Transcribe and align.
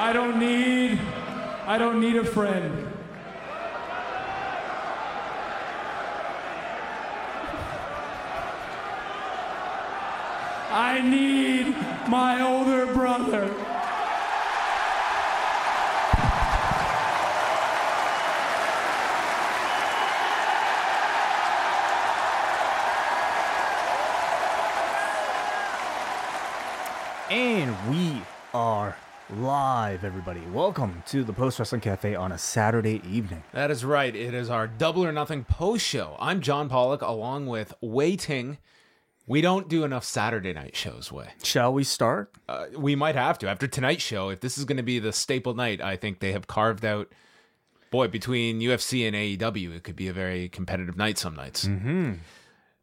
I 0.00 0.14
don't 0.14 0.38
need 0.38 0.98
I 1.66 1.76
don't 1.76 2.00
need 2.00 2.16
a 2.16 2.24
friend. 2.24 2.90
I 10.72 11.02
need 11.02 11.76
my 12.08 12.40
older 12.40 12.86
brother. 12.94 13.44
And 27.30 27.90
we 27.90 28.22
are 28.54 28.96
live, 29.36 30.02
everybody. 30.02 30.40
Welcome 30.52 31.02
to 31.06 31.22
the 31.22 31.32
Post 31.32 31.58
Wrestling 31.58 31.80
Cafe 31.80 32.14
on 32.16 32.32
a 32.32 32.38
Saturday 32.38 33.00
evening. 33.08 33.44
That 33.52 33.70
is 33.70 33.84
right. 33.84 34.14
It 34.14 34.34
is 34.34 34.50
our 34.50 34.66
Double 34.66 35.04
or 35.04 35.12
Nothing 35.12 35.44
post 35.44 35.86
show. 35.86 36.16
I'm 36.18 36.40
John 36.40 36.68
Pollock 36.68 37.00
along 37.00 37.46
with 37.46 37.72
Wai 37.80 38.16
Ting. 38.16 38.58
We 39.26 39.40
don't 39.40 39.68
do 39.68 39.84
enough 39.84 40.04
Saturday 40.04 40.52
night 40.52 40.74
shows, 40.74 41.12
Wai. 41.12 41.28
Shall 41.44 41.72
we 41.72 41.84
start? 41.84 42.32
Uh, 42.48 42.66
we 42.76 42.96
might 42.96 43.14
have 43.14 43.38
to. 43.38 43.48
After 43.48 43.68
tonight's 43.68 44.02
show, 44.02 44.30
if 44.30 44.40
this 44.40 44.58
is 44.58 44.64
going 44.64 44.78
to 44.78 44.82
be 44.82 44.98
the 44.98 45.12
staple 45.12 45.54
night, 45.54 45.80
I 45.80 45.94
think 45.94 46.18
they 46.18 46.32
have 46.32 46.48
carved 46.48 46.84
out, 46.84 47.12
boy, 47.92 48.08
between 48.08 48.60
UFC 48.60 49.06
and 49.06 49.14
AEW, 49.14 49.76
it 49.76 49.84
could 49.84 49.96
be 49.96 50.08
a 50.08 50.12
very 50.12 50.48
competitive 50.48 50.96
night 50.96 51.18
some 51.18 51.36
nights. 51.36 51.66
Mm-hmm. 51.66 52.14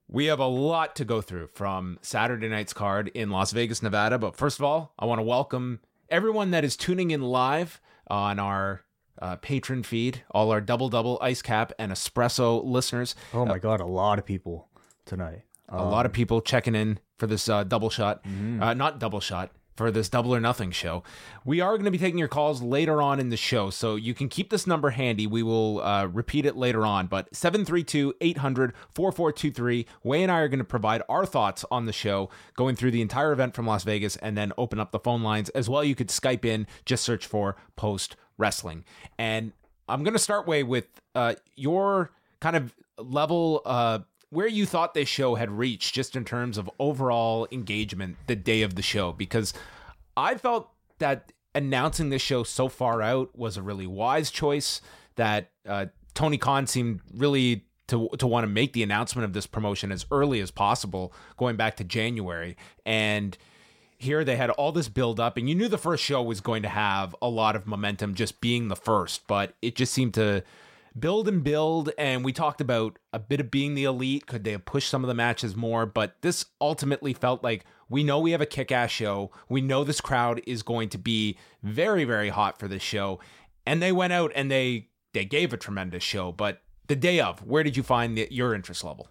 We 0.08 0.28
have 0.28 0.40
a 0.40 0.48
lot 0.48 0.96
to 0.96 1.04
go 1.04 1.20
through 1.20 1.48
from 1.48 2.00
Saturday 2.02 2.48
night's 2.48 2.72
card 2.72 3.10
in 3.10 3.32
Las 3.32 3.52
Vegas, 3.52 3.84
Nevada. 3.84 4.18
But 4.18 4.38
first 4.38 4.58
of 4.58 4.64
all, 4.64 4.94
I 4.98 5.04
want 5.04 5.20
to 5.20 5.24
welcome 5.24 5.82
everyone 6.10 6.52
that 6.52 6.64
is 6.64 6.76
tuning 6.78 7.12
in 7.12 7.22
live 7.22 7.80
on 8.08 8.40
our 8.40 8.84
uh, 9.22 9.36
Patreon 9.38 9.86
feed, 9.86 10.24
all 10.32 10.52
our 10.52 10.62
double 10.62 10.90
double 10.90 11.18
ice 11.22 11.42
cap 11.42 11.72
and 11.80 11.92
espresso 11.92 12.64
listeners. 12.64 13.16
Oh 13.34 13.46
my 13.46 13.60
God, 13.60 13.80
a 13.80 13.86
lot 13.86 14.20
of 14.20 14.26
people 14.26 14.70
tonight. 15.06 15.42
A 15.70 15.84
lot 15.84 16.06
of 16.06 16.14
people 16.14 16.40
checking 16.40 16.76
in 16.76 17.00
for 17.18 17.28
this 17.28 17.50
uh, 17.50 17.64
double 17.66 17.90
shot, 17.90 18.24
Mm-hmm. 18.24 18.64
uh, 18.64 18.74
not 18.74 19.00
double 19.00 19.20
shot, 19.20 19.52
for 19.78 19.92
this 19.92 20.10
double 20.10 20.34
or 20.34 20.40
nothing 20.40 20.72
show. 20.72 21.04
We 21.46 21.62
are 21.62 21.74
going 21.74 21.86
to 21.86 21.92
be 21.92 21.98
taking 21.98 22.18
your 22.18 22.28
calls 22.28 22.62
later 22.62 23.02
on 23.02 23.20
in 23.20 23.30
the 23.30 23.38
show, 23.38 23.70
so 23.70 23.96
you 23.96 24.14
can 24.14 24.28
keep 24.28 24.50
this 24.50 24.68
number 24.68 24.90
handy. 24.90 25.28
We 25.28 25.44
will 25.44 25.82
uh, 25.82 26.08
repeat 26.08 26.46
it 26.46 26.58
later 26.58 26.86
on, 26.86 27.08
but 27.08 27.34
732 27.34 28.16
800 28.20 28.74
4423. 28.94 29.86
Wai 30.04 30.18
and 30.18 30.32
I 30.32 30.40
are 30.40 30.48
going 30.48 30.58
to 30.60 30.66
provide 30.66 31.04
our 31.08 31.26
thoughts 31.26 31.64
on 31.72 31.86
the 31.86 31.94
show, 31.94 32.30
going 32.56 32.76
through 32.76 32.92
the 32.92 33.02
entire 33.02 33.32
event 33.32 33.54
from 33.56 33.68
Las 33.68 33.84
Vegas, 33.84 34.16
and 34.18 34.36
then 34.36 34.52
open 34.58 34.80
up 34.80 34.92
the 34.92 35.00
phone 35.00 35.22
lines 35.22 35.50
as 35.50 35.70
well. 35.70 35.84
You 35.84 35.96
could 35.96 36.10
Skype 36.10 36.44
in, 36.44 36.68
just 36.86 37.04
search 37.04 37.28
for 37.28 37.56
Post 37.76 38.16
Wrestling. 38.38 38.84
And 39.18 39.54
I'm 39.88 40.04
going 40.04 40.14
to 40.14 40.20
start 40.20 40.48
Wai 40.48 40.64
with 40.64 40.88
uh, 41.16 41.36
your 41.56 42.12
kind 42.40 42.56
of 42.56 42.76
level 42.98 43.62
uh, 43.66 44.00
where 44.30 44.48
you 44.48 44.66
thought 44.66 44.94
this 44.94 45.08
show 45.08 45.36
had 45.36 45.52
reached 45.52 45.96
just 45.96 46.16
in 46.16 46.26
terms 46.26 46.58
of 46.58 46.70
overall 46.80 47.48
engagement 47.52 48.18
the 48.28 48.36
day 48.36 48.62
of 48.62 48.76
the 48.76 48.82
show 48.82 49.12
because 49.12 49.54
I 50.16 50.36
felt 50.36 50.70
that 51.00 51.32
announcing 51.56 52.10
this 52.10 52.22
show 52.22 52.44
so 52.44 52.68
far 52.68 53.02
out 53.02 53.38
was 53.38 53.58
a 53.58 53.62
really 53.62 53.88
wise 53.88 54.30
choice 54.30 54.82
that 55.16 55.52
uh, 55.68 55.88
Tony 56.14 56.38
Khan 56.38 56.68
seemed 56.68 57.02
really 57.14 57.64
to 57.88 58.10
to 58.20 58.28
want 58.28 58.44
to 58.44 58.50
make 58.50 58.74
the 58.74 58.84
announcement 58.84 59.24
of 59.24 59.34
this 59.34 59.48
promotion 59.48 59.92
as 59.92 60.06
early 60.12 60.42
as 60.42 60.52
possible 60.52 61.14
going 61.38 61.56
back 61.56 61.78
to 61.78 61.84
January. 61.84 62.58
And 62.86 63.38
here 63.98 64.24
they 64.24 64.36
had 64.36 64.50
all 64.52 64.72
this 64.72 64.90
build 64.90 65.20
up 65.20 65.38
and 65.38 65.50
you 65.50 65.56
knew 65.56 65.68
the 65.68 65.78
first 65.78 66.04
show 66.04 66.22
was 66.22 66.42
going 66.42 66.62
to 66.62 66.70
have 66.70 67.16
a 67.22 67.30
lot 67.30 67.56
of 67.56 67.66
momentum 67.66 68.14
just 68.14 68.40
being 68.40 68.68
the 68.68 68.76
first 68.76 69.26
but 69.26 69.56
it 69.62 69.76
just 69.76 69.92
seemed 69.92 70.14
to 70.14 70.44
build 71.00 71.28
and 71.28 71.44
build 71.44 71.92
and 71.98 72.24
we 72.26 72.34
talked 72.34 72.62
about 72.62 72.98
a 73.14 73.20
bit 73.20 73.40
of 73.40 73.52
being 73.52 73.76
the 73.76 73.84
elite 73.84 74.26
could 74.26 74.44
they 74.44 74.52
have 74.52 74.66
pushed 74.66 74.90
some 74.90 75.04
of 75.04 75.08
the 75.08 75.14
matches 75.14 75.56
more 75.56 75.86
but 75.86 76.16
this 76.22 76.46
ultimately 76.60 77.14
felt 77.14 77.44
like 77.44 77.66
we 77.90 78.04
know 78.04 78.20
we 78.20 78.32
have 78.32 78.42
a 78.42 78.46
kick-ass 78.46 78.90
show 78.90 79.32
we 79.50 79.62
know 79.62 79.84
this 79.84 80.02
crowd 80.02 80.42
is 80.48 80.64
going 80.64 80.90
to 80.90 80.98
be 80.98 81.38
very 81.62 82.04
very 82.04 82.30
hot 82.30 82.58
for 82.58 82.68
this 82.68 82.82
show 82.82 83.20
and 83.66 83.82
they 83.82 83.92
went 83.92 84.14
out 84.14 84.32
and 84.36 84.50
they 84.50 84.88
they 85.14 85.26
gave 85.26 85.54
a 85.54 85.58
tremendous 85.58 86.04
show 86.04 86.32
but 86.32 86.62
the 86.88 86.96
day 86.96 87.20
of 87.20 87.44
where 87.44 87.64
did 87.64 87.78
you 87.78 87.84
find 87.84 88.18
the, 88.18 88.28
your 88.32 88.54
interest 88.54 88.84
level 88.84 89.08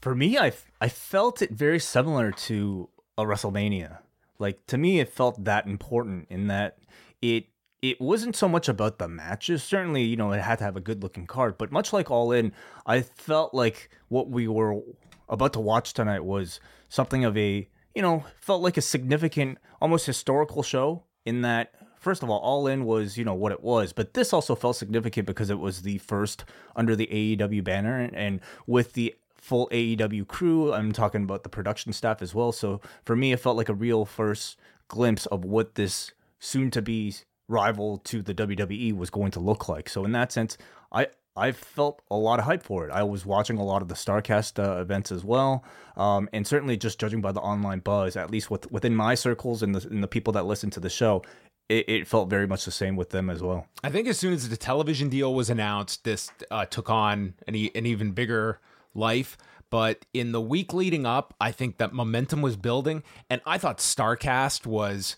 For 0.00 0.14
me, 0.14 0.38
I, 0.38 0.52
I 0.80 0.88
felt 0.88 1.42
it 1.42 1.52
very 1.52 1.78
similar 1.78 2.32
to 2.48 2.88
a 3.18 3.24
WrestleMania. 3.24 3.98
Like 4.38 4.66
to 4.66 4.78
me, 4.78 5.00
it 5.00 5.10
felt 5.10 5.44
that 5.44 5.66
important 5.66 6.26
in 6.30 6.48
that 6.48 6.78
it 7.22 7.46
it 7.90 8.00
wasn't 8.00 8.34
so 8.34 8.48
much 8.48 8.66
about 8.66 8.98
the 8.98 9.06
matches. 9.06 9.62
Certainly, 9.62 10.04
you 10.04 10.16
know, 10.16 10.32
it 10.32 10.40
had 10.40 10.56
to 10.58 10.64
have 10.64 10.76
a 10.76 10.80
good 10.80 11.02
looking 11.02 11.26
card, 11.26 11.58
but 11.58 11.70
much 11.70 11.92
like 11.92 12.10
All 12.10 12.32
In, 12.32 12.52
I 12.86 13.02
felt 13.02 13.52
like 13.52 13.90
what 14.08 14.30
we 14.30 14.48
were 14.48 14.80
about 15.28 15.52
to 15.52 15.60
watch 15.60 15.92
tonight 15.92 16.24
was 16.24 16.60
something 16.88 17.26
of 17.26 17.36
a, 17.36 17.68
you 17.94 18.00
know, 18.00 18.24
felt 18.40 18.62
like 18.62 18.78
a 18.78 18.80
significant, 18.80 19.58
almost 19.82 20.06
historical 20.06 20.62
show 20.62 21.04
in 21.26 21.42
that 21.42 21.74
first 21.98 22.22
of 22.22 22.30
all, 22.30 22.38
All 22.40 22.66
In 22.66 22.86
was, 22.86 23.18
you 23.18 23.24
know, 23.24 23.34
what 23.34 23.52
it 23.52 23.62
was, 23.62 23.92
but 23.92 24.14
this 24.14 24.32
also 24.32 24.54
felt 24.54 24.76
significant 24.76 25.26
because 25.26 25.50
it 25.50 25.58
was 25.58 25.82
the 25.82 25.98
first 25.98 26.46
under 26.74 26.96
the 26.96 27.06
AEW 27.06 27.62
banner 27.64 28.00
and, 28.00 28.16
and 28.16 28.40
with 28.66 28.94
the 28.94 29.14
full 29.34 29.68
AEW 29.72 30.26
crew. 30.26 30.72
I'm 30.72 30.92
talking 30.92 31.24
about 31.24 31.42
the 31.42 31.50
production 31.50 31.92
staff 31.92 32.22
as 32.22 32.34
well. 32.34 32.50
So 32.50 32.80
for 33.04 33.14
me, 33.14 33.32
it 33.32 33.40
felt 33.40 33.58
like 33.58 33.68
a 33.68 33.74
real 33.74 34.06
first 34.06 34.58
glimpse 34.88 35.26
of 35.26 35.44
what 35.44 35.74
this 35.74 36.12
soon 36.38 36.70
to 36.70 36.80
be 36.80 37.14
rival 37.48 37.98
to 37.98 38.22
the 38.22 38.34
WWE 38.34 38.96
was 38.96 39.10
going 39.10 39.30
to 39.32 39.40
look 39.40 39.68
like. 39.68 39.88
So 39.88 40.04
in 40.04 40.12
that 40.12 40.32
sense, 40.32 40.56
I 40.92 41.08
I 41.36 41.50
felt 41.52 42.00
a 42.10 42.16
lot 42.16 42.38
of 42.38 42.44
hype 42.44 42.62
for 42.62 42.86
it. 42.86 42.92
I 42.92 43.02
was 43.02 43.26
watching 43.26 43.58
a 43.58 43.64
lot 43.64 43.82
of 43.82 43.88
the 43.88 43.94
Starcast 43.94 44.62
uh, 44.62 44.80
events 44.80 45.10
as 45.10 45.24
well, 45.24 45.64
um, 45.96 46.28
and 46.32 46.46
certainly 46.46 46.76
just 46.76 47.00
judging 47.00 47.20
by 47.20 47.32
the 47.32 47.40
online 47.40 47.80
buzz, 47.80 48.16
at 48.16 48.30
least 48.30 48.52
with, 48.52 48.70
within 48.70 48.94
my 48.94 49.16
circles 49.16 49.62
and 49.62 49.74
the 49.74 49.88
and 49.88 50.02
the 50.02 50.08
people 50.08 50.32
that 50.34 50.46
listen 50.46 50.70
to 50.70 50.80
the 50.80 50.88
show, 50.88 51.22
it, 51.68 51.88
it 51.88 52.06
felt 52.06 52.30
very 52.30 52.46
much 52.46 52.64
the 52.64 52.70
same 52.70 52.94
with 52.94 53.10
them 53.10 53.30
as 53.30 53.42
well. 53.42 53.66
I 53.82 53.90
think 53.90 54.06
as 54.06 54.18
soon 54.18 54.32
as 54.32 54.48
the 54.48 54.56
television 54.56 55.08
deal 55.08 55.34
was 55.34 55.50
announced, 55.50 56.04
this 56.04 56.30
uh, 56.50 56.66
took 56.66 56.88
on 56.88 57.34
an, 57.48 57.54
e- 57.56 57.72
an 57.74 57.84
even 57.86 58.12
bigger 58.12 58.60
life. 58.94 59.36
But 59.70 60.06
in 60.14 60.30
the 60.30 60.40
week 60.40 60.72
leading 60.72 61.04
up, 61.04 61.34
I 61.40 61.50
think 61.50 61.78
that 61.78 61.92
momentum 61.92 62.42
was 62.42 62.54
building, 62.56 63.02
and 63.28 63.40
I 63.44 63.58
thought 63.58 63.78
Starcast 63.78 64.66
was. 64.66 65.16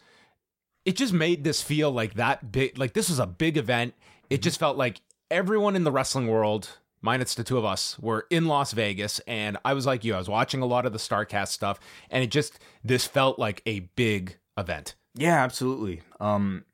It 0.86 0.96
just 0.96 1.12
made 1.12 1.44
this 1.44 1.60
feel 1.60 1.90
like 1.90 2.14
that 2.14 2.52
big, 2.52 2.78
like 2.78 2.94
this 2.94 3.10
was 3.10 3.18
a 3.18 3.26
big 3.26 3.58
event. 3.58 3.92
It 4.30 4.40
just 4.40 4.58
felt 4.58 4.78
like 4.78 5.00
everyone 5.30 5.76
in 5.76 5.84
the 5.84 5.90
wrestling 5.90 6.28
world, 6.28 6.78
minus 7.02 7.34
the 7.34 7.44
two 7.44 7.58
of 7.58 7.64
us, 7.64 7.98
were 7.98 8.26
in 8.30 8.46
Las 8.46 8.72
Vegas, 8.72 9.18
and 9.26 9.58
I 9.64 9.74
was 9.74 9.84
like 9.84 10.04
you, 10.04 10.14
I 10.14 10.18
was 10.18 10.28
watching 10.28 10.62
a 10.62 10.66
lot 10.66 10.86
of 10.86 10.92
the 10.92 10.98
Starcast 10.98 11.48
stuff, 11.48 11.80
and 12.08 12.22
it 12.22 12.30
just 12.30 12.58
this 12.84 13.04
felt 13.04 13.38
like 13.38 13.62
a 13.66 13.80
big 13.96 14.38
event. 14.56 14.94
Yeah, 15.16 15.42
absolutely. 15.42 16.02
Um, 16.20 16.64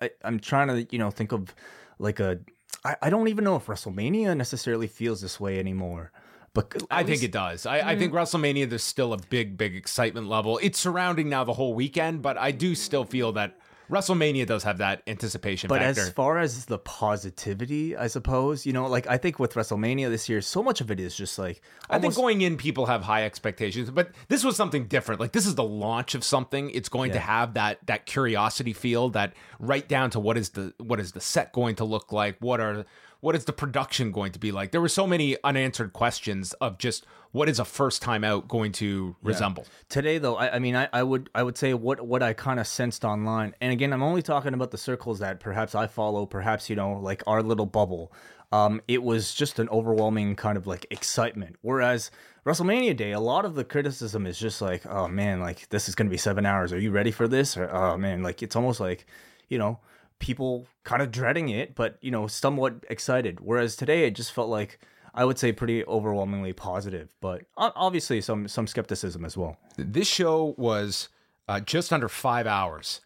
I, 0.00 0.10
I'm 0.22 0.38
trying 0.38 0.68
to, 0.68 0.86
you 0.92 0.98
know, 0.98 1.10
think 1.10 1.32
of 1.32 1.54
like 1.98 2.20
a. 2.20 2.38
I, 2.84 2.96
I 3.02 3.10
don't 3.10 3.28
even 3.28 3.44
know 3.44 3.56
if 3.56 3.66
WrestleMania 3.66 4.36
necessarily 4.36 4.86
feels 4.86 5.20
this 5.20 5.40
way 5.40 5.58
anymore. 5.58 6.12
But 6.52 6.82
I 6.90 7.04
think 7.04 7.22
it 7.22 7.30
does. 7.30 7.64
I, 7.64 7.90
I 7.92 7.96
think 7.96 8.12
WrestleMania, 8.12 8.68
there's 8.68 8.82
still 8.82 9.12
a 9.12 9.18
big, 9.18 9.56
big 9.56 9.76
excitement 9.76 10.28
level. 10.28 10.58
It's 10.60 10.78
surrounding 10.78 11.28
now 11.28 11.44
the 11.44 11.52
whole 11.52 11.74
weekend, 11.74 12.22
but 12.22 12.36
I 12.36 12.50
do 12.50 12.74
still 12.74 13.04
feel 13.04 13.32
that 13.32 13.56
WrestleMania 13.90 14.46
does 14.46 14.62
have 14.62 14.78
that 14.78 15.02
anticipation 15.06 15.68
But 15.68 15.80
factor. 15.80 16.02
as 16.02 16.10
far 16.10 16.38
as 16.38 16.66
the 16.66 16.78
positivity, 16.78 17.96
I 17.96 18.06
suppose, 18.06 18.64
you 18.64 18.72
know, 18.72 18.86
like 18.86 19.06
I 19.08 19.16
think 19.16 19.38
with 19.38 19.54
WrestleMania 19.54 20.08
this 20.08 20.28
year, 20.28 20.40
so 20.40 20.62
much 20.62 20.80
of 20.80 20.90
it 20.90 21.00
is 21.00 21.14
just 21.14 21.38
like 21.38 21.60
I 21.88 21.98
think 21.98 22.14
going 22.14 22.40
in, 22.40 22.56
people 22.56 22.86
have 22.86 23.02
high 23.02 23.24
expectations, 23.24 23.90
but 23.90 24.10
this 24.28 24.44
was 24.44 24.56
something 24.56 24.86
different. 24.86 25.20
Like 25.20 25.32
this 25.32 25.46
is 25.46 25.56
the 25.56 25.64
launch 25.64 26.14
of 26.14 26.22
something. 26.22 26.70
It's 26.70 26.88
going 26.88 27.12
to 27.12 27.18
have 27.18 27.54
that 27.54 27.78
that 27.86 28.06
curiosity 28.06 28.72
feel, 28.72 29.10
that 29.10 29.34
right 29.58 29.86
down 29.86 30.10
to 30.10 30.20
what 30.20 30.38
is 30.38 30.50
the 30.50 30.72
what 30.78 31.00
is 31.00 31.12
the 31.12 31.20
set 31.20 31.52
going 31.52 31.74
to 31.76 31.84
look 31.84 32.12
like? 32.12 32.36
What 32.38 32.60
are 32.60 32.86
what 33.20 33.36
is 33.36 33.44
the 33.44 33.52
production 33.52 34.12
going 34.12 34.32
to 34.32 34.38
be 34.38 34.52
like? 34.52 34.70
There 34.72 34.80
were 34.80 34.88
so 34.88 35.06
many 35.06 35.36
unanswered 35.44 35.92
questions 35.92 36.52
of 36.54 36.78
just 36.78 37.06
what 37.32 37.48
is 37.48 37.58
a 37.58 37.64
first 37.64 38.02
time 38.02 38.24
out 38.24 38.48
going 38.48 38.72
to 38.72 39.14
resemble. 39.22 39.66
Today, 39.88 40.18
though, 40.18 40.36
I, 40.36 40.56
I 40.56 40.58
mean, 40.58 40.74
I, 40.74 40.88
I 40.92 41.02
would 41.02 41.30
I 41.34 41.42
would 41.42 41.56
say 41.56 41.74
what 41.74 42.00
what 42.00 42.22
I 42.22 42.32
kind 42.32 42.58
of 42.58 42.66
sensed 42.66 43.04
online, 43.04 43.54
and 43.60 43.72
again, 43.72 43.92
I'm 43.92 44.02
only 44.02 44.22
talking 44.22 44.54
about 44.54 44.70
the 44.70 44.78
circles 44.78 45.20
that 45.20 45.40
perhaps 45.40 45.74
I 45.74 45.86
follow, 45.86 46.26
perhaps 46.26 46.68
you 46.68 46.76
know, 46.76 46.94
like 46.94 47.22
our 47.26 47.42
little 47.42 47.66
bubble. 47.66 48.12
Um, 48.52 48.80
it 48.88 49.02
was 49.02 49.32
just 49.32 49.60
an 49.60 49.68
overwhelming 49.68 50.34
kind 50.34 50.56
of 50.56 50.66
like 50.66 50.84
excitement. 50.90 51.54
Whereas 51.60 52.10
WrestleMania 52.44 52.96
Day, 52.96 53.12
a 53.12 53.20
lot 53.20 53.44
of 53.44 53.54
the 53.54 53.62
criticism 53.62 54.26
is 54.26 54.38
just 54.38 54.60
like, 54.60 54.84
oh 54.86 55.06
man, 55.06 55.40
like 55.40 55.68
this 55.68 55.88
is 55.88 55.94
gonna 55.94 56.10
be 56.10 56.16
seven 56.16 56.44
hours. 56.46 56.72
Are 56.72 56.80
you 56.80 56.90
ready 56.90 57.12
for 57.12 57.28
this? 57.28 57.56
Or 57.56 57.70
oh 57.70 57.96
man, 57.96 58.24
like 58.24 58.42
it's 58.42 58.56
almost 58.56 58.80
like, 58.80 59.06
you 59.48 59.58
know, 59.58 59.78
people 60.20 60.66
kind 60.84 61.02
of 61.02 61.10
dreading 61.10 61.48
it, 61.48 61.74
but 61.74 61.98
you 62.00 62.12
know, 62.12 62.28
somewhat 62.28 62.84
excited. 62.88 63.40
Whereas 63.40 63.74
today, 63.74 64.04
it 64.04 64.12
just 64.12 64.32
felt 64.32 64.48
like. 64.48 64.78
I 65.12 65.24
would 65.24 65.40
say 65.40 65.50
pretty 65.50 65.84
overwhelmingly 65.86 66.52
positive, 66.52 67.12
but 67.20 67.42
obviously 67.56 68.20
some 68.20 68.46
some 68.46 68.68
skepticism 68.68 69.24
as 69.24 69.36
well. 69.36 69.56
This 69.76 70.06
show 70.06 70.54
was 70.56 71.08
uh, 71.48 71.58
just 71.58 71.92
under 71.92 72.08
five 72.08 72.46
hours. 72.46 73.00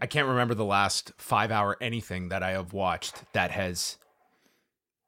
I 0.00 0.06
can't 0.06 0.26
remember 0.26 0.54
the 0.54 0.64
last 0.64 1.12
five 1.18 1.50
hour 1.50 1.76
anything 1.82 2.30
that 2.30 2.42
I 2.42 2.52
have 2.52 2.72
watched 2.72 3.30
that 3.34 3.50
has. 3.50 3.98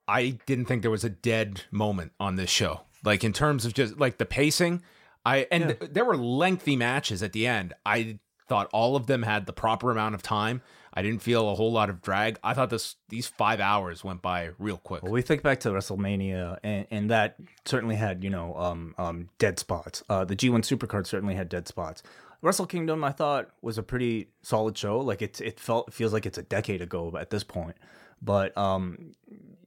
I 0.07 0.39
didn't 0.45 0.67
think 0.67 0.83
there 0.83 0.91
was 0.91 1.05
a 1.05 1.09
dead 1.09 1.63
moment 1.71 2.13
on 2.21 2.37
this 2.37 2.51
show. 2.51 2.83
Like 3.03 3.25
in 3.25 3.33
terms 3.33 3.65
of 3.65 3.73
just 3.73 3.99
like 3.99 4.19
the 4.19 4.27
pacing, 4.27 4.83
I 5.25 5.47
and 5.51 5.79
there 5.81 6.05
were 6.05 6.19
lengthy 6.19 6.77
matches 6.77 7.23
at 7.23 7.33
the 7.33 7.47
end. 7.47 7.73
I 7.87 8.19
thought 8.47 8.69
all 8.75 8.95
of 8.95 9.07
them 9.07 9.23
had 9.23 9.47
the 9.47 9.55
proper 9.55 9.91
amount 9.91 10.15
of 10.15 10.23
time. 10.23 10.61
I 10.99 11.03
didn't 11.03 11.23
feel 11.23 11.49
a 11.49 11.55
whole 11.55 11.71
lot 11.71 11.91
of 11.91 12.03
drag. 12.03 12.41
I 12.43 12.55
thought 12.55 12.71
this 12.71 12.97
these 13.09 13.29
five 13.29 13.61
hours 13.61 14.03
went 14.03 14.21
by 14.21 14.51
real 14.59 14.79
quick. 14.79 15.05
Well, 15.05 15.13
we 15.13 15.23
think 15.23 15.45
back 15.45 15.61
to 15.61 15.69
WrestleMania, 15.69 16.59
and, 16.65 16.89
and 16.91 17.11
that 17.11 17.37
certainly 17.65 17.95
had 17.95 18.25
you 18.25 18.31
know 18.31 18.57
um, 18.57 18.97
um, 18.99 19.29
dead 19.39 19.61
spots. 19.61 20.03
Uh, 20.09 20.25
the 20.25 20.35
G1 20.35 20.63
Supercard 20.63 21.07
certainly 21.07 21.37
had 21.37 21.49
dead 21.49 21.69
spots. 21.69 22.03
Wrestle 22.43 22.67
Kingdom, 22.67 23.05
I 23.05 23.13
thought, 23.13 23.49
was 23.63 23.79
a 23.79 23.83
pretty 23.85 24.31
solid 24.43 24.77
show. 24.77 24.99
Like 24.99 25.23
it, 25.23 25.41
it 25.41 25.61
felt 25.61 25.87
it 25.87 25.95
feels 25.95 26.13
like 26.13 26.27
it's 26.27 26.37
a 26.37 26.43
decade 26.43 26.83
ago 26.83 27.17
at 27.17 27.31
this 27.31 27.45
point. 27.45 27.77
But 28.21 28.59
um, 28.59 29.13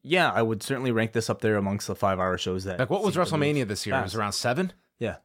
yeah, 0.03 0.29
I 0.29 0.41
would 0.41 0.61
certainly 0.61 0.91
rank 0.91 1.13
this 1.13 1.29
up 1.29 1.39
there 1.39 1.55
amongst 1.55 1.87
the 1.87 1.95
five-hour 1.95 2.39
shows 2.39 2.65
that. 2.65 2.77
Like 2.77 2.89
what 2.89 3.03
was 3.03 3.13
seemed 3.13 3.25
to 3.25 3.37
move 3.37 3.55
WrestleMania 3.55 3.67
this 3.69 3.87
year? 3.87 3.97
It 3.97 4.03
was 4.03 4.15
around 4.15 4.33
seven. 4.33 4.73
Yeah, 4.99 5.15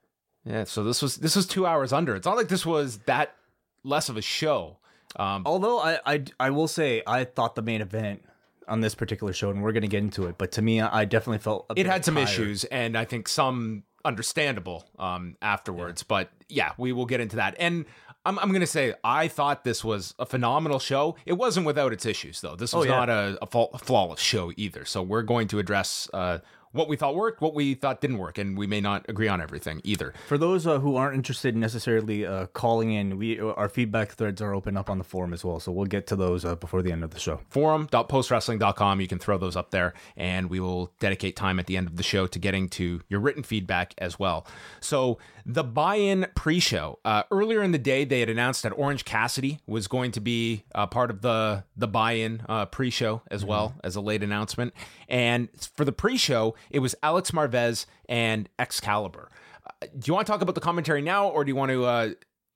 Yeah, 0.44 0.62
so 0.62 0.84
this 0.84 1.02
was 1.02 1.16
this 1.16 1.34
was 1.34 1.48
two 1.48 1.66
hours 1.66 1.92
under. 1.92 2.14
It's 2.14 2.26
not 2.26 2.36
like 2.36 2.46
this 2.46 2.64
was 2.64 2.98
that 3.06 3.34
less 3.82 4.08
of 4.08 4.16
a 4.16 4.22
show. 4.22 4.78
Um, 5.16 5.42
Although 5.46 5.80
I, 5.80 5.98
I, 6.06 6.24
I 6.38 6.50
will 6.50 6.68
say 6.68 7.02
I 7.06 7.24
thought 7.24 7.54
the 7.54 7.62
main 7.62 7.80
event 7.80 8.22
on 8.68 8.80
this 8.80 8.94
particular 8.94 9.32
show, 9.32 9.50
and 9.50 9.62
we're 9.62 9.72
gonna 9.72 9.86
get 9.86 10.02
into 10.02 10.26
it, 10.26 10.36
but 10.38 10.52
to 10.52 10.62
me, 10.62 10.80
I 10.80 11.04
definitely 11.04 11.38
felt 11.38 11.66
a 11.70 11.78
it 11.78 11.86
had 11.86 12.04
some 12.04 12.16
tired. 12.16 12.24
issues, 12.24 12.64
and 12.64 12.96
I 12.96 13.04
think 13.04 13.28
some 13.28 13.84
understandable 14.04 14.84
um, 14.98 15.36
afterwards. 15.42 16.02
But 16.02 16.30
yeah, 16.48 16.72
we 16.78 16.92
will 16.92 17.06
get 17.06 17.20
into 17.20 17.36
that. 17.36 17.56
And 17.58 17.84
I'm, 18.26 18.38
I'm 18.38 18.48
going 18.48 18.60
to 18.60 18.66
say 18.66 18.94
I 19.04 19.28
thought 19.28 19.64
this 19.64 19.84
was 19.84 20.14
a 20.18 20.24
phenomenal 20.24 20.78
show. 20.78 21.16
It 21.26 21.34
wasn't 21.34 21.66
without 21.66 21.92
its 21.92 22.06
issues, 22.06 22.40
though. 22.40 22.56
This 22.56 22.72
was 22.72 22.86
yeah. 22.86 22.92
not 22.92 23.08
a, 23.08 23.38
a, 23.42 23.78
flawless 23.78 24.20
show 24.20 24.52
either. 24.56 24.84
So 24.84 25.02
we're 25.02 25.22
going 25.22 25.48
to 25.48 25.58
address 25.58 26.08
uh, 26.14 26.38
what 26.76 26.88
we 26.88 26.96
thought 26.96 27.14
worked, 27.14 27.40
what 27.40 27.54
we 27.54 27.74
thought 27.74 28.00
didn't 28.00 28.18
work, 28.18 28.38
and 28.38 28.56
we 28.56 28.66
may 28.66 28.80
not 28.80 29.04
agree 29.08 29.28
on 29.28 29.40
everything 29.40 29.80
either. 29.84 30.12
For 30.26 30.38
those 30.38 30.66
uh, 30.66 30.78
who 30.78 30.96
aren't 30.96 31.14
interested 31.14 31.54
in 31.54 31.60
necessarily 31.60 32.26
uh, 32.26 32.46
calling 32.46 32.92
in, 32.92 33.18
we 33.18 33.40
our 33.40 33.68
feedback 33.68 34.12
threads 34.12 34.40
are 34.40 34.54
open 34.54 34.76
up 34.76 34.90
on 34.90 34.98
the 34.98 35.04
forum 35.04 35.32
as 35.32 35.44
well, 35.44 35.60
so 35.60 35.72
we'll 35.72 35.86
get 35.86 36.06
to 36.08 36.16
those 36.16 36.44
uh, 36.44 36.54
before 36.54 36.82
the 36.82 36.92
end 36.92 37.04
of 37.04 37.10
the 37.10 37.20
show. 37.20 37.40
forum.postwrestling.com. 37.50 39.00
You 39.00 39.08
can 39.08 39.18
throw 39.18 39.38
those 39.38 39.56
up 39.56 39.70
there, 39.70 39.94
and 40.16 40.50
we 40.50 40.60
will 40.60 40.92
dedicate 41.00 41.36
time 41.36 41.58
at 41.58 41.66
the 41.66 41.76
end 41.76 41.86
of 41.86 41.96
the 41.96 42.02
show 42.02 42.26
to 42.26 42.38
getting 42.38 42.68
to 42.70 43.00
your 43.08 43.20
written 43.20 43.42
feedback 43.42 43.94
as 43.98 44.18
well. 44.18 44.46
So, 44.80 45.18
the 45.44 45.62
buy 45.62 45.96
in 45.96 46.26
pre 46.34 46.58
show. 46.58 46.98
Uh, 47.04 47.22
earlier 47.30 47.62
in 47.62 47.70
the 47.70 47.78
day, 47.78 48.04
they 48.04 48.20
had 48.20 48.28
announced 48.28 48.64
that 48.64 48.70
Orange 48.70 49.04
Cassidy 49.04 49.60
was 49.66 49.86
going 49.86 50.10
to 50.12 50.20
be 50.20 50.64
uh, 50.74 50.86
part 50.86 51.08
of 51.08 51.22
the, 51.22 51.64
the 51.76 51.86
buy 51.86 52.12
in 52.12 52.42
uh, 52.48 52.66
pre 52.66 52.90
show 52.90 53.22
as 53.30 53.44
well 53.44 53.74
as 53.84 53.94
a 53.94 54.00
late 54.00 54.24
announcement. 54.24 54.74
And 55.08 55.48
for 55.76 55.84
the 55.84 55.92
pre 55.92 56.16
show, 56.16 56.56
it 56.70 56.80
was 56.80 56.94
Alex 57.02 57.30
Marvez 57.30 57.86
and 58.08 58.48
Excalibur. 58.58 59.30
Uh, 59.64 59.86
do 59.98 60.02
you 60.06 60.14
want 60.14 60.26
to 60.26 60.32
talk 60.32 60.42
about 60.42 60.54
the 60.54 60.60
commentary 60.60 61.02
now, 61.02 61.28
or 61.28 61.44
do 61.44 61.48
you 61.50 61.56
want 61.56 61.70
to 61.70 61.84
uh, 61.84 62.10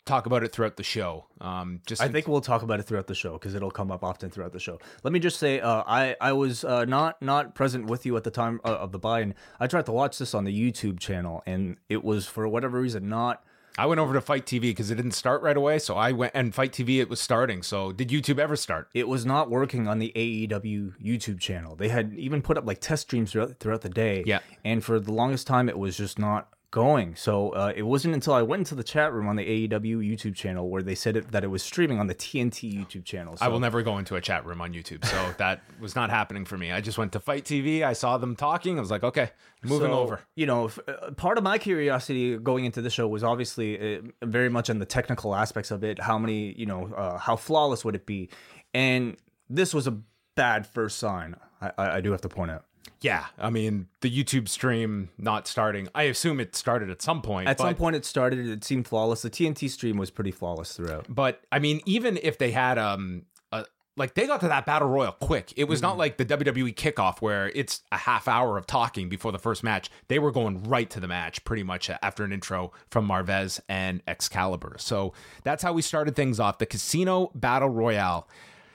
talk 0.07 0.27
about 0.27 0.43
it 0.43 0.53
throughout 0.53 0.77
the 0.77 0.83
show? 0.83 1.27
Um, 1.41 1.81
just 1.87 2.03
I 2.03 2.09
think 2.09 2.29
we'll 2.29 2.41
talk 2.41 2.63
about 2.63 2.81
it 2.81 2.85
throughout 2.85 3.07
the 3.07 3.15
show 3.15 3.35
because 3.35 3.55
it'll 3.55 3.71
come 3.71 3.91
up 3.91 4.03
often 4.03 4.31
throughout 4.31 4.53
the 4.53 4.61
show. 4.61 4.79
Let 5.03 5.13
me 5.13 5.21
just 5.21 5.39
say, 5.39 5.61
uh, 5.61 5.83
I 5.87 6.17
I 6.21 6.33
was 6.33 6.65
uh, 6.65 6.85
not 6.85 7.21
not 7.23 7.55
present 7.55 7.87
with 7.87 8.07
you 8.07 8.17
at 8.17 8.25
the 8.25 8.31
time 8.31 8.61
uh, 8.65 8.69
of 8.69 8.93
the 8.93 8.99
buy, 8.99 9.21
and 9.21 9.35
I 9.59 9.67
tried 9.67 9.87
to 9.87 9.93
watch 9.93 10.19
this 10.19 10.35
on 10.35 10.45
the 10.45 10.53
YouTube 10.53 10.99
channel, 11.01 11.43
and 11.47 11.77
it 11.89 12.05
was 12.05 12.27
for 12.27 12.47
whatever 12.49 12.81
reason 12.81 13.09
not. 13.09 13.45
I 13.79 13.87
went 13.87 14.01
over 14.01 14.15
to 14.15 14.21
FITE 14.21 14.47
TV 14.47 14.61
because 14.63 14.91
it 14.91 14.97
didn't 14.97 15.13
start 15.13 15.43
right 15.43 15.57
away. 15.57 15.79
So 15.79 15.97
I 15.97 16.13
went 16.13 16.33
and 16.35 16.55
FITE 16.55 16.73
TV, 16.73 17.01
it 17.01 17.09
was 17.09 17.21
starting. 17.21 17.63
So 17.63 17.93
did 17.93 18.09
YouTube 18.09 18.39
ever 18.39 18.57
start? 18.57 18.89
It 18.95 19.09
was 19.09 19.25
not 19.25 19.51
working 19.51 19.89
on 19.89 19.99
the 19.99 20.13
AEW 20.15 20.95
YouTube 21.03 21.41
channel. 21.41 21.77
They 21.77 21.89
had 21.89 22.15
even 22.15 22.43
put 22.43 22.59
up 22.59 22.67
like 22.67 22.81
test 22.81 23.03
streams 23.03 23.33
throughout, 23.33 23.59
throughout 23.59 23.83
the 23.83 23.89
day. 23.89 24.23
Yeah. 24.27 24.41
And 24.65 24.85
for 24.85 25.01
the 25.01 25.13
longest 25.13 25.47
time, 25.47 25.69
it 25.69 25.79
was 25.79 25.97
just 25.97 26.19
not 26.19 26.49
going. 26.71 27.17
So 27.17 27.51
uh, 27.51 27.73
it 27.75 27.83
wasn't 27.83 28.15
until 28.15 28.33
I 28.33 28.43
went 28.43 28.61
into 28.61 28.75
the 28.75 28.85
chat 28.85 29.13
room 29.13 29.27
on 29.27 29.37
the 29.37 29.69
AEW 29.69 29.99
YouTube 29.99 30.35
channel 30.35 30.69
where 30.69 30.83
they 30.83 30.95
said 30.95 31.17
it, 31.17 31.33
that 31.33 31.43
it 31.43 31.49
was 31.49 31.63
streaming 31.63 31.99
on 31.99 32.07
the 32.07 32.15
TNT 32.15 32.73
YouTube 32.73 33.05
channel. 33.05 33.37
So 33.37 33.45
I 33.45 33.49
will 33.49 33.61
never 33.61 33.83
go 33.83 33.99
into 33.99 34.17
a 34.17 34.21
chat 34.21 34.47
room 34.47 34.61
on 34.61 34.73
YouTube. 34.73 35.05
So 35.05 35.35
that 35.39 35.63
was 35.81 35.97
not 35.97 36.11
happening 36.11 36.45
for 36.45 36.57
me. 36.57 36.71
I 36.71 36.81
just 36.81 36.99
went 36.99 37.13
to 37.13 37.21
FITE 37.21 37.45
TV. 37.45 37.83
I 37.83 37.93
saw 37.93 38.19
them 38.19 38.37
talking. 38.37 38.79
I 38.79 38.81
was 38.81 38.91
like, 38.91 39.03
okay, 39.03 39.31
moving 39.65 39.89
So, 39.91 39.99
over. 39.99 40.21
You 40.37 40.47
know, 40.47 40.67
if, 40.67 40.79
uh, 40.89 41.11
part 41.13 41.39
of 41.39 41.45
my 41.45 41.59
curiosity 41.59 42.37
going 42.37 42.65
into 42.65 42.83
the 42.83 42.91
show 42.91 43.09
was 43.09 43.25
obviously 43.25 43.97
uh, 43.97 44.03
very 44.23 44.49
much 44.49 44.71
on 44.71 44.79
the 44.79 44.87
technical 44.87 45.35
aspects 45.35 45.71
of 45.71 45.83
it. 45.83 45.99
How 45.99 46.19
many, 46.19 46.55
you 46.57 46.67
know, 46.67 46.93
uh, 46.95 47.19
how 47.19 47.37
flawless 47.37 47.85
would 47.85 47.97
it 47.97 48.07
be? 48.07 48.31
And 48.75 49.17
this 49.49 49.75
was 49.75 49.87
a 49.89 49.99
bad 50.37 50.67
first 50.67 50.99
sign. 50.99 51.35
I, 51.61 51.73
I, 51.77 51.97
I 51.97 52.01
do 52.01 52.13
have 52.13 52.21
to 52.21 52.29
point 52.29 52.53
out. 52.53 52.65
Yeah. 53.01 53.27
I 53.39 53.51
mean, 53.51 53.87
the 54.01 54.11
YouTube 54.11 54.49
stream 54.49 55.09
not 55.19 55.47
starting. 55.47 55.89
I 55.95 56.05
assume 56.05 56.41
it 56.41 56.55
started 56.55 56.91
at 56.91 57.01
some 57.01 57.23
point. 57.23 57.49
At 57.49 57.57
but, 57.57 57.65
some 57.65 57.75
point, 57.75 57.97
it 57.97 58.05
started. 58.05 58.47
It 58.47 58.65
seemed 58.65 58.87
flawless. 58.87 59.23
The 59.23 59.31
TNT 59.31 59.71
stream 59.71 59.97
was 59.97 60.11
pretty 60.11 60.31
flawless 60.31 60.77
throughout. 60.77 61.07
But 61.09 61.41
I 61.51 61.59
mean, 61.59 61.81
even 61.87 62.19
if 62.23 62.39
they 62.39 62.51
had 62.51 62.79
um 62.79 63.23
a, 63.53 63.65
like 63.97 64.15
they 64.15 64.27
got 64.27 64.41
to 64.41 64.49
that 64.49 64.67
battle 64.67 64.89
royal 64.89 65.13
quick. 65.13 65.53
It 65.57 65.65
was 65.65 65.83
not 65.83 65.97
like 65.97 66.17
the 66.17 66.27
WWE 66.27 66.75
kickoff 66.75 67.21
where 67.21 67.49
it's 67.55 67.83
a 67.91 67.97
half 67.97 68.29
hour 68.29 68.59
of 68.59 68.67
talking 68.67 69.09
before 69.09 69.33
the 69.33 69.39
first 69.39 69.63
match. 69.63 69.91
They 70.09 70.19
were 70.19 70.31
going 70.31 70.63
right 70.65 70.89
to 70.91 71.01
the 71.01 71.09
match 71.09 71.45
pretty 71.45 71.63
much 71.63 71.91
after 72.03 72.25
an 72.25 72.33
intro 72.33 72.73
from 72.91 73.09
Marvez 73.09 73.61
and 73.69 74.03
Excalibur. 74.07 74.77
So 74.79 75.15
that's 75.43 75.63
how 75.63 75.73
we 75.73 75.83
started 75.83 76.17
things 76.17 76.39
off. 76.39 76.59
The 76.59 76.67
Casino 76.67 77.31
Battle 77.35 77.71
Royale. 77.71 78.29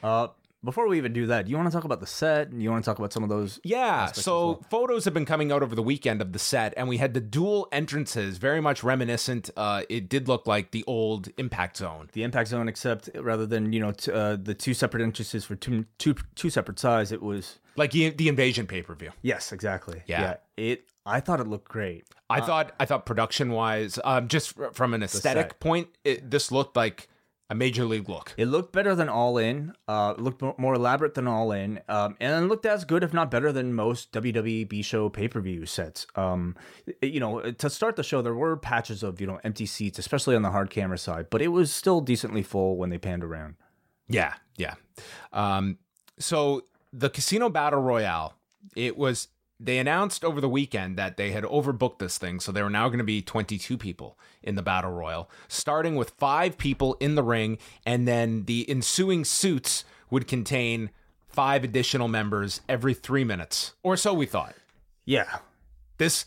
Uh, 0.03 0.27
before 0.65 0.87
we 0.89 0.97
even 0.97 1.13
do 1.13 1.27
that, 1.27 1.45
do 1.45 1.51
you 1.51 1.57
want 1.57 1.69
to 1.69 1.73
talk 1.75 1.85
about 1.85 2.01
the 2.01 2.07
set? 2.07 2.49
Do 2.51 2.57
you 2.57 2.69
want 2.71 2.83
to 2.83 2.89
talk 2.89 2.99
about 2.99 3.13
some 3.13 3.23
of 3.23 3.29
those? 3.29 3.59
Yeah, 3.63 4.07
so 4.07 4.45
well? 4.45 4.65
photos 4.69 5.05
have 5.05 5.13
been 5.13 5.25
coming 5.25 5.51
out 5.51 5.63
over 5.63 5.75
the 5.75 5.83
weekend 5.83 6.21
of 6.21 6.33
the 6.33 6.39
set, 6.39 6.73
and 6.75 6.89
we 6.89 6.97
had 6.97 7.13
the 7.13 7.21
dual 7.21 7.67
entrances, 7.71 8.37
very 8.37 8.59
much 8.59 8.83
reminiscent. 8.83 9.49
Uh, 9.55 9.83
it 9.89 10.09
did 10.09 10.27
look 10.27 10.45
like 10.47 10.71
the 10.71 10.83
old 10.87 11.29
Impact 11.37 11.77
Zone. 11.77 12.09
the 12.13 12.23
impact 12.23 12.49
zone, 12.49 12.67
except 12.67 13.09
rather 13.15 13.45
than 13.45 13.71
you 13.71 13.79
know 13.79 13.91
t- 13.91 14.11
uh, 14.11 14.35
the 14.35 14.53
two 14.53 14.73
separate 14.73 15.01
entrances 15.03 15.45
for 15.45 15.55
two 15.55 15.85
two 15.99 16.15
two 16.35 16.49
separate 16.49 16.79
sides, 16.79 17.11
it 17.11 17.21
was 17.21 17.59
Like 17.77 17.91
the, 17.91 18.09
the 18.09 18.27
Invasion 18.27 18.67
pay 18.67 18.81
per 18.81 18.95
view. 18.95 19.11
yes, 19.21 19.51
exactly. 19.53 20.03
Yeah. 20.07 20.37
it. 20.57 20.85
I 21.07 21.19
thought 21.19 21.39
it 21.39 21.45
looked 21.47 21.69
great. 21.69 22.03
I 22.31 22.41
thought 22.41 22.73
I 22.79 22.85
thought 22.85 23.05
production 23.05 23.51
wise, 23.51 23.99
um, 24.03 24.27
just 24.27 24.55
from 24.73 24.95
an 24.95 25.03
aesthetic 25.03 25.59
point, 25.59 25.89
it, 26.03 26.31
this 26.31 26.51
looked 26.51 26.75
like 26.75 27.07
a 27.49 27.55
major 27.55 27.85
league 27.85 28.09
look. 28.09 28.33
It 28.37 28.47
looked 28.47 28.73
better 28.73 28.95
than 28.95 29.07
All 29.07 29.37
In. 29.37 29.73
Uh, 29.87 30.15
looked 30.17 30.41
more 30.41 30.73
elaborate 30.73 31.13
than 31.13 31.27
All 31.27 31.51
In, 31.51 31.79
um, 31.87 32.15
and 32.19 32.45
it 32.45 32.47
looked 32.47 32.65
as 32.65 32.85
good, 32.85 33.03
if 33.03 33.13
not 33.13 33.29
better, 33.29 33.51
than 33.51 33.73
most 33.73 34.11
WWE 34.13 34.67
B 34.67 34.81
show 34.81 35.09
pay 35.09 35.27
per 35.27 35.41
view 35.41 35.65
sets. 35.65 36.07
Um, 36.15 36.55
you 37.01 37.19
know, 37.19 37.51
to 37.51 37.69
start 37.69 37.95
the 37.95 38.03
show, 38.03 38.21
there 38.21 38.33
were 38.33 38.57
patches 38.57 39.03
of 39.03 39.21
you 39.21 39.27
know 39.27 39.39
empty 39.43 39.65
seats, 39.65 39.99
especially 39.99 40.35
on 40.35 40.41
the 40.41 40.51
hard 40.51 40.69
camera 40.69 40.97
side, 40.97 41.27
but 41.29 41.41
it 41.41 41.49
was 41.49 41.71
still 41.71 42.01
decently 42.01 42.41
full 42.41 42.77
when 42.77 42.89
they 42.89 42.97
panned 42.97 43.23
around. 43.23 43.55
Yeah, 44.07 44.33
yeah. 44.57 44.75
Um, 45.33 45.77
so 46.17 46.63
the 46.93 47.09
Casino 47.09 47.49
Battle 47.49 47.81
Royale, 47.81 48.33
it 48.75 48.97
was 48.97 49.27
they 49.59 49.77
announced 49.77 50.25
over 50.25 50.41
the 50.41 50.49
weekend 50.49 50.97
that 50.97 51.17
they 51.17 51.31
had 51.31 51.43
overbooked 51.45 51.99
this 51.99 52.17
thing, 52.17 52.39
so 52.39 52.51
there 52.51 52.65
were 52.65 52.69
now 52.69 52.87
going 52.89 52.99
to 52.99 53.05
be 53.05 53.21
22 53.21 53.77
people 53.77 54.19
in 54.43 54.55
the 54.55 54.61
battle 54.61 54.91
royal, 54.91 55.29
starting 55.47 55.95
with 55.95 56.09
five 56.11 56.57
people 56.57 56.95
in 56.99 57.15
the 57.15 57.23
ring, 57.23 57.57
and 57.85 58.07
then 58.07 58.45
the 58.45 58.69
ensuing 58.69 59.23
suits 59.23 59.85
would 60.09 60.27
contain 60.27 60.89
five 61.27 61.63
additional 61.63 62.07
members 62.07 62.61
every 62.67 62.93
three 62.93 63.23
minutes, 63.23 63.73
or 63.81 63.95
so 63.95 64.13
we 64.13 64.25
thought. 64.25 64.55
Yeah. 65.05 65.39
This, 65.97 66.25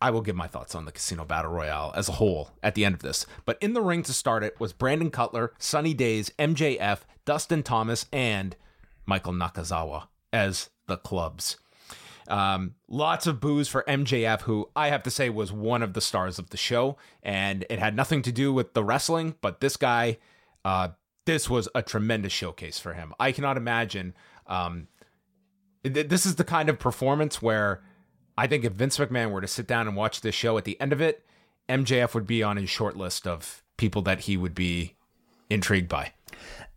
I 0.00 0.10
will 0.10 0.22
give 0.22 0.36
my 0.36 0.46
thoughts 0.46 0.74
on 0.74 0.84
the 0.84 0.92
Casino 0.92 1.24
Battle 1.24 1.50
Royale 1.50 1.92
as 1.96 2.08
a 2.08 2.12
whole 2.12 2.50
at 2.62 2.74
the 2.74 2.84
end 2.84 2.94
of 2.94 3.02
this. 3.02 3.26
But 3.44 3.58
in 3.60 3.74
the 3.74 3.80
ring 3.80 4.02
to 4.04 4.12
start 4.12 4.44
it 4.44 4.60
was 4.60 4.72
Brandon 4.72 5.10
Cutler, 5.10 5.52
Sunny 5.58 5.94
Daze, 5.94 6.30
MJF, 6.38 7.00
Dustin 7.24 7.62
Thomas, 7.64 8.06
and 8.12 8.56
Michael 9.06 9.32
Nakazawa 9.32 10.06
as 10.32 10.70
the 10.86 10.96
clubs. 10.96 11.56
Um, 12.30 12.76
lots 12.88 13.26
of 13.26 13.40
booze 13.40 13.68
for 13.68 13.84
MJF, 13.88 14.42
who 14.42 14.70
I 14.76 14.88
have 14.88 15.02
to 15.02 15.10
say 15.10 15.28
was 15.28 15.52
one 15.52 15.82
of 15.82 15.94
the 15.94 16.00
stars 16.00 16.38
of 16.38 16.50
the 16.50 16.56
show, 16.56 16.96
and 17.22 17.66
it 17.68 17.80
had 17.80 17.96
nothing 17.96 18.22
to 18.22 18.32
do 18.32 18.52
with 18.52 18.72
the 18.72 18.84
wrestling, 18.84 19.34
but 19.40 19.60
this 19.60 19.76
guy, 19.76 20.18
uh, 20.64 20.88
this 21.26 21.50
was 21.50 21.68
a 21.74 21.82
tremendous 21.82 22.32
showcase 22.32 22.78
for 22.78 22.94
him. 22.94 23.12
I 23.18 23.32
cannot 23.32 23.56
imagine. 23.56 24.14
Um, 24.46 24.86
th- 25.82 26.08
this 26.08 26.24
is 26.24 26.36
the 26.36 26.44
kind 26.44 26.68
of 26.68 26.78
performance 26.78 27.42
where 27.42 27.82
I 28.38 28.46
think 28.46 28.64
if 28.64 28.72
Vince 28.74 28.98
McMahon 28.98 29.32
were 29.32 29.40
to 29.40 29.48
sit 29.48 29.66
down 29.66 29.88
and 29.88 29.96
watch 29.96 30.20
this 30.20 30.34
show 30.34 30.56
at 30.56 30.64
the 30.64 30.80
end 30.80 30.92
of 30.92 31.00
it, 31.00 31.26
MJF 31.68 32.14
would 32.14 32.26
be 32.26 32.42
on 32.42 32.56
his 32.56 32.70
short 32.70 32.96
list 32.96 33.26
of 33.26 33.62
people 33.76 34.02
that 34.02 34.20
he 34.20 34.36
would 34.36 34.54
be 34.54 34.94
intrigued 35.48 35.88
by. 35.88 36.12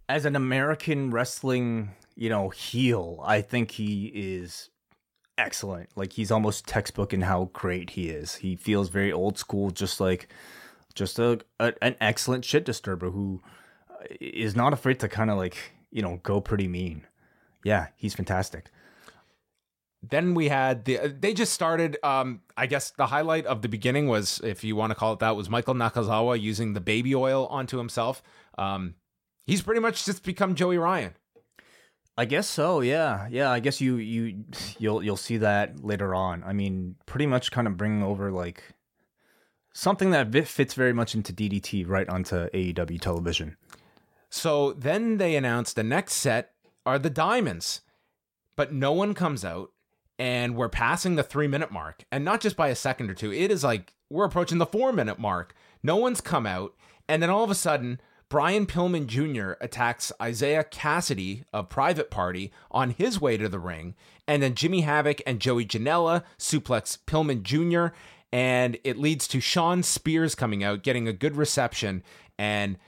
As 0.10 0.26
an 0.26 0.36
American 0.36 1.12
wrestling, 1.12 1.92
you 2.16 2.30
know, 2.30 2.50
heel, 2.50 3.22
I 3.24 3.42
think 3.42 3.72
he 3.72 4.08
is 4.14 4.70
excellent. 5.38 5.90
Like 5.96 6.14
he's 6.14 6.32
almost 6.32 6.68
textbook 6.68 7.14
in 7.14 7.22
how 7.22 7.50
great 7.54 7.92
he 7.92 8.10
is. 8.10 8.36
He 8.36 8.56
feels 8.56 8.90
very 8.90 9.12
old 9.12 9.38
school, 9.38 9.72
just 9.72 10.00
like 10.00 10.28
just 10.94 11.20
a, 11.20 11.40
a 11.60 11.74
an 11.82 11.96
excellent 12.00 12.46
shit 12.46 12.66
disturber 12.66 13.10
who 13.10 13.42
uh, 13.90 14.52
not 14.56 14.74
afraid 14.74 15.00
to 15.00 15.08
kind 15.08 15.30
of 15.30 15.38
like 15.38 15.58
you 15.92 16.02
know 16.02 16.20
go 16.24 16.42
pretty 16.42 16.68
mean. 16.68 17.08
Yeah, 17.64 17.88
he's 17.96 18.14
fantastic. 18.14 18.70
Then 20.02 20.34
we 20.34 20.50
had 20.50 20.84
the 20.86 21.16
they 21.18 21.34
just 21.34 21.54
started 21.54 21.98
um 22.04 22.42
I 22.58 22.66
guess 22.66 22.92
the 22.92 23.08
highlight 23.08 23.46
of 23.46 23.62
the 23.62 23.70
beginning 23.70 24.08
was 24.08 24.42
if 24.44 24.64
you 24.64 24.76
want 24.76 24.92
to 24.92 24.96
call 24.96 25.14
it 25.14 25.20
that 25.20 25.36
was 25.36 25.50
Michael 25.50 25.76
Nakazawa 25.76 26.40
using 26.40 26.74
the 26.74 26.82
baby 26.82 27.16
oil 27.16 27.48
onto 27.48 27.78
himself. 27.78 28.22
Um 28.58 28.96
he's 29.46 29.62
pretty 29.62 29.80
much 29.80 30.06
just 30.06 30.24
become 30.24 30.56
Joey 30.56 30.78
Ryan. 30.78 31.16
I 32.18 32.26
guess 32.26 32.48
so. 32.48 32.82
Yeah, 32.82 33.28
yeah. 33.32 33.50
I 33.50 33.60
guess 33.60 33.82
you 33.82 33.96
you 33.96 34.46
you'll 34.80 35.04
you'll 35.04 35.18
see 35.18 35.38
that 35.38 35.84
later 35.84 36.14
on. 36.14 36.44
I 36.44 36.54
mean, 36.54 36.96
pretty 37.06 37.26
much 37.26 37.52
kind 37.52 37.68
of 37.68 37.78
bring 37.78 38.04
over 38.04 38.32
like 38.32 38.64
something 39.74 40.12
that 40.12 40.48
fits 40.48 40.76
very 40.76 40.94
much 40.94 41.16
into 41.16 41.34
DDT 41.34 41.88
right 41.88 42.08
onto 42.08 42.50
AEW 42.50 43.02
television. 43.02 43.58
So 44.30 44.74
then 44.74 45.18
they 45.18 45.36
announced 45.36 45.76
the 45.76 45.84
next 45.84 46.14
set 46.14 46.52
are 46.86 47.00
the 47.00 47.10
Diamonds, 47.10 47.82
but 48.56 48.74
no 48.74 48.92
one 48.92 49.14
comes 49.14 49.46
out, 49.46 49.72
and 50.20 50.56
we're 50.56 50.70
passing 50.70 51.16
the 51.16 51.24
three 51.24 51.48
minute 51.48 51.72
mark, 51.72 52.04
and 52.12 52.24
not 52.24 52.42
just 52.42 52.56
by 52.56 52.70
a 52.70 52.76
second 52.76 53.10
or 53.10 53.16
two. 53.16 53.32
It 53.32 53.52
is 53.52 53.64
like 53.64 53.94
we're 54.10 54.26
approaching 54.26 54.58
the 54.60 54.66
four 54.66 54.92
minute 54.94 55.20
mark. 55.20 55.56
No 55.82 55.98
one's 55.98 56.22
come 56.22 56.46
out, 56.46 56.74
and 57.08 57.22
then 57.22 57.30
all 57.30 57.44
of 57.44 57.52
a 57.52 57.56
sudden. 57.56 58.00
Brian 58.34 58.66
Pillman 58.66 59.06
Jr. 59.06 59.52
attacks 59.62 60.12
Isiah 60.20 60.64
Kassidy 60.64 61.44
of 61.54 61.70
Private 61.70 62.10
Party 62.10 62.52
on 62.72 62.90
his 62.90 63.22
way 63.22 63.38
to 63.38 63.48
the 63.48 63.60
ring, 63.60 63.94
and 64.28 64.42
then 64.42 64.56
Jimmy 64.56 64.82
Havoc 64.82 65.22
and 65.28 65.40
Joey 65.40 65.68
Janela 65.68 66.24
suplex 66.40 66.98
Pillman 67.06 67.44
Jr., 67.44 67.94
and 68.32 68.80
it 68.84 68.98
leads 68.98 69.28
to 69.28 69.40
Shawn 69.40 69.84
Spears 69.84 70.34
coming 70.34 70.64
out, 70.64 70.82
getting 70.82 71.08
a 71.08 71.14
good 71.14 71.38
reception, 71.38 72.02
and 72.40 72.80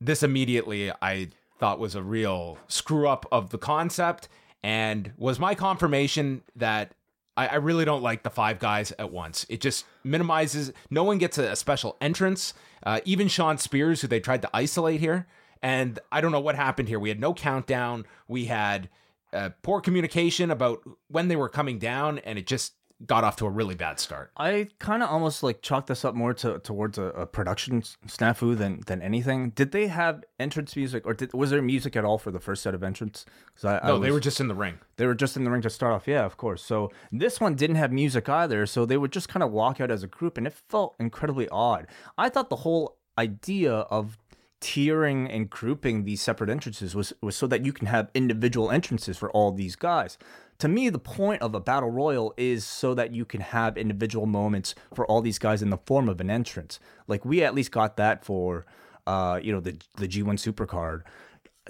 this 0.00 0.22
immediately 0.22 0.90
I 1.02 1.28
thought 1.58 1.78
was 1.78 1.94
a 1.94 2.02
real 2.02 2.56
screw 2.66 3.06
up 3.06 3.26
of 3.30 3.50
the 3.50 3.58
concept 3.58 4.26
and 4.62 5.12
was 5.18 5.38
my 5.38 5.54
confirmation 5.54 6.44
that 6.56 6.94
I, 7.36 7.48
I, 7.48 7.54
really 7.56 7.84
don't 7.84 8.02
like 8.02 8.22
the 8.22 8.30
five 8.30 8.58
guys 8.58 8.92
at 8.98 9.12
once. 9.12 9.46
It 9.48 9.60
just 9.60 9.84
minimizes, 10.04 10.72
no 10.90 11.04
one 11.04 11.18
gets 11.18 11.38
a, 11.38 11.52
a 11.52 11.56
special 11.56 11.96
entrance. 12.00 12.54
Uh, 12.82 13.00
even 13.04 13.28
Shawn 13.28 13.58
Spears, 13.58 14.00
who 14.00 14.08
they 14.08 14.20
tried 14.20 14.42
to 14.42 14.50
isolate 14.52 15.00
here. 15.00 15.26
And 15.62 15.98
I 16.10 16.20
don't 16.20 16.32
know 16.32 16.40
what 16.40 16.56
happened 16.56 16.88
here. 16.88 16.98
We 16.98 17.10
had 17.10 17.20
no 17.20 17.34
countdown. 17.34 18.06
We 18.28 18.46
had 18.46 18.88
uh, 19.32 19.50
poor 19.62 19.80
communication 19.80 20.50
about 20.50 20.82
when 21.08 21.28
they 21.28 21.36
were 21.36 21.48
coming 21.48 21.78
down, 21.78 22.18
and 22.20 22.38
it 22.38 22.46
just 22.46 22.72
got 23.06 23.24
off 23.24 23.36
to 23.36 23.46
a 23.46 23.50
really 23.50 23.74
bad 23.74 23.98
start. 23.98 24.30
I 24.36 24.68
kind 24.78 25.02
of 25.02 25.08
almost 25.08 25.42
like 25.42 25.62
chalk 25.62 25.86
this 25.86 26.04
up 26.04 26.14
more 26.14 26.34
to 26.34 26.58
towards 26.58 26.98
a, 26.98 27.04
a, 27.04 27.26
production 27.26 27.82
snafu 27.82 28.56
than 28.56 28.80
than 28.86 29.00
anything. 29.00 29.50
Did 29.50 29.72
they 29.72 29.86
have 29.86 30.24
entrance 30.38 30.76
music, 30.76 31.06
or 31.06 31.14
did, 31.14 31.32
was 31.32 31.50
there 31.50 31.62
music 31.62 31.96
at 31.96 32.04
all 32.04 32.18
for 32.18 32.30
the 32.30 32.40
first 32.40 32.62
set 32.62 32.74
of 32.74 32.82
entrance? 32.82 33.24
I, 33.64 33.66
no, 33.66 33.78
I 33.82 33.92
was, 33.92 34.02
they 34.02 34.10
were 34.10 34.20
just 34.20 34.40
in 34.40 34.48
the 34.48 34.54
ring. 34.54 34.78
They 34.96 35.06
were 35.06 35.14
just 35.14 35.36
in 35.36 35.44
the 35.44 35.50
ring 35.50 35.62
to 35.62 35.70
start 35.70 35.94
off. 35.94 36.06
Yeah, 36.06 36.24
of 36.24 36.36
course. 36.36 36.62
So 36.62 36.90
this 37.10 37.40
one 37.40 37.54
didn't 37.54 37.76
have 37.76 37.92
music 37.92 38.28
either. 38.28 38.66
So 38.66 38.84
they 38.84 38.96
would 38.96 39.12
just 39.12 39.28
kind 39.28 39.42
of 39.42 39.50
walk 39.50 39.80
out 39.80 39.90
as 39.90 40.02
a 40.02 40.08
group, 40.08 40.36
and 40.36 40.46
it 40.46 40.52
felt 40.52 40.94
incredibly 40.98 41.48
odd. 41.48 41.86
I 42.18 42.28
thought 42.28 42.50
the 42.50 42.56
whole 42.56 42.98
idea 43.18 43.72
of 43.72 44.18
tiering 44.60 45.34
and 45.34 45.48
grouping 45.48 46.04
these 46.04 46.20
separate 46.20 46.50
entrances 46.50 46.94
was 46.94 47.14
was 47.22 47.34
so 47.34 47.46
that 47.46 47.64
you 47.64 47.72
can 47.72 47.86
have 47.86 48.10
individual 48.14 48.70
entrances 48.70 49.16
for 49.16 49.30
all 49.30 49.52
these 49.52 49.74
guys 49.74 50.18
to 50.60 50.68
me, 50.68 50.88
the 50.90 50.98
point 50.98 51.42
of 51.42 51.54
a 51.54 51.60
battle 51.60 51.90
royal 51.90 52.34
is 52.36 52.64
so 52.64 52.94
that 52.94 53.12
you 53.12 53.24
can 53.24 53.40
have 53.40 53.76
individual 53.76 54.26
moments 54.26 54.74
for 54.94 55.06
all 55.06 55.22
these 55.22 55.38
guys 55.38 55.62
in 55.62 55.70
the 55.70 55.78
form 55.78 56.08
of 56.08 56.20
an 56.20 56.30
entrance. 56.30 56.78
Like 57.08 57.24
we 57.24 57.42
at 57.42 57.54
least 57.54 57.72
got 57.72 57.96
that 57.96 58.24
for, 58.24 58.66
uh, 59.06 59.40
you 59.42 59.52
know, 59.52 59.60
the 59.60 59.76
the 59.96 60.06
G1 60.06 60.34
Supercard. 60.34 61.02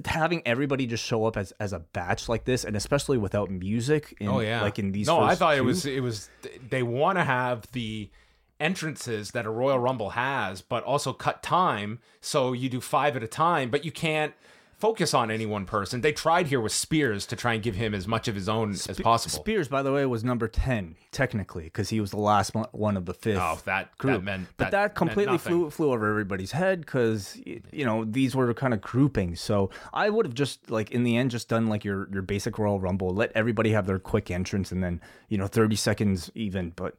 Having 0.05 0.43
everybody 0.47 0.87
just 0.87 1.05
show 1.05 1.25
up 1.25 1.37
as, 1.37 1.53
as 1.61 1.73
a 1.73 1.79
batch 1.79 2.29
like 2.29 2.45
this, 2.45 2.65
and 2.65 2.77
especially 2.77 3.17
without 3.17 3.51
music. 3.51 4.17
In, 4.19 4.29
oh 4.29 4.41
yeah, 4.41 4.63
like 4.63 4.79
in 4.79 4.93
these. 4.93 5.07
No, 5.07 5.21
I 5.21 5.35
thought 5.35 5.55
two. 5.55 5.63
it 5.63 5.65
was 5.65 5.87
it 5.87 6.03
was 6.03 6.29
they 6.69 6.83
want 6.83 7.19
to 7.19 7.25
have 7.25 7.71
the 7.73 8.11
entrances 8.59 9.31
that 9.31 9.47
a 9.47 9.51
Royal 9.51 9.79
Rumble 9.79 10.11
has, 10.11 10.63
but 10.63 10.83
also 10.85 11.13
cut 11.13 11.43
time 11.43 12.01
so 12.21 12.53
you 12.53 12.69
do 12.69 12.81
five 12.81 13.17
at 13.17 13.23
a 13.23 13.29
time, 13.29 13.71
but 13.71 13.85
you 13.85 13.93
can't 13.93 14.35
focus 14.81 15.13
on 15.13 15.31
any 15.31 15.45
one 15.45 15.67
person. 15.67 16.01
They 16.01 16.13
tried 16.13 16.47
here 16.47 16.61
with 16.61 16.73
Spears 16.73 17.27
to 17.27 17.37
try 17.37 17.53
and 17.53 17.63
give 17.63 17.75
him 17.75 17.95
as 17.95 18.09
much 18.09 18.27
of 18.29 18.35
his 18.35 18.49
own 18.49 18.75
Spe- 18.75 18.91
as 18.91 19.01
possible. 19.01 19.39
Spears, 19.39 19.69
by 19.69 19.83
the 19.83 19.93
way, 19.93 20.05
was 20.07 20.25
number 20.25 20.49
ten 20.49 20.97
technically 21.13 21.65
because 21.65 21.91
he 21.91 22.01
was 22.01 22.11
the 22.11 22.19
last 22.19 22.53
one 22.73 22.97
of 22.97 23.05
the 23.05 23.15
fifth. 23.15 23.39
Oh, 23.39 23.59
that 23.67 23.97
group. 23.99 24.17
That 24.17 24.25
meant, 24.25 24.49
but 24.57 24.71
that, 24.71 24.95
completely 24.95 25.39
flew 25.39 25.71
flew 25.71 25.93
over 25.93 26.09
everybody's 26.09 26.53
head 26.53 26.81
because 26.81 27.39
you 27.45 27.85
know 27.85 28.05
these 28.05 28.35
were 28.35 28.53
kind 28.55 28.73
of 28.73 28.81
groupings. 28.81 29.41
So 29.41 29.71
I 29.93 30.09
would 30.09 30.27
have 30.27 30.35
just 30.35 30.71
like 30.71 30.91
in 30.91 31.05
the 31.05 31.17
end 31.17 31.31
just 31.31 31.49
done 31.49 31.67
like 31.69 31.85
your 31.85 32.09
your 32.11 32.23
basic 32.23 32.59
Royal 32.59 32.81
Rumble, 32.81 33.11
let 33.11 33.31
everybody 33.35 33.73
have 33.73 33.87
their 33.87 33.99
quick 33.99 34.31
entrance, 34.31 34.73
and 34.73 34.83
then 34.83 35.01
you 35.29 35.37
know 35.37 35.47
thirty 35.47 35.77
seconds 35.77 36.31
even. 36.35 36.73
But 36.75 36.97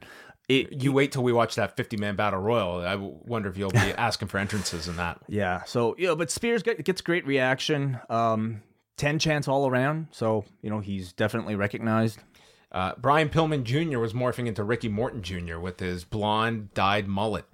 it, 0.52 0.84
you 0.84 0.92
wait 0.92 1.12
till 1.12 1.24
we 1.24 1.32
watch 1.32 1.56
that 1.56 1.76
50 1.78 1.98
man 1.98 2.16
battle 2.16 2.40
royal. 2.40 2.86
I 2.86 2.96
wonder 2.96 3.50
if 3.50 3.58
you'll 3.58 3.72
be 3.72 3.78
asking 3.98 4.28
for 4.28 4.38
entrances 4.38 4.88
in 4.88 4.98
that. 4.98 5.20
Yeah. 5.28 5.64
So, 5.64 5.96
you 5.98 6.08
know, 6.08 6.16
but 6.16 6.30
Spears 6.30 6.64
get, 6.64 6.84
gets 6.84 7.02
great 7.02 7.26
reaction. 7.26 8.00
Um, 8.10 8.62
10 8.98 9.20
chance 9.20 9.48
all 9.48 9.68
around. 9.68 10.08
So, 10.12 10.46
you 10.62 10.70
know, 10.70 10.80
he's 10.80 11.14
definitely 11.14 11.56
recognized. 11.56 12.20
Uh, 12.72 12.94
Brian 12.98 13.30
Pillman 13.30 13.64
Jr. 13.64 14.00
was 14.00 14.14
morphing 14.14 14.48
into 14.48 14.64
Ricky 14.64 14.90
Morton 14.90 15.22
Jr. 15.22 15.58
with 15.60 15.80
his 15.80 16.04
blonde 16.04 16.74
dyed 16.74 17.08
mullet. 17.08 17.46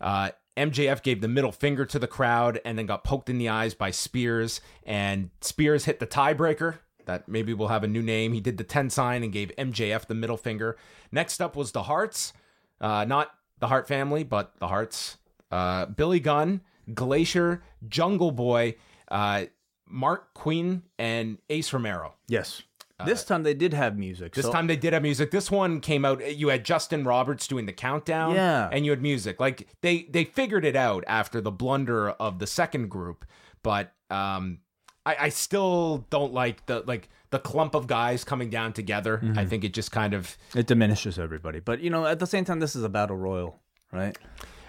Uh, 0.00 0.30
MJF 0.56 1.02
gave 1.02 1.20
the 1.20 1.28
middle 1.28 1.52
finger 1.52 1.84
to 1.86 1.98
the 1.98 2.06
crowd 2.06 2.60
and 2.64 2.78
then 2.78 2.86
got 2.86 3.04
poked 3.04 3.30
in 3.30 3.38
the 3.38 3.48
eyes 3.48 3.74
by 3.74 3.90
Spears. 3.90 4.60
And 4.84 5.30
Spears 5.40 5.86
hit 5.86 6.00
the 6.00 6.06
tiebreaker. 6.06 6.78
That 7.06 7.28
maybe 7.28 7.54
will 7.54 7.68
have 7.68 7.82
a 7.82 7.88
new 7.88 8.02
name. 8.02 8.34
He 8.34 8.40
did 8.40 8.58
the 8.58 8.62
10 8.62 8.90
sign 8.90 9.24
and 9.24 9.32
gave 9.32 9.50
MJF 9.56 10.06
the 10.06 10.14
middle 10.14 10.36
finger. 10.36 10.76
Next 11.10 11.40
up 11.40 11.56
was 11.56 11.72
the 11.72 11.84
Hearts. 11.84 12.32
Uh, 12.80 13.04
not 13.04 13.30
the 13.58 13.66
Hart 13.66 13.86
family, 13.86 14.24
but 14.24 14.52
the 14.58 14.68
Harts. 14.68 15.18
Uh, 15.50 15.86
Billy 15.86 16.20
Gunn, 16.20 16.60
Glacier, 16.94 17.62
Jungle 17.88 18.30
Boy, 18.30 18.76
uh, 19.10 19.46
Marq 19.92 20.20
Quen, 20.34 20.84
and 20.98 21.38
Ace 21.48 21.72
Romero. 21.72 22.14
Yes. 22.28 22.62
This 23.04 23.24
time 23.24 23.42
they 23.42 23.54
did 23.54 23.72
have 23.72 23.98
music. 23.98 24.34
This 24.34 24.44
so. 24.44 24.52
time 24.52 24.66
they 24.66 24.76
did 24.76 24.92
have 24.92 25.02
music. 25.02 25.30
This 25.30 25.50
one 25.50 25.80
came 25.80 26.04
out. 26.04 26.36
You 26.36 26.48
had 26.48 26.64
Justin 26.64 27.04
Roberts 27.04 27.46
doing 27.46 27.66
the 27.66 27.72
countdown, 27.72 28.34
yeah, 28.34 28.68
and 28.70 28.84
you 28.84 28.90
had 28.90 29.02
music. 29.02 29.40
Like 29.40 29.68
they 29.80 30.02
they 30.02 30.24
figured 30.24 30.64
it 30.64 30.76
out 30.76 31.04
after 31.06 31.40
the 31.40 31.50
blunder 31.50 32.10
of 32.10 32.38
the 32.38 32.46
second 32.46 32.88
group, 32.90 33.24
but 33.62 33.92
um, 34.10 34.58
I, 35.06 35.16
I 35.18 35.28
still 35.30 36.06
don't 36.10 36.32
like 36.32 36.66
the 36.66 36.82
like 36.86 37.08
the 37.30 37.38
clump 37.38 37.74
of 37.74 37.86
guys 37.86 38.24
coming 38.24 38.50
down 38.50 38.72
together. 38.72 39.18
Mm-hmm. 39.18 39.38
I 39.38 39.46
think 39.46 39.64
it 39.64 39.72
just 39.72 39.92
kind 39.92 40.14
of 40.14 40.36
it 40.54 40.66
diminishes 40.66 41.18
everybody. 41.18 41.60
But 41.60 41.80
you 41.80 41.90
know, 41.90 42.06
at 42.06 42.18
the 42.18 42.26
same 42.26 42.44
time, 42.44 42.60
this 42.60 42.76
is 42.76 42.82
a 42.82 42.88
battle 42.88 43.16
royal, 43.16 43.60
right? 43.92 44.16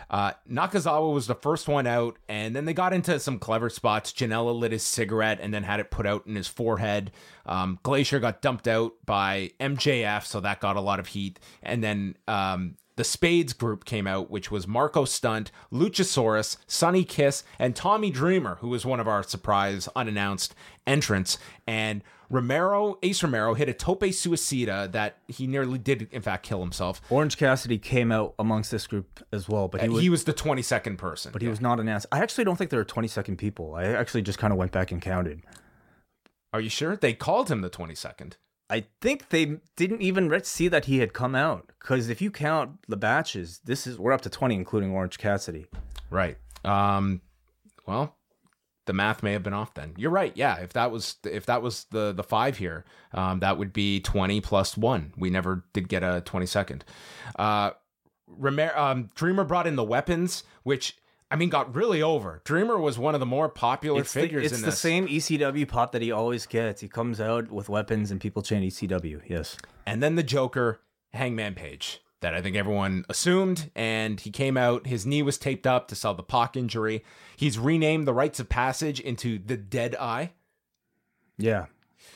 Uh, 0.09 0.33
Nakazawa 0.50 1.13
was 1.13 1.27
the 1.27 1.35
first 1.35 1.69
one 1.69 1.88
out, 1.88 2.17
and 2.27 2.53
then 2.53 2.65
they 2.65 2.73
got 2.73 2.91
into 2.91 3.17
some 3.17 3.39
clever 3.39 3.69
spots. 3.69 4.11
Janela 4.11 4.53
lit 4.53 4.73
his 4.73 4.83
cigarette 4.83 5.39
and 5.41 5.53
then 5.53 5.63
had 5.63 5.79
it 5.79 5.89
put 5.89 6.05
out 6.05 6.27
in 6.27 6.35
his 6.35 6.50
forehead. 6.50 7.11
Um, 7.45 7.79
Glacier 7.81 8.19
got 8.19 8.41
dumped 8.41 8.67
out 8.67 8.91
by 9.05 9.51
MJF, 9.61 10.25
so 10.25 10.41
that 10.41 10.59
got 10.59 10.75
a 10.75 10.81
lot 10.81 11.00
of 11.00 11.07
heat. 11.07 11.39
And 11.63 11.81
then 11.81 12.17
um, 12.27 12.75
the 13.01 13.05
Spades 13.05 13.53
group 13.53 13.84
came 13.84 14.05
out, 14.05 14.29
which 14.29 14.51
was 14.51 14.67
Marko 14.67 15.05
Stunt, 15.05 15.50
Luchasaurus, 15.74 16.58
Sonny 16.67 17.03
Kiss, 17.03 17.43
and 17.58 17.75
Tommy 17.75 18.12
Dreamer, 18.12 18.58
who 18.62 18.67
was 18.67 18.86
one 18.86 19.00
of 19.00 19.08
our 19.08 19.24
surprise 19.24 19.89
unannounced 19.96 20.53
entrants. 20.86 21.39
And 21.65 22.03
Romero, 22.29 23.00
Ace 23.01 23.24
Romero, 23.24 23.55
hit 23.55 23.67
a 23.67 23.74
tope 23.74 24.01
suicida 24.01 24.91
that 24.91 25.17
he 25.27 25.48
nearly 25.48 25.79
did, 25.79 26.10
in 26.12 26.22
fact, 26.22 26.46
kill 26.46 26.60
himself. 26.60 27.01
Orange 27.10 27.38
Cassidy 27.38 27.79
came 27.79 28.12
out 28.12 28.36
amongst 28.38 28.70
this 28.70 28.86
group 28.86 29.25
as 29.34 29.50
well, 29.50 29.67
but 29.67 29.81
he 29.81 29.88
uh, 29.88 29.91
was 29.93 30.01
He 30.03 30.10
was 30.12 30.25
the 30.25 30.34
22nd 30.36 31.00
person. 31.00 31.31
but 31.31 31.41
he 31.41 31.48
was 31.48 31.60
not 31.60 31.79
announced. 31.79 32.05
I 32.12 32.20
actually 32.20 32.43
don't 32.43 32.55
think 32.55 32.70
there 32.70 32.81
are 32.81 32.86
20 32.86 33.08
second 33.08 33.38
people. 33.38 33.74
I 33.74 33.86
actually 33.86 34.22
just 34.22 34.38
kind 34.38 34.53
of 34.53 34.60
went 34.60 34.72
back 34.72 34.91
and 34.91 35.01
counted. 35.01 35.41
Are 36.53 36.62
you 36.62 36.70
sure? 36.70 36.96
They 36.96 37.13
called 37.13 37.50
him 37.50 37.62
the 37.62 37.70
22nd. 37.72 38.34
I 38.71 38.85
think 39.01 39.29
they 39.29 39.57
didn't 39.75 40.01
even 40.01 40.43
see 40.45 40.69
that 40.69 40.85
he 40.85 40.99
had 40.99 41.11
come 41.11 41.35
out 41.35 41.71
because 41.79 42.07
if 42.07 42.21
you 42.21 42.31
count 42.31 42.79
the 42.87 42.95
batches, 42.95 43.59
this 43.65 43.85
is 43.85 43.99
we're 43.99 44.13
up 44.13 44.21
to 44.21 44.29
20, 44.29 44.55
including 44.55 44.91
Orange 44.91 45.17
Cassidy. 45.17 45.65
Right. 46.09 46.37
Um, 46.63 47.19
well, 47.85 48.15
the 48.85 48.93
math 48.93 49.23
may 49.23 49.33
have 49.33 49.43
been 49.43 49.53
off 49.53 49.73
then. 49.73 49.93
You're 49.97 50.09
right. 50.09 50.31
Yeah, 50.35 50.55
if 50.61 50.71
that 50.73 50.89
was 50.89 51.17
if 51.25 51.45
that 51.47 51.61
was 51.61 51.85
the 51.91 52.13
the 52.13 52.23
five 52.23 52.57
here, 52.57 52.85
um, 53.13 53.41
that 53.41 53.57
would 53.57 53.73
be 53.73 53.99
20 53.99 54.39
plus 54.39 54.77
one. 54.77 55.13
We 55.17 55.29
never 55.29 55.65
did 55.73 55.89
get 55.89 56.01
a 56.01 56.23
22nd. 56.25 56.83
Uh, 57.37 57.71
Romer- 58.25 58.77
um, 58.77 59.09
Dreamer 59.15 59.43
brought 59.43 59.67
in 59.67 59.75
the 59.75 59.83
weapons, 59.83 60.43
which 60.63 60.95
I 61.31 61.38
mean 61.38 61.50
got 61.50 61.73
really 61.73 62.01
over. 62.01 62.41
Dreamer 62.43 62.77
was 62.77 63.00
one 63.00 63.13
of 63.15 63.19
the 63.21 63.25
more 63.25 63.47
popular 63.50 64.01
It's 64.01 64.13
the, 64.13 64.21
figures 64.21 64.45
it's 64.45 64.55
in 64.55 64.61
the 64.61 64.67
this. 64.67 64.79
same 64.79 65.07
ECW 65.07 65.67
pop 65.67 65.93
that 65.93 66.01
he 66.01 66.11
always 66.11 66.45
gets. 66.45 66.81
He 66.81 66.88
comes 66.88 67.19
out 67.21 67.50
with 67.50 67.69
weapons 67.69 68.11
and 68.11 68.19
people 68.19 68.41
chant 68.41 68.65
ECW. 68.65 69.21
Yes. 69.27 69.55
and 69.88 70.03
then 70.03 70.15
the 70.15 70.23
Joker, 70.23 70.81
Hangman 71.13 71.55
Page, 71.55 72.01
that 72.19 72.35
I 72.35 72.41
think 72.41 72.55
everyone 72.55 73.05
assumed. 73.09 73.71
And 73.75 74.19
he 74.19 74.29
came 74.29 74.57
out, 74.57 74.85
his 74.88 75.05
knee 75.05 75.23
was 75.23 75.38
taped 75.38 75.65
up 75.65 75.88
to 75.88 75.95
sell 75.95 76.13
the 76.13 76.21
Pac 76.21 76.55
injury. 76.57 77.03
He's 77.38 77.57
renamed 77.57 78.05
the 78.07 78.13
Rites 78.13 78.39
of 78.39 78.50
Passage 78.50 79.00
into 79.00 79.39
the 79.39 79.57
Dead 79.57 79.95
Eye. 79.95 80.33
Yeah. 81.38 81.65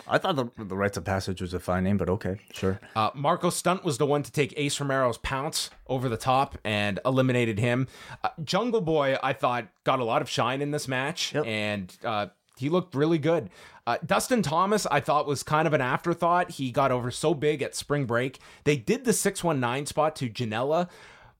I 0.07 0.17
thought 0.17 0.35
the, 0.35 0.45
the 0.63 0.75
Rites 0.75 0.97
of 0.97 1.03
Passage 1.03 1.41
was 1.41 1.53
a 1.53 1.59
fine 1.59 1.83
name, 1.83 1.97
but 1.97 2.09
okay, 2.09 2.37
sure. 2.53 2.79
Uh, 2.95 3.09
Marko 3.15 3.49
Stunt 3.49 3.83
was 3.83 3.97
the 3.97 4.05
one 4.05 4.21
to 4.23 4.31
take 4.31 4.53
Ace 4.57 4.79
Romero's 4.79 5.17
pounce 5.17 5.69
over 5.87 6.07
the 6.09 6.17
top 6.17 6.57
and 6.63 6.99
eliminated 7.05 7.57
him. 7.59 7.87
Uh, 8.23 8.29
Jungle 8.43 8.81
Boy, 8.81 9.17
I 9.23 9.33
thought, 9.33 9.67
got 9.83 9.99
a 9.99 10.03
lot 10.05 10.21
of 10.21 10.29
shine 10.29 10.61
in 10.61 10.71
this 10.71 10.87
match, 10.87 11.33
Yep. 11.33 11.45
and 11.47 11.97
uh, 12.03 12.27
he 12.57 12.69
looked 12.69 12.93
really 12.93 13.17
good. 13.17 13.49
Uh, 13.87 13.97
Dustin 14.05 14.41
Thomas, 14.41 14.85
I 14.87 14.99
thought, 14.99 15.27
was 15.27 15.43
kind 15.43 15.67
of 15.67 15.73
an 15.73 15.81
afterthought. 15.81 16.51
He 16.51 16.71
got 16.71 16.91
over 16.91 17.09
so 17.11 17.33
big 17.33 17.61
at 17.61 17.75
spring 17.75 18.05
break. 18.05 18.39
They 18.63 18.77
did 18.77 19.05
the 19.05 19.13
619 19.13 19.85
spot 19.87 20.15
to 20.17 20.29
Janela, 20.29 20.89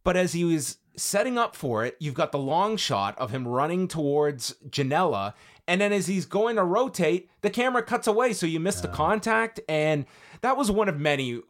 but 0.04 0.16
as 0.18 0.34
he 0.34 0.44
was 0.44 0.78
setting 0.96 1.38
up 1.38 1.56
for 1.56 1.84
it, 1.86 1.96
you've 2.00 2.14
got 2.14 2.32
the 2.32 2.38
long 2.40 2.78
shot 2.78 3.18
of 3.18 3.32
him 3.32 3.48
running 3.48 3.88
towards 3.88 4.56
Janela. 4.70 5.34
And 5.68 5.82
then 5.82 5.92
as 5.92 6.08
he's 6.08 6.26
going 6.26 6.58
to 6.58 6.64
rotate, 6.64 7.30
the 7.42 7.50
camera 7.50 7.82
cuts 7.82 8.08
away. 8.08 8.34
So 8.34 8.46
you 8.46 8.60
missed 8.60 8.84
the 8.84 8.88
contact. 8.88 9.60
And 9.68 10.06
that 10.42 10.58
was 10.58 10.70
one 10.70 10.90
of 10.90 11.00
many 11.00 11.42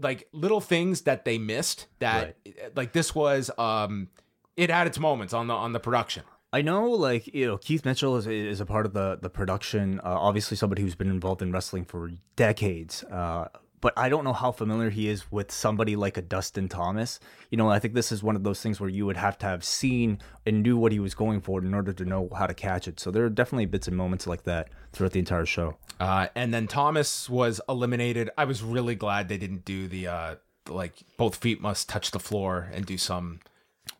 like 0.00 0.28
little 0.32 0.60
things 0.60 1.02
that 1.02 1.24
they 1.24 1.38
missed 1.38 1.86
that 1.98 2.36
like 2.76 2.92
this 2.92 3.14
was 3.14 3.50
um 3.58 4.08
it 4.56 4.70
had 4.70 4.86
its 4.86 4.98
moments 4.98 5.32
on 5.32 5.46
the 5.46 5.54
on 5.54 5.72
the 5.72 5.80
production. 5.80 6.24
I 6.52 6.62
know, 6.62 6.90
like 6.90 7.26
you 7.34 7.46
know, 7.46 7.56
Keith 7.58 7.84
Mitchell 7.84 8.16
is 8.16 8.26
is 8.26 8.60
a 8.60 8.66
part 8.66 8.86
of 8.86 8.92
the 8.92 9.18
the 9.20 9.30
production. 9.30 9.98
Uh, 10.00 10.16
obviously, 10.20 10.56
somebody 10.56 10.82
who's 10.82 10.94
been 10.94 11.10
involved 11.10 11.42
in 11.42 11.50
wrestling 11.50 11.84
for 11.84 12.12
decades. 12.36 13.02
Uh, 13.04 13.48
but 13.84 13.92
I 13.98 14.08
don't 14.08 14.24
know 14.24 14.32
how 14.32 14.50
familiar 14.50 14.88
he 14.88 15.10
is 15.10 15.30
with 15.30 15.52
somebody 15.52 15.94
like 15.94 16.16
a 16.16 16.22
Dustin 16.22 16.70
Thomas. 16.70 17.20
You 17.50 17.58
know, 17.58 17.68
I 17.68 17.78
think 17.78 17.92
this 17.92 18.12
is 18.12 18.22
one 18.22 18.34
of 18.34 18.42
those 18.42 18.62
things 18.62 18.80
where 18.80 18.88
you 18.88 19.04
would 19.04 19.18
have 19.18 19.36
to 19.40 19.46
have 19.46 19.62
seen 19.62 20.20
and 20.46 20.62
knew 20.62 20.78
what 20.78 20.90
he 20.90 20.98
was 20.98 21.14
going 21.14 21.42
for 21.42 21.62
in 21.62 21.74
order 21.74 21.92
to 21.92 22.04
know 22.06 22.30
how 22.34 22.46
to 22.46 22.54
catch 22.54 22.88
it. 22.88 22.98
So 22.98 23.10
there 23.10 23.26
are 23.26 23.28
definitely 23.28 23.66
bits 23.66 23.86
and 23.86 23.94
moments 23.94 24.26
like 24.26 24.44
that 24.44 24.70
throughout 24.94 25.12
the 25.12 25.18
entire 25.18 25.44
show. 25.44 25.76
Uh, 26.00 26.28
and 26.34 26.54
then 26.54 26.66
Thomas 26.66 27.28
was 27.28 27.60
eliminated. 27.68 28.30
I 28.38 28.46
was 28.46 28.62
really 28.62 28.94
glad 28.94 29.28
they 29.28 29.36
didn't 29.36 29.66
do 29.66 29.86
the 29.86 30.06
uh 30.06 30.34
like 30.70 30.94
both 31.18 31.36
feet 31.36 31.60
must 31.60 31.86
touch 31.90 32.10
the 32.10 32.18
floor 32.18 32.70
and 32.72 32.86
do 32.86 32.96
some 32.96 33.40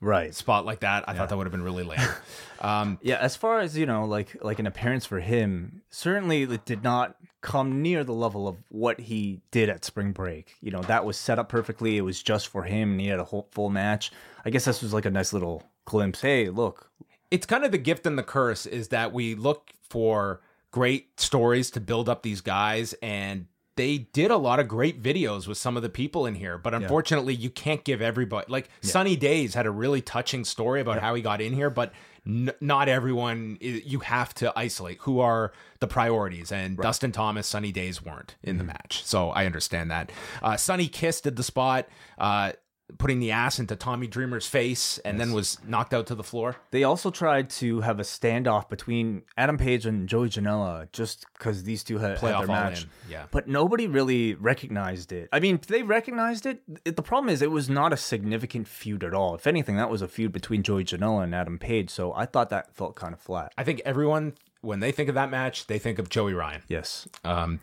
Right. 0.01 0.35
spot 0.35 0.65
like 0.65 0.81
that. 0.81 1.07
I 1.07 1.13
thought 1.13 1.29
that 1.29 1.37
would 1.37 1.45
have 1.47 1.53
been 1.53 1.63
really 1.63 1.85
lame. 1.85 2.01
um, 2.63 2.99
Yeah, 3.03 3.19
as 3.19 3.37
far 3.37 3.61
as 3.61 3.77
you 3.77 3.85
know, 3.85 4.07
like 4.07 4.43
like 4.43 4.59
an 4.59 4.67
appearance 4.67 5.05
for 5.05 5.21
him, 5.21 5.83
certainly 5.91 6.45
it 6.45 6.65
did 6.65 6.83
not 6.83 7.17
come 7.45 7.83
near 7.83 8.03
the 8.03 8.15
level 8.15 8.49
of 8.49 8.57
what 8.71 8.99
he 8.99 9.41
did 9.51 9.69
at 9.69 9.85
Spring 9.85 10.13
Break. 10.13 10.57
You 10.63 10.71
know, 10.71 10.81
that 10.83 11.05
was 11.05 11.17
set 11.17 11.39
up 11.39 11.49
perfectly. 11.49 11.99
It 11.99 12.01
was 12.01 12.23
just 12.23 12.49
for 12.49 12.63
him, 12.63 12.93
and 12.93 13.01
he 13.01 13.07
had 13.07 13.21
a 13.21 13.25
whole 13.25 13.47
full 13.53 13.69
match. 13.69 14.11
I 14.45 14.51
guess 14.51 14.65
this 14.65 14.83
was 14.83 14.95
like 14.95 15.05
a 15.05 15.11
nice 15.11 15.33
little 15.33 15.63
glimpse. 15.85 16.23
Hey, 16.23 16.49
look, 16.49 16.91
it's 17.31 17.47
kind 17.47 17.63
of 17.63 17.71
the 17.71 17.79
gift 17.79 18.07
and 18.07 18.19
the 18.19 18.23
curse 18.23 18.65
is 18.65 18.89
that 18.89 19.13
we 19.13 19.35
look 19.35 19.73
for 19.83 20.41
great 20.71 21.21
stories 21.21 21.71
to 21.73 21.81
build 21.81 22.09
up 22.09 22.23
these 22.23 22.41
guys 22.41 22.95
and 23.03 23.47
they 23.77 23.99
did 23.99 24.31
a 24.31 24.37
lot 24.37 24.61
of 24.61 24.69
great 24.69 25.03
videos 25.03 25.47
with 25.47 25.59
some 25.59 25.77
of 25.77 25.83
the 25.83 25.89
people 25.89 26.27
in 26.27 26.35
here 26.35 26.59
but 26.59 26.75
unfortunately 26.75 27.33
you 27.33 27.49
can't 27.49 27.85
give 27.85 28.03
everybody 28.03 28.45
like 28.49 28.69
sunny 28.81 29.15
daze 29.15 29.55
had 29.55 29.67
a 29.67 29.71
really 29.71 30.01
touching 30.01 30.45
story 30.45 30.81
about 30.81 30.99
how 31.01 31.15
he 31.15 31.23
got 31.23 31.41
in 31.41 31.53
here 31.53 31.71
but 31.71 31.93
n- 32.27 32.53
not 32.61 32.89
everyone 32.89 33.59
i- 33.63 33.83
you 33.85 34.01
have 34.01 34.35
to 34.35 34.53
isolate 34.57 34.99
who 35.03 35.21
are 35.21 35.53
the 35.81 35.87
priorities 35.87 36.51
and 36.53 36.77
dustin 36.79 37.13
thomas 37.13 37.47
sunny 37.47 37.73
daze 37.73 38.03
weren't 38.03 38.37
in 38.43 38.59
the 38.59 38.65
match. 38.65 39.03
So 39.05 39.31
i 39.31 39.47
understand 39.47 39.91
that. 39.91 40.11
Uh, 40.43 40.57
sonny 40.57 40.89
kiss 40.89 41.21
did 41.21 41.37
the 41.37 41.43
spot. 41.43 41.89
Uh, 42.19 42.53
putting 42.99 43.19
the 43.19 43.31
ass 43.31 43.59
into 43.59 43.75
tommy 43.75 44.07
dreamer's 44.07 44.47
face 44.47 44.99
and 45.07 45.19
then 45.19 45.33
was 45.33 45.59
knocked 45.67 45.95
out 45.95 46.07
to 46.07 46.15
the 46.15 46.23
floor 46.23 46.57
they 46.71 46.85
also 46.85 47.11
tried 47.11 47.49
to 47.49 47.81
have 47.81 47.99
a 47.99 48.03
standoff 48.03 48.69
between 48.69 49.23
Adam 49.39 49.57
Page 49.57 49.87
and 49.87 50.09
Joey 50.09 50.29
Janela 50.29 50.91
just 50.93 51.25
because 51.37 51.63
these 51.65 51.83
two 51.83 51.99
had, 51.99 52.19
had 52.19 52.41
their 52.41 52.47
match. 52.47 52.83
in, 52.85 52.89
yeah. 53.11 53.25
But 53.31 53.49
nobody 53.49 53.87
really 53.87 54.35
recognized 54.35 55.13
it. 55.13 55.29
I 55.33 55.41
mean, 55.41 55.61
they 55.69 55.83
recognized 55.83 56.47
it. 56.47 56.63
it- 56.85 56.97
The 56.97 57.03
problem 57.03 57.29
is, 57.33 57.43
it 57.43 57.51
was 57.51 57.69
not 57.71 57.93
a 57.93 57.97
significant 57.97 58.69
feud 58.69 59.03
at 59.05 59.15
all. 59.15 59.35
If 59.35 59.47
anything, 59.47 59.77
that 59.77 59.89
was 59.91 60.03
a 60.03 60.09
feud 60.09 60.33
between 60.33 60.63
Joey 60.63 60.85
Janela 60.85 61.25
and 61.25 61.35
Adam 61.35 61.59
Page. 61.59 61.91
So 61.91 62.13
I 62.13 62.27
thought 62.27 62.51
that 62.51 62.75
felt 62.77 62.97
kind 62.97 63.15
of 63.15 63.21
flat. 63.21 63.53
I 63.57 63.65
think 63.65 63.81
everyone, 63.85 64.35
when 64.61 64.81
they 64.81 64.93
think 64.93 65.09
of 65.09 65.15
that 65.15 65.31
match, 65.31 65.67
they 65.67 65.79
think 65.79 65.99
of 65.99 66.09
Joey 66.09 66.35
Ryan. 66.35 66.63
Yes. 66.69 67.09
Um, 67.25 67.61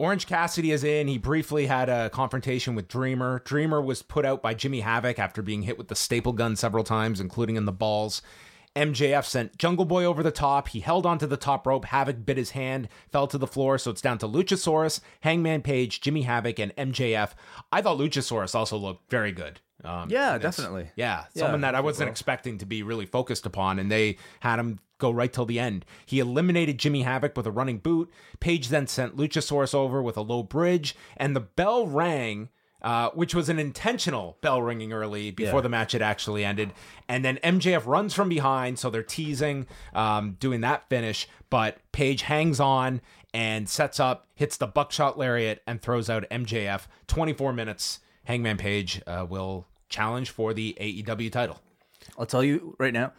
Orange 0.00 0.26
Cassidy 0.26 0.72
is 0.72 0.82
in. 0.82 1.08
He 1.08 1.18
briefly 1.18 1.66
had 1.66 1.90
a 1.90 2.08
confrontation 2.08 2.74
with 2.74 2.88
Dreamer. 2.88 3.42
Dreamer 3.44 3.82
was 3.82 4.00
put 4.00 4.24
out 4.24 4.40
by 4.40 4.54
Jimmy 4.54 4.80
Havoc 4.80 5.18
after 5.18 5.42
being 5.42 5.60
hit 5.60 5.76
with 5.76 5.88
the 5.88 5.94
staple 5.94 6.32
gun 6.32 6.56
several 6.56 6.84
times, 6.84 7.20
including 7.20 7.56
in 7.56 7.66
the 7.66 7.70
balls. 7.70 8.22
MJF 8.74 9.26
sent 9.26 9.58
Jungle 9.58 9.84
Boy 9.84 10.06
over 10.06 10.22
the 10.22 10.30
top. 10.30 10.68
He 10.68 10.80
held 10.80 11.04
onto 11.04 11.26
the 11.26 11.36
top 11.36 11.66
rope. 11.66 11.84
Havoc 11.84 12.24
bit 12.24 12.38
his 12.38 12.52
hand, 12.52 12.88
fell 13.12 13.26
to 13.26 13.36
the 13.36 13.46
floor. 13.46 13.76
So 13.76 13.90
it's 13.90 14.00
down 14.00 14.16
to 14.20 14.26
Luchasaurus, 14.26 15.00
Hangman 15.20 15.60
Page, 15.60 16.00
Jimmy 16.00 16.22
Havoc, 16.22 16.58
and 16.58 16.74
MJF. 16.76 17.32
I 17.70 17.82
thought 17.82 17.98
Luchasaurus 17.98 18.54
also 18.54 18.78
looked 18.78 19.10
very 19.10 19.32
good. 19.32 19.60
Um, 19.84 20.10
Yeah, 20.10 20.38
definitely. 20.38 20.90
Yeah, 20.96 21.24
Yeah, 21.34 21.40
someone 21.42 21.60
that 21.62 21.74
I 21.74 21.80
wasn't 21.80 22.10
expecting 22.10 22.58
to 22.58 22.66
be 22.66 22.82
really 22.82 23.06
focused 23.06 23.46
upon, 23.46 23.78
and 23.78 23.90
they 23.90 24.16
had 24.40 24.58
him 24.58 24.80
go 24.98 25.10
right 25.10 25.32
till 25.32 25.46
the 25.46 25.58
end. 25.58 25.84
He 26.04 26.18
eliminated 26.18 26.78
Jimmy 26.78 27.02
Havoc 27.02 27.36
with 27.36 27.46
a 27.46 27.50
running 27.50 27.78
boot. 27.78 28.10
Page 28.40 28.68
then 28.68 28.86
sent 28.86 29.16
Luchasaurus 29.16 29.74
over 29.74 30.02
with 30.02 30.16
a 30.16 30.22
low 30.22 30.42
bridge, 30.42 30.94
and 31.16 31.34
the 31.34 31.40
bell 31.40 31.86
rang. 31.86 32.48
Uh, 32.82 33.10
which 33.10 33.34
was 33.34 33.50
an 33.50 33.58
intentional 33.58 34.38
bell 34.40 34.62
ringing 34.62 34.90
early 34.90 35.30
before 35.30 35.58
Yeah. 35.58 35.64
the 35.64 35.68
match 35.68 35.92
had 35.92 36.00
actually 36.00 36.46
ended. 36.46 36.72
And 37.10 37.22
then 37.22 37.38
MJF 37.42 37.82
runs 37.86 38.14
from 38.14 38.30
behind, 38.30 38.78
so 38.78 38.88
they're 38.88 39.02
teasing, 39.02 39.66
um, 39.92 40.38
doing 40.40 40.62
that 40.62 40.88
finish. 40.88 41.28
But 41.50 41.76
Page 41.92 42.22
hangs 42.22 42.58
on 42.58 43.02
and 43.34 43.68
sets 43.68 44.00
up, 44.00 44.28
hits 44.34 44.56
the 44.56 44.66
buckshot 44.66 45.18
lariat, 45.18 45.62
and 45.66 45.82
throws 45.82 46.08
out 46.08 46.24
MJF. 46.30 46.88
24 47.06 47.52
minutes. 47.52 48.00
Hangman 48.24 48.56
Page 48.56 49.02
uh, 49.06 49.26
will 49.28 49.66
challenge 49.90 50.30
for 50.30 50.54
the 50.54 50.76
AEW 50.80 51.30
title. 51.30 51.60
I'll 52.18 52.26
tell 52.26 52.42
you 52.42 52.74
right 52.78 52.94
now, 52.94 53.12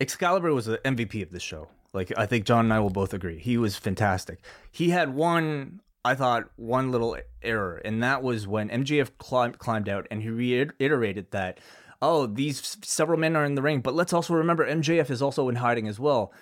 Excalibur 0.00 0.54
was 0.54 0.66
the 0.66 0.78
MVP 0.78 1.22
of 1.22 1.30
this 1.30 1.42
show. 1.42 1.68
Like 1.92 2.12
I 2.16 2.26
think 2.26 2.44
John 2.46 2.64
and 2.64 2.72
I 2.72 2.80
will 2.80 2.90
both 2.90 3.12
agree. 3.14 3.38
He 3.38 3.56
was 3.56 3.76
fantastic. 3.76 4.40
He 4.72 4.90
had 4.90 5.14
one, 5.14 5.80
I 6.04 6.14
thought, 6.14 6.44
one 6.56 6.90
little 6.90 7.16
error, 7.42 7.76
and 7.84 8.02
that 8.02 8.22
was 8.22 8.46
when 8.46 8.68
MJF 8.68 9.10
climbed, 9.18 9.58
climbed 9.58 9.88
out 9.88 10.06
and 10.10 10.22
he 10.22 10.30
reiterated 10.30 11.30
that, 11.30 11.60
oh, 12.02 12.26
these 12.26 12.76
several 12.82 13.18
men 13.18 13.36
are 13.36 13.44
in 13.44 13.54
the 13.54 13.62
ring, 13.62 13.80
but 13.80 13.94
let's 13.94 14.12
also 14.12 14.34
remember 14.34 14.66
MJF 14.66 15.10
is 15.10 15.22
also 15.22 15.48
in 15.48 15.56
hiding 15.56 15.86
as 15.86 16.00
well. 16.00 16.32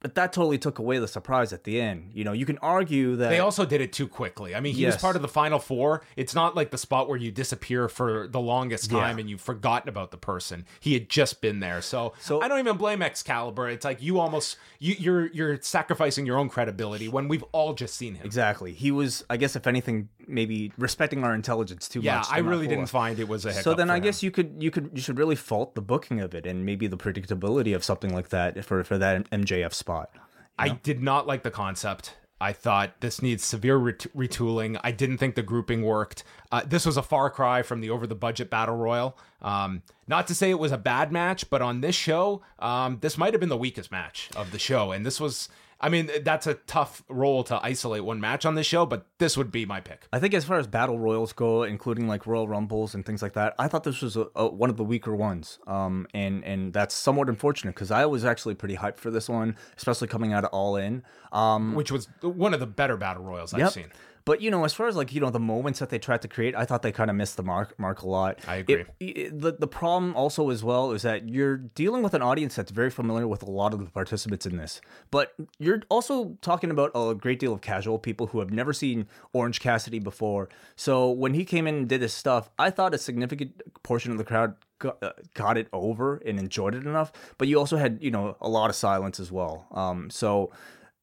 But 0.00 0.14
that 0.14 0.32
totally 0.32 0.56
took 0.58 0.78
away 0.78 0.98
the 0.98 1.06
surprise 1.08 1.52
at 1.52 1.64
the 1.64 1.80
end. 1.80 2.10
You 2.14 2.24
know, 2.24 2.32
you 2.32 2.46
can 2.46 2.58
argue 2.58 3.16
that 3.16 3.28
They 3.28 3.38
also 3.40 3.66
did 3.66 3.80
it 3.82 3.92
too 3.92 4.08
quickly. 4.08 4.54
I 4.54 4.60
mean, 4.60 4.74
he 4.74 4.86
was 4.86 4.96
part 4.96 5.14
of 5.16 5.22
the 5.22 5.28
final 5.28 5.58
four. 5.58 6.02
It's 6.16 6.34
not 6.34 6.56
like 6.56 6.70
the 6.70 6.78
spot 6.78 7.08
where 7.08 7.18
you 7.18 7.30
disappear 7.30 7.88
for 7.88 8.26
the 8.26 8.40
longest 8.40 8.90
time 8.90 9.16
Yeah. 9.16 9.20
and 9.20 9.30
you've 9.30 9.40
forgotten 9.42 9.88
about 9.88 10.10
the 10.10 10.16
person. 10.16 10.64
He 10.80 10.94
had 10.94 11.08
just 11.10 11.40
been 11.42 11.60
there. 11.60 11.82
So, 11.82 12.14
So- 12.20 12.40
I 12.40 12.48
don't 12.48 12.58
even 12.60 12.76
blame 12.78 13.02
Excalibur. 13.02 13.68
It's 13.68 13.84
like 13.84 14.00
you 14.02 14.18
almost 14.18 14.56
you, 14.78 14.94
you're 14.98 15.26
you're 15.28 15.60
sacrificing 15.60 16.24
your 16.24 16.38
own 16.38 16.48
credibility 16.48 17.06
when 17.08 17.28
we've 17.28 17.44
all 17.52 17.74
just 17.74 17.94
seen 17.94 18.14
him. 18.14 18.24
exactly. 18.24 18.72
He 18.72 18.90
was, 18.90 19.24
I 19.28 19.36
guess, 19.36 19.54
if 19.56 19.66
anything, 19.66 20.08
maybe 20.30 20.72
respecting 20.78 21.24
our 21.24 21.34
intelligence 21.34 21.88
too 21.88 22.00
Yeah, 22.00 22.16
much. 22.18 22.28
to 22.28 22.34
I 22.34 22.38
really 22.38 22.66
didn't 22.66 22.84
us. 22.84 22.90
find 22.90 23.18
it 23.18 23.28
was 23.28 23.44
a. 23.44 23.52
So 23.52 23.74
then 23.74 23.90
I 23.90 23.96
him. 23.96 24.04
guess 24.04 24.22
you 24.22 24.30
could 24.30 24.56
you 24.62 24.70
could 24.70 24.90
you 24.94 25.00
should 25.00 25.18
really 25.18 25.36
fault 25.36 25.74
the 25.74 25.82
booking 25.82 26.20
of 26.20 26.34
it 26.34 26.46
and 26.46 26.64
maybe 26.64 26.86
the 26.86 26.96
predictability 26.96 27.74
of 27.74 27.84
something 27.84 28.14
like 28.14 28.30
that 28.30 28.64
for 28.64 28.82
for 28.84 28.96
that 28.98 29.28
MJF 29.30 29.74
spot. 29.74 30.10
I 30.58 30.70
did 30.70 31.02
not 31.02 31.26
like 31.26 31.42
the 31.42 31.50
concept. 31.50 32.16
I 32.42 32.52
thought 32.54 33.00
this 33.00 33.20
needs 33.20 33.44
severe 33.44 33.76
ret- 33.76 34.06
retooling. 34.16 34.80
I 34.82 34.92
didn't 34.92 35.18
think 35.18 35.34
the 35.34 35.42
grouping 35.42 35.82
worked. 35.82 36.24
Uh, 36.50 36.62
this 36.66 36.86
was 36.86 36.96
a 36.96 37.02
far 37.02 37.28
cry 37.28 37.60
from 37.62 37.82
the 37.82 37.90
over 37.90 38.06
the 38.06 38.14
budget 38.14 38.48
battle 38.48 38.76
royal. 38.76 39.18
Um, 39.42 39.82
not 40.08 40.26
to 40.28 40.34
say 40.34 40.48
it 40.50 40.58
was 40.58 40.72
a 40.72 40.78
bad 40.78 41.12
match, 41.12 41.50
but 41.50 41.60
on 41.60 41.82
this 41.82 41.94
show, 41.94 42.40
um, 42.58 42.96
this 43.02 43.18
might 43.18 43.34
have 43.34 43.40
been 43.40 43.50
the 43.50 43.58
weakest 43.58 43.90
match 43.92 44.30
of 44.36 44.52
the 44.52 44.58
show. 44.58 44.90
And 44.90 45.04
this 45.04 45.20
was, 45.20 45.50
I 45.80 45.88
mean, 45.88 46.10
that's 46.24 46.46
a 46.46 46.54
tough 46.54 47.02
role 47.08 47.42
to 47.44 47.58
isolate 47.64 48.04
one 48.04 48.20
match 48.20 48.44
on 48.44 48.54
this 48.54 48.66
show, 48.66 48.84
but 48.84 49.06
this 49.18 49.36
would 49.36 49.50
be 49.50 49.64
my 49.64 49.80
pick. 49.80 50.06
I 50.12 50.18
think 50.18 50.34
as 50.34 50.44
far 50.44 50.58
as 50.58 50.66
battle 50.66 50.98
royals 50.98 51.32
go, 51.32 51.62
including 51.62 52.06
like 52.06 52.26
Royal 52.26 52.46
Rumbles 52.46 52.94
and 52.94 53.04
things 53.04 53.22
like 53.22 53.32
that, 53.32 53.54
I 53.58 53.66
thought 53.68 53.84
this 53.84 54.02
was 54.02 54.16
a, 54.16 54.26
a, 54.36 54.46
one 54.46 54.68
of 54.68 54.76
the 54.76 54.84
weaker 54.84 55.16
ones. 55.16 55.58
Um, 55.66 56.06
and 56.12 56.44
and 56.44 56.72
that's 56.72 56.94
somewhat 56.94 57.28
unfortunate 57.28 57.74
because 57.74 57.90
I 57.90 58.04
was 58.06 58.24
actually 58.24 58.54
pretty 58.56 58.76
hyped 58.76 58.98
for 58.98 59.10
this 59.10 59.28
one, 59.28 59.56
especially 59.76 60.08
coming 60.08 60.32
out 60.34 60.44
of 60.44 60.50
All 60.52 60.76
In. 60.76 61.02
Um, 61.32 61.74
Which 61.74 61.90
was 61.90 62.08
one 62.20 62.52
of 62.52 62.60
the 62.60 62.66
better 62.66 62.96
battle 62.96 63.22
royals 63.24 63.54
I've 63.54 63.60
Yep. 63.60 63.72
seen. 63.72 63.92
But 64.24 64.40
you 64.40 64.50
know, 64.50 64.64
as 64.64 64.72
far 64.74 64.86
as 64.88 64.96
like 64.96 65.12
you 65.14 65.20
know 65.20 65.30
the 65.30 65.40
moments 65.40 65.78
that 65.80 65.90
they 65.90 65.98
tried 65.98 66.22
to 66.22 66.28
create, 66.28 66.54
I 66.54 66.64
thought 66.64 66.82
they 66.82 66.92
kind 66.92 67.10
of 67.10 67.16
missed 67.16 67.36
the 67.36 67.42
mark 67.42 67.78
mark 67.78 68.02
a 68.02 68.08
lot. 68.08 68.38
I 68.46 68.56
agree. 68.56 68.84
It- 69.00 69.16
it- 69.18 69.40
the 69.40 69.52
the 69.52 69.66
problem 69.66 70.14
also 70.16 70.50
as 70.50 70.62
well 70.62 70.92
is 70.92 71.02
that 71.02 71.28
you're 71.28 71.56
dealing 71.56 72.02
with 72.02 72.14
an 72.14 72.22
audience 72.22 72.54
that's 72.54 72.70
very 72.70 72.90
familiar 72.90 73.26
with 73.26 73.42
a 73.42 73.50
lot 73.50 73.72
of 73.72 73.80
the 73.84 73.90
participants 73.90 74.46
in 74.46 74.56
this, 74.56 74.80
but 75.10 75.32
you're 75.58 75.82
also 75.88 76.36
talking 76.42 76.70
about 76.70 76.90
a 76.94 77.14
great 77.14 77.38
deal 77.38 77.52
of 77.52 77.60
casual 77.60 77.98
people 77.98 78.28
who 78.28 78.40
have 78.40 78.50
never 78.50 78.72
seen 78.72 79.06
Orange 79.32 79.60
Cassidy 79.60 79.98
before. 79.98 80.48
So 80.76 81.10
when 81.10 81.34
he 81.34 81.44
came 81.44 81.66
in 81.66 81.74
and 81.76 81.88
did 81.88 82.02
his 82.02 82.12
stuff, 82.12 82.50
I 82.58 82.70
thought 82.70 82.94
a 82.94 82.98
significant 82.98 83.62
portion 83.82 84.12
of 84.12 84.18
the 84.18 84.24
crowd 84.24 84.54
got, 84.78 85.02
uh, 85.02 85.12
got 85.34 85.56
it 85.58 85.68
over 85.72 86.16
and 86.26 86.38
enjoyed 86.38 86.74
it 86.74 86.86
enough. 86.86 87.12
But 87.38 87.48
you 87.48 87.58
also 87.58 87.76
had 87.76 87.98
you 88.02 88.10
know 88.10 88.36
a 88.40 88.48
lot 88.48 88.70
of 88.70 88.76
silence 88.76 89.18
as 89.20 89.30
well. 89.32 89.66
Um, 89.72 90.10
so 90.10 90.50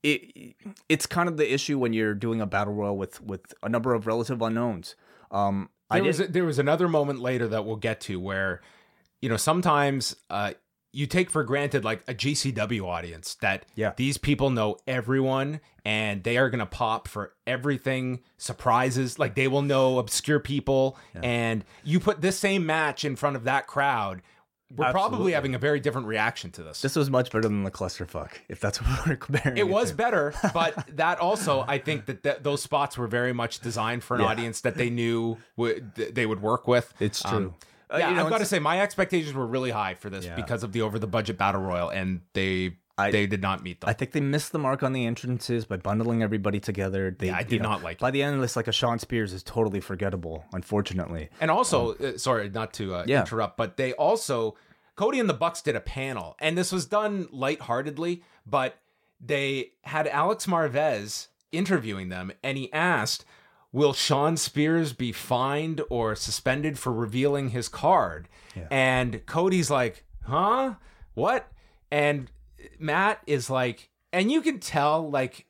it 0.04 0.56
it's 0.90 1.06
kind 1.06 1.28
of 1.30 1.38
the 1.38 1.52
issue 1.54 1.78
when 1.80 1.94
you're 1.94 2.14
doing 2.14 2.42
a 2.42 2.46
battle 2.46 2.74
royal 2.74 2.98
with 2.98 3.22
with 3.22 3.54
a 3.64 3.70
number 3.70 3.94
of 3.94 4.08
relative 4.08 4.42
unknowns. 4.42 4.96
Um, 5.32 5.70
I 5.90 5.98
there 6.00 6.04
was 6.08 6.20
a, 6.20 6.28
there 6.28 6.46
was 6.46 6.60
another 6.60 6.88
moment 6.88 7.20
later 7.22 7.48
that 7.48 7.66
we'll 7.66 7.76
get 7.78 8.00
to 8.02 8.20
where 8.20 8.62
you 9.22 9.30
know 9.30 9.38
sometimes 9.38 10.16
uh 10.30 10.54
you 10.94 11.06
take 11.06 11.30
for 11.30 11.44
granted 11.44 11.84
like 11.84 12.02
a 12.08 12.14
GCW 12.14 12.84
audience 12.86 13.36
that 13.42 13.66
Yeah. 13.76 13.92
these 13.98 14.18
people 14.18 14.50
know 14.50 14.78
everyone 14.88 15.60
and 15.86 16.24
they 16.24 16.38
are 16.38 16.50
going 16.50 16.60
to 16.60 16.66
pop 16.66 17.08
for 17.08 17.34
everything 17.46 18.22
surprises 18.38 19.20
like 19.20 19.36
they 19.36 19.48
will 19.48 19.62
know 19.62 20.00
obscure 20.00 20.40
people 20.40 20.98
and 21.14 21.66
you 21.84 22.00
put 22.00 22.22
this 22.22 22.40
same 22.40 22.66
match 22.66 23.04
in 23.06 23.16
front 23.16 23.36
of 23.36 23.44
that 23.44 23.68
crowd 23.68 24.22
we're 24.76 24.92
probably 24.92 25.32
having 25.32 25.56
a 25.56 25.58
very 25.58 25.80
different 25.80 26.08
reaction 26.08 26.52
to 26.52 26.64
this. 26.64 26.82
this 26.82 26.96
was 26.96 27.10
much 27.10 27.32
better 27.32 27.44
than 27.48 27.64
the 27.64 27.72
clusterfuck, 27.72 28.32
if 28.50 28.60
that's 28.60 28.82
what 28.82 29.08
we're 29.08 29.16
comparing. 29.16 29.58
It 29.58 29.68
was 29.70 29.92
to. 29.92 29.96
better, 29.98 30.34
but 30.54 30.88
that 30.98 31.20
also, 31.20 31.64
I 31.68 31.78
think 31.78 32.06
that 32.08 32.24
th- 32.24 32.38
those 32.42 32.62
spots 32.62 32.98
were 32.98 33.08
very 33.08 33.34
much 33.34 33.60
designed 33.62 34.04
for 34.04 34.16
an 34.16 34.22
Yeah. 34.22 34.28
audience 34.28 34.62
that 34.62 34.76
they 34.76 34.90
knew 34.90 35.38
would 35.56 35.96
th- 35.96 36.14
they 36.14 36.26
would 36.26 36.42
work 36.42 36.68
with. 36.68 36.94
It's 37.00 37.24
Um, 37.26 37.32
true. 37.32 37.54
Uh, 37.90 37.98
yeah, 38.00 38.10
you 38.10 38.16
know, 38.18 38.26
I've 38.26 38.30
got 38.30 38.40
to 38.40 38.46
say 38.46 38.60
my 38.60 38.82
expectations 38.82 39.34
were 39.34 39.48
really 39.48 39.72
high 39.72 39.94
for 39.94 40.10
this 40.10 40.26
Yeah. 40.26 40.36
because 40.36 40.64
of 40.64 40.74
the 40.74 40.82
over 40.82 41.00
the 41.00 41.08
budget 41.08 41.38
battle 41.38 41.62
royal, 41.62 41.88
and 41.90 42.20
they 42.34 42.76
I- 42.98 43.12
they 43.12 43.28
did 43.28 43.42
not 43.42 43.64
meet 43.64 43.82
them. 43.82 43.90
I 43.90 43.94
think 43.94 44.12
they 44.12 44.22
missed 44.22 44.52
the 44.52 44.60
mark 44.60 44.82
on 44.84 44.94
the 44.94 45.06
entrances 45.06 45.66
by 45.66 45.78
bundling 45.78 46.24
everybody 46.24 46.60
together. 46.60 47.16
They, 47.18 47.30
I 47.30 47.40
you 47.42 47.46
did 47.46 47.62
know, 47.62 47.70
not 47.70 47.84
like 47.84 48.00
By 48.00 48.12
the 48.12 48.24
end 48.24 48.36
of 48.36 48.42
this, 48.42 48.56
like 48.56 48.68
a 48.68 48.72
Shawn 48.72 49.00
Spears 49.00 49.34
is 49.34 49.44
totally 49.44 49.80
forgettable, 49.80 50.46
unfortunately. 50.54 51.30
and 51.40 51.52
also, 51.52 51.94
uh, 51.96 52.18
sorry, 52.18 52.50
not 52.50 52.74
to 52.74 52.96
uh. 52.96 53.04
Yeah. 53.08 53.20
interrupt, 53.22 53.58
but 53.58 53.78
they 53.78 53.94
also 53.94 54.56
Cody 54.96 55.20
and 55.20 55.30
the 55.30 55.34
Bucks 55.36 55.62
did 55.62 55.76
a 55.76 55.80
panel, 55.80 56.36
and 56.40 56.58
this 56.58 56.72
was 56.72 56.86
done 56.88 57.28
lightheartedly, 57.32 58.24
but 58.48 58.80
they 59.22 59.74
had 59.84 60.08
Alex 60.08 60.48
Marvez 60.48 61.28
interviewing 61.52 62.10
them, 62.10 62.32
and 62.44 62.58
he 62.58 62.72
asked. 62.74 63.26
Will 63.74 63.92
Shawn 63.94 64.38
Spears 64.38 64.94
be 64.94 65.12
fined 65.12 65.82
or 65.90 66.16
suspended 66.16 66.80
for 66.80 66.92
revealing 66.92 67.50
his 67.50 67.68
card? 67.68 68.30
And 68.72 69.24
Cody's 69.28 69.70
like, 69.70 70.06
huh? 70.24 70.76
What? 71.16 71.52
And 71.92 72.32
Matt 72.80 73.22
is 73.28 73.50
like, 73.50 73.90
and 74.14 74.32
you 74.32 74.42
can 74.42 74.60
tell, 74.60 75.10
like, 75.10 75.46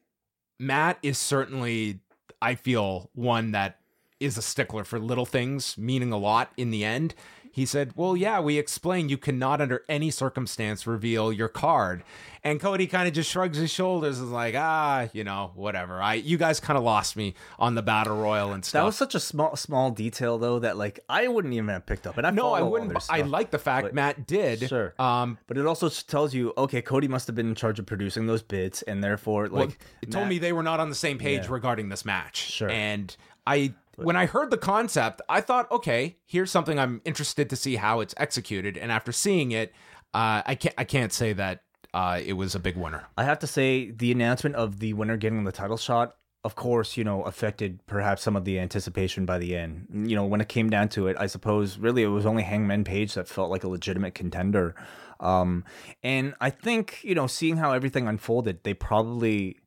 Matt 0.59 0.97
is 1.03 1.17
certainly, 1.17 1.99
I 2.41 2.55
feel, 2.55 3.09
one 3.13 3.51
that 3.51 3.79
is 4.19 4.37
a 4.37 4.41
stickler 4.41 4.83
for 4.83 4.99
little 4.99 5.25
things 5.25 5.77
meaning 5.77 6.11
a 6.11 6.17
lot 6.17 6.51
in 6.57 6.71
the 6.71 6.83
end. 6.83 7.13
He 7.57 7.65
said, 7.65 7.93
Well, 7.95 8.15
yeah, 8.15 8.39
we 8.39 8.59
explained 8.59 9.09
you 9.09 9.17
cannot 9.17 9.61
under 9.61 9.83
any 9.89 10.11
circumstance 10.11 10.85
reveal 10.85 11.33
your 11.33 11.47
card. 11.47 12.03
And 12.43 12.59
Cody 12.59 12.85
kind 12.85 13.07
of 13.07 13.15
just 13.15 13.31
shrugs 13.31 13.57
his 13.57 13.71
shoulders 13.71 14.19
and 14.19 14.27
is 14.27 14.31
like, 14.31 14.53
ah, 14.55 15.09
you 15.11 15.23
know, 15.23 15.53
whatever. 15.55 15.99
I 15.99 16.13
you 16.13 16.37
guys 16.37 16.59
kind 16.59 16.77
of 16.77 16.83
lost 16.83 17.15
me 17.15 17.33
on 17.57 17.73
the 17.73 17.81
battle 17.81 18.15
royal 18.15 18.53
and 18.53 18.63
stuff. 18.63 18.81
That 18.81 18.85
was 18.85 18.95
such 18.95 19.15
a 19.15 19.19
small 19.19 19.55
small 19.55 19.89
detail 19.89 20.37
though 20.37 20.59
that 20.59 20.77
like 20.77 20.99
I 21.09 21.27
wouldn't 21.27 21.51
even 21.55 21.67
have 21.69 21.87
picked 21.87 22.05
up. 22.05 22.19
And 22.19 22.27
I 22.27 22.29
no, 22.29 22.53
I 22.53 22.61
wouldn't. 22.61 22.91
their 22.91 23.01
I 23.09 23.21
like 23.21 23.49
the 23.49 23.57
fact 23.57 23.91
Matt 23.91 24.27
did. 24.27 24.59
Sure. 24.69 24.93
Um, 24.99 25.39
But 25.47 25.57
it 25.57 25.65
also 25.65 25.89
tells 25.89 26.35
you, 26.35 26.53
okay, 26.59 26.83
Cody 26.83 27.07
must 27.07 27.25
have 27.25 27.35
been 27.35 27.49
in 27.49 27.55
charge 27.55 27.79
of 27.79 27.87
producing 27.87 28.27
those 28.27 28.43
bits, 28.43 28.83
and 28.83 29.03
therefore, 29.03 29.49
well, 29.51 29.65
like, 29.65 29.79
it 30.03 30.11
told 30.11 30.27
me 30.27 30.37
they 30.37 30.53
were 30.53 30.61
not 30.61 30.79
on 30.79 30.89
the 30.89 30.95
same 30.95 31.17
page 31.17 31.45
Yeah. 31.45 31.53
regarding 31.53 31.89
this 31.89 32.05
match. 32.05 32.37
Sure. 32.37 32.69
And 32.69 33.17
I 33.47 33.73
when 33.97 34.15
I 34.15 34.27
heard 34.27 34.51
the 34.51 34.57
concept, 34.57 35.21
I 35.27 35.41
thought, 35.41 35.69
okay, 35.71 36.17
here's 36.25 36.51
something 36.51 36.77
I'm 36.77 37.01
interested 37.03 37.49
to 37.49 37.55
see 37.55 37.75
how 37.75 37.99
it's 37.99 38.13
executed. 38.17 38.77
And 38.77 38.91
after 38.91 39.11
seeing 39.11 39.51
it, 39.51 39.73
uh, 40.13 40.41
I 40.45 40.55
can't 40.55 40.75
I 40.77 40.83
can't 40.83 41.11
say 41.11 41.33
that 41.33 41.63
uh, 41.93 42.21
it 42.23 42.33
was 42.33 42.55
a 42.55 42.59
big 42.59 42.77
winner. 42.77 43.07
I 43.17 43.23
have 43.23 43.39
to 43.39 43.47
say 43.47 43.91
the 43.91 44.11
announcement 44.11 44.55
of 44.55 44.79
the 44.79 44.93
winner 44.93 45.17
getting 45.17 45.43
the 45.43 45.51
title 45.51 45.77
shot, 45.77 46.15
of 46.43 46.55
course, 46.55 46.95
you 46.95 47.03
know, 47.03 47.23
affected 47.23 47.85
perhaps 47.87 48.21
some 48.21 48.35
of 48.35 48.45
the 48.45 48.59
anticipation 48.59 49.25
by 49.25 49.39
the 49.39 49.55
end. 49.55 49.87
You 49.91 50.15
know, 50.15 50.25
when 50.25 50.41
it 50.41 50.47
came 50.47 50.69
down 50.69 50.89
to 50.89 51.07
it, 51.07 51.17
I 51.19 51.27
suppose 51.27 51.77
really 51.77 52.03
it 52.03 52.07
was 52.07 52.25
only 52.25 52.43
Hangman 52.43 52.83
Page 52.83 53.15
that 53.15 53.27
felt 53.27 53.49
like 53.49 53.63
a 53.63 53.67
legitimate 53.67 54.13
contender. 54.15 54.75
Um, 55.19 55.65
and 56.03 56.35
I 56.39 56.51
think, 56.51 56.99
you 57.03 57.15
know, 57.15 57.25
seeing 57.27 57.57
how 57.57 57.73
everything 57.73 58.07
unfolded, 58.07 58.63
they 58.63 58.75
probably 58.75 59.57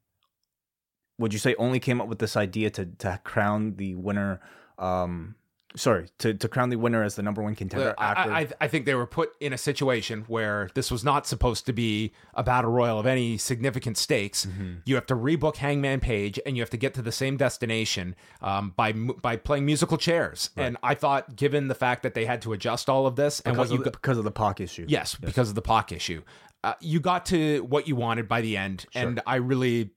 would 1.20 1.32
you 1.32 1.38
say 1.38 1.54
only 1.56 1.78
came 1.78 2.00
up 2.00 2.08
with 2.08 2.18
this 2.18 2.36
idea 2.36 2.70
to 2.70 2.86
to 2.86 3.20
crown 3.24 3.76
the 3.76 3.94
winner 3.94 4.40
um 4.78 5.34
sorry, 5.76 6.08
to, 6.18 6.34
to 6.34 6.48
crown 6.48 6.70
the 6.70 6.76
winner 6.76 7.02
as 7.02 7.14
the 7.14 7.22
number 7.22 7.42
one 7.42 7.54
contender 7.54 7.94
I, 7.98 8.04
after 8.12 8.32
I, 8.32 8.48
I 8.60 8.68
think 8.68 8.86
they 8.86 8.94
were 8.94 9.06
put 9.06 9.30
in 9.40 9.52
a 9.52 9.58
situation 9.58 10.24
where 10.26 10.68
this 10.74 10.90
was 10.90 11.04
not 11.04 11.26
supposed 11.26 11.66
to 11.66 11.72
be 11.72 12.12
a 12.34 12.42
battle 12.42 12.70
royal 12.70 12.98
of 12.98 13.06
any 13.06 13.38
significant 13.38 13.96
stakes. 13.96 14.46
Mm-hmm. 14.46 14.74
You 14.84 14.94
have 14.96 15.06
to 15.06 15.14
rebook 15.14 15.56
Hangman 15.56 16.00
Page, 16.00 16.40
and 16.44 16.56
you 16.56 16.62
have 16.62 16.70
to 16.70 16.76
get 16.76 16.94
to 16.94 17.02
the 17.02 17.12
same 17.12 17.36
destination 17.36 18.16
um, 18.42 18.72
by 18.76 18.92
by 18.92 19.36
playing 19.36 19.66
musical 19.66 19.98
chairs. 19.98 20.50
And 20.56 20.76
I 20.82 20.94
thought, 20.94 21.36
given 21.36 21.68
the 21.68 21.74
fact 21.74 22.02
that 22.02 22.14
they 22.14 22.24
had 22.24 22.42
to 22.42 22.52
adjust 22.52 22.88
all 22.88 23.06
of 23.06 23.16
this 23.16 23.40
and 23.40 23.54
because, 23.54 23.68
what 23.68 23.74
you 23.74 23.78
of 23.80 23.84
the, 23.84 23.90
because 23.90 24.18
of 24.18 24.24
the 24.24 24.30
Pac 24.30 24.60
issue. 24.60 24.86
Yes, 24.88 25.14
because 25.14 25.48
of 25.48 25.54
the 25.54 25.62
Pac 25.62 25.92
issue. 25.92 26.22
Uh, 26.62 26.74
you 26.80 27.00
got 27.00 27.24
to 27.26 27.60
what 27.60 27.88
you 27.88 27.96
wanted 27.96 28.28
by 28.28 28.42
the 28.42 28.56
end, 28.56 28.84
and 28.94 29.22
I 29.26 29.36
really, 29.36 29.92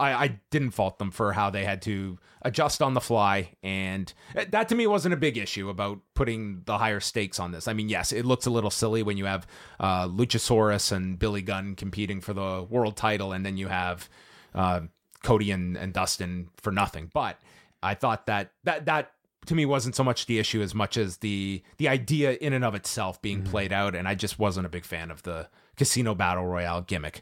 I, 0.00 0.24
I 0.24 0.40
didn't 0.50 0.70
fault 0.70 0.98
them 0.98 1.10
for 1.10 1.32
how 1.32 1.50
they 1.50 1.64
had 1.64 1.82
to 1.82 2.18
adjust 2.42 2.80
on 2.80 2.94
the 2.94 3.00
fly, 3.00 3.52
and 3.62 4.12
that 4.34 4.68
to 4.70 4.74
me 4.74 4.86
wasn't 4.86 5.12
a 5.12 5.18
big 5.18 5.36
issue 5.36 5.68
about 5.68 6.00
putting 6.14 6.62
the 6.64 6.78
higher 6.78 7.00
stakes 7.00 7.38
on 7.38 7.52
this. 7.52 7.68
I 7.68 7.74
mean, 7.74 7.88
yes, 7.88 8.10
it 8.10 8.24
looks 8.24 8.46
a 8.46 8.50
little 8.50 8.70
silly 8.70 9.02
when 9.02 9.18
you 9.18 9.26
have 9.26 9.46
uh, 9.78 10.08
Luchasaurus 10.08 10.90
and 10.90 11.18
Billy 11.18 11.42
Gunn 11.42 11.74
competing 11.74 12.20
for 12.20 12.32
the 12.32 12.66
world 12.68 12.96
title, 12.96 13.32
and 13.32 13.44
then 13.44 13.58
you 13.58 13.68
have 13.68 14.08
uh, 14.54 14.80
Cody 15.22 15.50
and, 15.50 15.76
and 15.76 15.92
Dustin 15.92 16.48
for 16.56 16.72
nothing. 16.72 17.10
But 17.12 17.38
I 17.82 17.94
thought 17.94 18.26
that 18.26 18.52
that 18.64 18.86
that 18.86 19.12
to 19.46 19.54
me 19.54 19.66
wasn't 19.66 19.96
so 19.96 20.04
much 20.04 20.26
the 20.26 20.38
issue 20.38 20.62
as 20.62 20.74
much 20.74 20.96
as 20.96 21.18
the 21.18 21.62
the 21.76 21.88
idea 21.88 22.32
in 22.32 22.52
and 22.54 22.64
of 22.64 22.74
itself 22.74 23.20
being 23.20 23.42
played 23.42 23.72
out, 23.72 23.94
and 23.94 24.08
I 24.08 24.14
just 24.14 24.38
wasn't 24.38 24.66
a 24.66 24.70
big 24.70 24.84
fan 24.84 25.10
of 25.10 25.22
the 25.22 25.48
casino 25.76 26.14
battle 26.14 26.46
royale 26.46 26.80
gimmick. 26.80 27.20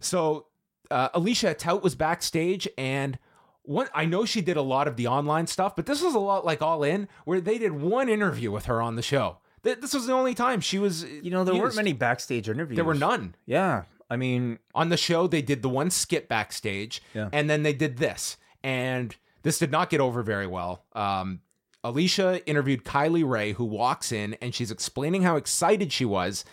So 0.00 0.46
uh, 0.92 1.08
Alicia 1.14 1.54
Atout 1.54 1.82
was 1.82 1.94
backstage, 1.94 2.68
and 2.78 3.18
one 3.62 3.88
I 3.94 4.04
know 4.04 4.24
she 4.24 4.40
did 4.40 4.56
a 4.56 4.62
lot 4.62 4.86
of 4.88 4.96
the 4.96 5.06
online 5.06 5.46
stuff, 5.46 5.74
but 5.76 5.86
this 5.86 6.02
was 6.02 6.14
a 6.14 6.18
lot 6.18 6.44
like 6.44 6.60
All 6.62 6.82
In, 6.84 7.08
where 7.24 7.40
they 7.40 7.58
did 7.58 7.72
one 7.72 8.08
interview 8.08 8.50
with 8.50 8.66
her 8.66 8.80
on 8.82 8.96
the 8.96 9.02
show. 9.02 9.38
Th- 9.64 9.78
This 9.78 9.94
was 9.94 10.06
the 10.06 10.12
only 10.12 10.34
time 10.34 10.60
she 10.60 10.78
was. 10.78 11.04
You 11.04 11.30
know, 11.30 11.44
there 11.44 11.54
weren't 11.54 11.76
many 11.76 11.92
backstage 11.92 12.48
interviews. 12.48 12.76
There 12.76 12.84
were 12.84 12.94
none. 12.94 13.34
Yeah. 13.46 13.84
I 14.10 14.16
mean, 14.16 14.58
On 14.74 14.90
the 14.90 14.96
show, 14.98 15.26
they 15.26 15.40
did 15.42 15.62
the 15.62 15.68
one 15.70 15.90
skit 15.90 16.28
backstage, 16.28 17.00
Yeah. 17.14 17.30
and 17.32 17.48
then 17.48 17.62
they 17.62 17.72
did 17.72 17.96
this, 17.98 18.36
and 18.62 19.16
this 19.42 19.58
did 19.58 19.70
not 19.70 19.88
get 19.90 20.00
over 20.00 20.22
very 20.22 20.46
well. 20.46 20.84
Um, 20.92 21.40
Alicia 21.84 22.46
interviewed 22.46 22.84
Kylie 22.84 23.28
Rae, 23.28 23.52
who 23.52 23.64
walks 23.64 24.12
in 24.12 24.34
and 24.42 24.54
she's 24.54 24.70
explaining 24.70 25.22
how 25.22 25.34
excited 25.36 25.92
she 25.92 26.04
was. 26.04 26.44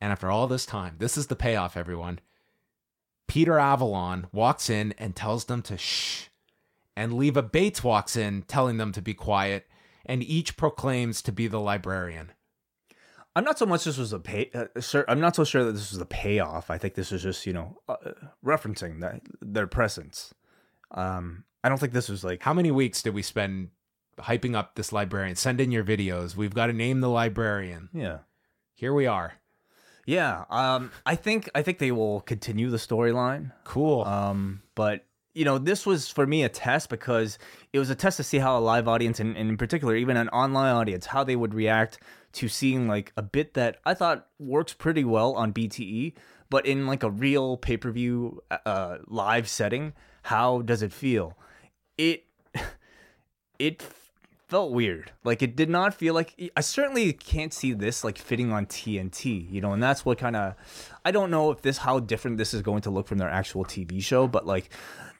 And 0.00 0.12
after 0.12 0.30
all 0.30 0.46
this 0.46 0.66
time, 0.66 0.96
this 0.98 1.16
is 1.16 1.26
the 1.28 1.34
payoff, 1.36 1.76
everyone. 1.76 2.20
Peter 3.28 3.58
Avalon 3.58 4.26
walks 4.32 4.68
in 4.68 4.94
and 4.98 5.16
tells 5.16 5.46
them 5.46 5.62
to 5.62 5.76
shh. 5.78 6.28
And 6.96 7.14
Leva 7.14 7.42
Bates 7.42 7.82
walks 7.82 8.16
in 8.16 8.42
telling 8.42 8.76
them 8.76 8.92
to 8.92 9.00
be 9.00 9.14
quiet, 9.14 9.66
and 10.04 10.22
each 10.22 10.56
proclaims 10.56 11.22
to 11.22 11.32
be 11.32 11.46
the 11.46 11.60
librarian. 11.60 12.32
I'm 13.34 13.44
not 13.44 13.58
so 13.58 13.64
much 13.64 13.84
this 13.84 13.96
was 13.96 14.12
a 14.12 14.18
pay. 14.18 14.50
Uh, 14.54 14.80
sure, 14.80 15.06
I'm 15.08 15.20
not 15.20 15.34
so 15.34 15.44
sure 15.44 15.64
that 15.64 15.72
this 15.72 15.90
was 15.90 16.00
a 16.00 16.06
payoff. 16.06 16.70
I 16.70 16.76
think 16.76 16.94
this 16.94 17.10
was 17.10 17.22
just 17.22 17.46
you 17.46 17.54
know 17.54 17.78
uh, 17.88 17.96
referencing 18.44 19.00
that 19.00 19.22
their 19.40 19.66
presence. 19.66 20.34
Um, 20.90 21.44
I 21.64 21.70
don't 21.70 21.78
think 21.78 21.94
this 21.94 22.10
was 22.10 22.24
like 22.24 22.42
How 22.42 22.52
many 22.52 22.70
weeks 22.70 23.02
did 23.02 23.14
we 23.14 23.22
spend 23.22 23.70
hyping 24.18 24.54
up 24.54 24.74
this 24.74 24.92
librarian? 24.92 25.36
Send 25.36 25.60
in 25.62 25.70
your 25.72 25.84
videos. 25.84 26.36
We've 26.36 26.54
got 26.54 26.66
to 26.66 26.74
name 26.74 27.00
the 27.00 27.08
librarian. 27.08 27.88
yeah. 27.94 28.18
Here 28.74 28.92
we 28.92 29.06
are. 29.06 29.34
Yeah, 30.06 30.44
um, 30.50 30.90
I 31.06 31.14
think 31.14 31.48
I 31.54 31.62
think 31.62 31.78
they 31.78 31.92
will 31.92 32.22
continue 32.22 32.70
the 32.70 32.76
storyline. 32.76 33.52
Cool. 33.64 34.02
Um, 34.02 34.62
but 34.74 35.04
you 35.34 35.44
know, 35.44 35.58
this 35.58 35.86
was 35.86 36.08
for 36.08 36.26
me 36.26 36.42
a 36.42 36.48
test 36.48 36.88
because 36.90 37.38
it 37.72 37.78
was 37.78 37.88
a 37.88 37.94
test 37.94 38.18
to 38.18 38.22
see 38.24 38.38
how 38.38 38.58
a 38.58 38.60
live 38.60 38.88
audience, 38.88 39.20
and, 39.20 39.36
and 39.36 39.48
in 39.48 39.56
particular, 39.56 39.96
even 39.96 40.16
an 40.16 40.28
online 40.30 40.74
audience, 40.74 41.06
how 41.06 41.24
they 41.24 41.36
would 41.36 41.54
react 41.54 41.98
to 42.32 42.48
seeing 42.48 42.88
like 42.88 43.12
a 43.16 43.22
bit 43.22 43.54
that 43.54 43.78
I 43.84 43.94
thought 43.94 44.26
works 44.38 44.72
pretty 44.72 45.04
well 45.04 45.34
on 45.34 45.52
BTE, 45.52 46.14
but 46.50 46.66
in 46.66 46.86
like 46.86 47.02
a 47.02 47.10
real 47.10 47.56
pay 47.56 47.76
per 47.76 47.90
view 47.90 48.42
uh, 48.50 48.98
live 49.06 49.48
setting, 49.48 49.92
how 50.24 50.62
does 50.62 50.82
it 50.82 50.92
feel? 50.92 51.38
It 51.96 52.24
it 53.58 53.82
felt 54.52 54.70
weird. 54.70 55.10
Like 55.24 55.40
it 55.40 55.56
did 55.56 55.70
not 55.70 55.94
feel 55.94 56.12
like 56.12 56.52
I 56.54 56.60
certainly 56.60 57.10
can't 57.14 57.54
see 57.54 57.72
this 57.72 58.04
like 58.04 58.18
fitting 58.18 58.52
on 58.52 58.66
TNT, 58.66 59.50
you 59.50 59.62
know, 59.62 59.72
and 59.72 59.82
that's 59.82 60.04
what 60.04 60.18
kind 60.18 60.36
of 60.36 60.54
I 61.06 61.10
don't 61.10 61.30
know 61.30 61.50
if 61.52 61.62
this 61.62 61.78
how 61.78 62.00
different 62.00 62.36
this 62.36 62.52
is 62.52 62.60
going 62.60 62.82
to 62.82 62.90
look 62.90 63.06
from 63.06 63.16
their 63.16 63.30
actual 63.30 63.64
TV 63.64 64.02
show, 64.02 64.28
but 64.28 64.46
like 64.46 64.68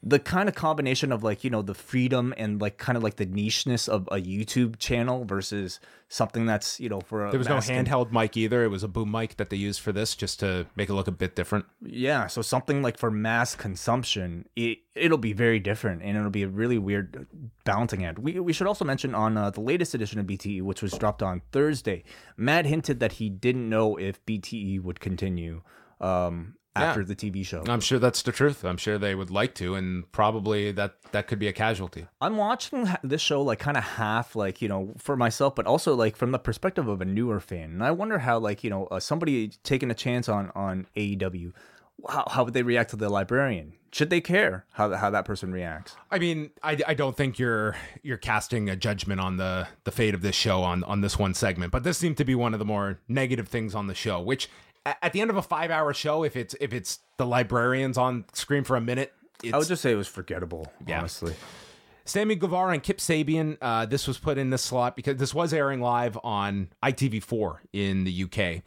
the 0.05 0.19
kind 0.19 0.49
of 0.49 0.55
combination 0.57 1.13
of 1.13 1.23
like, 1.23 1.45
you 1.45 1.51
know, 1.51 1.63
the 1.63 1.75
freedom 1.75 2.35
and 2.37 2.61
like 2.61 2.77
kind 2.77 2.97
of 2.97 3.05
like 3.05 3.17
the 3.17 3.27
nicheness 3.27 3.89
of 3.89 4.09
a 4.09 4.17
YouTube 4.17 4.79
channel 4.81 5.25
versus 5.25 5.79
something 6.09 6.45
that's, 6.45 6.81
you 6.81 6.89
know, 6.89 7.01
for 7.01 7.27
a 7.27 7.31
there 7.31 7.39
was 7.39 7.49
no 7.49 7.59
handheld 7.59 8.11
mic 8.11 8.37
either. 8.37 8.65
It 8.65 8.69
was 8.69 8.83
a 8.83 8.89
boom 8.89 9.13
mic 9.13 9.37
that 9.37 9.49
they 9.49 9.57
used 9.57 9.81
for 9.81 9.93
this 9.93 10.17
just 10.17 10.41
to 10.41 10.67
make 10.75 10.89
it 10.89 10.95
look 10.95 11.07
a 11.07 11.13
bit 11.13 11.37
different. 11.37 11.67
Yeah, 11.81 12.27
so 12.27 12.43
something 12.43 12.83
like 12.83 12.99
for 12.99 13.13
mass 13.13 13.55
consumption, 13.55 14.49
it 14.57 14.79
it'll 14.97 15.19
be 15.19 15.33
very 15.33 15.61
different, 15.61 16.03
and 16.03 16.17
it'll 16.17 16.31
be 16.31 16.43
a 16.43 16.49
really 16.49 16.79
weird 16.79 17.29
balancing 17.65 18.05
act. 18.05 18.19
We 18.19 18.41
we 18.41 18.53
should 18.53 18.67
also 18.67 18.85
mention 18.85 19.15
on 19.15 19.37
uh, 19.37 19.51
the 19.51 19.61
latest 19.61 19.95
edition 19.95 20.19
of 20.19 20.27
BTE, 20.27 20.63
which 20.63 20.83
was 20.83 20.93
dropped 20.93 21.23
on 21.23 21.43
Thursday. 21.53 22.03
Matt 22.37 22.67
hinted 22.67 22.99
that 22.99 23.13
he 23.13 23.31
didn't 23.31 23.69
know 23.69 23.97
if 23.97 24.25
BTE 24.27 24.83
would 24.83 24.99
continue 24.99 25.63
um, 26.01 26.57
after 26.75 27.01
Yeah. 27.01 27.07
the 27.07 27.15
TV 27.17 27.45
show. 27.45 27.63
I'm 27.69 27.81
sure 27.81 27.99
that's 27.99 28.23
the 28.23 28.33
truth. 28.33 28.65
I'm 28.65 28.77
sure 28.79 28.97
they 28.99 29.15
would 29.15 29.31
like 29.31 29.55
to, 29.57 29.75
and 29.75 30.11
probably 30.13 30.73
that 30.73 30.95
that 31.13 31.27
could 31.27 31.39
be 31.39 31.49
a 31.49 31.53
casualty. 31.53 32.07
I'm 32.21 32.37
watching 32.37 32.89
this 33.03 33.21
show 33.21 33.43
like 33.43 33.59
kind 33.59 33.77
of 33.77 33.85
half, 33.85 34.35
like 34.37 34.63
you 34.63 34.69
know, 34.69 34.95
for 34.99 35.17
myself, 35.17 35.55
but 35.55 35.67
also 35.67 35.95
like 35.95 36.17
from 36.17 36.31
the 36.33 36.39
perspective 36.39 36.89
of 36.89 37.01
a 37.01 37.05
newer 37.05 37.41
fan, 37.41 37.71
and 37.73 37.85
I 37.85 37.91
wonder 37.91 38.21
how 38.21 38.39
like 38.39 38.65
you 38.65 38.71
know 38.71 38.87
uh, 38.87 39.01
somebody 39.01 39.49
taking 39.63 39.91
a 39.91 39.95
chance 39.95 40.29
on 40.29 40.51
on 40.55 40.87
AEW, 40.97 41.53
how 42.09 42.25
how 42.31 42.45
would 42.45 42.55
they 42.55 42.63
react 42.63 42.91
to 42.91 42.97
the 42.97 43.09
librarian? 43.11 43.75
Should 43.93 44.09
they 44.09 44.23
care 44.23 44.65
how 44.73 44.95
how 44.95 45.11
that 45.11 45.27
person 45.27 45.53
reacts? 45.53 45.95
I 46.11 46.19
mean, 46.19 46.51
I, 46.63 46.79
I 46.89 46.95
don't 46.95 47.15
think 47.15 47.39
you're 47.39 47.77
you're 48.03 48.17
casting 48.17 48.71
a 48.71 48.77
judgment 48.77 49.21
on 49.21 49.37
the 49.37 49.69
the 49.85 49.91
fate 49.93 50.15
of 50.15 50.23
this 50.23 50.35
show 50.35 50.63
on 50.63 50.83
on 50.85 51.03
this 51.03 51.19
one 51.19 51.35
segment, 51.35 51.73
but 51.73 51.85
this 51.85 51.99
seemed 51.99 52.17
to 52.17 52.25
be 52.25 52.35
one 52.35 52.55
of 52.55 52.59
the 52.59 52.65
more 52.65 53.01
negative 53.09 53.49
things 53.49 53.75
on 53.75 53.89
the 53.89 53.95
show. 53.95 54.19
Which 54.23 54.47
a- 54.47 54.51
at 54.85 55.13
the 55.13 55.21
end 55.21 55.31
of 55.31 55.37
a 55.37 55.43
five 55.43 55.71
hour 55.71 55.93
show, 55.95 56.25
if 56.25 56.37
it's 56.37 56.55
if 56.61 56.73
it's 56.73 56.99
the 57.17 57.27
librarians 57.27 57.97
on 57.99 58.25
screen 58.33 58.65
for 58.65 58.77
a 58.77 58.81
minute, 58.81 59.13
it's 59.43 59.55
I 59.55 59.59
would 59.59 59.69
just 59.69 59.83
say 59.83 59.93
it 59.93 59.97
was 59.97 60.09
forgettable, 60.09 60.73
Yeah. 60.87 60.99
honestly. 60.99 61.35
Sammy 62.05 62.35
Guevara 62.35 62.73
and 62.73 62.83
Kip 62.83 62.99
Sabian. 62.99 63.57
Uh, 63.61 63.87
this 63.87 64.09
was 64.09 64.19
put 64.19 64.37
in 64.37 64.51
this 64.51 64.63
slot 64.63 64.97
because 64.97 65.19
this 65.19 65.33
was 65.33 65.53
airing 65.55 65.81
live 65.81 66.19
on 66.25 66.69
ITV4 66.83 67.59
in 67.73 68.03
the 68.05 68.25
UK. 68.25 68.63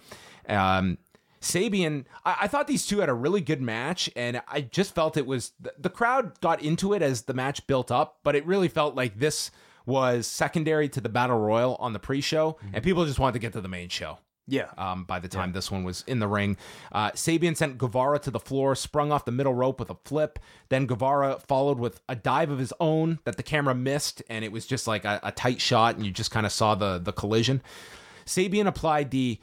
Um, 0.50 0.98
Sabian, 1.42 2.06
I, 2.24 2.36
I 2.44 2.48
thought 2.48 2.68
these 2.68 2.88
two 2.88 3.00
had 3.00 3.10
a 3.10 3.14
really 3.14 3.42
good 3.42 3.62
match, 3.62 4.10
and 4.16 4.42
I 4.48 4.62
just 4.62 4.96
felt 4.96 5.18
it 5.18 5.26
was 5.28 5.52
the, 5.60 5.74
the 5.78 5.90
crowd 5.90 6.40
got 6.40 6.62
into 6.62 6.94
it 6.94 7.02
as 7.02 7.24
the 7.24 7.34
match 7.34 7.68
built 7.68 7.92
up, 7.92 8.20
but 8.24 8.36
it 8.36 8.46
really 8.46 8.70
felt 8.70 8.96
like 8.96 9.20
this 9.20 9.52
was 9.86 10.26
secondary 10.26 10.88
to 10.90 11.02
the 11.02 11.10
battle 11.10 11.38
royal 11.38 11.76
on 11.76 11.92
the 11.94 12.00
pre-show, 12.00 12.58
and 12.74 12.84
people 12.84 13.06
just 13.06 13.20
wanted 13.20 13.34
to 13.34 13.40
get 13.40 13.52
to 13.54 13.62
the 13.62 13.68
main 13.68 13.90
show 13.90 14.18
Yeah. 14.48 14.68
um, 14.78 15.06
by 15.06 15.20
the 15.20 15.28
time 15.28 15.54
this 15.54 15.72
one 15.72 15.84
was 15.84 16.04
in 16.06 16.20
the 16.20 16.28
ring. 16.28 16.58
Uh, 16.92 17.12
Sabian 17.12 17.58
sent 17.58 17.78
Guevara 17.78 18.20
to 18.20 18.32
the 18.32 18.40
floor, 18.40 18.76
sprung 18.76 19.12
off 19.12 19.26
the 19.26 19.32
middle 19.32 19.54
rope 19.54 19.80
with 19.80 19.90
a 19.90 19.98
flip. 20.06 20.38
Then 20.70 20.86
Guevara 20.86 21.40
followed 21.40 21.80
with 21.80 22.00
a 22.08 22.16
dive 22.16 22.52
of 22.52 22.60
his 22.60 22.74
own 22.80 23.20
that 23.24 23.38
the 23.38 23.44
camera 23.44 23.74
missed, 23.74 24.22
and 24.30 24.46
it 24.46 24.52
was 24.52 24.66
just 24.68 24.86
like 24.88 25.04
a, 25.04 25.20
a 25.24 25.32
tight 25.32 25.60
shot, 25.62 25.96
and 25.96 26.06
you 26.06 26.12
just 26.12 26.32
kind 26.32 26.46
of 26.46 26.52
saw 26.52 26.76
the 26.76 27.00
the 27.00 27.12
collision. 27.12 27.62
Sabian 28.26 28.68
applied 28.68 29.12
the 29.12 29.40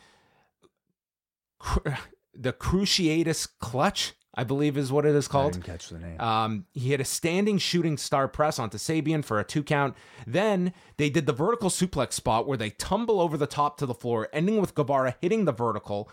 the 2.35 2.53
cruciatus 2.53 3.49
clutch, 3.61 4.13
I 4.35 4.45
believe 4.45 4.79
is 4.79 4.91
what 4.91 5.05
it 5.05 5.15
is 5.15 5.29
I 5.29 5.31
called. 5.33 5.53
didn't 5.53 5.65
catch 5.67 5.89
the 5.91 5.99
name. 5.99 6.19
Um, 6.21 6.65
he 6.73 6.93
had 6.93 7.01
a 7.01 7.05
standing 7.05 7.59
shooting 7.59 7.99
star 7.99 8.29
press 8.29 8.59
onto 8.59 8.79
Sabian 8.79 9.23
for 9.25 9.39
a 9.39 9.45
two 9.45 9.63
count. 9.63 9.95
Then 10.27 10.73
they 10.97 11.11
did 11.11 11.27
the 11.27 11.35
vertical 11.35 11.69
suplex 11.69 12.15
spot 12.15 12.47
where 12.47 12.57
they 12.57 12.71
tumble 12.71 13.21
over 13.21 13.37
the 13.37 13.47
top 13.47 13.77
to 13.79 13.87
the 13.87 13.93
floor, 13.95 14.29
ending 14.33 14.59
with 14.61 14.75
Guevara 14.75 15.17
hitting 15.21 15.45
the 15.45 15.53
vertical, 15.53 16.09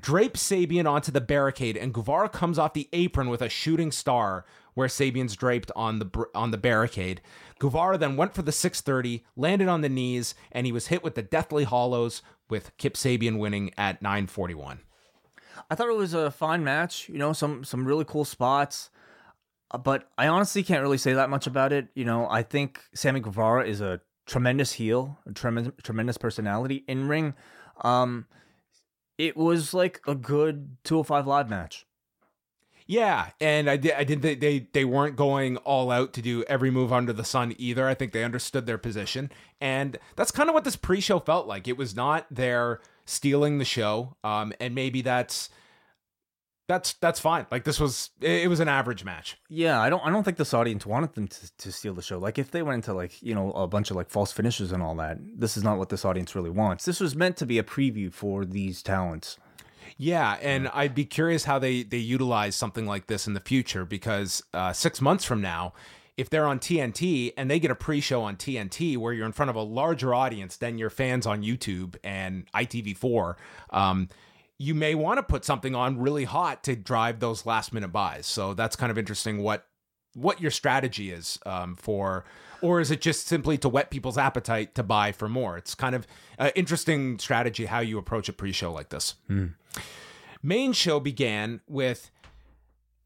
drape 0.00 0.34
Sabian 0.34 0.86
onto 0.86 1.10
the 1.10 1.20
barricade, 1.22 1.76
and 1.78 1.94
Guevara 1.94 2.28
comes 2.28 2.58
off 2.58 2.74
the 2.74 2.88
apron 2.92 3.30
with 3.30 3.40
a 3.40 3.48
shooting 3.48 3.90
star 3.90 4.44
where 4.74 4.88
Sabian's 4.88 5.36
draped 5.36 5.70
on 5.76 5.98
the 5.98 6.04
br- 6.06 6.24
on 6.34 6.50
the 6.50 6.58
barricade. 6.58 7.20
Guevara 7.58 7.96
then 7.98 8.16
went 8.16 8.34
for 8.34 8.42
the 8.42 8.52
630, 8.52 9.24
landed 9.36 9.68
on 9.68 9.80
the 9.82 9.88
knees, 9.88 10.34
and 10.50 10.66
he 10.66 10.72
was 10.72 10.88
hit 10.88 11.02
with 11.04 11.14
the 11.14 11.22
Deathly 11.22 11.64
Hallows, 11.64 12.22
with 12.50 12.76
Kip 12.76 12.94
Sabian 12.94 13.38
winning 13.38 13.72
at 13.78 14.02
941. 14.02 14.80
I 15.70 15.74
thought 15.74 15.88
it 15.88 15.96
was 15.96 16.14
a 16.14 16.30
fine 16.30 16.64
match. 16.64 17.08
You 17.08 17.18
know, 17.18 17.32
some 17.32 17.64
some 17.64 17.86
really 17.86 18.04
cool 18.04 18.24
spots, 18.24 18.90
Uh, 19.70 19.78
but 19.78 20.10
I 20.18 20.28
honestly 20.28 20.62
can't 20.62 20.82
really 20.82 20.98
say 20.98 21.12
that 21.14 21.30
much 21.30 21.46
about 21.46 21.72
it. 21.72 21.88
You 21.94 22.04
know, 22.04 22.28
I 22.28 22.42
think 22.42 22.80
Sammy 22.94 23.20
Guevara 23.20 23.66
is 23.66 23.80
a 23.80 24.00
tremendous 24.26 24.72
heel, 24.72 25.18
a 25.26 25.32
tremendous 25.32 25.72
tremendous 25.82 26.18
personality 26.18 26.84
in 26.86 27.08
ring. 27.08 27.34
Um, 27.82 28.26
it 29.18 29.36
was 29.36 29.72
like 29.74 30.00
a 30.06 30.14
good 30.14 30.76
205 30.84 31.26
live 31.26 31.48
match. 31.48 31.86
Yeah, 32.86 33.30
and 33.40 33.70
I 33.70 33.76
did. 33.76 33.92
I 33.92 34.04
did. 34.04 34.22
They, 34.22 34.34
they 34.34 34.68
they 34.72 34.84
weren't 34.84 35.16
going 35.16 35.56
all 35.58 35.90
out 35.90 36.12
to 36.14 36.22
do 36.22 36.42
every 36.48 36.70
move 36.70 36.92
under 36.92 37.12
the 37.12 37.24
sun 37.24 37.54
either. 37.56 37.86
I 37.88 37.94
think 37.94 38.12
they 38.12 38.24
understood 38.24 38.66
their 38.66 38.76
position, 38.76 39.30
and 39.60 39.98
that's 40.16 40.32
kind 40.32 40.48
of 40.50 40.54
what 40.54 40.64
this 40.64 40.76
pre-show 40.76 41.20
felt 41.20 41.46
like. 41.46 41.68
It 41.68 41.76
was 41.78 41.94
not 41.94 42.26
their 42.28 42.80
stealing 43.12 43.58
the 43.58 43.64
show, 43.64 44.16
um, 44.24 44.52
and 44.60 44.74
maybe 44.74 45.02
that's 45.02 45.50
that's 46.68 46.94
that's 46.94 47.20
fine. 47.20 47.46
Like 47.50 47.64
this 47.64 47.78
was 47.78 48.10
it, 48.20 48.48
was 48.48 48.60
an 48.60 48.68
average 48.68 49.04
match. 49.04 49.36
Yeah, 49.48 49.80
I 49.80 49.90
don't 49.90 50.04
I 50.04 50.10
don't 50.10 50.22
think 50.22 50.36
this 50.36 50.54
audience 50.54 50.86
wanted 50.86 51.14
them 51.14 51.28
to, 51.28 51.56
to 51.58 51.72
steal 51.72 51.92
the 51.94 52.02
show. 52.02 52.18
Like 52.18 52.38
if 52.38 52.50
they 52.50 52.62
went 52.62 52.76
into 52.76 52.94
like, 52.94 53.22
you 53.22 53.34
know, 53.34 53.52
a 53.52 53.66
bunch 53.66 53.90
of 53.90 53.96
like 53.96 54.08
false 54.08 54.32
finishes 54.32 54.72
and 54.72 54.82
all 54.82 54.94
that, 54.96 55.18
this 55.36 55.56
is 55.56 55.64
not 55.64 55.78
what 55.78 55.88
this 55.88 56.04
audience 56.04 56.34
really 56.34 56.50
wants. 56.50 56.84
This 56.84 57.00
was 57.00 57.14
meant 57.14 57.36
to 57.38 57.46
be 57.46 57.58
a 57.58 57.62
preview 57.62 58.12
for 58.12 58.44
these 58.44 58.82
talents. 58.82 59.36
Yeah, 59.98 60.38
and 60.40 60.68
I'd 60.68 60.94
be 60.94 61.04
curious 61.04 61.44
how 61.44 61.58
they 61.58 61.82
they 61.82 61.98
utilize 61.98 62.56
something 62.56 62.86
like 62.86 63.06
this 63.06 63.26
in 63.26 63.34
the 63.34 63.40
future 63.40 63.84
because 63.84 64.42
uh, 64.54 64.72
six 64.72 65.00
months 65.00 65.24
from 65.24 65.42
now, 65.42 65.74
if 66.16 66.28
they're 66.28 66.46
on 66.46 66.58
TNT 66.58 67.32
and 67.36 67.50
they 67.50 67.58
get 67.58 67.70
a 67.70 67.74
pre-show 67.74 68.22
on 68.22 68.36
TNT 68.36 68.96
where 68.96 69.12
you're 69.12 69.26
in 69.26 69.32
front 69.32 69.50
of 69.50 69.56
a 69.56 69.62
larger 69.62 70.14
audience 70.14 70.56
than 70.56 70.78
your 70.78 70.90
fans 70.90 71.26
on 71.26 71.42
YouTube 71.42 71.96
and 72.04 72.46
ITV4, 72.52 73.36
um, 73.70 74.08
you 74.58 74.74
may 74.74 74.94
want 74.94 75.18
to 75.18 75.22
put 75.22 75.44
something 75.44 75.74
on 75.74 75.98
really 75.98 76.24
hot 76.24 76.62
to 76.64 76.76
drive 76.76 77.18
those 77.20 77.46
last 77.46 77.72
minute 77.72 77.88
buys. 77.88 78.26
So 78.26 78.54
that's 78.54 78.76
kind 78.76 78.90
of 78.90 78.98
interesting. 78.98 79.42
What 79.42 79.66
what 80.14 80.42
your 80.42 80.50
strategy 80.50 81.10
is 81.10 81.38
um, 81.46 81.74
for, 81.74 82.24
or 82.60 82.80
is 82.80 82.90
it 82.90 83.00
just 83.00 83.26
simply 83.26 83.56
to 83.56 83.68
whet 83.68 83.90
people's 83.90 84.18
appetite 84.18 84.74
to 84.74 84.82
buy 84.82 85.10
for 85.10 85.26
more? 85.26 85.56
It's 85.56 85.74
kind 85.74 85.94
of 85.94 86.06
an 86.38 86.52
interesting 86.54 87.18
strategy 87.18 87.64
how 87.64 87.80
you 87.80 87.96
approach 87.96 88.28
a 88.28 88.32
pre-show 88.34 88.70
like 88.70 88.90
this. 88.90 89.14
Main 90.42 90.74
show 90.74 91.00
began 91.00 91.62
with 91.66 92.10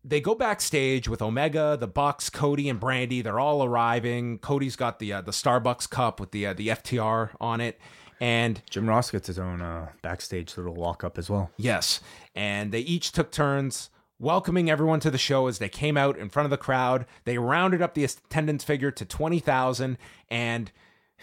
they 0.07 0.21
go 0.21 0.35
backstage 0.35 1.09
with 1.09 1.21
Omega, 1.21 1.77
the 1.79 1.89
Bucks, 1.89 2.31
Cody, 2.31 2.69
and 2.69 2.81
Brandi. 2.81 3.23
They're 3.23 3.41
all 3.41 3.65
arriving. 3.65 4.39
Cody's 4.39 4.77
got 4.77 4.99
the 5.01 5.13
uh, 5.13 5.21
the 5.21 5.33
Starbucks 5.33 5.91
cup 5.91 6.21
with 6.21 6.31
the 6.31 6.47
uh, 6.47 6.53
the 6.53 6.69
FTR 6.69 7.31
on 7.41 7.61
it, 7.61 7.81
And 8.21 8.63
Jim 8.71 8.89
Ross 8.89 9.11
gets 9.11 9.27
his 9.27 9.39
own 9.39 9.61
uh, 9.61 9.89
backstage 10.03 10.57
little 10.57 10.75
walk 10.75 11.03
up 11.03 11.19
as 11.19 11.29
well. 11.29 11.51
Yes. 11.57 12.01
And 12.35 12.73
they 12.73 12.81
each 12.81 13.13
took 13.13 13.33
turns 13.33 13.91
welcoming 14.19 14.71
everyone 14.71 15.01
to 15.01 15.11
the 15.11 15.19
show 15.19 15.47
as 15.47 15.59
they 15.59 15.69
came 15.69 15.97
out 15.97 16.17
in 16.17 16.29
front 16.31 16.47
of 16.47 16.51
the 16.51 16.57
crowd. 16.57 17.05
They 17.25 17.37
rounded 17.37 17.83
up 17.83 17.95
the 17.95 18.05
attendance 18.05 18.65
figure 18.65 18.91
to 18.91 19.05
20,000. 19.05 19.99
And 20.31 20.73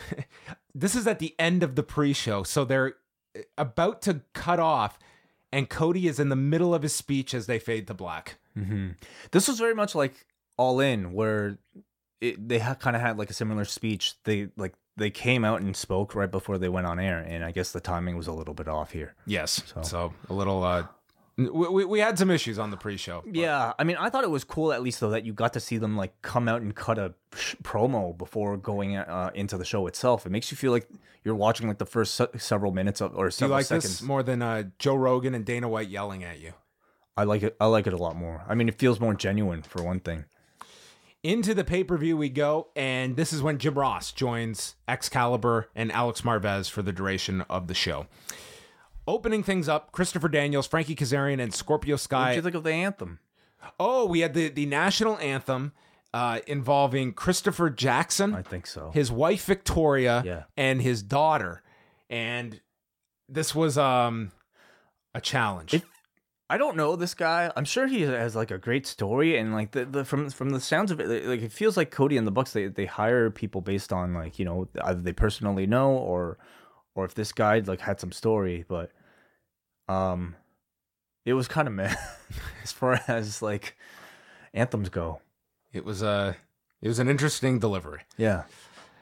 this 0.76 0.93
is 0.93 1.08
at 1.08 1.19
the 1.19 1.34
end 1.39 1.63
of 1.63 1.76
the 1.76 1.84
pre 1.84 2.13
show. 2.13 2.43
So 2.43 2.65
they're 2.65 2.96
about 3.58 4.02
to 4.04 4.22
cut 4.34 4.60
off. 4.60 5.00
And 5.53 5.69
Cody 5.69 6.07
is 6.07 6.19
in 6.19 6.29
the 6.29 6.35
middle 6.35 6.73
of 6.73 6.81
his 6.81 6.93
speech 6.95 7.33
as 7.33 7.45
they 7.45 7.59
fade 7.59 7.87
to 7.87 7.93
black. 7.93 8.37
This 9.31 9.47
was 9.47 9.59
very 9.59 9.75
much 9.75 9.93
like 9.95 10.25
All 10.57 10.79
In, 10.79 11.13
where 11.13 11.59
it, 12.19 12.47
they 12.49 12.59
ha- 12.59 12.75
kind 12.75 12.95
of 12.95 13.01
had 13.01 13.17
like 13.17 13.29
a 13.29 13.33
similar 13.33 13.63
speech. 13.65 14.15
They 14.23 14.49
like 14.57 14.73
they 14.97 15.09
came 15.09 15.45
out 15.45 15.61
and 15.61 15.75
spoke 15.75 16.15
right 16.15 16.29
before 16.31 16.57
they 16.57 16.69
went 16.69 16.87
on 16.87 16.99
air, 16.99 17.19
and 17.19 17.43
I 17.43 17.51
guess 17.51 17.71
the 17.71 17.79
timing 17.79 18.17
was 18.17 18.27
a 18.27 18.31
little 18.33 18.53
bit 18.53 18.67
off 18.67 18.91
here. 18.91 19.15
Yes. 19.25 19.61
So, 19.83 20.13
a 20.29 20.33
little, 20.33 20.63
uh, 20.63 20.85
we, 21.38 21.48
we, 21.50 21.86
we 21.86 22.00
had 22.00 22.17
some 22.19 22.30
issues 22.30 22.60
on 22.60 22.69
the 22.69 22.78
pre 22.78 22.96
show. 22.98 23.24
Yeah, 23.32 23.74
I 23.80 23.84
mean, 23.84 23.98
I 23.98 24.10
thought 24.10 24.24
it 24.24 24.30
was 24.30 24.43
cool 24.43 24.72
at 24.72 24.84
least 24.84 25.00
though 25.00 25.10
that 25.12 25.26
you 25.26 25.34
got 25.34 25.54
to 25.54 25.60
see 25.60 25.78
them 25.78 25.98
like 25.98 26.22
come 26.22 26.48
out 26.48 26.62
and 26.62 26.76
cut 26.76 26.98
a 27.00 27.13
sh- 27.36 27.56
promo 27.63 28.15
before 28.17 28.56
going 28.58 28.96
uh, 28.98 29.32
into 29.34 29.58
the 29.58 29.65
show 29.65 29.88
itself. 29.88 30.26
It 30.26 30.30
makes 30.32 30.52
you 30.52 30.58
feel 30.58 30.72
like 30.72 30.88
you're 31.24 31.36
watching 31.36 31.67
like 31.67 31.80
the 31.80 31.86
first 31.86 32.15
se- 32.15 32.28
several 32.38 32.72
minutes 32.72 33.02
of 33.02 33.13
or 33.15 33.24
Do 33.24 33.26
you 33.28 33.32
several 33.32 33.58
like 33.60 33.65
seconds. 33.65 33.84
this 34.00 34.02
more 34.02 34.22
than 34.24 34.41
uh, 34.41 34.63
Joe 34.78 34.96
Rogan 34.96 35.34
and 35.34 35.43
Dana 35.46 35.67
White 35.69 35.89
yelling 35.89 36.24
at 36.24 36.39
you? 36.39 36.54
I 37.17 37.24
like 37.24 37.43
it. 37.43 37.56
I 37.60 37.65
like 37.67 37.88
it 37.88 37.93
a 37.93 37.98
lot 37.98 38.15
more. 38.15 38.43
I 38.48 38.56
mean, 38.56 38.67
it 38.67 38.78
feels 38.80 39.00
more 39.00 39.13
genuine 39.13 39.62
for 39.63 39.84
one 39.84 40.00
thing. 40.00 40.26
Into 41.22 41.54
the 41.54 41.63
pay 41.63 41.84
per 41.86 41.96
view 41.98 42.17
we 42.17 42.28
go, 42.28 42.67
and 42.76 43.15
this 43.15 43.32
is 43.32 43.41
when 43.41 43.58
Jim 43.58 43.76
Ross 43.76 44.12
joins 44.12 44.76
Excalibur 44.89 45.69
and 45.74 45.89
Alex 45.91 46.22
Marvez 46.22 46.69
for 46.69 46.82
the 46.82 46.91
duration 46.91 47.41
of 47.50 47.67
the 47.67 47.74
show. 47.74 48.08
Opening 49.07 49.43
things 49.43 49.67
up, 49.67 49.91
Christopher 49.91 50.29
Daniels, 50.29 50.65
Frankie 50.67 50.95
Kazarian, 50.95 51.41
and 51.41 51.53
Scorpio 51.53 51.95
Sky. 51.97 52.33
you 52.33 52.41
think 52.41 52.55
of 52.55 52.63
the 52.63 52.71
anthem? 52.71 53.19
oh, 53.79 54.05
we 54.05 54.19
had 54.19 54.33
the, 54.33 54.49
the 54.49 54.65
national 54.65 55.17
anthem 55.19 55.71
uh, 56.13 56.39
involving 56.47 57.13
Christopher 57.13 57.69
Jackson, 57.69 58.33
I 58.35 58.41
think 58.41 58.67
so. 58.67 58.91
his 58.93 59.11
wife 59.11 59.45
Victoria, 59.45 60.21
Yeah. 60.25 60.43
and 60.57 60.81
his 60.81 61.01
daughter. 61.01 61.63
And 62.09 62.59
this 63.29 63.55
was 63.55 63.77
um 63.77 64.31
a 65.15 65.21
challenge. 65.21 65.73
It- 65.75 65.83
I 66.49 66.57
don't 66.57 66.75
know 66.77 66.95
this 66.95 67.15
guy. 67.15 67.51
I'm 67.55 67.65
sure 67.65 67.87
he 67.87 68.01
has 68.01 68.35
like 68.35 68.51
a 68.51 68.57
great 68.59 68.85
story, 68.85 69.37
and 69.37 69.53
like 69.53 69.71
the, 69.71 69.85
the 69.85 70.05
from 70.05 70.29
from 70.29 70.51
the 70.51 70.59
sounds 70.59 70.91
of 70.91 70.99
it, 70.99 71.25
like 71.25 71.41
it 71.41 71.51
feels 71.51 71.77
like 71.77 71.89
Cody 71.89 72.15
and 72.15 72.27
the 72.27 72.31
Bucks 72.31 72.51
they 72.53 72.67
they 72.67 72.85
hire 72.85 73.31
people 73.31 73.61
based 73.61 73.91
on 73.91 74.13
like 74.13 74.37
you 74.37 74.45
know 74.45 74.67
either 74.83 75.01
they 75.01 75.13
personally 75.13 75.65
know 75.65 75.91
or 75.93 76.37
or 76.95 77.06
if 77.06 77.13
this 77.13 77.32
guy 77.32 77.60
like 77.60 77.82
had 77.82 77.99
some 77.99 78.12
story, 78.12 78.65
but 78.67 78.91
um, 79.88 80.36
it 81.25 81.34
was 81.34 81.47
kind 81.47 81.67
of 81.67 81.73
meh 81.73 81.93
as 82.63 82.71
far 82.71 82.99
as 83.08 83.41
like 83.41 83.75
anthems 84.53 84.89
go. 84.89 85.19
it 85.71 85.84
was 85.86 86.01
a 86.01 86.36
it 86.82 86.88
was 86.88 86.99
an 86.99 87.10
interesting 87.10 87.60
delivery. 87.60 88.01
Yeah, 88.17 88.43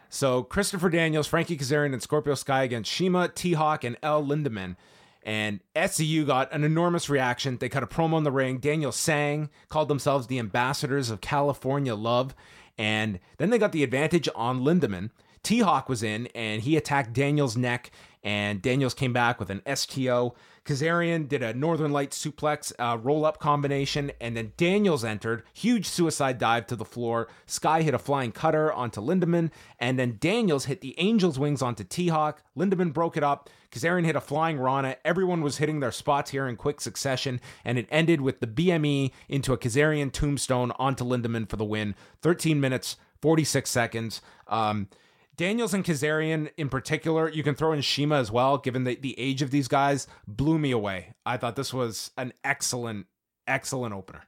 So 0.09 0.43
Christopher 0.43 0.89
Daniels, 0.89 1.27
Frankie 1.27 1.57
Kazarian, 1.57 1.93
and 1.93 2.01
Scorpio 2.01 2.35
Sky 2.35 2.63
against 2.63 2.91
CIMA, 2.91 3.29
T 3.29 3.53
Hawk, 3.53 3.83
and 3.83 3.97
El 4.03 4.23
Lindaman. 4.23 4.75
And 5.23 5.59
SCU 5.75 6.25
got 6.25 6.51
an 6.51 6.63
enormous 6.63 7.07
reaction. 7.09 7.57
They 7.57 7.69
cut 7.69 7.83
a 7.83 7.87
promo 7.87 8.17
in 8.17 8.23
the 8.23 8.31
ring. 8.31 8.57
Daniel 8.57 8.91
sang, 8.91 9.49
called 9.69 9.87
themselves 9.87 10.27
the 10.27 10.39
ambassadors 10.39 11.09
of 11.11 11.21
California 11.21 11.93
love. 11.93 12.33
And 12.77 13.19
then 13.37 13.51
they 13.51 13.59
got 13.59 13.71
the 13.71 13.83
advantage 13.83 14.27
on 14.35 14.61
Lindaman. 14.61 15.11
T 15.43 15.59
Hawk 15.59 15.89
was 15.89 16.03
in 16.03 16.27
and 16.27 16.61
he 16.61 16.77
attacked 16.77 17.13
Daniels' 17.13 17.57
neck. 17.57 17.91
And 18.23 18.61
Daniels 18.61 18.93
came 18.93 19.13
back 19.13 19.39
with 19.39 19.49
an 19.49 19.63
STO. 19.75 20.35
Kazarian 20.63 21.27
did 21.27 21.41
a 21.41 21.55
Northern 21.55 21.91
Light 21.91 22.11
suplex 22.11 22.71
uh, 22.77 22.99
roll 22.99 23.25
up 23.25 23.39
combination. 23.39 24.11
And 24.21 24.37
then 24.37 24.53
Daniels 24.57 25.03
entered. 25.03 25.41
Huge 25.53 25.87
suicide 25.87 26.37
dive 26.37 26.67
to 26.67 26.75
the 26.75 26.85
floor. 26.85 27.29
Sky 27.47 27.81
hit 27.81 27.95
a 27.95 27.99
flying 27.99 28.31
cutter 28.31 28.71
onto 28.71 29.01
Lindaman. 29.01 29.49
And 29.79 29.97
then 29.97 30.17
Daniels 30.19 30.65
hit 30.65 30.81
the 30.81 30.97
Angel's 30.99 31.39
wings 31.39 31.63
onto 31.63 31.83
T 31.83 32.09
Hawk. 32.09 32.43
Lindaman 32.55 32.93
broke 32.93 33.17
it 33.17 33.23
up. 33.23 33.49
Kazarian 33.71 34.05
hit 34.05 34.15
a 34.15 34.21
flying 34.21 34.59
Rana. 34.59 34.97
Everyone 35.03 35.41
was 35.41 35.57
hitting 35.57 35.79
their 35.79 35.91
spots 35.91 36.29
here 36.29 36.47
in 36.47 36.57
quick 36.57 36.79
succession. 36.79 37.41
And 37.65 37.79
it 37.79 37.87
ended 37.89 38.21
with 38.21 38.39
the 38.39 38.47
BME 38.47 39.11
into 39.29 39.51
a 39.51 39.57
Kazarian 39.57 40.11
tombstone 40.11 40.71
onto 40.77 41.03
Lindaman 41.03 41.49
for 41.49 41.57
the 41.57 41.65
win. 41.65 41.95
13 42.21 42.61
minutes, 42.61 42.97
46 43.19 43.67
seconds. 43.67 44.21
Um, 44.47 44.89
Daniels 45.41 45.73
and 45.73 45.83
Kazarian 45.83 46.51
in 46.55 46.69
particular, 46.69 47.27
you 47.27 47.41
can 47.41 47.55
throw 47.55 47.71
in 47.71 47.81
CIMA 47.81 48.15
as 48.15 48.31
well, 48.31 48.59
given 48.59 48.83
the, 48.83 48.93
the 48.93 49.19
age 49.19 49.41
of 49.41 49.49
these 49.49 49.67
guys, 49.67 50.05
blew 50.27 50.59
me 50.59 50.69
away. 50.69 51.15
I 51.25 51.37
thought 51.37 51.55
this 51.55 51.73
was 51.73 52.11
an 52.15 52.33
excellent, 52.43 53.07
excellent 53.47 53.95
opener. 53.95 54.27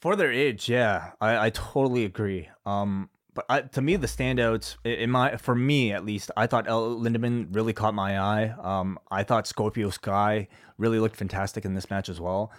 for 0.00 0.16
their 0.16 0.32
age, 0.32 0.66
yeah, 0.66 1.10
I, 1.20 1.48
I 1.48 1.50
totally 1.50 2.06
agree. 2.06 2.48
Um, 2.64 3.10
but 3.34 3.44
I, 3.50 3.60
to 3.60 3.82
me, 3.82 3.96
the 3.96 4.06
standouts 4.06 4.76
in 4.84 5.10
my 5.10 5.36
for 5.36 5.54
me 5.54 5.92
at 5.92 6.06
least, 6.06 6.30
I 6.34 6.46
thought 6.46 6.66
El 6.66 6.98
Lindaman 6.98 7.54
really 7.54 7.74
caught 7.74 7.92
my 7.92 8.18
eye. 8.18 8.54
Um, 8.62 8.98
I 9.10 9.24
thought 9.24 9.46
Scorpio 9.46 9.90
Sky 9.90 10.48
really 10.78 10.98
looked 10.98 11.16
fantastic 11.16 11.66
in 11.66 11.74
this 11.74 11.90
match 11.90 12.08
as 12.08 12.22
well. 12.22 12.50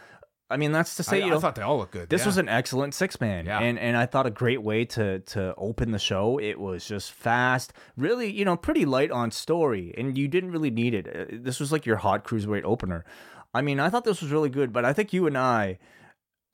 I 0.51 0.57
mean, 0.57 0.71
that's 0.71 0.95
to 0.95 1.03
say, 1.03 1.21
I, 1.21 1.25
you 1.27 1.35
I 1.35 1.39
thought 1.39 1.53
they 1.55 1.61
all 1.61 1.77
looked 1.77 1.91
good. 1.91 2.09
this 2.09 2.21
yeah. 2.21 2.27
was 2.27 2.37
an 2.37 2.49
excellent 2.49 2.93
six 2.95 3.21
man, 3.21 3.45
Yeah. 3.45 3.59
and 3.59 3.77
and 3.77 3.95
I 3.95 4.05
thought 4.07 4.25
a 4.25 4.31
great 4.31 4.63
way 4.63 4.83
to 4.85 5.19
to 5.19 5.53
open 5.57 5.91
the 5.91 5.99
show. 5.99 6.39
It 6.39 6.59
was 6.59 6.87
just 6.87 7.11
fast, 7.11 7.71
really, 7.97 8.31
you 8.31 8.45
know, 8.45 8.57
pretty 8.57 8.85
light 8.85 9.11
on 9.11 9.29
story, 9.31 9.93
and 9.97 10.17
you 10.17 10.27
didn't 10.27 10.51
really 10.51 10.71
need 10.71 10.93
it. 10.95 11.07
Uh, 11.07 11.25
This 11.39 11.59
was 11.59 11.71
like 11.71 11.85
your 11.85 11.97
hot 11.97 12.23
cruiserweight 12.23 12.63
opener. 12.63 13.05
I 13.53 13.61
mean, 13.61 13.79
I 13.79 13.89
thought 13.89 14.03
this 14.05 14.21
was 14.21 14.31
really 14.31 14.49
good, 14.49 14.73
but 14.73 14.85
I 14.85 14.93
think 14.93 15.13
you 15.13 15.27
and 15.27 15.37
I, 15.37 15.77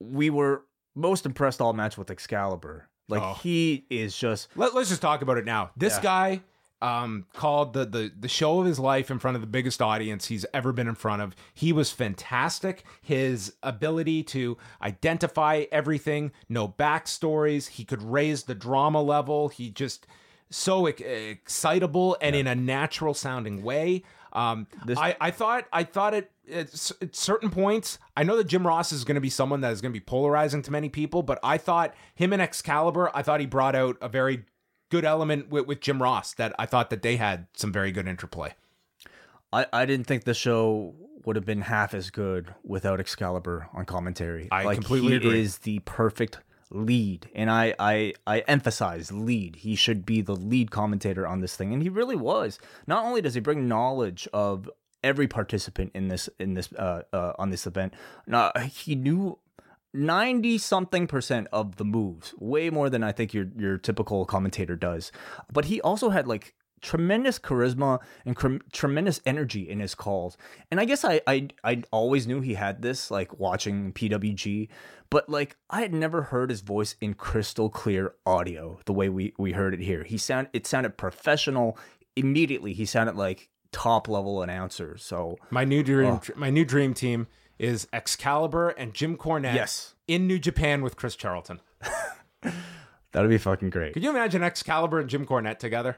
we 0.02 0.30
were 0.30 0.64
most 0.96 1.26
impressed 1.26 1.62
all 1.62 1.74
match 1.74 1.98
with 1.98 2.10
Excalibur. 2.12 2.88
Like 3.08 3.22
Oh. 3.22 3.34
he 3.44 3.86
is 3.90 4.18
just 4.18 4.48
Let, 4.56 4.74
us 4.76 4.90
just 4.90 5.02
talk 5.02 5.22
about 5.22 5.38
it 5.38 5.46
now. 5.46 5.72
This 5.78 5.96
Yeah. 5.98 6.02
guy 6.04 6.42
um, 6.86 7.26
called 7.34 7.74
the, 7.74 7.86
the 7.86 8.12
the 8.20 8.28
show 8.28 8.60
of 8.60 8.66
his 8.66 8.80
life 8.80 9.10
in 9.10 9.18
front 9.20 9.36
of 9.36 9.42
the 9.42 9.48
biggest 9.48 9.82
audience 9.82 10.28
he's 10.28 10.46
ever 10.54 10.72
been 10.72 10.88
in 10.88 10.96
front 10.96 11.22
of. 11.22 11.36
He 11.54 11.74
was 11.74 11.92
fantastic. 11.92 12.84
His 13.02 13.56
ability 13.64 14.24
to 14.24 14.58
identify 14.82 15.66
everything, 15.72 16.32
no 16.50 16.68
backstories. 16.68 17.68
He 17.70 17.84
could 17.86 18.02
raise 18.04 18.44
the 18.44 18.56
drama 18.56 19.02
level. 19.02 19.50
He 19.50 19.70
just 19.70 20.06
so 20.50 20.86
ex- 20.86 21.02
excitable 21.02 22.18
and 22.22 22.36
in 22.36 22.48
a 22.48 22.56
natural 22.56 23.14
sounding 23.14 23.64
way. 23.64 24.04
Um, 24.34 24.68
This- 24.86 25.00
I, 25.00 25.16
I 25.20 25.32
thought 25.32 25.66
I 25.74 25.84
thought 25.84 26.14
it 26.14 26.32
at, 26.52 26.68
at 27.02 27.16
certain 27.16 27.50
points. 27.50 27.98
I 28.16 28.24
know 28.24 28.38
that 28.38 28.46
Jim 28.48 28.66
Ross 28.68 28.92
is 28.92 29.04
going 29.06 29.16
to 29.16 29.22
be 29.22 29.30
someone 29.30 29.62
that 29.62 29.72
is 29.72 29.82
going 29.82 29.92
to 29.94 30.00
be 30.00 30.04
polarizing 30.06 30.62
to 30.64 30.72
many 30.72 30.90
people, 30.90 31.24
but 31.24 31.40
I 31.42 31.58
thought 31.58 31.96
him 32.14 32.34
and 32.34 32.42
Excalibur. 32.42 33.10
I 33.16 33.22
thought 33.24 33.40
he 33.40 33.46
brought 33.46 33.76
out 33.76 33.98
a 34.02 34.10
very 34.10 34.46
good 34.96 35.06
element 35.06 35.50
with, 35.50 35.68
with 35.68 35.82
Jim 35.82 36.02
Ross 36.02 36.34
that 36.36 36.54
I 36.58 36.66
thought 36.66 36.90
that 36.90 37.02
they 37.02 37.18
had 37.18 37.48
some 37.54 37.72
very 37.72 37.92
good 37.92 38.08
interplay. 38.08 38.54
I, 39.52 39.66
I 39.74 39.86
didn't 39.86 40.08
think 40.08 40.24
the 40.24 40.34
show 40.34 40.96
would 41.26 41.36
have 41.36 41.46
been 41.46 41.62
half 41.62 41.94
as 41.94 42.10
good 42.10 42.54
without 42.64 43.00
Excalibur 43.00 43.68
on 43.74 43.86
commentary. 43.86 44.48
I 44.52 44.64
like, 44.64 44.78
completely 44.78 45.12
he 45.12 45.16
agree. 45.18 45.42
is 45.42 45.60
the 45.60 45.80
perfect 45.80 46.40
lead, 46.72 47.30
and 47.36 47.50
I, 47.50 47.76
I 47.78 48.14
I 48.26 48.40
emphasize 48.40 49.12
lead. 49.12 49.58
He 49.58 49.76
should 49.76 50.06
be 50.06 50.22
the 50.22 50.36
lead 50.36 50.72
commentator 50.72 51.28
on 51.28 51.42
this 51.42 51.56
thing, 51.56 51.74
and 51.74 51.82
he 51.82 51.90
really 51.90 52.16
was. 52.16 52.60
Not 52.88 53.06
only 53.06 53.22
does 53.22 53.34
he 53.34 53.40
bring 53.40 53.68
knowledge 53.68 54.28
of 54.34 54.70
every 55.04 55.28
participant 55.28 55.92
in 55.94 56.08
this 56.08 56.30
in 56.40 56.54
this 56.54 56.72
uh, 56.74 57.04
uh 57.12 57.34
on 57.38 57.50
this 57.50 57.68
event, 57.68 57.94
no, 58.28 58.52
he 58.72 58.96
knew. 58.96 59.40
90 59.96 60.58
something 60.58 61.08
percent 61.08 61.48
of 61.52 61.78
the 61.78 61.86
moves 61.86 62.34
way 62.40 62.70
more 62.70 62.90
than 62.90 63.04
i 63.04 63.12
think 63.12 63.34
your 63.34 63.48
your 63.58 63.78
typical 63.78 64.26
commentator 64.26 64.76
does. 64.76 65.12
But 65.52 65.66
he 65.66 65.82
also 65.82 66.10
had 66.10 66.28
like 66.28 66.54
tremendous 66.82 67.40
charisma 67.40 68.00
and 68.26 68.36
cr- 68.36 68.58
tremendous 68.72 69.20
energy 69.26 69.68
in 69.68 69.80
his 69.80 69.96
calls. 69.96 70.38
And 70.70 70.80
i 70.80 70.86
guess 70.86 71.04
I, 71.06 71.22
I 71.26 71.48
i 71.64 71.82
always 71.92 72.28
knew 72.28 72.42
he 72.42 72.54
had 72.56 72.82
this 72.82 73.10
like 73.10 73.40
watching 73.40 73.92
pwg 73.94 74.68
but 75.10 75.30
like 75.30 75.56
i 75.70 75.82
had 75.82 75.94
never 75.94 76.24
heard 76.24 76.50
his 76.50 76.62
voice 76.62 76.96
in 77.02 77.14
crystal 77.14 77.70
clear 77.70 78.14
audio 78.26 78.80
the 78.86 78.94
way 78.94 79.10
we 79.10 79.34
we 79.40 79.54
heard 79.54 79.74
it 79.74 79.80
here. 79.80 80.04
He 80.04 80.18
sound 80.18 80.50
it 80.54 80.68
sounded 80.68 80.98
professional. 80.98 81.78
Immediately 82.16 82.74
he 82.74 82.86
sounded 82.86 83.16
like 83.16 83.50
top 83.72 84.08
level 84.08 84.42
announcer. 84.42 84.96
So 84.98 85.38
My 85.50 85.66
new 85.66 85.84
dream, 85.84 86.14
Oh. 86.14 86.22
my 86.36 86.50
new 86.50 86.66
dream 86.66 86.94
team 86.94 87.28
is 87.60 87.88
Excalibur 87.94 88.70
and 88.70 88.94
Jim 88.94 89.18
Cornette. 89.18 89.56
Yes. 89.56 89.94
in 90.08 90.28
New 90.28 90.40
Japan 90.40 90.82
with 90.84 90.96
Chris 90.96 91.16
Charlton. 91.16 91.60
that'd 93.12 93.30
be 93.30 93.38
fucking 93.38 93.70
great 93.70 93.94
Could 93.94 94.04
you 94.04 94.10
imagine 94.10 94.44
Excalibur 94.44 95.00
and 95.00 95.10
Jim 95.10 95.26
Cornette 95.26 95.60
together? 95.60 95.98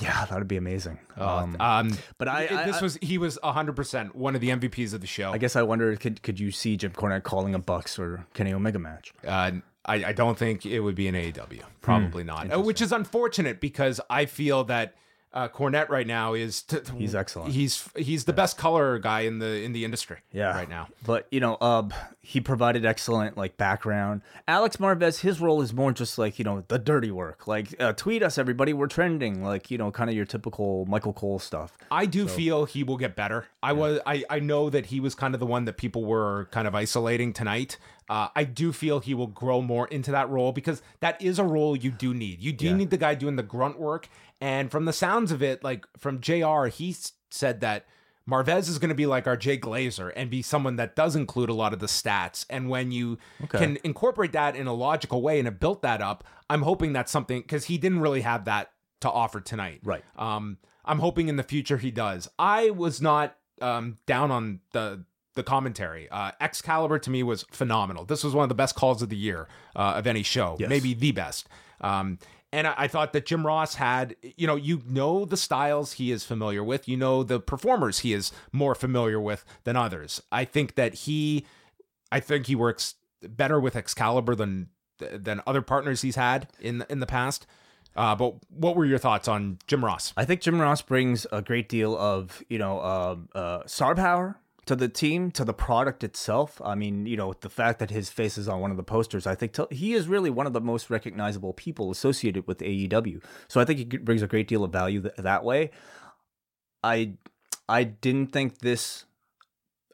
yeah 0.00 0.24
that'd 0.24 0.48
be 0.48 0.56
amazing 0.56 0.98
um, 1.16 1.56
Um, 1.60 1.96
but 2.18 2.26
I- 2.26 2.48
I- 2.62 2.66
this 2.66 2.78
I- 2.78 2.82
was 2.82 2.98
he 3.00 3.18
was 3.18 3.38
hundred 3.42 3.76
percent 3.76 4.16
one 4.16 4.34
of 4.34 4.40
the 4.40 4.48
MVPs 4.50 4.92
of 4.92 5.00
the 5.00 5.06
show. 5.06 5.30
I 5.32 5.38
guess 5.38 5.54
I 5.54 5.62
wonder 5.62 5.94
could 5.96 6.22
could 6.22 6.40
you 6.40 6.50
see 6.50 6.76
Jim 6.76 6.90
Cornette 6.90 7.22
calling 7.22 7.54
a 7.54 7.58
Bucks 7.60 7.96
or 7.98 8.26
Kenny 8.34 8.52
Omega 8.52 8.78
match? 8.80 9.12
Uh, 9.26 9.52
I, 9.88 10.06
I 10.06 10.12
don't 10.12 10.36
think 10.36 10.66
it 10.66 10.80
would 10.80 10.96
be 10.96 11.06
an 11.06 11.14
AEW. 11.14 11.62
Probably 11.80 12.24
not. 12.24 12.52
Uh, 12.52 12.60
Which 12.60 12.82
is 12.82 12.90
unfortunate 12.90 13.60
because 13.60 14.00
I 14.10 14.26
feel 14.26 14.64
that 14.64 14.96
uh, 15.36 15.48
Cornette 15.48 15.88
right 15.90 16.06
now 16.06 16.32
is 16.34 16.62
t- 16.62 16.80
t- 16.80 16.92
He's 16.96 17.14
excellent. 17.14 17.52
He's 17.52 17.88
he's 17.94 18.24
the 18.24 18.32
best 18.32 18.56
color 18.58 18.98
guy 18.98 19.20
in 19.20 19.38
the 19.38 19.62
in 19.62 19.72
the 19.72 19.84
industry. 19.84 20.16
yeah 20.32 20.54
right 20.56 20.68
now. 20.68 20.88
but 21.04 21.26
you 21.30 21.40
know 21.40 21.54
uh 21.60 21.88
he 22.22 22.40
provided 22.40 22.84
excellent 22.84 23.36
like 23.36 23.56
background 23.56 24.20
alex 24.48 24.78
marvez 24.78 25.20
his 25.20 25.40
role 25.40 25.62
is 25.62 25.72
more 25.72 25.92
just 25.92 26.18
like 26.18 26.38
you 26.40 26.44
know 26.44 26.64
the 26.66 26.78
dirty 26.78 27.10
work 27.12 27.46
like 27.46 27.68
uh, 27.80 27.92
tweet 27.92 28.20
us 28.22 28.36
everybody 28.38 28.72
we're 28.72 28.88
trending 28.88 29.44
like 29.44 29.70
you 29.70 29.78
know 29.78 29.92
kind 29.92 30.10
of 30.10 30.16
your 30.16 30.24
typical 30.24 30.84
michael 30.86 31.12
cole 31.12 31.38
stuff 31.38 31.76
I 31.90 32.06
do 32.06 32.26
feel 32.26 32.64
he 32.64 32.82
will 32.82 32.96
get 32.96 33.14
better. 33.14 33.46
I 33.62 33.72
was 33.72 34.00
I 34.06 34.24
I 34.28 34.40
know 34.40 34.70
that 34.70 34.86
he 34.86 34.98
was 35.00 35.14
kind 35.14 35.34
of 35.34 35.40
the 35.40 35.46
one 35.46 35.66
that 35.66 35.76
people 35.76 36.04
were 36.04 36.48
kind 36.50 36.66
of 36.66 36.74
isolating 36.74 37.32
tonight. 37.32 37.78
Uh, 38.08 38.28
I 38.36 38.44
do 38.44 38.72
feel 38.72 39.00
he 39.00 39.14
will 39.14 39.26
grow 39.28 39.60
more 39.60 39.86
into 39.88 40.10
that 40.12 40.28
role 40.30 40.52
because 40.52 40.80
that 41.00 41.20
is 41.22 41.38
a 41.38 41.44
role 41.44 41.76
you 41.76 41.90
do 41.90 42.12
need. 42.14 42.40
You 42.40 42.52
do 42.52 42.74
need 42.74 42.90
the 42.90 42.96
guy 42.96 43.14
doing 43.14 43.36
the 43.36 43.42
grunt 43.42 43.78
work. 43.80 44.08
And 44.40 44.70
from 44.70 44.84
the 44.84 44.92
sounds 44.92 45.32
of 45.32 45.42
it, 45.42 45.64
like 45.64 45.86
from 45.98 46.20
JR, 46.20 46.66
he 46.66 46.94
said 47.30 47.60
that 47.60 47.86
Marvez 48.28 48.68
is 48.68 48.78
going 48.78 48.88
to 48.88 48.94
be 48.94 49.06
like 49.06 49.26
our 49.26 49.36
Jay 49.36 49.56
Glazer 49.56 50.12
and 50.16 50.28
be 50.28 50.42
someone 50.42 50.76
that 50.76 50.96
does 50.96 51.14
include 51.16 51.48
a 51.48 51.54
lot 51.54 51.72
of 51.72 51.78
the 51.78 51.86
stats. 51.86 52.44
And 52.50 52.68
when 52.68 52.90
you 52.90 53.18
can 53.48 53.78
incorporate 53.84 54.32
that 54.32 54.56
in 54.56 54.66
a 54.66 54.74
logical 54.74 55.22
way 55.22 55.38
and 55.38 55.46
have 55.46 55.60
built 55.60 55.82
that 55.82 56.02
up, 56.02 56.24
I'm 56.50 56.62
hoping 56.62 56.92
that's 56.92 57.12
something 57.12 57.40
because 57.40 57.66
he 57.66 57.78
didn't 57.78 58.00
really 58.00 58.22
have 58.22 58.44
that 58.46 58.72
to 59.00 59.10
offer 59.10 59.40
tonight. 59.40 59.80
Right. 59.84 60.04
Um, 60.16 60.58
I'm 60.84 60.98
hoping 60.98 61.28
in 61.28 61.36
the 61.36 61.42
future 61.42 61.78
he 61.78 61.90
does. 61.90 62.28
I 62.38 62.70
was 62.70 63.00
not 63.00 63.36
um, 63.62 63.98
down 64.06 64.30
on 64.30 64.60
the 64.72 65.04
the 65.34 65.42
commentary. 65.42 66.08
Uh, 66.08 66.32
Excalibur 66.40 66.98
to 66.98 67.10
me 67.10 67.22
was 67.22 67.44
phenomenal. 67.50 68.06
This 68.06 68.24
was 68.24 68.34
one 68.34 68.42
of 68.44 68.48
the 68.48 68.54
best 68.54 68.74
calls 68.74 69.02
of 69.02 69.10
the 69.10 69.16
year 69.16 69.48
uh, 69.76 69.92
of 69.96 70.06
any 70.06 70.22
show, 70.22 70.56
Yes. 70.58 70.70
maybe 70.70 70.94
the 70.94 71.12
best. 71.12 71.46
Um, 71.82 72.18
and 72.56 72.66
I, 72.66 72.74
I 72.78 72.88
thought 72.88 73.12
that 73.12 73.26
Jim 73.26 73.46
Ross 73.46 73.74
had, 73.74 74.16
you 74.36 74.46
know, 74.46 74.56
you 74.56 74.80
know 74.86 75.26
the 75.26 75.36
styles 75.36 75.92
he 75.92 76.10
is 76.10 76.24
familiar 76.24 76.64
with, 76.64 76.88
you 76.88 76.96
know 76.96 77.22
the 77.22 77.38
performers 77.38 77.98
he 77.98 78.14
is 78.14 78.32
more 78.50 78.74
familiar 78.74 79.20
with 79.20 79.44
than 79.64 79.76
others. 79.76 80.22
I 80.32 80.46
think 80.46 80.74
that 80.76 80.94
he, 80.94 81.44
I 82.10 82.18
think 82.18 82.46
he 82.46 82.56
works 82.56 82.94
better 83.20 83.60
with 83.60 83.76
Excalibur 83.76 84.34
than 84.34 84.70
than 84.98 85.42
other 85.46 85.60
partners 85.60 86.00
he's 86.00 86.16
had 86.16 86.48
in 86.58 86.82
in 86.88 87.00
the 87.00 87.06
past. 87.06 87.46
Uh, 87.94 88.14
but 88.14 88.36
what 88.48 88.74
were 88.74 88.86
your 88.86 88.98
thoughts 88.98 89.28
on 89.28 89.58
Jim 89.66 89.84
Ross? 89.84 90.14
I 90.16 90.24
think 90.24 90.40
Jim 90.40 90.58
Ross 90.58 90.80
brings 90.80 91.26
a 91.30 91.42
great 91.42 91.68
deal 91.68 91.94
of 91.96 92.42
you 92.48 92.58
know 92.58 92.78
uh, 92.78 93.16
uh, 93.34 93.66
star 93.66 93.94
power 93.94 94.38
to 94.66 94.74
the 94.74 94.88
team, 94.88 95.30
to 95.30 95.44
the 95.44 95.54
product 95.54 96.02
itself. 96.02 96.60
I 96.64 96.74
mean, 96.74 97.06
you 97.06 97.16
know, 97.16 97.32
the 97.40 97.48
fact 97.48 97.78
that 97.78 97.90
his 97.90 98.10
face 98.10 98.36
is 98.36 98.48
on 98.48 98.60
one 98.60 98.72
of 98.72 98.76
the 98.76 98.82
posters, 98.82 99.26
I 99.26 99.34
think 99.34 99.52
t- 99.52 99.74
he 99.74 99.94
is 99.94 100.08
really 100.08 100.28
one 100.30 100.46
of 100.46 100.52
the 100.52 100.60
most 100.60 100.90
recognizable 100.90 101.52
people 101.52 101.90
associated 101.90 102.46
with 102.46 102.58
AEW. 102.58 103.22
So 103.48 103.60
I 103.60 103.64
think 103.64 103.78
he 103.78 103.84
brings 103.84 104.22
a 104.22 104.26
great 104.26 104.48
deal 104.48 104.64
of 104.64 104.72
value 104.72 105.02
th- 105.02 105.14
that 105.18 105.44
way. 105.44 105.70
I 106.82 107.14
I 107.68 107.84
didn't 107.84 108.32
think 108.32 108.58
this 108.58 109.04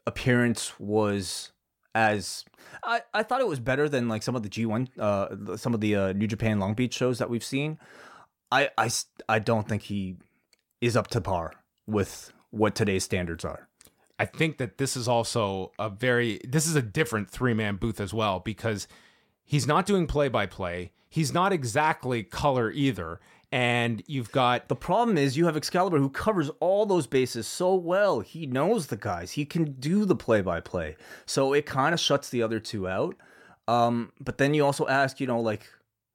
appearance 0.05 0.79
was 0.79 1.51
as 1.95 2.43
I, 2.83 3.01
I 3.13 3.23
thought 3.23 3.41
it 3.41 3.47
was 3.47 3.59
better 3.59 3.87
than 3.87 4.07
like 4.07 4.23
some 4.23 4.35
of 4.35 4.43
the 4.43 4.49
G1 4.49 4.89
uh 4.99 5.55
some 5.55 5.73
of 5.73 5.81
the 5.81 5.95
uh, 5.95 6.13
New 6.13 6.27
Japan 6.27 6.59
Long 6.59 6.73
Beach 6.73 6.93
shows 6.93 7.19
that 7.19 7.29
we've 7.29 7.43
seen. 7.43 7.77
I 8.51 8.69
I 8.77 8.89
I 9.29 9.37
don't 9.37 9.69
think 9.69 9.83
he 9.83 10.17
is 10.81 10.97
up 10.97 11.07
to 11.09 11.21
par 11.21 11.53
with 11.85 12.33
what 12.49 12.75
today's 12.75 13.03
standards 13.03 13.45
are. 13.45 13.69
I 14.19 14.25
think 14.25 14.57
that 14.57 14.77
this 14.77 14.95
is 14.95 15.07
also 15.07 15.71
a 15.79 15.89
very 15.89 16.39
this 16.47 16.67
is 16.67 16.75
a 16.75 16.81
different 16.81 17.29
three 17.29 17.53
man 17.53 17.77
booth 17.77 17.99
as 17.99 18.13
well 18.13 18.39
because 18.39 18.87
he's 19.43 19.67
not 19.67 19.85
doing 19.85 20.07
play 20.07 20.27
by 20.29 20.45
play. 20.45 20.91
He's 21.09 21.33
not 21.33 21.53
exactly 21.53 22.23
color 22.23 22.71
either. 22.71 23.19
And 23.51 24.01
you've 24.07 24.31
got 24.31 24.67
The 24.67 24.75
problem 24.75 25.17
is 25.17 25.37
you 25.37 25.45
have 25.45 25.55
Excalibur 25.55 25.99
who 25.99 26.09
covers 26.09 26.49
all 26.59 26.85
those 26.85 27.05
bases 27.05 27.45
so 27.45 27.75
well. 27.75 28.21
He 28.21 28.47
knows 28.47 28.87
the 28.87 28.97
guys. 28.97 29.31
He 29.31 29.45
can 29.45 29.73
do 29.73 30.05
the 30.05 30.15
play 30.15 30.41
by 30.41 30.59
play. 30.59 30.95
So 31.25 31.53
it 31.53 31.65
kind 31.67 31.93
of 31.93 31.99
shuts 31.99 32.29
the 32.29 32.41
other 32.41 32.59
two 32.59 32.87
out. 32.87 33.15
Um, 33.67 34.11
but 34.19 34.39
then 34.39 34.53
you 34.53 34.65
also 34.65 34.87
ask, 34.87 35.19
you 35.19 35.27
know, 35.27 35.39
like, 35.39 35.67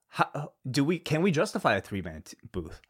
how, 0.09 0.53
do 0.68 0.84
we 0.84 0.99
can 0.99 1.22
we 1.22 1.30
justify 1.30 1.76
a 1.76 1.80
three 1.80 2.03
man 2.03 2.22
t- 2.22 2.36
booth? 2.51 2.80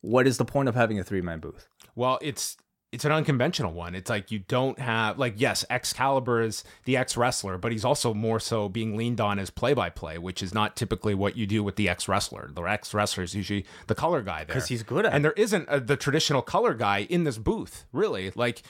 What 0.00 0.26
is 0.26 0.38
the 0.38 0.44
point 0.44 0.68
of 0.68 0.74
having 0.74 0.98
a 0.98 1.04
three 1.04 1.20
man 1.20 1.40
booth? 1.40 1.68
well, 1.94 2.18
it's 2.22 2.56
it's 2.92 3.06
an 3.06 3.12
unconventional 3.12 3.72
one. 3.72 3.94
It's 3.94 4.10
like 4.10 4.30
you 4.30 4.40
don't 4.40 4.78
have 4.78 5.18
like 5.18 5.34
yes, 5.38 5.64
Excalibur 5.70 6.42
is 6.42 6.62
the 6.84 6.96
ex 6.96 7.16
wrestler, 7.16 7.56
but 7.56 7.72
he's 7.72 7.84
also 7.84 8.12
more 8.12 8.38
so 8.38 8.68
being 8.68 8.96
leaned 8.96 9.20
on 9.20 9.38
as 9.38 9.48
play 9.50 9.72
by 9.72 9.88
play, 9.88 10.18
which 10.18 10.42
is 10.42 10.52
not 10.52 10.76
typically 10.76 11.14
what 11.14 11.34
you 11.36 11.46
do 11.46 11.64
with 11.64 11.76
the 11.76 11.88
ex 11.88 12.06
wrestler. 12.06 12.50
The 12.54 12.62
ex 12.62 12.92
wrestler 12.92 13.24
is 13.24 13.34
usually 13.34 13.64
the 13.86 13.94
color 13.94 14.20
guy 14.20 14.38
there 14.44 14.54
because 14.54 14.68
he's 14.68 14.82
good 14.82 15.06
at 15.06 15.14
and 15.14 15.24
there 15.24 15.32
isn't 15.32 15.66
a, 15.68 15.80
the 15.80 15.96
traditional 15.96 16.42
color 16.42 16.74
guy 16.74 17.06
in 17.08 17.24
this 17.24 17.38
booth 17.38 17.86
really. 17.92 18.30
Like 18.34 18.62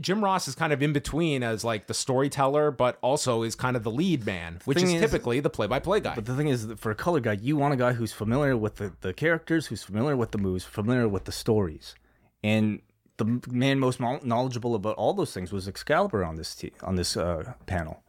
Jim 0.00 0.22
Ross 0.22 0.46
is 0.46 0.54
kind 0.54 0.72
of 0.72 0.82
in 0.82 0.92
between 0.92 1.42
as 1.42 1.64
like 1.64 1.86
the 1.86 1.94
storyteller, 1.94 2.70
but 2.70 2.98
also 3.00 3.42
is 3.42 3.54
kind 3.54 3.76
of 3.76 3.82
the 3.82 3.90
lead 3.90 4.24
man, 4.26 4.58
which 4.66 4.82
is, 4.82 4.92
is- 4.92 5.00
typically 5.00 5.40
the 5.40 5.50
play 5.50 5.66
by 5.66 5.78
play 5.78 6.00
guy. 6.00 6.14
But 6.14 6.26
the 6.26 6.36
thing 6.36 6.48
is, 6.48 6.68
that 6.68 6.78
for 6.78 6.90
a 6.90 6.94
color 6.94 7.20
guy, 7.20 7.32
you 7.32 7.56
want 7.56 7.74
a 7.74 7.76
guy 7.76 7.92
who's 7.94 8.12
familiar 8.12 8.56
with 8.56 8.76
the, 8.76 8.92
the 9.00 9.12
characters, 9.12 9.66
who's 9.66 9.82
familiar 9.82 10.16
with 10.16 10.30
the 10.30 10.38
moves, 10.38 10.64
familiar 10.64 11.08
with 11.08 11.24
the 11.24 11.32
stories. 11.32 11.94
And 12.42 12.80
the 13.16 13.40
man 13.50 13.78
most 13.78 14.00
knowledgeable 14.00 14.74
about 14.74 14.96
all 14.96 15.12
those 15.14 15.32
things 15.32 15.52
was 15.52 15.68
Excalibur 15.68 16.24
on 16.24 16.36
this 16.36 16.54
te- 16.54 16.72
on 16.82 16.96
this 16.96 17.16
uh, 17.16 17.52
panel. 17.66 18.02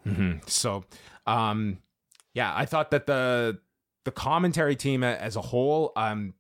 So, 0.48 0.84
um, 1.28 1.80
yeah, 2.34 2.52
I 2.56 2.66
thought 2.66 2.92
that 2.92 3.06
the 3.06 3.60
the 4.04 4.12
commentary 4.12 4.76
team 4.76 5.04
as 5.04 5.36
a 5.36 5.42
whole, 5.42 5.92
um, 5.96 6.34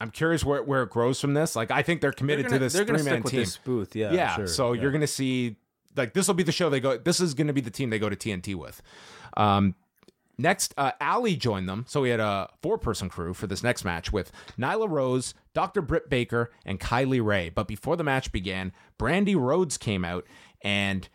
I'm 0.00 0.10
curious 0.10 0.44
where, 0.44 0.62
where 0.62 0.82
it 0.82 0.90
grows 0.90 1.20
from 1.20 1.34
this. 1.34 1.54
Like, 1.54 1.70
I 1.70 1.82
think 1.82 2.00
they're 2.00 2.12
committed 2.12 2.46
They're 2.46 2.58
gonna, 2.58 2.70
to 2.70 2.76
this 2.76 2.86
three 2.86 3.02
man 3.02 3.22
team. 3.22 3.46
booth, 3.64 3.94
yeah. 3.94 4.12
yeah, 4.12 4.36
sure, 4.36 4.46
so 4.46 4.72
yeah. 4.72 4.82
you're 4.82 4.92
gonna 4.92 5.06
see 5.06 5.56
like 5.96 6.14
this 6.14 6.26
will 6.26 6.34
be 6.34 6.42
the 6.42 6.52
show 6.52 6.70
they 6.70 6.80
go. 6.80 6.96
This 6.98 7.20
is 7.20 7.34
gonna 7.34 7.52
be 7.52 7.60
the 7.60 7.70
team 7.70 7.90
they 7.90 7.98
go 7.98 8.08
to 8.08 8.16
TNT 8.16 8.54
with. 8.54 8.82
Um, 9.36 9.74
next, 10.40 10.74
uh, 10.76 10.92
Allie 11.00 11.36
joined 11.36 11.68
them, 11.68 11.84
so 11.88 12.00
we 12.02 12.10
had 12.10 12.20
a 12.20 12.48
four 12.62 12.78
person 12.78 13.08
crew 13.08 13.34
for 13.34 13.46
this 13.46 13.62
next 13.62 13.84
match 13.84 14.12
with 14.12 14.32
Nyla 14.58 14.88
Rose, 14.88 15.34
Dr. 15.54 15.82
Britt 15.82 16.08
Baker, 16.08 16.50
and 16.64 16.80
Kylie 16.80 17.24
Rae. 17.24 17.50
But 17.50 17.68
before 17.68 17.96
the 17.96 18.04
match 18.04 18.32
began, 18.32 18.72
Brandi 18.98 19.36
Rhodes 19.36 19.78
came 19.78 20.04
out 20.04 20.26
and. 20.62 21.08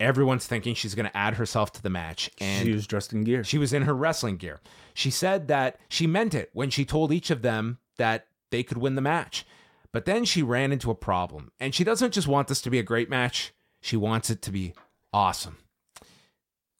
Everyone's 0.00 0.46
thinking 0.46 0.76
she's 0.76 0.94
going 0.94 1.10
to 1.10 1.16
add 1.16 1.34
herself 1.34 1.72
to 1.72 1.82
the 1.82 1.90
match, 1.90 2.30
and 2.40 2.64
she 2.64 2.72
was 2.72 2.86
dressed 2.86 3.12
in 3.12 3.24
gear. 3.24 3.42
she 3.42 3.58
was 3.58 3.72
in 3.72 3.82
her 3.82 3.94
wrestling 3.94 4.36
gear. 4.36 4.60
She 4.94 5.10
said 5.10 5.48
that 5.48 5.80
she 5.88 6.06
meant 6.06 6.34
it 6.34 6.50
when 6.52 6.70
she 6.70 6.84
told 6.84 7.10
each 7.10 7.30
of 7.32 7.42
them 7.42 7.78
that 7.96 8.28
they 8.52 8.62
could 8.62 8.78
win 8.78 8.94
the 8.94 9.00
match. 9.00 9.44
But 9.92 10.04
then 10.04 10.24
she 10.24 10.42
ran 10.42 10.72
into 10.72 10.90
a 10.90 10.94
problem. 10.94 11.50
And 11.58 11.74
she 11.74 11.84
doesn't 11.84 12.12
just 12.12 12.28
want 12.28 12.48
this 12.48 12.60
to 12.62 12.70
be 12.70 12.78
a 12.78 12.84
great 12.84 13.10
match, 13.10 13.52
she 13.80 13.96
wants 13.96 14.30
it 14.30 14.42
to 14.42 14.52
be 14.52 14.72
awesome. 15.12 15.58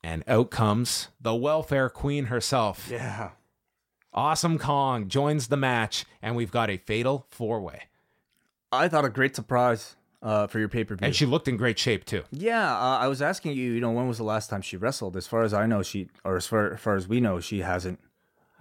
And 0.08 0.24
out 0.26 0.50
comes 0.50 1.08
the 1.20 1.34
welfare 1.34 1.90
queen 1.90 2.26
herself. 2.26 2.88
yeah. 2.90 3.32
Awesome 4.14 4.58
Kong 4.58 5.06
joins 5.06 5.48
the 5.48 5.56
match, 5.58 6.06
and 6.22 6.34
we've 6.34 6.50
got 6.50 6.70
a 6.70 6.78
fatal 6.78 7.26
four 7.28 7.60
way. 7.60 7.82
I 8.72 8.88
thought 8.88 9.04
a 9.04 9.10
great 9.10 9.36
surprise 9.36 9.96
uh, 10.22 10.46
for 10.46 10.60
your 10.60 10.70
pay 10.70 10.82
per 10.82 10.96
view. 10.96 11.04
And 11.04 11.14
she 11.14 11.26
looked 11.26 11.46
in 11.46 11.58
great 11.58 11.78
shape, 11.78 12.06
too. 12.06 12.24
Yeah, 12.30 12.74
uh, 12.74 12.96
I 12.98 13.06
was 13.06 13.20
asking 13.20 13.52
you, 13.52 13.70
you 13.72 13.80
know, 13.82 13.90
when 13.90 14.08
was 14.08 14.16
the 14.16 14.24
last 14.24 14.48
time 14.48 14.62
she 14.62 14.78
wrestled? 14.78 15.14
As 15.14 15.26
far 15.26 15.42
as 15.42 15.52
I 15.52 15.66
know, 15.66 15.82
she, 15.82 16.08
or 16.24 16.36
as 16.36 16.46
far, 16.46 16.72
as 16.72 16.80
far 16.80 16.96
as 16.96 17.06
we 17.06 17.20
know, 17.20 17.38
she 17.38 17.60
hasn't 17.60 18.00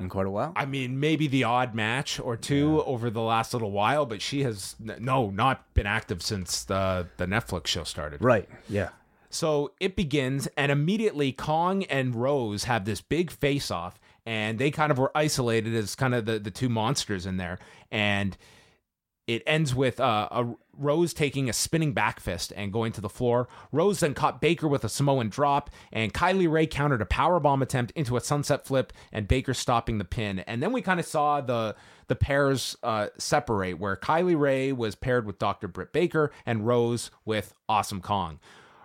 in 0.01 0.09
quite 0.09 0.27
a 0.27 0.29
while. 0.29 0.51
I 0.57 0.65
mean, 0.65 0.99
maybe 0.99 1.27
the 1.27 1.45
odd 1.45 1.73
match 1.73 2.19
or 2.19 2.35
two 2.35 2.83
over 2.83 3.09
the 3.09 3.21
last 3.21 3.53
little 3.53 3.71
while, 3.71 4.05
but 4.05 4.21
she 4.21 4.43
has, 4.43 4.75
no, 4.79 5.29
not 5.29 5.73
been 5.73 5.87
active 5.87 6.21
since 6.21 6.65
the, 6.65 7.07
the 7.15 7.25
Netflix 7.25 7.67
show 7.67 7.85
started. 7.85 8.21
right. 8.21 8.49
Yeah. 8.67 8.89
So 9.29 9.73
it 9.79 9.95
begins, 9.95 10.47
and 10.57 10.71
immediately 10.71 11.31
Kong 11.31 11.83
and 11.83 12.15
Rose 12.15 12.65
have 12.65 12.85
this 12.85 13.01
big 13.01 13.31
face 13.31 13.69
off, 13.69 13.99
and 14.25 14.59
they 14.59 14.71
kind 14.71 14.91
of 14.91 14.97
were 14.97 15.11
isolated 15.15 15.75
as 15.75 15.95
kind 15.95 16.15
of 16.15 16.25
the, 16.25 16.39
the 16.39 16.51
two 16.51 16.69
monsters 16.69 17.25
in 17.25 17.37
there. 17.37 17.59
And 17.91 18.37
it 19.27 19.43
ends 19.45 19.75
with 19.75 19.99
uh, 19.99 20.29
a 20.31 20.45
Rose 20.77 21.13
taking 21.13 21.49
a 21.49 21.53
spinning 21.53 21.91
back 21.91 22.19
fist 22.21 22.53
and 22.55 22.71
going 22.71 22.93
to 22.93 23.01
the 23.01 23.09
floor. 23.09 23.49
Rose 23.73 23.99
then 23.99 24.13
caught 24.13 24.39
Baker 24.39 24.67
with 24.67 24.85
a 24.85 24.89
Samoan 24.89 25.27
drop, 25.27 25.69
and 25.91 26.13
Kylie 26.13 26.49
Rae 26.49 26.65
countered 26.65 27.01
a 27.01 27.05
powerbomb 27.05 27.61
attempt 27.61 27.91
into 27.91 28.15
a 28.15 28.21
sunset 28.21 28.65
flip, 28.65 28.93
and 29.11 29.27
Baker 29.27 29.53
stopping 29.53 29.97
the 29.97 30.05
pin. 30.05 30.39
And 30.39 30.63
then 30.63 30.71
we 30.71 30.81
kind 30.81 30.99
of 30.99 31.05
saw 31.05 31.41
the 31.41 31.75
the 32.07 32.15
pairs 32.15 32.77
uh, 32.83 33.07
separate, 33.17 33.79
where 33.79 33.97
Kylie 33.97 34.39
Rae 34.39 34.71
was 34.71 34.95
paired 34.95 35.25
with 35.25 35.39
Dr. 35.39 35.67
Britt 35.67 35.91
Baker 35.91 36.31
and 36.45 36.65
Rose 36.65 37.11
with 37.25 37.53
Awesome 37.67 38.01
Kong. 38.01 38.39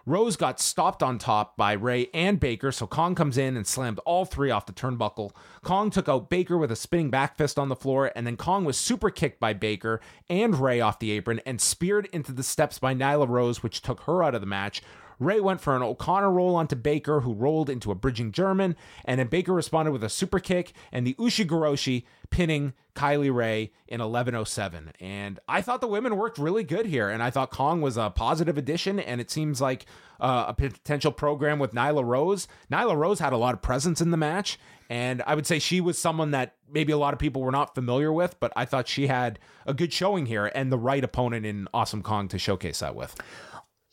Rose 0.04 0.36
got 0.36 0.58
stopped 0.58 1.00
on 1.00 1.18
top 1.18 1.56
by 1.56 1.72
Rae 1.72 2.08
and 2.12 2.40
Baker, 2.40 2.72
so 2.72 2.88
Kong 2.88 3.14
comes 3.14 3.38
in 3.38 3.56
and 3.56 3.64
slammed 3.64 4.00
all 4.00 4.24
three 4.24 4.50
off 4.50 4.66
the 4.66 4.72
turnbuckle. 4.72 5.30
Kong 5.62 5.90
took 5.90 6.08
out 6.08 6.28
Baker 6.28 6.58
with 6.58 6.72
a 6.72 6.76
spinning 6.76 7.08
back 7.08 7.36
fist 7.36 7.56
on 7.56 7.68
the 7.68 7.76
floor, 7.76 8.10
and 8.16 8.26
then 8.26 8.36
Kong 8.36 8.64
was 8.64 8.76
super 8.76 9.10
kicked 9.10 9.38
by 9.38 9.52
Baker 9.52 10.00
and 10.28 10.58
Rae 10.58 10.80
off 10.80 10.98
the 10.98 11.12
apron 11.12 11.40
and 11.46 11.60
speared 11.60 12.08
into 12.12 12.32
the 12.32 12.42
steps 12.42 12.80
by 12.80 12.94
Nyla 12.94 13.28
Rose, 13.28 13.62
which 13.62 13.80
took 13.80 14.00
her 14.02 14.24
out 14.24 14.34
of 14.34 14.40
the 14.40 14.46
match. 14.46 14.82
Rae 15.24 15.40
went 15.40 15.60
for 15.60 15.76
an 15.76 15.82
O'Connor 15.82 16.30
roll 16.30 16.54
onto 16.56 16.76
Baker, 16.76 17.20
who 17.20 17.32
rolled 17.32 17.70
into 17.70 17.90
a 17.90 17.94
bridging 17.94 18.32
German, 18.32 18.76
and 19.04 19.18
then 19.18 19.28
Baker 19.28 19.52
responded 19.52 19.92
with 19.92 20.04
a 20.04 20.08
super 20.08 20.38
kick 20.38 20.72
and 20.90 21.06
the 21.06 21.14
Ushigoroshi, 21.14 22.04
pinning 22.30 22.72
Kylie 22.94 23.34
Rae 23.34 23.72
in 23.88 24.00
11:07. 24.00 24.92
And 25.00 25.40
I 25.48 25.62
thought 25.62 25.80
the 25.80 25.86
women 25.86 26.16
worked 26.16 26.38
really 26.38 26.64
good 26.64 26.86
here, 26.86 27.08
and 27.08 27.22
I 27.22 27.30
thought 27.30 27.50
Kong 27.50 27.80
was 27.80 27.96
a 27.96 28.10
positive 28.10 28.58
addition, 28.58 28.98
and 28.98 29.20
it 29.20 29.30
seems 29.30 29.60
like 29.60 29.86
uh, 30.20 30.46
a 30.48 30.54
potential 30.54 31.12
program 31.12 31.58
with 31.58 31.72
Nyla 31.72 32.04
Rose. 32.04 32.48
Nyla 32.70 32.96
Rose 32.96 33.18
had 33.18 33.32
a 33.32 33.36
lot 33.36 33.54
of 33.54 33.62
presence 33.62 34.00
in 34.00 34.10
the 34.10 34.16
match, 34.16 34.58
and 34.90 35.22
I 35.26 35.34
would 35.34 35.46
say 35.46 35.58
she 35.58 35.80
was 35.80 35.98
someone 35.98 36.32
that 36.32 36.56
maybe 36.70 36.92
a 36.92 36.98
lot 36.98 37.12
of 37.12 37.18
people 37.18 37.42
were 37.42 37.50
not 37.50 37.74
familiar 37.74 38.12
with, 38.12 38.38
but 38.40 38.52
I 38.56 38.64
thought 38.64 38.88
she 38.88 39.06
had 39.06 39.38
a 39.66 39.74
good 39.74 39.92
showing 39.92 40.26
here 40.26 40.50
and 40.54 40.70
the 40.70 40.78
right 40.78 41.02
opponent 41.02 41.46
in 41.46 41.68
Awesome 41.72 42.02
Kong 42.02 42.28
to 42.28 42.38
showcase 42.38 42.80
that 42.80 42.94
with. 42.94 43.16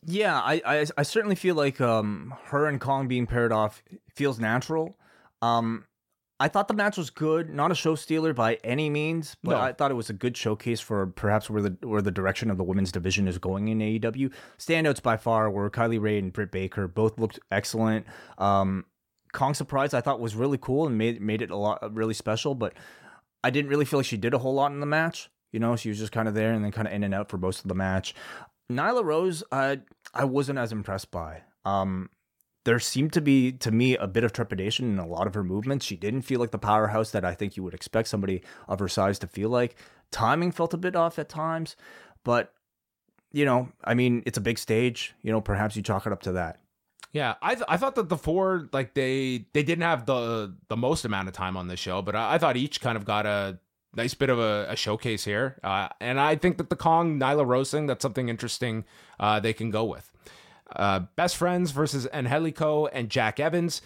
Yeah, 0.06 0.40
I, 0.40 0.62
I, 0.66 0.86
I 0.98 1.04
certainly 1.04 1.36
feel 1.36 1.56
like 1.56 1.82
um, 1.82 2.34
her 2.46 2.68
and 2.68 2.80
Kong 2.80 3.08
being 3.08 3.28
paired 3.28 3.52
off 3.52 3.84
feels 4.16 4.40
natural. 4.40 4.98
Um, 5.42 5.86
I 6.42 6.48
thought 6.48 6.70
the 6.70 6.74
match 6.74 6.98
was 6.98 7.10
good, 7.10 7.50
not 7.50 7.70
a 7.70 7.76
show 7.76 7.96
stealer 7.96 8.34
by 8.34 8.56
any 8.64 8.90
means, 8.90 9.36
but 9.44 9.52
No. 9.52 9.58
I 9.58 9.74
thought 9.74 9.92
it 9.92 9.96
was 9.96 10.10
a 10.10 10.14
good 10.14 10.38
showcase 10.38 10.80
for 10.80 11.08
perhaps 11.08 11.50
where 11.50 11.62
the 11.62 11.76
where 11.82 12.02
the 12.02 12.12
direction 12.12 12.50
of 12.50 12.58
the 12.58 12.64
women's 12.64 12.94
division 12.94 13.28
is 13.28 13.38
going 13.38 13.68
in 13.68 13.80
AEW. 13.80 14.32
Standouts 14.58 15.02
by 15.02 15.18
far 15.18 15.50
were 15.52 15.70
Kylie 15.70 16.00
Rae 16.02 16.18
and 16.18 16.32
Britt 16.32 16.52
Baker. 16.52 16.88
Both 16.88 17.20
looked 17.20 17.40
excellent. 17.52 18.06
Um, 18.38 18.86
Kong 19.34 19.54
surprise 19.54 19.94
I 19.94 20.00
thought 20.00 20.22
was 20.22 20.34
really 20.34 20.58
cool 20.58 20.88
and 20.88 20.98
made 20.98 21.22
made 21.22 21.42
it 21.42 21.52
a 21.52 21.58
lot 21.58 21.94
really 21.94 22.14
special, 22.14 22.56
but 22.56 22.74
I 23.44 23.50
didn't 23.50 23.70
really 23.70 23.86
feel 23.86 24.00
like 24.00 24.06
she 24.06 24.18
did 24.18 24.34
a 24.34 24.38
whole 24.38 24.54
lot 24.54 24.72
in 24.72 24.80
the 24.80 24.86
match. 24.86 25.30
You 25.52 25.60
know, 25.60 25.76
she 25.76 25.90
was 25.90 25.98
just 25.98 26.12
kind 26.14 26.28
of 26.30 26.36
there 26.36 26.54
and 26.54 26.64
then 26.64 26.72
kind 26.72 26.88
of 26.88 26.94
in 26.94 27.04
and 27.04 27.14
out 27.14 27.28
for 27.30 27.38
most 27.38 27.64
of 27.64 27.68
the 27.68 27.76
match. 27.76 28.14
Nyla 28.72 29.04
Rose, 29.04 29.44
I 29.52 29.82
I 30.14 30.26
wasn't 30.26 30.60
as 30.60 30.72
impressed 30.72 31.12
by. 31.12 31.44
Um, 31.66 32.10
there 32.66 32.80
seemed 32.80 33.14
to 33.14 33.22
be 33.22 33.52
to 33.54 33.72
me 33.72 33.96
a 33.96 34.08
bit 34.08 34.24
of 34.24 34.34
trepidation 34.34 34.92
in 34.92 35.00
a 35.00 35.08
lot 35.08 35.28
of 35.28 35.34
her 35.34 35.44
movements. 35.44 35.86
She 35.86 35.96
didn't 35.96 36.22
feel 36.24 36.40
like 36.40 36.52
the 36.52 36.60
powerhouse 36.60 37.12
that 37.12 37.26
I 37.26 37.34
think 37.34 37.58
you 37.58 37.64
would 37.64 37.74
expect 37.74 38.08
somebody 38.08 38.44
of 38.68 38.80
her 38.80 38.88
size 38.88 39.20
to 39.20 39.28
feel 39.28 39.50
like. 39.50 39.76
Timing 40.12 40.52
felt 40.52 40.74
a 40.74 40.78
bit 40.78 40.96
off 40.96 41.20
at 41.20 41.30
times, 41.30 41.76
but 42.24 42.54
you 43.32 43.46
know, 43.46 43.70
I 43.84 43.94
mean, 43.94 44.24
it's 44.26 44.38
a 44.38 44.42
big 44.42 44.58
stage. 44.58 45.14
You 45.22 45.32
know, 45.32 45.42
perhaps 45.42 45.76
you 45.76 45.82
chalk 45.82 46.06
it 46.06 46.14
up 46.14 46.22
to 46.24 46.34
that. 46.34 46.60
Yeah, 47.12 47.36
I 47.42 47.56
th- 47.56 47.66
I 47.68 47.78
thought 47.78 47.96
that 47.96 48.10
the 48.10 48.18
four 48.18 48.70
like 48.72 48.94
they 48.94 49.46
they 49.54 49.64
didn't 49.64 49.84
have 49.84 50.06
the 50.06 50.56
the 50.68 50.78
most 50.78 51.06
amount 51.06 51.28
of 51.28 51.34
time 51.34 51.58
on 51.58 51.68
the 51.68 51.78
show, 51.78 52.02
but 52.02 52.16
I, 52.16 52.36
I 52.36 52.38
thought 52.38 52.56
each 52.56 52.82
kind 52.82 52.98
of 52.98 53.06
got 53.06 53.26
a 53.26 53.60
nice 53.96 54.14
bit 54.14 54.30
of 54.30 54.40
a, 54.40 54.68
a 54.70 54.76
showcase 54.76 55.26
here, 55.26 55.60
uh, 55.64 55.90
and 56.00 56.20
I 56.20 56.36
think 56.36 56.58
that 56.58 56.70
the 56.70 56.76
Kong 56.76 57.20
Nyla 57.20 57.46
Rose 57.46 57.72
thing 57.72 57.88
that's 57.88 58.02
something 58.02 58.30
interesting 58.30 58.86
uh, 59.20 59.40
they 59.40 59.54
can 59.54 59.70
go 59.70 59.84
with. 59.84 60.12
Uh, 60.76 61.02
best 61.16 61.38
friends 61.38 61.72
versus 61.72 62.08
Angelico 62.14 62.86
and 62.88 63.10
Jack 63.10 63.40
Evans. 63.40 63.82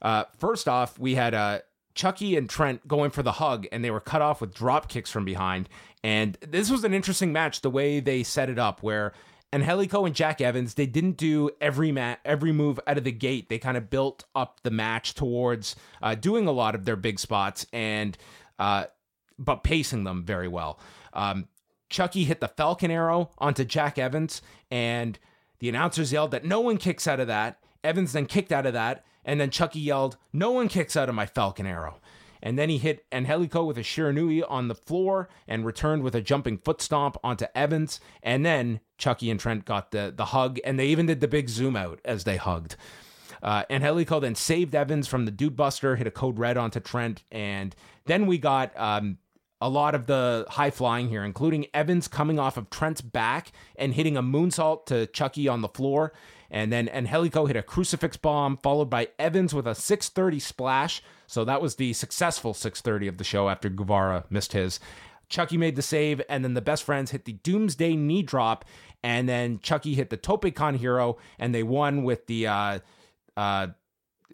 Uh, 0.00 0.24
first 0.38 0.68
off, 0.68 0.98
we 0.98 1.16
had 1.16 1.34
uh, 1.34 1.60
Chucky 1.94 2.36
and 2.36 2.48
Trent 2.48 2.86
going 2.86 3.10
for 3.10 3.22
the 3.22 3.32
hug, 3.32 3.66
and 3.72 3.84
they 3.84 3.90
were 3.90 4.00
cut 4.00 4.22
off 4.22 4.40
with 4.40 4.54
drop 4.54 4.88
kicks 4.88 5.10
from 5.10 5.24
behind. 5.24 5.68
And 6.04 6.38
this 6.46 6.70
was 6.70 6.84
an 6.84 6.94
interesting 6.94 7.32
match, 7.32 7.60
the 7.60 7.70
way 7.70 7.98
they 7.98 8.22
set 8.22 8.48
it 8.48 8.58
up, 8.58 8.84
where 8.84 9.12
Angelico 9.52 10.04
and 10.04 10.14
Jack 10.14 10.40
Evans, 10.40 10.74
they 10.74 10.86
didn't 10.86 11.16
do 11.16 11.50
every 11.60 11.90
ma- 11.90 12.16
every 12.24 12.52
move 12.52 12.78
out 12.86 12.98
of 12.98 13.04
the 13.04 13.12
gate. 13.12 13.48
They 13.48 13.58
kind 13.58 13.76
of 13.76 13.90
built 13.90 14.24
up 14.34 14.60
the 14.62 14.70
match 14.70 15.14
towards 15.14 15.74
uh, 16.02 16.14
doing 16.14 16.46
a 16.46 16.52
lot 16.52 16.74
of 16.74 16.84
their 16.84 16.96
big 16.96 17.18
spots 17.18 17.66
and 17.72 18.16
but 19.38 19.62
pacing 19.62 20.04
them 20.04 20.24
very 20.24 20.48
well. 20.48 20.78
Um, 21.12 21.48
Chucky 21.88 22.24
hit 22.24 22.40
the 22.40 22.48
Falcon 22.48 22.90
Arrow 22.90 23.30
onto 23.38 23.64
Jack 23.64 23.98
Evans, 23.98 24.42
and 24.70 25.18
the 25.58 25.68
announcers 25.68 26.12
yelled 26.12 26.30
that 26.32 26.44
no 26.44 26.60
one 26.60 26.76
kicks 26.76 27.06
out 27.06 27.20
of 27.20 27.26
that. 27.28 27.58
Evans 27.82 28.12
then 28.12 28.26
kicked 28.26 28.52
out 28.52 28.66
of 28.66 28.72
that, 28.74 29.04
and 29.24 29.40
then 29.40 29.50
Chucky 29.50 29.80
yelled, 29.80 30.16
"No 30.32 30.50
one 30.50 30.68
kicks 30.68 30.96
out 30.96 31.08
of 31.08 31.14
my 31.14 31.26
Falcon 31.26 31.66
Arrow." 31.66 32.00
And 32.42 32.58
then 32.58 32.68
he 32.68 32.78
hit 32.78 33.04
Angelico 33.10 33.64
with 33.64 33.78
a 33.78 33.82
Shiranui 33.82 34.44
on 34.48 34.68
the 34.68 34.74
floor 34.74 35.28
and 35.46 35.66
returned 35.66 36.02
with 36.02 36.14
a 36.14 36.20
jumping 36.20 36.58
foot 36.58 36.80
stomp 36.80 37.16
onto 37.24 37.46
Evans. 37.54 38.00
And 38.22 38.46
then 38.46 38.80
Chucky 38.96 39.30
and 39.30 39.40
Trent 39.40 39.64
got 39.64 39.90
the, 39.90 40.12
the 40.16 40.26
hug, 40.26 40.60
and 40.64 40.78
they 40.78 40.86
even 40.86 41.06
did 41.06 41.20
the 41.20 41.28
big 41.28 41.48
zoom 41.48 41.74
out 41.74 42.00
as 42.04 42.24
they 42.24 42.36
hugged. 42.36 42.76
Uh, 43.42 43.64
Angelico 43.70 44.20
then 44.20 44.34
saved 44.34 44.74
Evans 44.74 45.06
from 45.06 45.24
the 45.24 45.30
Dude 45.30 45.56
Buster, 45.56 45.96
hit 45.96 46.06
a 46.06 46.10
code 46.10 46.38
red 46.38 46.56
onto 46.56 46.80
Trent, 46.80 47.22
and 47.30 47.74
then 48.06 48.26
we 48.26 48.38
got 48.38 48.72
um, 48.76 49.18
a 49.60 49.68
lot 49.68 49.94
of 49.94 50.06
the 50.06 50.46
high 50.50 50.70
flying 50.70 51.08
here, 51.08 51.24
including 51.24 51.66
Evans 51.74 52.06
coming 52.06 52.38
off 52.38 52.56
of 52.56 52.70
Trent's 52.70 53.00
back 53.00 53.52
and 53.76 53.94
hitting 53.94 54.16
a 54.16 54.22
moonsault 54.22 54.86
to 54.86 55.06
Chucky 55.08 55.48
on 55.48 55.62
the 55.62 55.68
floor. 55.68 56.12
And 56.50 56.72
then 56.72 56.88
Angelico 56.88 57.46
hit 57.46 57.56
a 57.56 57.62
crucifix 57.62 58.16
bomb, 58.16 58.56
followed 58.56 58.88
by 58.88 59.08
Evans 59.18 59.52
with 59.54 59.66
a 59.66 59.74
630 59.74 60.38
splash. 60.38 61.02
So 61.26 61.44
that 61.44 61.60
was 61.60 61.76
the 61.76 61.92
successful 61.92 62.54
630 62.54 63.08
of 63.08 63.18
the 63.18 63.24
show 63.24 63.48
after 63.48 63.68
Guevara 63.68 64.24
missed 64.30 64.52
his. 64.52 64.80
Chucky 65.28 65.58
made 65.58 65.76
the 65.76 65.82
save, 65.82 66.22
and 66.28 66.42
then 66.42 66.54
the 66.54 66.62
best 66.62 66.84
friends 66.84 67.10
hit 67.10 67.26
the 67.26 67.34
Doomsday 67.34 67.96
knee 67.96 68.22
drop, 68.22 68.64
and 69.02 69.28
then 69.28 69.58
Chucky 69.60 69.94
hit 69.94 70.08
the 70.08 70.16
Tope 70.16 70.54
con 70.54 70.76
Hilo, 70.76 71.18
and 71.38 71.54
they 71.54 71.62
won 71.62 72.02
with 72.02 72.26
the 72.26 72.46
uh, 72.46 72.78
uh, 73.36 73.68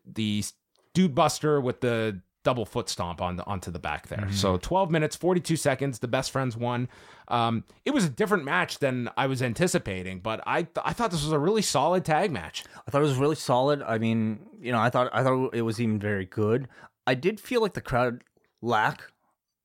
the 0.06 0.44
Dude 0.92 1.14
Buster 1.14 1.60
with 1.60 1.80
the 1.80 2.20
double 2.44 2.64
foot 2.64 2.88
stomp 2.88 3.20
on 3.20 3.36
the, 3.36 3.44
onto 3.46 3.70
the 3.70 3.78
back 3.80 4.06
there. 4.08 4.28
So 4.30 4.56
12 4.58 4.90
minutes, 4.90 5.16
42 5.16 5.56
seconds. 5.56 5.98
The 5.98 6.08
best 6.08 6.30
friends 6.30 6.56
won. 6.56 6.88
Um, 7.28 7.64
it 7.84 7.92
was 7.92 8.04
a 8.04 8.10
different 8.10 8.44
match 8.44 8.78
than 8.78 9.08
I 9.16 9.26
was 9.26 9.42
anticipating, 9.42 10.20
but 10.20 10.40
I 10.46 10.68
I 10.84 10.92
thought 10.92 11.10
this 11.10 11.24
was 11.24 11.32
a 11.32 11.38
really 11.38 11.62
solid 11.62 12.04
tag 12.04 12.30
match. 12.30 12.64
I 12.86 12.90
thought 12.90 13.00
it 13.00 13.06
was 13.06 13.16
really 13.16 13.34
solid. 13.34 13.82
I 13.82 13.98
mean, 13.98 14.40
you 14.60 14.70
know, 14.70 14.78
I 14.78 14.90
thought 14.90 15.10
I 15.12 15.22
thought 15.24 15.54
it 15.54 15.62
was 15.62 15.80
even 15.80 15.98
very 15.98 16.26
good. 16.26 16.68
I 17.06 17.14
did 17.14 17.40
feel 17.40 17.60
like 17.62 17.74
the 17.74 17.80
crowd 17.80 18.22
lack 18.62 19.10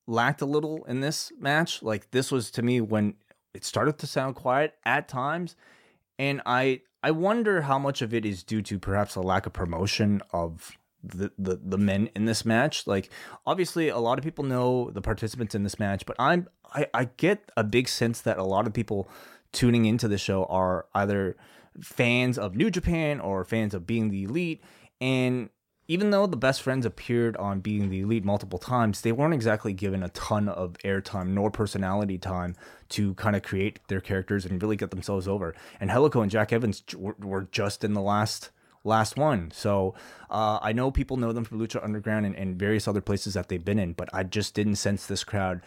lacked 0.08 0.42
a 0.42 0.46
little 0.46 0.84
in 0.86 1.02
this 1.02 1.32
match. 1.40 1.84
Like 1.84 2.12
this 2.12 2.32
was 2.32 2.50
to 2.52 2.62
me 2.62 2.82
when 2.82 3.16
it 3.54 3.66
started 3.66 3.98
to 4.00 4.08
sound 4.08 4.36
quiet 4.36 4.76
at 4.86 5.08
times, 5.08 5.56
and 6.18 6.42
I 6.46 6.82
I 7.04 7.12
wonder 7.12 7.62
how 7.62 7.80
much 7.80 8.02
of 8.02 8.14
it 8.14 8.26
is 8.26 8.44
due 8.44 8.62
to 8.64 8.80
perhaps 8.80 9.16
a 9.16 9.22
lack 9.22 9.46
of 9.46 9.54
promotion 9.54 10.22
of 10.32 10.78
the, 11.04 11.32
the 11.38 11.60
the 11.64 11.78
men 11.78 12.10
in 12.16 12.26
this 12.26 12.46
match. 12.46 12.88
Like 12.88 13.10
obviously 13.46 13.90
a 13.90 13.98
lot 13.98 14.18
of 14.18 14.24
people 14.24 14.44
know 14.44 14.92
the 14.92 15.02
participants 15.02 15.56
in 15.56 15.64
this 15.64 15.80
match, 15.80 16.06
but 16.06 16.16
I'm 16.20 16.48
I, 16.74 16.88
I 16.94 17.06
get 17.18 17.52
a 17.58 17.64
big 17.64 17.88
sense 17.88 18.22
that 18.22 18.38
a 18.38 18.44
lot 18.44 18.68
of 18.68 18.74
people 18.74 19.10
tuning 19.52 19.86
into 19.86 20.08
the 20.08 20.18
show 20.18 20.46
are 20.46 20.86
either 20.94 21.36
fans 21.82 22.38
of 22.38 22.56
New 22.56 22.70
Japan 22.70 23.20
or 23.20 23.44
fans 23.44 23.74
of 23.74 23.88
being 23.88 24.10
the 24.10 24.24
elite. 24.24 24.62
And 25.02 25.50
even 25.88 26.12
though 26.12 26.28
the 26.28 26.38
best 26.38 26.62
friends 26.62 26.86
appeared 26.86 27.36
on 27.38 27.62
being 27.62 27.90
the 27.90 28.02
elite 28.02 28.24
multiple 28.24 28.60
times, 28.60 29.02
they 29.02 29.12
weren't 29.12 29.34
exactly 29.34 29.74
given 29.74 30.04
a 30.04 30.10
ton 30.10 30.48
of 30.48 30.78
airtime 30.86 31.30
nor 31.30 31.50
personality 31.50 32.18
time 32.18 32.56
to 32.90 33.16
kind 33.16 33.36
of 33.36 33.42
create 33.42 33.80
their 33.88 34.00
characters 34.00 34.46
and 34.46 34.62
really 34.62 34.76
get 34.76 34.92
themselves 34.92 35.28
over. 35.28 35.56
And 35.80 35.90
Angelico 35.90 36.22
and 36.22 36.30
Jack 36.30 36.54
Evans 36.54 36.84
were, 36.96 37.16
were 37.20 37.48
just 37.52 37.84
in 37.84 37.94
the 37.94 38.02
last 38.02 38.52
last 38.90 39.16
one. 39.16 39.52
So 39.52 39.96
uh, 40.30 40.60
I 40.62 40.74
know 40.74 40.92
people 40.92 41.18
know 41.18 41.32
them 41.32 41.46
from 41.46 41.60
Lucha 41.60 41.84
Underground 41.84 42.26
and, 42.26 42.36
and 42.36 42.60
various 42.60 42.88
other 42.88 43.02
places 43.02 43.36
that 43.36 43.48
they've 43.48 43.64
been 43.64 43.80
in, 43.80 43.94
but 43.94 44.10
I 44.14 44.24
just 44.24 44.54
didn't 44.54 44.76
sense 44.76 45.06
this 45.06 45.24
crowd 45.24 45.62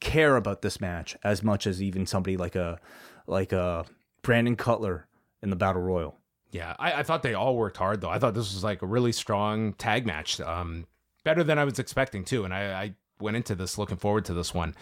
care 0.00 0.36
about 0.36 0.62
this 0.62 0.80
match 0.80 1.16
as 1.24 1.42
much 1.42 1.66
as 1.66 1.82
even 1.82 2.06
somebody 2.06 2.36
like 2.36 2.54
a 2.54 2.78
like 3.26 3.52
a 3.52 3.84
Brandon 4.22 4.56
Cutler 4.56 5.06
in 5.42 5.50
the 5.50 5.56
Battle 5.56 5.82
Royal. 5.82 6.18
Yeah, 6.50 6.74
I, 6.78 7.00
I 7.00 7.02
thought 7.02 7.22
they 7.22 7.34
all 7.34 7.56
worked 7.56 7.76
hard 7.76 8.00
though. 8.00 8.10
I 8.10 8.18
thought 8.18 8.34
this 8.34 8.54
was 8.54 8.64
like 8.64 8.82
a 8.82 8.86
really 8.86 9.12
strong 9.12 9.72
tag 9.74 10.06
match, 10.06 10.40
um, 10.40 10.86
better 11.24 11.42
than 11.42 11.58
I 11.58 11.64
was 11.64 11.78
expecting 11.78 12.24
too. 12.24 12.44
And 12.44 12.54
I, 12.54 12.72
I 12.72 12.94
went 13.20 13.36
into 13.36 13.54
this 13.54 13.78
looking 13.78 13.96
forward 13.96 14.24
to 14.26 14.34
this 14.34 14.54
one. 14.54 14.74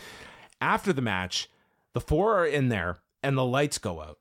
After 0.61 0.93
the 0.93 1.03
match, 1.03 1.49
the 1.95 2.01
four 2.01 2.39
are 2.39 2.47
in 2.47 2.69
there, 2.69 2.99
and 3.23 3.37
the 3.37 3.45
lights 3.45 3.79
go 3.79 4.03
out, 4.03 4.19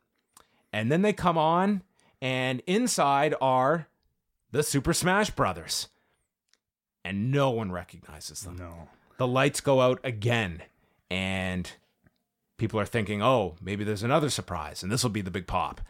and 0.71 0.91
then 0.91 1.01
they 1.01 1.13
come 1.13 1.37
on, 1.37 1.83
and 2.23 2.61
inside 2.65 3.35
are 3.41 3.89
the 4.51 4.63
Super 4.63 4.93
Smash 4.93 5.29
Brothers, 5.31 5.89
and 7.03 7.33
no 7.33 7.51
one 7.51 7.69
recognizes 7.69 8.41
them. 8.41 8.55
No. 8.55 8.87
The 9.17 9.27
lights 9.27 9.59
go 9.59 9.81
out 9.81 9.99
again, 10.05 10.63
and 11.11 11.69
people 12.57 12.79
are 12.79 12.85
thinking, 12.85 13.21
oh, 13.21 13.55
maybe 13.61 13.83
there's 13.83 14.03
another 14.03 14.29
surprise, 14.29 14.81
and 14.81 14.91
this 14.91 15.03
will 15.03 15.09
be 15.09 15.21
the 15.21 15.31
big 15.31 15.47
pop. 15.47 15.81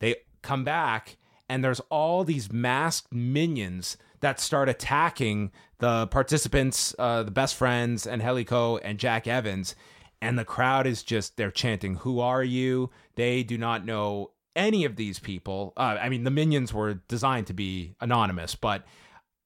They 0.00 0.16
come 0.42 0.62
back, 0.62 1.16
and 1.48 1.64
there's 1.64 1.80
all 1.88 2.22
these 2.22 2.52
masked 2.52 3.10
minions 3.10 3.96
that 4.20 4.40
start 4.40 4.68
attacking 4.68 5.52
the 5.78 6.06
participants, 6.08 6.94
uh, 6.98 7.22
the 7.22 7.30
best 7.30 7.54
friends, 7.54 8.06
and 8.06 8.20
Angelico 8.20 8.76
and 8.76 8.98
Jack 8.98 9.26
Evans. 9.26 9.74
And 10.20 10.38
the 10.38 10.44
crowd 10.44 10.86
is 10.86 11.02
just, 11.02 11.38
they're 11.38 11.50
chanting, 11.50 11.94
Who 11.96 12.20
are 12.20 12.44
you? 12.44 12.90
They 13.14 13.42
do 13.42 13.56
not 13.56 13.86
know 13.86 14.32
any 14.58 14.84
of 14.84 14.96
these 14.96 15.18
people. 15.18 15.72
Uh, 15.76 15.96
I 16.00 16.10
mean, 16.10 16.24
the 16.24 16.30
minions 16.30 16.74
were 16.74 16.94
designed 17.08 17.46
to 17.46 17.54
be 17.54 17.94
anonymous, 18.00 18.54
but 18.54 18.84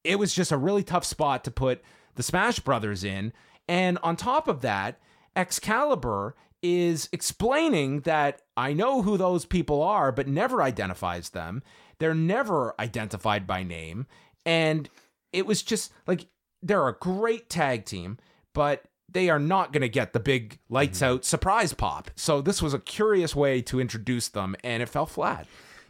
it 0.02 0.18
was 0.18 0.34
just 0.34 0.50
a 0.50 0.56
really 0.56 0.82
tough 0.82 1.04
spot 1.04 1.44
to 1.44 1.52
put 1.52 1.82
the 2.16 2.22
Smash 2.22 2.58
Brothers 2.58 3.04
in. 3.04 3.32
And 3.68 3.98
on 4.02 4.16
top 4.16 4.48
of 4.48 4.62
that, 4.62 4.98
Excalibur 5.36 6.34
is 6.62 7.08
explaining 7.12 8.00
that 8.00 8.42
I 8.56 8.72
know 8.72 9.02
who 9.02 9.16
those 9.16 9.44
people 9.44 9.82
are, 9.82 10.10
but 10.10 10.26
never 10.26 10.62
identifies 10.62 11.30
them. 11.30 11.62
They're 11.98 12.14
never 12.14 12.74
identified 12.80 13.46
by 13.46 13.62
name. 13.62 14.06
And 14.46 14.88
it 15.32 15.46
was 15.46 15.62
just 15.62 15.92
like 16.06 16.26
they're 16.62 16.88
a 16.88 16.94
great 16.98 17.50
tag 17.50 17.84
team, 17.84 18.18
but 18.54 18.84
they 19.12 19.30
are 19.30 19.38
not 19.38 19.72
going 19.72 19.82
to 19.82 19.88
get 19.88 20.12
the 20.12 20.20
big 20.20 20.58
lights 20.68 21.02
out 21.02 21.24
surprise 21.24 21.72
pop. 21.72 22.10
So 22.16 22.40
this 22.40 22.62
was 22.62 22.74
a 22.74 22.78
curious 22.78 23.36
way 23.36 23.62
to 23.62 23.80
introduce 23.80 24.28
them, 24.28 24.56
and 24.64 24.82
it 24.82 24.88
fell 24.88 25.06
flat. 25.06 25.46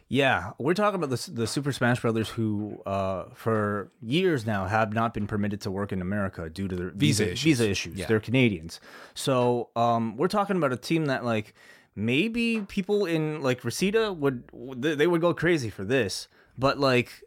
Yeah, 0.09 0.51
we're 0.59 0.75
talking 0.75 1.01
about 1.01 1.09
the, 1.09 1.31
the 1.31 1.47
Super 1.47 1.71
Smash 1.71 2.01
Brothers 2.01 2.29
who, 2.29 2.79
uh, 2.85 3.25
for 3.33 3.91
years 3.99 4.45
now, 4.45 4.65
have 4.65 4.93
not 4.93 5.13
been 5.13 5.25
permitted 5.25 5.61
to 5.61 5.71
work 5.71 5.91
in 5.91 6.01
America 6.01 6.49
due 6.49 6.67
to 6.67 6.75
their 6.75 6.89
Visa 6.91 7.23
visa, 7.23 7.31
issues. 7.31 7.43
Visa 7.43 7.69
issues. 7.69 7.97
Yeah. 7.97 8.05
They're 8.05 8.19
Canadians, 8.19 8.79
so 9.15 9.69
um, 9.75 10.15
we're 10.17 10.27
talking 10.27 10.57
about 10.57 10.71
a 10.71 10.77
team 10.77 11.05
that 11.05 11.25
like 11.25 11.55
maybe 11.95 12.61
people 12.61 13.05
in 13.05 13.41
like 13.41 13.63
Reseda 13.63 14.13
would 14.13 14.43
they 14.53 15.07
would 15.07 15.21
go 15.21 15.33
crazy 15.33 15.69
for 15.69 15.83
this, 15.83 16.27
but 16.57 16.79
like 16.79 17.23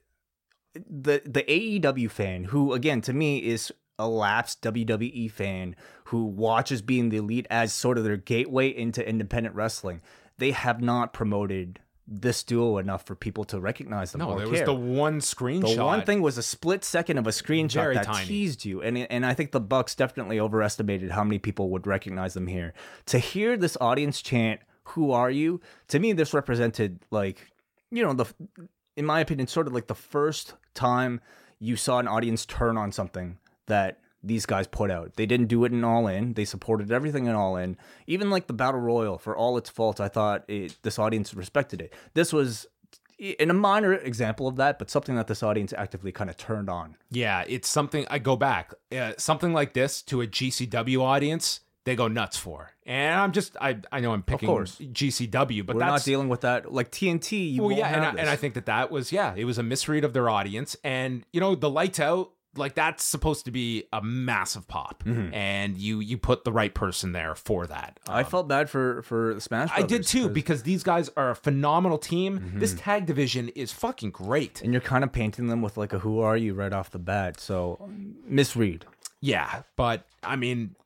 the 0.75 1.23
the 1.25 1.43
AEW 1.43 2.11
fan 2.11 2.45
who 2.45 2.73
again 2.73 3.01
to 3.03 3.13
me 3.13 3.39
is 3.39 3.73
a 3.99 4.09
lapsed 4.09 4.63
WWE 4.63 5.31
fan 5.31 5.77
who 6.05 6.25
watches 6.25 6.83
being 6.83 7.09
the 7.09 7.17
elite 7.17 7.47
as 7.51 7.73
sort 7.73 7.99
of 7.99 8.05
their 8.05 8.17
gateway 8.17 8.69
into 8.69 9.07
independent 9.07 9.55
wrestling. 9.55 10.03
They 10.39 10.51
have 10.51 10.81
not 10.81 11.13
promoted 11.13 11.81
this 12.09 12.45
duo 12.45 12.79
enough 12.79 13.05
for 13.05 13.17
people 13.17 13.45
to 13.45 13.59
recognize 13.59 14.13
them. 14.13 14.21
No, 14.21 14.39
there 14.39 14.49
was 14.49 14.63
the 14.63 14.75
one 14.75 15.21
screenshot. 15.21 15.75
The 15.77 15.85
one 15.85 16.03
thing 16.03 16.23
was 16.23 16.39
a 16.39 16.43
split 16.43 16.85
second 16.85 17.19
of 17.19 17.27
a 17.27 17.31
screenshot 17.31 17.75
Very 17.75 17.95
that 17.97 18.05
tiny. 18.05 18.27
teased 18.27 18.65
you, 18.65 18.81
and 18.81 18.99
and 18.99 19.27
I 19.27 19.35
think 19.35 19.51
the 19.51 19.61
Bucks 19.61 19.95
definitely 19.95 20.39
overestimated 20.39 21.11
how 21.11 21.25
many 21.25 21.39
people 21.39 21.71
would 21.71 21.87
recognize 21.87 22.35
them 22.35 22.47
here. 22.47 22.75
To 23.07 23.19
hear 23.19 23.57
this 23.57 23.77
audience 23.81 24.23
chant, 24.23 24.61
"Who 24.85 25.11
are 25.11 25.31
you?" 25.31 25.61
To 25.89 25.99
me, 25.99 26.13
this 26.13 26.33
represented 26.33 27.01
like 27.11 27.51
you 27.91 28.05
know 28.05 28.13
the, 28.13 28.27
in 28.97 29.05
my 29.05 29.21
opinion, 29.21 29.49
sort 29.49 29.67
of 29.67 29.73
like 29.73 29.89
the 29.89 29.95
first 29.95 30.55
time 30.75 31.21
you 31.59 31.75
saw 31.75 31.99
an 31.99 32.07
audience 32.07 32.47
turn 32.47 32.77
on 32.77 32.93
something 32.93 33.39
that 33.67 34.01
these 34.23 34.47
guys 34.47 34.67
put 34.67 34.91
out. 34.91 35.15
They 35.17 35.27
didn't 35.27 35.47
do 35.47 35.65
it 35.65 35.73
in 35.73 35.85
All 35.85 36.07
In. 36.09 36.35
They 36.35 36.45
supported 36.45 36.91
everything 36.91 37.27
in 37.27 37.35
All 37.35 37.57
In. 37.57 37.77
Even 38.07 38.31
like 38.31 38.47
the 38.47 38.53
Battle 38.53 38.81
Royal, 38.81 39.19
for 39.19 39.37
all 39.37 39.57
its 39.57 39.71
faults, 39.71 40.01
I 40.01 40.09
thought 40.09 40.45
it, 40.49 40.77
this 40.83 40.99
audience 40.99 41.35
respected 41.35 41.81
it. 41.81 41.93
This 42.15 42.33
was 42.33 42.67
in 43.19 43.51
a 43.51 43.55
minor 43.55 43.95
example 43.95 44.47
of 44.47 44.57
that, 44.57 44.79
but 44.79 44.91
something 44.91 45.17
that 45.17 45.27
this 45.27 45.43
audience 45.43 45.73
actively 45.77 46.13
kind 46.13 46.29
of 46.29 46.37
turned 46.37 46.69
on. 46.69 46.97
Yeah, 47.11 47.45
it's 47.47 47.69
something 47.69 48.07
I 48.11 48.19
go 48.19 48.37
back. 48.37 48.75
Uh, 48.93 49.13
something 49.17 49.53
like 49.53 49.73
this 49.73 50.03
to 50.03 50.21
a 50.21 50.27
GCW 50.27 51.01
audience, 51.01 51.61
they 51.85 51.97
go 51.97 52.09
nuts 52.09 52.37
for. 52.37 52.73
And 52.85 53.19
I'm 53.19 53.33
just 53.33 53.57
I 53.61 53.79
I 53.91 54.01
know 54.01 54.13
I'm 54.13 54.23
picking. 54.23 54.49
GCW, 54.49 55.65
but 55.65 55.77
We're 55.77 55.81
that's 55.81 55.91
not 55.91 56.05
dealing 56.05 56.29
with 56.29 56.43
that 56.43 56.73
like 56.73 56.91
TNT. 56.91 57.53
You 57.53 57.63
well, 57.63 57.71
won't 57.71 57.79
yeah, 57.79 57.95
and 57.95 58.05
I, 58.05 58.09
and 58.21 58.29
I 58.29 58.37
think 58.37 58.55
that 58.55 58.67
that 58.67 58.91
was 58.91 59.13
yeah, 59.13 59.35
it 59.35 59.45
was 59.45 59.57
a 59.57 59.63
misread 59.63 60.05
of 60.05 60.13
their 60.13 60.29
audience, 60.29 60.77
and 60.85 61.25
you 61.33 61.41
know 61.41 61.55
the 61.55 61.71
lights 61.71 62.01
out 62.01 62.33
like 62.59 62.75
that's 62.75 63.05
supposed 63.05 63.45
to 63.47 63.51
be 63.51 63.85
a 63.93 64.03
massive 64.03 64.67
pop, 64.69 65.03
Mm-hmm. 65.05 65.35
and 65.35 65.77
you 65.79 66.01
you 66.01 66.19
put 66.19 66.45
the 66.45 66.53
right 66.53 66.75
person 66.75 67.13
there 67.13 67.35
for 67.35 67.67
that. 67.67 67.99
I 68.09 68.23
felt 68.25 68.49
bad 68.49 68.69
for 68.71 69.03
for 69.03 69.35
the 69.35 69.41
Smash. 69.41 69.71
I 69.75 69.83
did 69.83 70.05
too 70.07 70.25
'cause- 70.27 70.33
because 70.35 70.63
these 70.63 70.83
guys 70.83 71.11
are 71.17 71.31
a 71.31 71.37
phenomenal 71.37 71.99
team. 71.99 72.53
This 72.57 72.73
Mm-hmm. 72.73 72.81
tag 72.81 73.07
division 73.07 73.49
is 73.51 73.73
fucking 73.73 74.11
great. 74.11 74.63
and 74.63 74.73
you're 74.73 74.81
kind 74.81 75.05
of 75.05 75.13
painting 75.13 75.49
them 75.49 75.63
with 75.63 75.77
like 75.77 75.93
a 75.93 75.99
"Who 76.01 76.21
are 76.21 76.37
you?" 76.37 76.55
right 76.55 76.73
off 76.73 76.91
the 76.91 76.99
bat. 76.99 77.41
So 77.41 77.89
misread. 78.27 78.85
Yeah, 79.21 79.63
but 79.77 80.05
I 80.23 80.37
mean, 80.37 80.77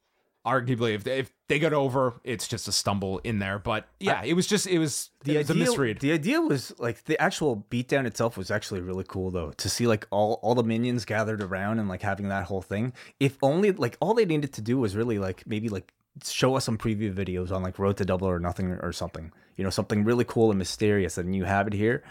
arguably, 0.47 0.95
if 0.95 1.07
if 1.07 1.33
they 1.51 1.59
get 1.59 1.73
over, 1.73 2.15
it's 2.23 2.47
just 2.47 2.69
a 2.69 2.73
stumble 2.73 3.19
in 3.25 3.41
there. 3.41 3.59
But 3.59 3.89
yeah, 3.99 4.23
it 4.25 4.35
was 4.35 4.47
just 4.47 4.67
it 4.69 4.79
was 4.79 5.11
The 5.25 5.35
it 5.35 5.39
was 5.39 5.51
idea, 5.51 5.65
a 5.65 5.67
misread. 5.67 5.99
the 5.99 6.13
idea 6.13 6.41
was 6.41 6.73
like 6.79 7.05
the 7.07 7.21
actual 7.21 7.67
beatdown 7.71 8.07
itself 8.07 8.37
was 8.39 8.53
actually 8.53 8.81
really 8.81 9.05
cool 9.07 9.33
though 9.33 9.51
to 9.51 9.69
see 9.69 9.89
like 9.89 10.07
all 10.11 10.39
all 10.43 10.55
the 10.55 10.63
minions 10.63 11.05
gathered 11.05 11.43
around 11.43 11.81
and 11.81 11.89
like 11.89 12.03
having 12.03 12.29
that 12.29 12.45
whole 12.45 12.63
thing. 12.63 12.93
If 13.19 13.37
only 13.43 13.73
like 13.73 13.97
all 14.01 14.15
they 14.15 14.25
needed 14.25 14.53
to 14.55 14.63
do 14.63 14.79
was 14.79 14.95
really 14.95 15.19
like 15.19 15.45
maybe 15.45 15.69
like 15.69 15.93
show 16.25 16.55
us 16.55 16.65
some 16.65 16.79
preview 16.79 17.13
videos 17.13 17.51
on 17.51 17.65
like 17.65 17.79
Road 17.81 17.97
to 17.97 18.05
Double 18.05 18.29
or 18.29 18.39
Nothing 18.39 18.71
or 18.71 18.93
something. 18.93 19.33
You 19.57 19.65
know, 19.65 19.71
something 19.71 20.05
really 20.05 20.25
cool 20.25 20.51
and 20.51 20.59
mysterious, 20.59 21.19
and 21.19 21.35
you 21.35 21.45
have 21.45 21.67
it 21.67 21.73
here. 21.73 22.05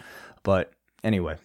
But 0.43 0.73
anyway, 1.01 1.37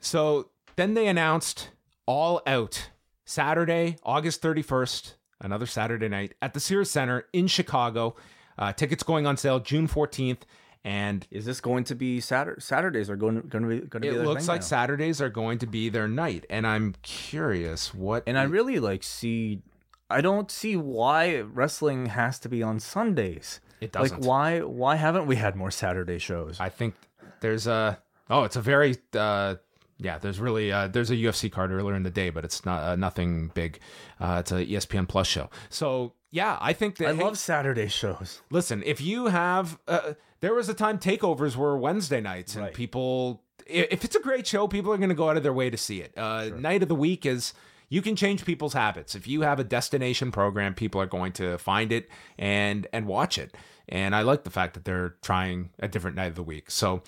So 0.00 0.48
then 0.76 0.94
they 0.94 1.06
announced 1.06 1.70
All 2.06 2.42
Out 2.46 2.90
Saturday, 3.24 3.96
August 4.02 4.42
31st, 4.42 5.14
another 5.40 5.66
Saturday 5.66 6.08
night 6.08 6.34
at 6.42 6.54
the 6.54 6.60
Sears 6.60 6.90
Center 6.90 7.26
in 7.32 7.46
Chicago. 7.46 8.16
Uh, 8.58 8.72
tickets 8.72 9.02
going 9.02 9.26
on 9.26 9.36
sale 9.36 9.60
June 9.60 9.88
14th. 9.88 10.42
And 10.82 11.26
is 11.30 11.44
this 11.44 11.60
going 11.60 11.84
to 11.84 11.94
be 11.94 12.20
Saturday? 12.20 12.60
Saturdays 12.60 13.10
are 13.10 13.16
going 13.16 13.42
to, 13.42 13.46
going 13.46 13.64
to 13.64 13.68
be 13.68 13.78
going 13.80 14.02
to 14.02 14.10
be. 14.12 14.16
it 14.16 14.24
looks 14.24 14.48
like 14.48 14.62
now. 14.62 14.66
Saturdays 14.66 15.20
are 15.20 15.28
going 15.28 15.58
to 15.58 15.66
be 15.66 15.90
their 15.90 16.08
night. 16.08 16.46
And 16.48 16.66
I'm 16.66 16.94
curious 17.02 17.92
what. 17.92 18.22
And 18.26 18.38
I 18.38 18.44
really 18.44 18.80
like 18.80 19.02
see. 19.02 19.60
I 20.08 20.22
don't 20.22 20.50
see 20.50 20.76
why 20.76 21.40
wrestling 21.40 22.06
has 22.06 22.38
to 22.40 22.48
be 22.48 22.62
on 22.62 22.80
Sundays. 22.80 23.60
It 23.80 23.92
doesn't. 23.92 24.20
Like 24.20 24.26
why 24.26 24.60
why 24.60 24.96
haven't 24.96 25.26
we 25.26 25.36
had 25.36 25.54
more 25.54 25.70
Saturday 25.70 26.18
shows? 26.18 26.58
I 26.58 26.70
think 26.70 26.94
there's 27.40 27.66
a 27.66 27.98
oh, 28.30 28.44
it's 28.44 28.56
a 28.56 28.62
very 28.62 28.96
uh, 29.14 29.56
yeah. 30.00 30.18
There's 30.18 30.40
really 30.40 30.72
uh, 30.72 30.88
there's 30.88 31.10
a 31.10 31.16
UFC 31.16 31.50
card 31.50 31.70
earlier 31.70 31.94
in 31.94 32.02
the 32.02 32.10
day, 32.10 32.30
but 32.30 32.44
it's 32.44 32.64
not 32.64 32.82
uh, 32.82 32.96
nothing 32.96 33.50
big. 33.54 33.78
Uh, 34.18 34.36
it's 34.40 34.52
a 34.52 34.64
ESPN 34.66 35.06
Plus 35.08 35.26
show. 35.26 35.50
So 35.68 36.14
yeah, 36.30 36.58
I 36.60 36.72
think 36.72 36.96
that 36.96 37.08
I 37.08 37.14
hey, 37.14 37.22
love 37.22 37.38
Saturday 37.38 37.88
shows. 37.88 38.40
Listen, 38.50 38.82
if 38.86 39.00
you 39.00 39.26
have, 39.26 39.78
uh, 39.88 40.14
there 40.40 40.54
was 40.54 40.68
a 40.68 40.74
time 40.74 40.98
takeovers 40.98 41.56
were 41.56 41.76
Wednesday 41.76 42.20
nights, 42.20 42.54
and 42.54 42.64
Right. 42.66 42.74
people, 42.74 43.42
if 43.66 44.04
it's 44.04 44.16
a 44.16 44.20
great 44.20 44.46
show, 44.46 44.68
people 44.68 44.92
are 44.92 44.96
going 44.96 45.08
to 45.08 45.14
go 45.14 45.28
out 45.28 45.36
of 45.36 45.42
their 45.42 45.52
way 45.52 45.70
to 45.70 45.76
see 45.76 46.00
it. 46.00 46.12
Uh, 46.16 46.50
Night 46.56 46.82
of 46.82 46.88
the 46.88 46.94
week 46.94 47.26
is. 47.26 47.52
You 47.92 48.02
can 48.02 48.14
change 48.14 48.44
people's 48.44 48.72
habits. 48.74 49.16
If 49.16 49.26
you 49.26 49.40
have 49.40 49.58
a 49.58 49.64
destination 49.64 50.30
program, 50.30 50.74
people 50.74 51.00
are 51.00 51.06
going 51.06 51.32
to 51.32 51.58
find 51.58 51.90
it 51.90 52.08
and 52.38 52.86
and 52.92 53.04
watch 53.08 53.36
it. 53.36 53.56
And 53.88 54.14
I 54.14 54.22
like 54.22 54.44
the 54.44 54.50
fact 54.50 54.74
that 54.74 54.84
they're 54.84 55.16
trying 55.22 55.70
a 55.80 55.88
different 55.88 56.14
night 56.14 56.28
of 56.28 56.36
the 56.36 56.44
week. 56.44 56.70
So, 56.70 57.02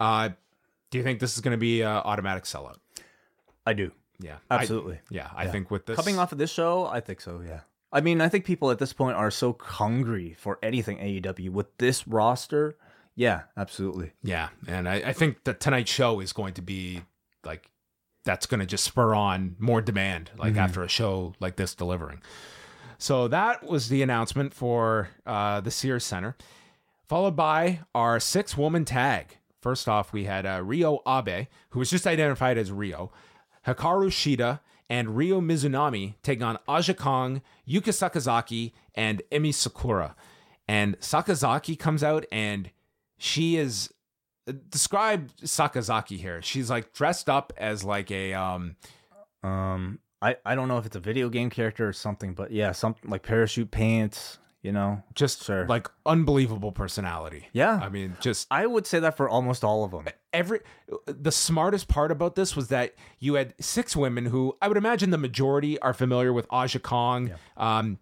uh, 0.00 0.28
do 0.92 0.98
you 0.98 1.04
think 1.04 1.18
this 1.18 1.34
is 1.34 1.40
going 1.40 1.52
to 1.52 1.58
be 1.58 1.80
a 1.80 1.88
automatic 1.88 2.44
sellout? 2.44 2.76
I 3.66 3.72
do. 3.72 3.90
Yeah, 4.20 4.36
I- 4.50 4.58
Absolutely. 4.58 5.00
yeah, 5.10 5.30
I 5.34 5.48
think 5.48 5.70
with 5.70 5.86
this 5.86 5.96
Coming 5.96 6.18
off 6.18 6.30
of 6.30 6.38
this 6.38 6.50
show, 6.52 6.86
I 6.86 7.00
think 7.00 7.20
so, 7.20 7.42
yeah. 7.44 7.60
I 7.92 8.00
mean, 8.00 8.20
I 8.20 8.28
think 8.28 8.44
people 8.44 8.70
at 8.70 8.78
this 8.78 8.92
point 8.92 9.16
are 9.16 9.30
so 9.30 9.56
hungry 9.60 10.34
for 10.38 10.58
anything 10.62 10.98
AEW 10.98 11.50
with 11.50 11.76
this 11.78 12.06
roster. 12.06 12.76
Yeah, 13.16 13.42
absolutely. 13.56 14.12
Yeah, 14.22 14.50
and 14.68 14.88
I, 14.88 14.94
I 15.06 15.12
think 15.12 15.44
that 15.44 15.60
tonight's 15.60 15.90
show 15.90 16.20
is 16.20 16.32
going 16.32 16.54
to 16.54 16.62
be 16.62 17.02
like 17.44 17.70
that's 18.24 18.46
going 18.46 18.60
to 18.60 18.66
just 18.66 18.84
spur 18.84 19.14
on 19.14 19.56
more 19.58 19.80
demand, 19.82 20.30
like 20.38 20.56
after 20.56 20.82
a 20.82 20.88
show 20.88 21.34
like 21.40 21.56
this 21.56 21.74
delivering. 21.74 22.22
So 22.98 23.28
that 23.28 23.64
was 23.64 23.88
the 23.88 24.02
announcement 24.02 24.54
for 24.54 25.08
uh, 25.26 25.60
the 25.60 25.70
Sears 25.72 26.04
Center, 26.04 26.36
followed 27.08 27.34
by 27.36 27.80
our 27.94 28.20
six-woman 28.20 28.84
tag. 28.84 29.38
First 29.62 29.88
off, 29.88 30.12
we 30.12 30.24
had 30.24 30.44
uh, 30.44 30.60
Riho 30.60 30.98
Abe, 31.06 31.46
who 31.70 31.78
was 31.78 31.88
just 31.88 32.06
identified 32.06 32.58
as 32.58 32.70
Riho, 32.70 33.10
Hikaru 33.66 34.08
Shida, 34.08 34.58
and 34.90 35.16
Ryo 35.16 35.40
Mizunami 35.40 36.14
taking 36.22 36.42
on 36.42 36.58
Aja 36.68 36.94
Kong, 36.94 37.40
Yuka 37.66 37.92
Sakazaki, 37.92 38.72
and 38.94 39.22
Emi 39.30 39.54
Sakura. 39.54 40.14
And 40.68 40.98
Sakazaki 40.98 41.78
comes 41.78 42.02
out 42.02 42.26
and 42.30 42.70
she 43.16 43.56
is 43.56 43.88
describe 44.68 45.30
Sakazaki 45.36 46.18
here. 46.18 46.42
She's 46.42 46.68
like 46.68 46.92
dressed 46.92 47.28
up 47.28 47.52
as 47.56 47.84
like 47.84 48.10
a 48.10 48.34
um 48.34 48.76
Um 49.42 50.00
I, 50.20 50.36
I 50.44 50.54
don't 50.54 50.68
know 50.68 50.78
if 50.78 50.86
it's 50.86 50.96
a 50.96 51.00
video 51.00 51.28
game 51.28 51.50
character 51.50 51.88
or 51.88 51.92
something, 51.92 52.34
but 52.34 52.52
yeah, 52.52 52.72
something 52.72 53.10
like 53.10 53.22
parachute 53.22 53.70
pants, 53.70 54.38
you 54.62 54.72
know. 54.72 55.02
just 55.14 55.44
Sure. 55.44 55.66
like 55.66 55.88
unbelievable 56.06 56.72
personality. 56.72 57.48
Yeah. 57.52 57.80
I 57.82 57.88
mean, 57.88 58.16
just 58.20 58.46
I 58.50 58.66
would 58.66 58.86
say 58.86 59.00
that 59.00 59.16
for 59.16 59.28
almost 59.28 59.64
all 59.64 59.84
of 59.84 59.90
them. 59.90 60.06
every 60.32 60.60
the 61.06 61.32
smartest 61.32 61.88
part 61.88 62.10
about 62.10 62.34
this 62.36 62.56
was 62.56 62.68
that 62.68 62.94
you 63.18 63.34
had 63.34 63.54
six 63.60 63.94
women 63.96 64.26
who 64.26 64.56
I 64.62 64.68
would 64.68 64.76
imagine 64.76 65.10
the 65.10 65.18
majority 65.18 65.78
are 65.80 65.92
familiar 65.92 66.32
with 66.32 66.46
Aja 66.50 66.78
Kong, 66.78 67.32
um 67.56 67.98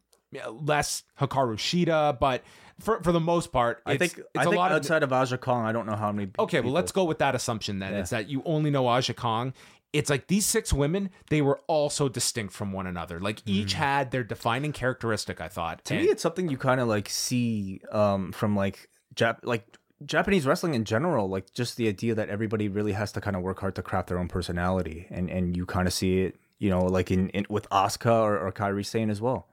less 0.48 1.02
Hikaru 1.18 1.56
Shida, 1.56 2.18
but 2.20 2.44
for 2.78 3.02
for 3.02 3.12
the 3.12 3.20
most 3.20 3.52
part, 3.52 3.82
I 3.84 3.96
think 3.96 4.18
it's 4.18 4.28
I 4.36 4.44
think 4.44 4.56
lot 4.56 4.70
of 4.72 4.76
outside 4.76 5.02
of 5.02 5.12
Aja 5.12 5.36
Kong, 5.38 5.66
I 5.66 5.72
don't 5.72 5.86
know 5.86 5.96
how 5.96 6.12
many. 6.12 6.30
Okay, 6.38 6.60
well, 6.60 6.72
let's 6.72 6.92
go 6.92 7.04
with 7.04 7.18
that 7.18 7.34
assumption 7.34 7.78
then. 7.78 7.94
It's 7.94 8.10
that 8.10 8.28
you 8.28 8.42
only 8.44 8.70
know 8.70 8.86
Aja 8.86 9.12
Kong. 9.12 9.52
It's 9.92 10.08
like 10.08 10.28
these 10.28 10.46
six 10.46 10.72
women, 10.72 11.10
they 11.30 11.42
were 11.42 11.60
all 11.66 11.90
so 11.90 12.08
distinct 12.08 12.52
from 12.54 12.72
one 12.72 12.86
another. 12.86 13.18
Like 13.18 13.42
each 13.44 13.72
had 13.74 14.12
their 14.12 14.22
defining 14.22 14.72
characteristic, 14.72 15.40
I 15.40 15.48
thought. 15.48 15.78
Mm. 15.80 15.84
To 15.84 15.94
And- 15.94 16.02
me, 16.04 16.10
it's 16.10 16.22
something 16.22 16.48
you 16.48 16.56
kind 16.56 16.80
of 16.80 16.86
like 16.88 17.08
see 17.08 17.80
um, 17.90 18.32
from 18.32 18.54
like 18.54 18.88
Jap- 19.16 19.40
like 19.42 19.76
Japanese 20.06 20.46
wrestling 20.46 20.74
in 20.74 20.84
general. 20.84 21.28
Like 21.28 21.52
just 21.52 21.76
the 21.76 21.88
idea 21.88 22.14
that 22.14 22.28
everybody 22.28 22.68
really 22.68 22.92
has 22.92 23.10
to 23.12 23.20
kind 23.20 23.34
of 23.36 23.42
work 23.42 23.58
hard 23.60 23.74
to 23.74 23.82
craft 23.82 24.08
their 24.08 24.18
own 24.18 24.28
personality, 24.28 25.06
and 25.10 25.28
and 25.28 25.56
you 25.56 25.66
kind 25.66 25.88
of 25.88 25.92
see 25.92 26.20
it, 26.22 26.36
you 26.60 26.70
know, 26.70 26.82
like 26.84 27.10
in, 27.10 27.28
in 27.30 27.44
with 27.50 27.68
Asuka 27.70 28.12
or, 28.22 28.38
or 28.38 28.52
Kairi 28.52 28.86
Sane 28.86 29.10
as 29.10 29.20
well. 29.20 29.48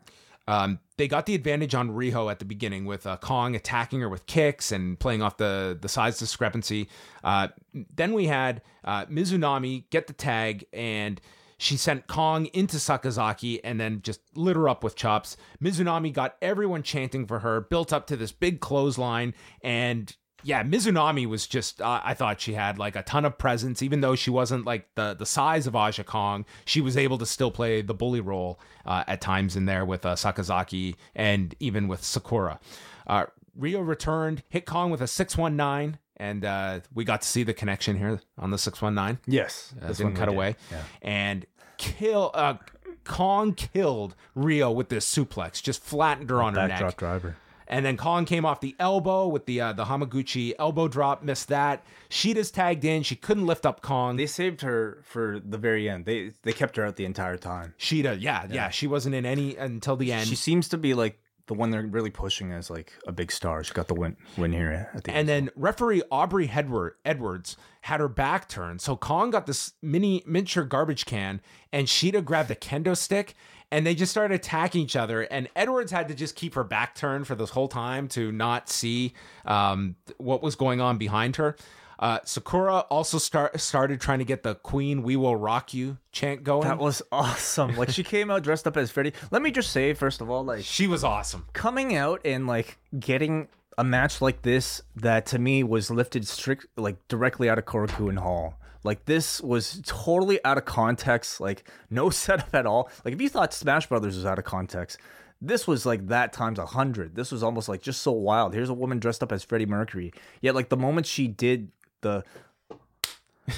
Um, 0.48 0.80
they 0.98 1.08
got 1.08 1.26
the 1.26 1.36
advantage 1.36 1.76
on 1.76 1.92
Riho 1.92 2.32
at 2.32 2.40
the 2.40 2.46
beginning 2.46 2.86
with 2.86 3.06
uh, 3.06 3.18
Kong 3.18 3.56
attacking 3.56 4.02
her 4.02 4.10
with 4.10 4.26
kicks 4.26 4.72
and 4.72 5.00
playing 5.00 5.22
off 5.22 5.38
the 5.38 5.78
the 5.80 5.90
size 5.90 6.18
discrepancy. 6.18 6.90
Uh, 7.24 7.50
then 7.96 8.14
we 8.14 8.28
had 8.28 8.62
uh, 8.84 9.06
Mizunami 9.06 9.90
get 9.90 10.08
the 10.08 10.14
tag 10.14 10.66
and 10.74 11.20
she 11.58 11.76
sent 11.76 12.08
Kong 12.08 12.46
into 12.48 12.78
Sakazaki 12.78 13.60
and 13.64 13.80
then 13.80 14.02
just 14.04 14.22
lit 14.36 14.56
her 14.56 14.70
up 14.70 14.84
with 14.84 14.96
chops. 14.96 15.38
Mizunami 15.62 16.14
got 16.14 16.36
everyone 16.42 16.84
chanting 16.84 17.26
for 17.26 17.40
her, 17.40 17.62
built 17.62 17.92
up 17.92 18.06
to 18.08 18.16
this 18.16 18.32
big 18.32 18.60
clothesline, 18.60 19.34
and 19.62 20.16
yeah, 20.48 20.64
Mizunami 20.64 21.26
was 21.28 21.46
just 21.46 21.82
uh, 21.82 22.00
I 22.04 22.14
thought 22.14 22.40
she 22.40 22.54
had 22.54 22.80
like 22.80 22.96
a 22.96 23.04
ton 23.04 23.26
of 23.26 23.38
presence 23.38 23.84
even 23.84 24.00
though 24.00 24.16
she 24.16 24.30
wasn't 24.30 24.66
like 24.66 24.88
the 24.96 25.14
the 25.14 25.26
size 25.26 25.68
of 25.68 25.76
Aja 25.76 26.04
Kong, 26.06 26.46
she 26.64 26.80
was 26.80 26.96
able 26.96 27.18
to 27.18 27.26
still 27.26 27.52
play 27.52 27.82
the 27.82 27.94
bully 27.94 28.22
role 28.22 28.58
uh, 28.86 29.04
at 29.08 29.20
times 29.20 29.58
in 29.58 29.66
there 29.66 29.84
with 29.84 30.06
uh, 30.06 30.16
Sakazaki 30.16 30.96
and 31.16 31.54
even 31.60 31.90
with 31.90 32.02
Sakura. 32.02 32.60
Uh, 33.06 33.26
Riho 33.60 33.86
returned, 33.86 34.44
hit 34.48 34.66
Kong 34.66 34.90
with 34.90 35.02
a 35.02 35.08
619 35.08 36.00
and 36.16 36.46
uh, 36.46 36.80
we 36.96 37.04
got 37.04 37.22
to 37.24 37.28
see 37.28 37.44
the 37.44 37.54
connection 37.54 37.98
here 37.98 38.22
on 38.38 38.52
the 38.52 38.58
619. 38.58 39.20
Yes, 39.28 39.74
Uh, 39.82 39.88
this 39.90 39.98
didn't 39.98 40.14
one 40.14 40.20
cut 40.20 40.26
did. 40.30 40.36
away. 40.36 40.56
Yeah. 40.72 40.84
And 41.02 41.46
kill 41.78 42.32
uh 42.34 42.56
Kong 43.04 43.54
killed 43.54 44.16
Riho 44.36 44.74
with 44.74 44.88
this 44.90 45.06
suplex, 45.14 45.62
just 45.62 45.84
flattened 45.84 46.30
her 46.30 46.42
on 46.42 46.56
her 46.56 46.68
neck. 46.68 46.96
Driver. 46.98 47.36
And 47.70 47.86
then 47.86 47.98
Kong 47.98 48.26
came 48.26 48.46
off 48.46 48.62
the 48.62 48.76
elbow 48.80 49.28
with 49.28 49.46
the 49.46 49.62
uh, 49.62 49.74
the 49.74 49.86
Hamaguchi 49.86 50.54
elbow 50.58 50.88
drop, 50.88 51.24
missed 51.24 51.50
that. 51.50 51.84
Shida's 52.10 52.52
tagged 52.52 52.86
in. 52.86 53.04
She 53.04 53.16
couldn't 53.16 53.46
lift 53.46 53.66
up 53.66 53.82
Kong. 53.82 54.16
They 54.16 54.26
saved 54.26 54.62
her 54.62 55.02
for 55.04 55.40
the 55.44 55.58
very 55.58 55.90
end. 55.90 56.06
They 56.06 56.32
they 56.44 56.54
kept 56.54 56.78
her 56.78 56.86
out 56.86 56.96
the 56.96 57.06
entire 57.06 57.38
time. 57.38 57.74
Shida, 57.78 58.18
yeah, 58.22 58.48
yeah, 58.50 58.70
she 58.70 58.88
wasn't 58.88 59.16
in 59.16 59.26
any 59.26 59.58
until 59.58 59.96
the 59.98 60.12
end. 60.14 60.28
She 60.28 60.36
seems 60.36 60.70
to 60.70 60.78
be 60.78 60.94
like 60.94 61.20
the 61.48 61.54
one 61.54 61.72
they're 61.72 61.86
really 61.88 62.10
pushing 62.10 62.52
as 62.52 62.70
like 62.70 62.94
a 63.08 63.12
big 63.12 63.32
star. 63.32 63.64
She 63.64 63.74
got 63.74 63.88
the 63.88 63.96
win 63.96 64.16
win 64.38 64.52
here 64.54 64.90
at 64.94 65.04
the 65.04 65.12
and 65.12 65.20
end. 65.20 65.30
then 65.30 65.50
referee 65.56 66.04
Aubrey 66.12 66.48
Hedward, 66.48 66.96
Edwards 67.06 67.58
had 67.82 68.00
her 68.00 68.10
back 68.10 68.50
turned. 68.50 68.82
So 68.82 68.96
Kong 68.96 69.32
got 69.32 69.46
this 69.46 69.74
mini 69.82 70.24
miniature 70.26 70.64
garbage 70.66 71.06
can, 71.06 71.42
and 71.72 71.88
Shida 71.88 72.24
grabbed 72.24 72.52
a 72.52 72.56
kendo 72.56 72.96
stick, 72.96 73.34
and 73.72 73.86
they 73.86 73.96
just 73.96 74.12
started 74.12 74.36
attacking 74.36 74.82
each 74.82 74.96
other. 74.96 75.22
And 75.24 75.50
Edwards 75.56 75.92
had 75.92 76.08
to 76.08 76.16
just 76.16 76.36
keep 76.36 76.56
her 76.56 76.64
back 76.64 76.96
turned 76.96 77.28
for 77.28 77.36
this 77.36 77.50
whole 77.50 77.68
time 77.68 78.08
to 78.10 78.32
not 78.32 78.70
see 78.70 79.14
um, 79.46 79.96
what 80.18 80.42
was 80.42 80.56
going 80.56 80.82
on 80.82 80.98
behind 80.98 81.36
her. 81.38 81.56
Uh, 82.00 82.20
Sakura 82.24 82.80
also 82.92 83.18
start 83.18 83.60
started 83.60 84.00
trying 84.00 84.20
to 84.20 84.26
get 84.26 84.44
the 84.44 84.56
Queen 84.56 85.02
"We 85.02 85.16
Will 85.16 85.36
Rock 85.36 85.74
You" 85.74 85.98
chant 86.12 86.44
going. 86.44 86.62
that 86.68 86.78
was 86.78 87.02
awesome. 87.12 87.76
Like 87.76 87.90
she 87.90 88.04
came 88.04 88.30
out 88.30 88.44
dressed 88.44 88.68
up 88.68 88.78
as 88.78 88.92
Freddie. 88.92 89.14
Let 89.32 89.42
me 89.42 89.50
just 89.50 89.72
say 89.72 89.94
first 89.94 90.22
of 90.22 90.30
all, 90.30 90.46
like 90.46 90.64
she 90.64 90.86
was 90.86 91.04
awesome. 91.04 91.48
coming 91.54 91.96
out 91.96 92.22
and 92.24 92.46
like 92.46 92.78
getting 93.00 93.48
a 93.80 93.84
match 93.84 94.22
like 94.22 94.44
this 94.44 94.82
that 94.96 95.26
to 95.28 95.40
me 95.40 95.64
was 95.64 95.90
lifted 95.90 96.28
strict 96.28 96.68
like 96.78 97.08
directly 97.08 97.50
out 97.50 97.58
of 97.58 97.66
Korakuen 97.66 98.20
Hall. 98.20 98.60
Like 98.88 99.04
this 99.04 99.42
was 99.42 99.82
totally 99.86 100.40
out 100.46 100.58
of 100.58 100.64
context, 100.64 101.42
like 101.42 101.70
no 101.90 102.10
setup 102.24 102.56
at 102.56 102.66
all. 102.66 102.90
Like 103.04 103.14
if 103.14 103.22
you 103.22 103.28
thought 103.28 103.54
Smash 103.54 103.88
Brothers 103.88 104.16
was 104.16 104.26
out 104.26 104.40
of 104.40 104.46
context, 104.46 104.98
this 105.42 105.68
was 105.68 105.86
like 105.86 106.08
that 106.08 106.32
times 106.32 106.58
a 106.58 106.66
hundred. 106.66 107.14
This 107.14 107.30
was 107.30 107.44
almost 107.44 107.68
like 107.68 107.82
just 107.82 108.02
so 108.02 108.14
wild. 108.14 108.54
Here's 108.54 108.70
a 108.70 108.74
woman 108.74 109.00
dressed 109.00 109.22
up 109.22 109.34
as 109.34 109.44
Freddie 109.44 109.66
Mercury. 109.66 110.14
Yet 110.40 110.56
like 110.56 110.70
the 110.70 110.78
moment 110.78 111.06
she 111.06 111.28
did 111.28 111.70
the 112.00 112.24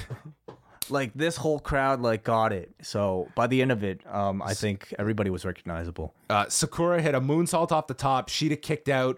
like 0.90 1.12
this 1.14 1.36
whole 1.36 1.60
crowd 1.60 2.00
like 2.00 2.24
got 2.24 2.52
it. 2.52 2.74
So 2.82 3.28
by 3.36 3.46
the 3.46 3.62
end 3.62 3.70
of 3.70 3.84
it, 3.84 4.00
um, 4.12 4.42
I 4.42 4.54
think 4.54 4.92
everybody 4.98 5.30
was 5.30 5.44
recognizable. 5.44 6.12
Uh, 6.28 6.48
Sakura 6.48 7.00
hit 7.00 7.14
a 7.14 7.20
moonsault 7.20 7.70
off 7.70 7.86
the 7.86 7.94
top. 7.94 8.28
Shida 8.28 8.60
kicked 8.60 8.88
out. 8.88 9.16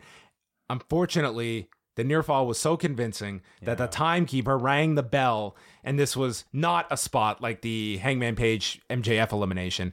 Unfortunately, 0.68 1.70
the 1.94 2.04
near 2.04 2.22
fall 2.22 2.46
was 2.46 2.58
so 2.58 2.76
convincing 2.76 3.42
that 3.62 3.78
the 3.78 3.86
timekeeper 3.86 4.56
rang 4.56 4.94
the 4.94 5.02
bell, 5.02 5.56
and 5.84 5.98
this 5.98 6.16
was 6.16 6.44
not 6.52 6.86
a 6.90 6.96
spot 6.96 7.42
like 7.42 7.62
the 7.62 7.98
Hangman 7.98 8.36
Page 8.36 8.80
MJF 8.88 9.32
elimination. 9.32 9.92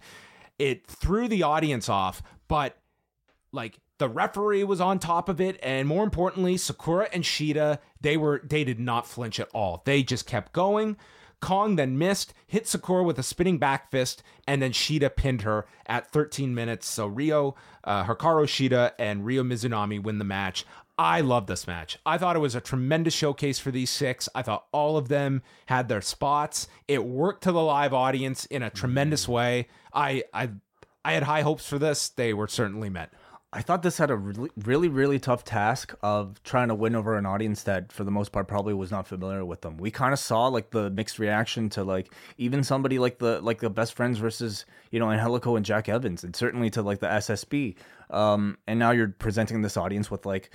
It 0.58 0.88
threw 0.88 1.28
the 1.28 1.44
audience 1.44 1.90
off, 1.90 2.22
but 2.48 2.78
like 3.52 3.80
the 4.00 4.10
referee 4.10 4.64
was 4.64 4.82
on 4.82 4.98
top 4.98 5.30
of 5.30 5.40
it 5.40 5.60
and 5.62 5.88
more 5.88 6.04
importantly 6.04 6.58
sakura 6.58 7.08
and 7.12 7.24
shida 7.24 7.80
they 8.02 8.18
were 8.18 8.42
they 8.44 8.64
did 8.64 8.80
not 8.80 9.06
flinch 9.06 9.40
at 9.40 9.50
all. 9.54 9.82
They 9.86 10.04
just 10.04 10.26
kept 10.26 10.54
going. 10.54 10.98
Kong 11.42 11.76
then 11.76 11.98
missed 11.98 12.34
hit 12.48 12.68
sakura 12.68 13.04
with 13.04 13.20
a 13.20 13.24
spinning 13.24 13.58
back 13.58 13.92
fist 13.92 14.24
and 14.48 14.62
then 14.62 14.72
shida 14.72 15.16
pinned 15.16 15.44
her 15.44 15.66
at 15.86 16.12
13 16.12 16.56
minutes. 16.56 16.88
So 16.88 17.10
riho 17.10 17.56
uh, 17.84 18.06
hikaru 18.06 18.46
shida 18.46 18.94
and 18.98 19.26
ryo 19.26 19.44
mizunami 19.44 20.02
win 20.02 20.18
the 20.18 20.26
match 20.26 20.66
I 21.00 21.22
love 21.22 21.48
this 21.48 21.66
match. 21.66 21.98
I 22.06 22.18
thought 22.18 22.36
it 22.36 22.40
was 22.40 22.56
a 22.56 22.62
tremendous 22.62 23.14
showcase 23.14 23.58
for 23.58 23.72
these 23.72 23.90
six. 23.90 24.28
I 24.36 24.42
thought 24.42 24.66
all 24.74 24.98
of 24.98 25.08
them 25.08 25.44
had 25.68 25.88
their 25.88 26.02
spots. 26.02 26.68
It 26.90 27.06
worked 27.06 27.44
to 27.44 27.54
the 27.54 27.62
live 27.62 27.94
audience 27.94 28.46
in 28.48 28.64
a 28.64 28.70
tremendous 28.70 29.26
way. 29.26 29.70
I 29.94 30.26
I 30.34 30.50
I 31.06 31.14
had 31.14 31.24
high 31.24 31.42
hopes 31.42 31.66
for 31.66 31.80
this. 31.80 32.10
They 32.10 32.34
were 32.34 32.50
certainly 32.50 32.90
met. 32.90 33.14
I 33.54 33.62
thought 33.62 33.82
this 33.82 33.98
had 33.98 34.12
a 34.12 34.16
really, 34.18 34.50
really, 34.58 34.90
really 34.90 35.20
tough 35.20 35.46
task 35.46 35.96
of 36.04 36.44
trying 36.44 36.68
to 36.68 36.76
win 36.76 36.96
over 36.96 37.18
an 37.18 37.26
audience 37.26 37.64
that, 37.64 37.92
for 37.92 38.04
the 38.04 38.12
most 38.12 38.32
part, 38.32 38.48
probably 38.48 38.76
was 38.76 38.92
not 38.92 39.08
familiar 39.08 39.44
with 39.44 39.62
them. 39.62 39.78
We 39.78 39.90
kind 39.90 40.14
of 40.14 40.20
saw 40.20 40.48
like 40.48 40.70
the 40.70 40.90
mixed 40.92 41.18
reaction 41.18 41.70
to 41.70 41.84
like 41.86 42.14
even 42.38 42.62
somebody 42.62 43.00
like 43.00 43.20
the 43.20 43.40
like 43.40 43.62
the 43.62 43.70
best 43.70 43.94
friends 43.94 44.18
versus 44.18 44.66
you 44.92 45.00
know 45.00 45.10
Angelico 45.10 45.56
and 45.56 45.66
Jack 45.66 45.88
Evans, 45.88 46.26
and 46.26 46.36
certainly 46.36 46.70
to 46.72 46.82
like 46.82 47.00
the 47.00 47.08
SSB. 47.08 47.76
Um, 48.10 48.58
and 48.68 48.78
now 48.78 48.92
you're 48.92 49.16
presenting 49.18 49.62
this 49.62 49.78
audience 49.78 50.12
with 50.12 50.26
like 50.26 50.52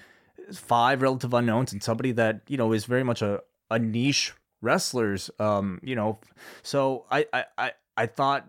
five 0.53 1.03
relative 1.03 1.33
unknowns 1.35 1.73
and 1.73 1.83
somebody 1.83 2.13
that 2.13 2.43
you 2.49 2.57
know 2.57 2.73
is 2.73 2.85
very 2.85 3.05
much 3.05 3.23
a 3.23 3.41
a 3.71 3.79
niche 3.79 4.33
wrestlers. 4.61 5.31
Um, 5.39 5.81
you 5.83 5.95
know, 5.95 6.19
so 6.63 7.07
I 7.11 7.27
I 7.33 7.45
I, 7.57 7.73
I 7.97 8.07
thought 8.07 8.47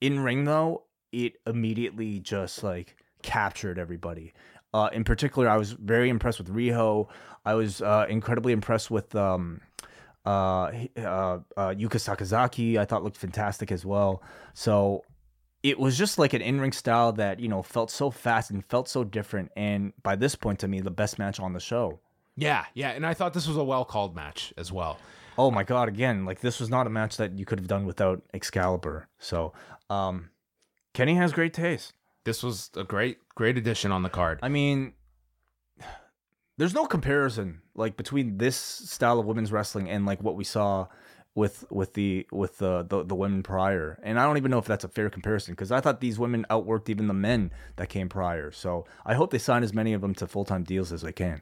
in 0.00 0.20
ring 0.20 0.44
though 0.44 0.84
it 1.12 1.34
immediately 1.46 2.20
just 2.20 2.62
like 2.62 2.96
captured 3.22 3.78
everybody. 3.78 4.32
Uh, 4.74 4.90
in 4.92 5.02
particular, 5.02 5.48
I 5.48 5.56
was 5.56 5.72
very 5.72 6.10
impressed 6.10 6.38
with 6.38 6.54
Riho. 6.54 7.08
I 7.44 7.54
was 7.54 7.80
uh, 7.80 8.06
incredibly 8.08 8.52
impressed 8.52 8.90
with 8.90 9.14
um, 9.14 9.62
uh, 10.26 10.70
uh, 10.96 11.38
uh, 11.56 11.74
Yuka 11.74 11.96
Sakazaki. 11.96 12.76
I 12.76 12.84
thought 12.84 13.02
looked 13.02 13.16
fantastic 13.16 13.72
as 13.72 13.86
well. 13.86 14.22
So 14.52 15.04
it 15.68 15.78
was 15.78 15.98
just 15.98 16.18
like 16.18 16.32
an 16.32 16.40
in-ring 16.40 16.72
style 16.72 17.12
that 17.12 17.40
you 17.40 17.48
know 17.48 17.62
felt 17.62 17.90
so 17.90 18.10
fast 18.10 18.50
and 18.50 18.64
felt 18.64 18.88
so 18.88 19.04
different. 19.04 19.50
And 19.56 19.92
by 20.02 20.16
this 20.16 20.34
point, 20.34 20.60
to 20.60 20.68
me, 20.68 20.80
the 20.80 20.90
best 20.90 21.18
match 21.18 21.38
on 21.38 21.52
the 21.52 21.60
show. 21.60 22.00
Yeah, 22.36 22.64
yeah, 22.74 22.90
and 22.90 23.04
I 23.04 23.14
thought 23.14 23.34
this 23.34 23.48
was 23.48 23.56
a 23.56 23.64
well 23.64 23.84
called 23.84 24.14
match 24.14 24.52
as 24.56 24.72
well. 24.72 24.98
Oh 25.36 25.50
my 25.50 25.64
god! 25.64 25.88
Again, 25.88 26.24
like 26.24 26.40
this 26.40 26.60
was 26.60 26.70
not 26.70 26.86
a 26.86 26.90
match 26.90 27.16
that 27.16 27.38
you 27.38 27.44
could 27.44 27.58
have 27.58 27.68
done 27.68 27.84
without 27.84 28.22
Excalibur. 28.32 29.08
So 29.18 29.52
um, 29.90 30.30
Kenny 30.94 31.14
has 31.16 31.32
great 31.32 31.52
taste. 31.52 31.92
This 32.24 32.42
was 32.42 32.70
a 32.76 32.84
great 32.84 33.18
great 33.34 33.58
addition 33.58 33.92
on 33.92 34.02
the 34.02 34.08
card. 34.08 34.38
I 34.42 34.48
mean, 34.48 34.94
there's 36.56 36.74
no 36.74 36.86
comparison 36.86 37.62
like 37.74 37.96
between 37.96 38.38
this 38.38 38.56
style 38.56 39.18
of 39.18 39.26
women's 39.26 39.52
wrestling 39.52 39.88
and 39.90 40.06
like 40.06 40.22
what 40.22 40.36
we 40.36 40.44
saw 40.44 40.86
with 41.38 41.64
with 41.70 41.94
the 41.94 42.26
with 42.32 42.58
the 42.58 42.82
the, 42.82 43.04
the 43.04 43.14
women 43.14 43.42
prior. 43.44 43.98
And 44.02 44.18
I 44.18 44.26
don't 44.26 44.36
even 44.36 44.50
know 44.50 44.58
if 44.58 44.66
that's 44.66 44.84
a 44.84 44.88
fair 44.88 45.08
comparison 45.08 45.54
because 45.54 45.70
I 45.70 45.80
thought 45.80 46.00
these 46.00 46.18
women 46.18 46.44
outworked 46.50 46.88
even 46.88 47.06
the 47.06 47.14
men 47.14 47.52
that 47.76 47.88
came 47.88 48.08
prior. 48.08 48.50
So 48.50 48.84
I 49.06 49.14
hope 49.14 49.30
they 49.30 49.38
sign 49.38 49.62
as 49.62 49.72
many 49.72 49.92
of 49.92 50.00
them 50.00 50.14
to 50.16 50.26
full 50.26 50.44
time 50.44 50.64
deals 50.64 50.92
as 50.92 51.02
they 51.02 51.12
can. 51.12 51.40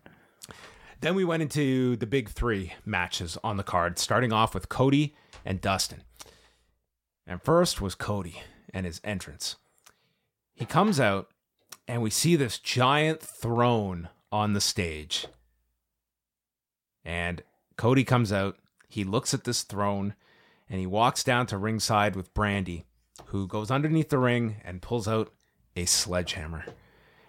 Then 1.00 1.14
we 1.14 1.24
went 1.24 1.42
into 1.42 1.96
the 1.96 2.06
big 2.06 2.28
three 2.28 2.74
matches 2.84 3.38
on 3.42 3.56
the 3.56 3.62
card, 3.62 3.98
starting 3.98 4.32
off 4.32 4.54
with 4.54 4.68
Cody 4.68 5.14
and 5.44 5.60
Dustin. 5.60 6.02
And 7.26 7.42
first 7.42 7.80
was 7.80 7.94
Cody 7.94 8.42
and 8.72 8.86
his 8.86 9.00
entrance. 9.02 9.56
He 10.54 10.64
comes 10.64 11.00
out, 11.00 11.28
and 11.88 12.00
we 12.00 12.10
see 12.10 12.36
this 12.36 12.58
giant 12.58 13.20
throne 13.20 14.08
on 14.32 14.52
the 14.52 14.60
stage. 14.60 15.26
And 17.04 17.42
Cody 17.76 18.04
comes 18.04 18.32
out, 18.32 18.56
he 18.88 19.04
looks 19.04 19.34
at 19.34 19.44
this 19.44 19.62
throne, 19.62 20.14
and 20.68 20.80
he 20.80 20.86
walks 20.86 21.22
down 21.24 21.46
to 21.46 21.58
ringside 21.58 22.16
with 22.16 22.34
Brandi, 22.34 22.84
who 23.26 23.46
goes 23.46 23.70
underneath 23.70 24.08
the 24.08 24.18
ring 24.18 24.56
and 24.64 24.82
pulls 24.82 25.08
out 25.08 25.32
a 25.74 25.84
sledgehammer. 25.84 26.64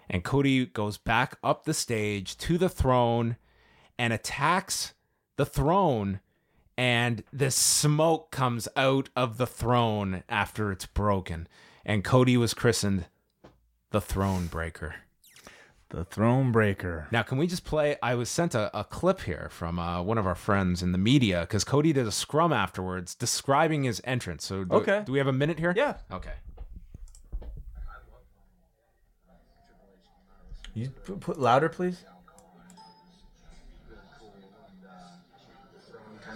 And 0.10 0.24
Cody 0.24 0.66
goes 0.66 0.97
back 0.97 1.38
up 1.43 1.66
the 1.66 1.74
stage 1.74 2.38
to 2.38 2.58
the 2.58 2.70
throne 2.70 3.38
and 3.99 4.14
attacks 4.14 4.93
the 5.36 5.45
throne. 5.45 6.22
And 6.78 7.24
this 7.34 7.55
smoke 7.55 8.32
comes 8.32 8.68
out 8.76 9.10
of 9.16 9.38
the 9.38 9.47
throne 9.47 10.24
after 10.30 10.72
it's 10.72 10.86
broken. 10.86 11.47
And 11.86 12.03
Cody 12.03 12.38
was 12.38 12.53
christened 12.53 13.05
the 13.91 14.01
Throne 14.01 14.47
Breaker. 14.47 14.95
The 15.89 16.03
Throne 16.03 16.51
Breaker. 16.51 17.07
Now, 17.11 17.23
can 17.23 17.38
we 17.38 17.47
just 17.47 17.63
play? 17.63 17.95
I 18.03 18.15
was 18.15 18.29
sent 18.29 18.53
a, 18.53 18.77
a 18.77 18.83
clip 18.83 19.21
here 19.21 19.47
from 19.51 19.79
uh, 19.79 20.01
one 20.01 20.17
of 20.17 20.27
our 20.27 20.35
friends 20.35 20.83
in 20.83 20.91
the 20.91 20.97
media 20.97 21.41
because 21.41 21.63
Cody 21.63 21.93
did 21.93 22.05
a 22.05 22.11
scrum 22.11 22.51
afterwards 22.51 23.15
describing 23.15 23.83
his 23.83 24.01
entrance. 24.03 24.45
So, 24.45 24.65
do, 24.65 24.75
Okay. 24.75 25.03
do 25.05 25.13
we 25.13 25.17
have 25.17 25.27
a 25.27 25.33
minute 25.33 25.59
here? 25.59 25.73
Yeah. 25.77 25.95
Okay. 26.11 26.33
You 30.73 30.89
put 30.89 31.39
louder, 31.39 31.69
please. 31.69 32.03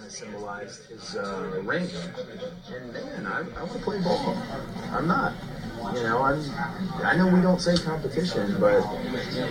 Kind 0.02 0.10
of 0.10 0.12
symbolized 0.12 0.84
his 0.86 1.16
uh, 1.16 1.60
ring. 1.62 1.88
And 2.74 2.92
man, 2.92 3.26
I, 3.26 3.40
I 3.40 3.62
want 3.62 3.72
to 3.72 3.78
play 3.78 4.00
ball. 4.00 4.36
I'm 4.90 5.06
not. 5.06 5.34
You 5.94 6.02
know, 6.02 6.22
I'm. 6.22 6.40
I 7.04 7.16
know 7.16 7.26
we 7.26 7.40
don't 7.40 7.60
say 7.60 7.76
competition, 7.76 8.56
but 8.60 8.84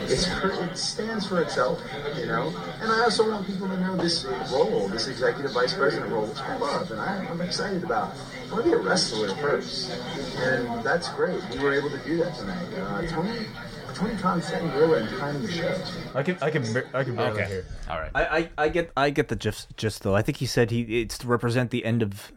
it's 0.10 0.28
it 0.28 0.78
stands 0.78 1.28
for 1.28 1.41
itself. 1.41 1.82
You 2.18 2.26
know, 2.26 2.54
and 2.82 2.91
I 2.91 3.02
also 3.04 3.30
want 3.30 3.47
people 3.47 3.68
to 3.68 3.80
know 3.80 3.95
this 3.97 4.26
role, 4.52 4.88
this 4.88 5.08
executive 5.08 5.52
vice 5.52 5.74
president 5.74 6.12
role, 6.12 6.26
which 6.26 6.39
I 6.39 6.58
love 6.58 6.91
and 6.91 6.99
I, 6.99 7.26
I'm 7.30 7.41
excited 7.41 7.84
about. 7.84 8.16
I 8.49 8.54
want 8.54 8.66
to 8.66 8.72
be 8.72 8.76
a 8.76 8.80
wrestler 8.80 9.34
first, 9.36 9.91
and 10.38 10.84
that's 10.84 11.10
great. 11.10 11.41
We 11.52 11.60
were 11.60 11.74
able 11.74 11.89
to 11.89 11.99
do 11.99 12.18
that 12.18 12.36
tonight. 12.36 12.68
Uh, 12.76 13.08
Tony. 13.08 13.45
Tony 13.94 14.16
Khan 14.18 14.42
said 14.42 14.64
really 14.76 15.02
and 15.02 15.10
timing 15.18 15.42
the 15.44 15.52
show. 15.52 15.82
I 16.16 16.24
can 16.24 16.38
I 16.42 16.50
can 16.50 16.64
I 16.94 17.04
can 17.04 17.16
barely 17.16 17.42
Okay. 17.42 17.48
hear. 17.50 17.66
All 17.89 18.00
right. 18.00 18.12
I, 18.16 18.24
I, 18.38 18.50
I 18.66 18.70
get 18.70 18.92
I 18.98 19.10
get 19.10 19.28
the 19.28 19.36
gist, 19.36 19.76
gist 19.78 20.04
though. 20.04 20.16
I 20.16 20.22
think 20.22 20.38
he 20.38 20.46
said 20.46 20.72
he 20.72 21.02
it's 21.02 21.18
to 21.20 21.28
represent 21.28 21.72
the 21.72 21.86
end 21.86 22.02
of 22.02 22.32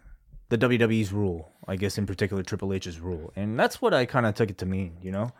the 0.49 0.59
WWE's 0.59 1.13
rule. 1.13 1.51
I 1.67 1.77
guess 1.77 1.97
in 1.99 2.07
particular 2.07 2.43
Triple 2.43 2.73
H's 2.73 3.01
rule, 3.01 3.33
and 3.37 3.59
that's 3.59 3.81
what 3.81 3.95
I 3.95 4.05
kind 4.05 4.27
of 4.27 4.35
took 4.35 4.51
it 4.51 4.59
to 4.59 4.67
mean. 4.67 4.97
You 5.03 5.13
know, 5.13 5.33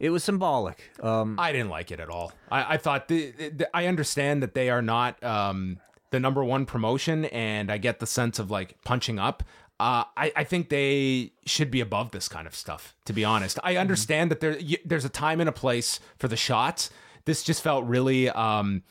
it 0.00 0.10
was 0.10 0.24
symbolic. 0.24 0.90
Um, 1.02 1.38
I 1.38 1.52
didn't 1.52 1.68
like 1.70 1.90
it 1.90 2.00
at 2.00 2.08
all. 2.08 2.32
I, 2.50 2.74
I 2.74 2.76
thought 2.78 3.08
the, 3.08 3.30
the, 3.30 3.68
I 3.76 3.86
understand 3.86 4.42
that 4.42 4.54
they 4.54 4.70
are 4.70 4.80
not 4.82 5.22
um, 5.22 5.78
the 6.10 6.18
number 6.20 6.42
one 6.42 6.64
promotion, 6.64 7.26
and 7.26 7.70
I 7.70 7.76
get 7.78 8.00
the 8.00 8.06
sense 8.06 8.38
of 8.38 8.50
like 8.50 8.82
punching 8.84 9.18
up. 9.18 9.42
Uh, 9.80 10.04
I, 10.16 10.32
I 10.34 10.44
think 10.44 10.68
they 10.70 11.32
should 11.46 11.70
be 11.70 11.80
above 11.80 12.10
this 12.10 12.28
kind 12.28 12.46
of 12.48 12.54
stuff. 12.56 12.94
To 13.04 13.12
be 13.12 13.24
honest, 13.24 13.58
I 13.62 13.76
understand 13.76 14.30
that 14.32 14.40
there 14.40 14.58
y- 14.60 14.78
there's 14.84 15.04
a 15.04 15.08
time 15.08 15.38
and 15.40 15.48
a 15.48 15.52
place 15.52 16.00
for 16.18 16.26
the 16.28 16.36
shots. 16.36 16.90
This 17.26 17.42
just 17.44 17.62
felt 17.62 17.84
really. 17.84 18.28
Um, 18.30 18.82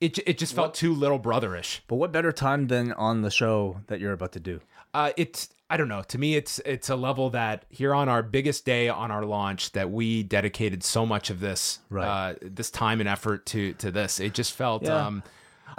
it, 0.00 0.18
it 0.26 0.36
just 0.36 0.54
felt 0.54 0.74
too 0.74 0.92
little 0.94 1.18
brotherish. 1.18 1.80
but 1.88 1.96
what 1.96 2.12
better 2.12 2.30
time 2.30 2.66
than 2.66 2.92
on 2.92 3.22
the 3.22 3.30
show 3.30 3.80
that 3.86 3.98
you're 3.98 4.12
about 4.12 4.32
to 4.32 4.40
do? 4.40 4.60
Uh, 4.92 5.12
it's 5.16 5.48
I 5.70 5.76
don't 5.78 5.88
know. 5.88 6.02
To 6.08 6.18
me, 6.18 6.36
it's 6.36 6.58
it's 6.66 6.90
a 6.90 6.96
level 6.96 7.30
that 7.30 7.64
here 7.70 7.94
on 7.94 8.08
our 8.08 8.22
biggest 8.22 8.64
day 8.66 8.88
on 8.90 9.10
our 9.10 9.24
launch 9.24 9.72
that 9.72 9.90
we 9.90 10.22
dedicated 10.22 10.84
so 10.84 11.06
much 11.06 11.30
of 11.30 11.40
this 11.40 11.78
Right. 11.88 12.06
uh, 12.06 12.34
this 12.42 12.70
time 12.70 13.00
and 13.00 13.08
effort 13.08 13.46
to 13.46 13.72
to 13.74 13.90
this. 13.90 14.20
It 14.20 14.34
just 14.34 14.52
felt 14.52 14.82
Yeah. 14.82 15.06
um, 15.06 15.22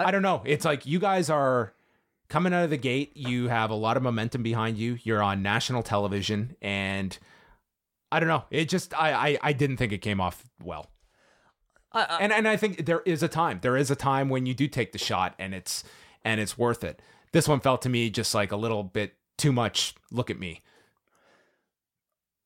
I 0.00 0.10
don't 0.10 0.22
know. 0.22 0.42
It's 0.44 0.64
like 0.64 0.84
you 0.86 0.98
guys 0.98 1.30
are 1.30 1.72
coming 2.28 2.52
out 2.52 2.64
of 2.64 2.70
the 2.70 2.76
gate. 2.76 3.16
You 3.16 3.48
have 3.48 3.70
a 3.70 3.74
lot 3.74 3.96
of 3.96 4.02
momentum 4.02 4.42
behind 4.42 4.78
you. 4.78 4.98
You're 5.02 5.22
on 5.22 5.42
national 5.42 5.82
television, 5.82 6.56
and 6.60 7.16
I 8.10 8.20
don't 8.20 8.28
know. 8.28 8.44
It 8.50 8.68
just 8.68 8.98
I 8.98 9.12
I, 9.12 9.38
I 9.42 9.52
didn't 9.52 9.76
think 9.76 9.92
it 9.92 9.98
came 9.98 10.20
off 10.20 10.44
well. 10.62 10.90
and 11.92 12.32
and 12.32 12.46
I 12.46 12.56
think 12.56 12.86
there 12.86 13.02
is 13.04 13.22
a 13.22 13.28
time. 13.28 13.60
There 13.62 13.76
is 13.76 13.90
a 13.90 13.96
time 13.96 14.28
when 14.28 14.46
you 14.46 14.54
do 14.54 14.68
take 14.68 14.92
the 14.92 14.98
shot 14.98 15.34
and 15.38 15.54
it's 15.54 15.84
and 16.24 16.40
it's 16.40 16.56
worth 16.58 16.84
it. 16.84 17.00
This 17.32 17.48
one 17.48 17.60
felt 17.60 17.82
to 17.82 17.88
me 17.88 18.10
just 18.10 18.34
like 18.34 18.52
a 18.52 18.56
little 18.56 18.82
bit 18.82 19.14
too 19.36 19.52
much. 19.52 19.94
Look 20.10 20.30
at 20.30 20.38
me. 20.38 20.62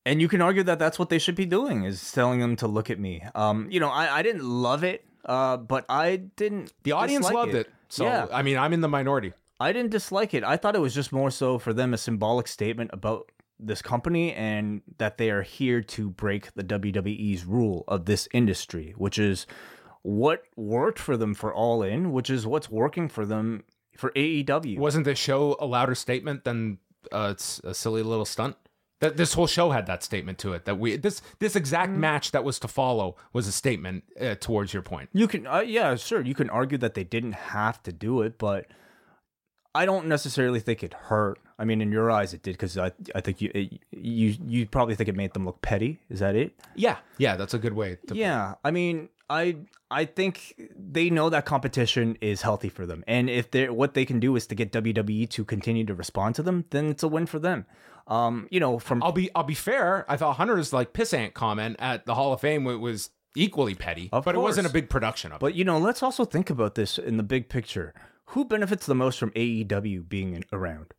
And 0.05 0.19
you 0.21 0.27
can 0.27 0.41
argue 0.41 0.63
that 0.63 0.79
that's 0.79 0.99
what 0.99 1.09
they 1.09 1.17
should 1.17 1.35
be 1.35 1.45
doing 1.45 1.85
is 1.85 2.11
telling 2.11 2.39
them 2.41 2.57
to 2.57 2.67
look 2.67 2.89
at 2.89 2.99
me. 2.99 3.23
Um, 3.35 3.67
you 3.71 3.79
know, 3.79 3.89
I, 3.89 4.17
I 4.17 4.21
didn't 4.21 4.43
love 4.43 4.83
it, 4.83 5.05
uh, 5.23 5.55
but 5.55 5.85
I 5.87 6.17
didn't. 6.17 6.73
The 6.83 6.91
audience 6.91 7.25
dislike 7.25 7.35
loved 7.35 7.55
it. 7.55 7.69
So 7.87 8.03
yeah, 8.03 8.27
I 8.31 8.41
mean, 8.41 8.57
I'm 8.57 8.73
in 8.73 8.81
the 8.81 8.89
minority. 8.89 9.31
I 9.63 9.71
didn't 9.71 9.91
dislike 9.91 10.33
it. 10.33 10.43
I 10.43 10.57
thought 10.57 10.75
it 10.75 10.81
was 10.81 10.93
just 10.93 11.13
more 11.13 11.31
so 11.31 11.57
for 11.57 11.71
them 11.71 11.93
a 11.93 11.97
symbolic 11.97 12.49
statement 12.49 12.89
about 12.91 13.31
this 13.57 13.81
company 13.81 14.33
and 14.33 14.81
that 14.97 15.17
they 15.17 15.29
are 15.29 15.41
here 15.41 15.81
to 15.81 16.09
break 16.09 16.53
the 16.53 16.65
WWE's 16.65 17.45
rule 17.45 17.85
of 17.87 18.03
this 18.03 18.27
industry, 18.33 18.93
which 18.97 19.17
is 19.17 19.47
what 20.01 20.43
worked 20.57 20.99
for 20.99 21.15
them 21.15 21.33
for 21.33 21.53
All 21.53 21.81
In, 21.81 22.11
which 22.11 22.29
is 22.29 22.45
what's 22.45 22.69
working 22.69 23.07
for 23.07 23.25
them 23.25 23.63
for 23.97 24.11
AEW. 24.11 24.79
Wasn't 24.79 25.05
this 25.05 25.17
show 25.17 25.55
a 25.61 25.65
louder 25.65 25.95
statement 25.95 26.43
than 26.43 26.79
uh, 27.13 27.29
it's 27.31 27.59
a 27.63 27.73
silly 27.73 28.03
little 28.03 28.25
stunt? 28.25 28.57
That 28.99 29.15
this 29.15 29.33
whole 29.33 29.47
show 29.47 29.71
had 29.71 29.85
that 29.87 30.03
statement 30.03 30.39
to 30.39 30.51
it. 30.53 30.65
That 30.65 30.77
we 30.77 30.97
this 30.97 31.21
this 31.39 31.55
exact 31.55 31.91
match 31.91 32.31
that 32.31 32.43
was 32.43 32.59
to 32.59 32.67
follow 32.67 33.15
was 33.31 33.47
a 33.47 33.51
statement 33.51 34.03
uh, 34.19 34.35
towards 34.35 34.73
your 34.73 34.81
point. 34.81 35.09
You 35.13 35.27
can, 35.27 35.47
uh, 35.47 35.59
yeah, 35.59 35.95
sure. 35.95 36.21
You 36.21 36.35
can 36.35 36.49
argue 36.49 36.77
that 36.79 36.93
they 36.93 37.03
didn't 37.03 37.33
have 37.33 37.81
to 37.83 37.91
do 37.91 38.21
it, 38.21 38.37
but 38.37 38.67
I 39.75 39.85
don't 39.85 40.07
necessarily 40.07 40.59
think 40.59 40.83
it 40.83 40.93
hurt. 40.93 41.39
I 41.57 41.65
mean, 41.65 41.81
in 41.81 41.91
your 41.91 42.11
eyes, 42.11 42.33
it 42.33 42.43
did 42.43 42.53
because 42.53 42.77
I, 42.77 42.91
I 43.15 43.21
think 43.21 43.41
you, 43.41 43.51
it, 43.53 43.79
you, 43.91 44.35
you 44.45 44.65
probably 44.67 44.95
think 44.95 45.09
it 45.09 45.15
made 45.15 45.33
them 45.33 45.45
look 45.45 45.61
petty. 45.61 45.99
Is 46.09 46.19
that 46.19 46.35
it? 46.35 46.53
Yeah, 46.75 46.97
yeah, 47.17 47.35
that's 47.35 47.53
a 47.53 47.59
good 47.59 47.73
way. 47.73 47.97
to 48.07 48.15
Yeah, 48.15 48.55
I 48.63 48.71
mean, 48.71 49.09
I, 49.29 49.57
I 49.89 50.05
think 50.05 50.55
they 50.77 51.09
know 51.09 51.29
that 51.29 51.45
competition 51.45 52.17
is 52.21 52.41
healthy 52.41 52.69
for 52.69 52.85
them, 52.85 53.03
and 53.07 53.29
if 53.29 53.51
they 53.51 53.69
what 53.69 53.93
they 53.93 54.05
can 54.05 54.19
do 54.19 54.35
is 54.35 54.45
to 54.47 54.55
get 54.55 54.71
WWE 54.71 55.29
to 55.29 55.45
continue 55.45 55.85
to 55.85 55.95
respond 55.95 56.35
to 56.35 56.43
them, 56.43 56.65
then 56.69 56.89
it's 56.89 57.03
a 57.03 57.07
win 57.07 57.25
for 57.25 57.39
them. 57.39 57.65
Um, 58.07 58.47
you 58.51 58.59
know, 58.59 58.79
from 58.79 59.01
I'll 59.01 59.11
be 59.11 59.29
I'll 59.33 59.43
be 59.43 59.53
fair. 59.53 60.05
I 60.09 60.17
thought 60.17 60.35
Hunter's 60.35 60.73
like 60.73 60.93
pissant 60.93 61.33
comment 61.33 61.77
at 61.79 62.05
the 62.05 62.15
Hall 62.15 62.33
of 62.33 62.41
Fame 62.41 62.63
was 62.63 63.11
equally 63.35 63.75
petty, 63.75 64.09
Of 64.11 64.25
but 64.25 64.35
it 64.35 64.39
wasn't 64.39 64.67
a 64.67 64.69
big 64.69 64.89
production 64.89 65.31
of 65.31 65.37
it. 65.37 65.39
But 65.39 65.55
you 65.55 65.63
know, 65.63 65.77
let's 65.77 66.03
also 66.03 66.25
think 66.25 66.49
about 66.49 66.75
this 66.75 66.97
in 66.97 67.17
the 67.17 67.23
big 67.23 67.49
picture. 67.49 67.93
Who 68.27 68.45
benefits 68.45 68.85
the 68.85 68.95
most 68.95 69.19
from 69.19 69.31
AEW 69.31 70.07
being 70.07 70.33
in, 70.35 70.43
around? 70.51 70.93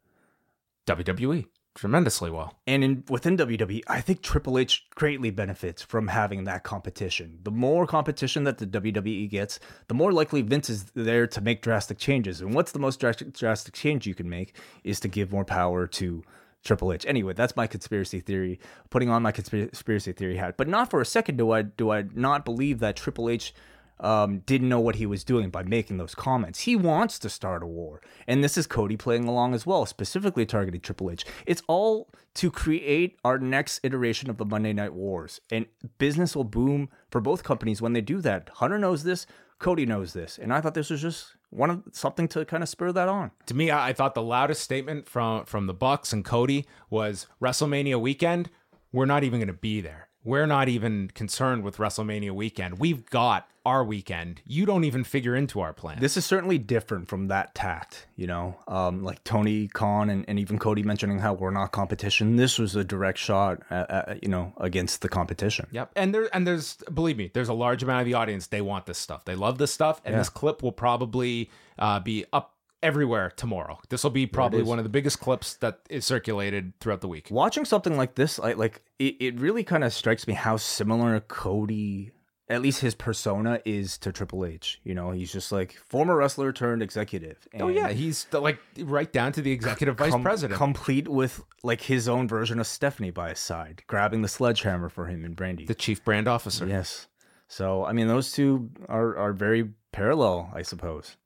WWE 0.87 1.47
tremendously 1.75 2.31
well. 2.31 2.55
And 2.67 2.85
in 2.85 3.05
within 3.09 3.37
WWE, 3.37 3.83
I 3.89 4.01
think 4.01 4.23
Triple 4.23 4.59
H 4.59 4.87
greatly 4.95 5.31
benefits 5.31 5.83
from 5.83 6.09
having 6.09 6.45
that 6.45 6.63
competition. 6.63 7.41
The 7.43 7.51
more 7.51 7.87
competition 7.87 8.45
that 8.45 8.59
the 8.59 8.67
WWE 8.67 9.29
gets, 9.29 9.59
the 9.89 9.95
more 9.95 10.13
likely 10.13 10.43
Vince 10.43 10.71
is 10.71 10.85
there 10.95 11.27
to 11.27 11.41
make 11.41 11.63
drastic 11.63 11.99
changes. 11.99 12.41
And 12.41 12.55
what's 12.55 12.73
the 12.73 12.79
most 12.79 13.01
drastic, 13.01 13.33
drastic 13.33 13.75
change 13.75 14.07
you 14.07 14.15
can 14.15 14.29
make 14.29 14.57
is 14.85 15.01
to 15.01 15.09
give 15.09 15.33
more 15.33 15.45
power 15.45 15.87
to 15.89 16.23
Triple 16.65 16.93
H. 16.93 17.05
Anyway, 17.07 17.35
that's 17.35 17.57
my 17.57 17.67
conspiracy 17.67 18.21
theory. 18.21 18.59
Putting 18.89 19.11
on 19.11 19.23
my 19.23 19.33
conspiracy 19.33 20.13
theory 20.13 20.37
hat, 20.37 20.57
but 20.57 20.69
not 20.69 20.91
for 20.91 21.01
a 21.01 21.07
second 21.07 21.37
do 21.37 21.51
I 21.51 21.63
do 21.63 21.91
I 21.91 22.05
not 22.15 22.45
believe 22.45 22.79
that 22.79 22.97
Triple 22.97 23.29
H 23.29 23.53
um, 24.01 24.41
didn't 24.41 24.69
know 24.69 24.81
what 24.81 24.97
he 24.97 25.07
was 25.07 25.25
doing 25.25 25.51
by 25.51 25.63
making 25.63 25.97
those 25.97 26.15
comments. 26.15 26.61
He 26.61 26.77
wants 26.77 27.19
to 27.21 27.29
start 27.29 27.63
a 27.63 27.67
war. 27.67 28.01
And 28.27 28.43
this 28.43 28.57
is 28.57 28.67
Cody 28.67 28.97
playing 28.97 29.27
along 29.27 29.55
as 29.55 29.67
well, 29.67 29.87
specifically 29.87 30.47
targeting 30.47 30.81
Triple 30.81 31.11
H. 31.11 31.25
It's 31.47 31.63
all 31.69 32.11
to 32.35 32.51
create 32.51 33.17
our 33.25 33.39
next 33.39 33.81
iteration 33.83 34.29
of 34.31 34.37
the 34.37 34.45
Monday 34.45 34.73
Night 34.73 34.95
Wars. 34.95 35.41
And 35.51 35.67
business 35.99 36.35
will 36.35 36.45
boom 36.45 36.89
for 37.11 37.21
both 37.21 37.45
companies 37.45 37.81
when 37.81 37.93
they 37.93 38.01
do 38.01 38.21
that. 38.23 38.51
Hunter 38.55 38.79
knows 38.79 39.05
this, 39.05 39.27
Cody 39.59 39.87
knows 39.87 40.13
this. 40.13 40.39
And 40.39 40.53
I 40.53 40.61
thought 40.61 40.75
this 40.75 40.91
was 40.91 41.01
just 41.01 41.37
one 41.51 41.71
of 41.71 41.83
something 41.93 42.27
to 42.29 42.45
kind 42.45 42.63
of 42.63 42.69
spur 42.69 42.93
that 42.93 43.09
on. 43.09 43.31
To 43.47 43.55
me, 43.55 43.71
I, 43.71 43.91
I 43.91 43.93
thought 43.93 44.15
the 44.15 44.23
loudest 44.23 44.63
statement 44.63 45.09
from 45.09 45.45
from 45.45 45.67
the 45.67 45.75
Bucks 45.75 46.13
and 46.13 46.25
Cody 46.25 46.67
was 46.91 47.27
WrestleMania 47.41 48.01
weekend. 48.01 48.51
We're 48.93 49.07
not 49.07 49.25
even 49.25 49.39
going 49.39 49.49
to 49.49 49.53
be 49.53 49.81
there. 49.81 50.09
We're 50.25 50.47
not 50.47 50.69
even 50.69 51.11
concerned 51.15 51.63
with 51.63 51.77
WrestleMania 51.77 52.33
weekend. 52.33 52.79
We've 52.79 53.05
got 53.05 53.47
our 53.67 53.83
weekend. 53.83 54.43
You 54.47 54.67
don't 54.67 54.85
even 54.85 55.05
figure 55.05 55.35
into 55.35 55.61
our 55.61 55.73
plan. 55.73 55.99
This 56.01 56.17
is 56.17 56.25
certainly 56.25 56.59
different 56.59 57.09
from 57.09 57.29
that 57.29 57.55
tact, 57.55 58.07
you 58.17 58.27
know, 58.27 58.57
um, 58.69 59.03
like 59.03 59.25
Tony 59.25 59.69
Khan 59.69 60.11
and, 60.11 60.25
and 60.29 60.39
even 60.39 60.59
Cody 60.59 60.83
mentioning 60.83 61.19
how 61.19 61.33
we're 61.33 61.51
not 61.51 61.73
competition. 61.73 62.37
This 62.37 62.59
was 62.59 62.77
a 62.77 62.85
direct 62.85 63.19
shot, 63.19 63.63
at, 63.71 63.91
at, 63.91 64.23
you 64.23 64.29
know, 64.29 64.53
against 64.59 65.01
the 65.01 65.09
competition. 65.09 65.67
Yep. 65.71 65.93
And 65.97 66.15
there 66.15 66.29
and 66.35 66.47
there's 66.47 66.77
believe 66.93 67.17
me, 67.17 67.31
there's 67.33 67.49
a 67.49 67.55
large 67.55 67.83
amount 67.83 68.01
of 68.01 68.07
the 68.07 68.15
audience. 68.15 68.49
They 68.49 68.61
want 68.61 68.87
this 68.87 68.99
stuff. 68.99 69.25
They 69.25 69.35
love 69.35 69.59
this 69.59 69.73
stuff. 69.73 70.01
And 70.05 70.15
this 70.15 70.29
clip 70.29 70.63
will 70.63 70.73
probably 70.73 71.51
uh, 71.79 72.01
be 72.01 72.27
up 72.33 72.54
everywhere 72.85 73.33
tomorrow. 73.35 73.81
This 73.89 74.05
will 74.05 74.11
be 74.11 74.27
probably 74.27 74.63
one 74.63 74.79
of 74.79 74.85
the 74.85 74.91
biggest 74.91 75.19
clips 75.19 75.55
that 75.55 75.81
is 75.89 76.05
circulated 76.05 76.79
throughout 76.79 77.01
the 77.01 77.09
week. 77.09 77.29
Watching 77.31 77.65
something 77.65 77.97
like 77.97 78.15
this, 78.15 78.39
I 78.39 78.53
like 78.53 78.83
it, 78.99 79.17
it 79.19 79.41
really 79.41 79.65
kind 79.65 79.83
of 79.83 79.93
strikes 79.93 80.29
me 80.29 80.35
how 80.35 80.59
similar 80.59 81.19
Cody, 81.21 82.13
at 82.49 82.61
least 82.61 82.83
his 82.83 82.95
persona, 82.95 83.61
is 83.65 83.97
to 83.99 84.13
Triple 84.13 84.45
H. 84.45 84.81
You 84.85 84.95
know, 84.95 85.11
he's 85.11 85.33
just 85.33 85.51
like 85.51 85.73
former 85.73 86.15
wrestler 86.15 86.53
turned 86.53 86.83
executive. 86.83 87.49
Oh 87.59 87.69
and 87.69 87.75
yeah, 87.75 87.89
he's 87.89 88.25
the, 88.27 88.41
like 88.41 88.59
right 88.79 89.11
down 89.11 89.33
to 89.33 89.43
the 89.43 89.51
executive 89.51 89.97
vice 89.97 90.15
president. 90.21 90.59
Complete 90.59 91.09
with 91.09 91.43
like 91.63 91.81
his 91.81 92.07
own 92.07 92.29
version 92.29 92.61
of 92.61 92.67
Stephanie 92.67 93.11
by 93.11 93.31
his 93.31 93.41
side, 93.41 93.83
grabbing 93.87 94.21
the 94.21 94.29
sledgehammer 94.29 94.91
for 94.91 95.07
him 95.07 95.25
and 95.25 95.35
Brandi. 95.35 95.67
the 95.67 95.75
chief 95.75 96.05
brand 96.05 96.29
officer. 96.29 96.67
Yes. 96.67 97.09
So 97.49 97.85
I 97.87 97.93
mean, 97.93 98.09
those 98.09 98.31
two 98.33 98.71
are 98.89 99.17
are 99.17 99.33
very 99.33 99.71
parallel, 99.93 100.51
I 100.55 100.63
suppose. 100.63 101.17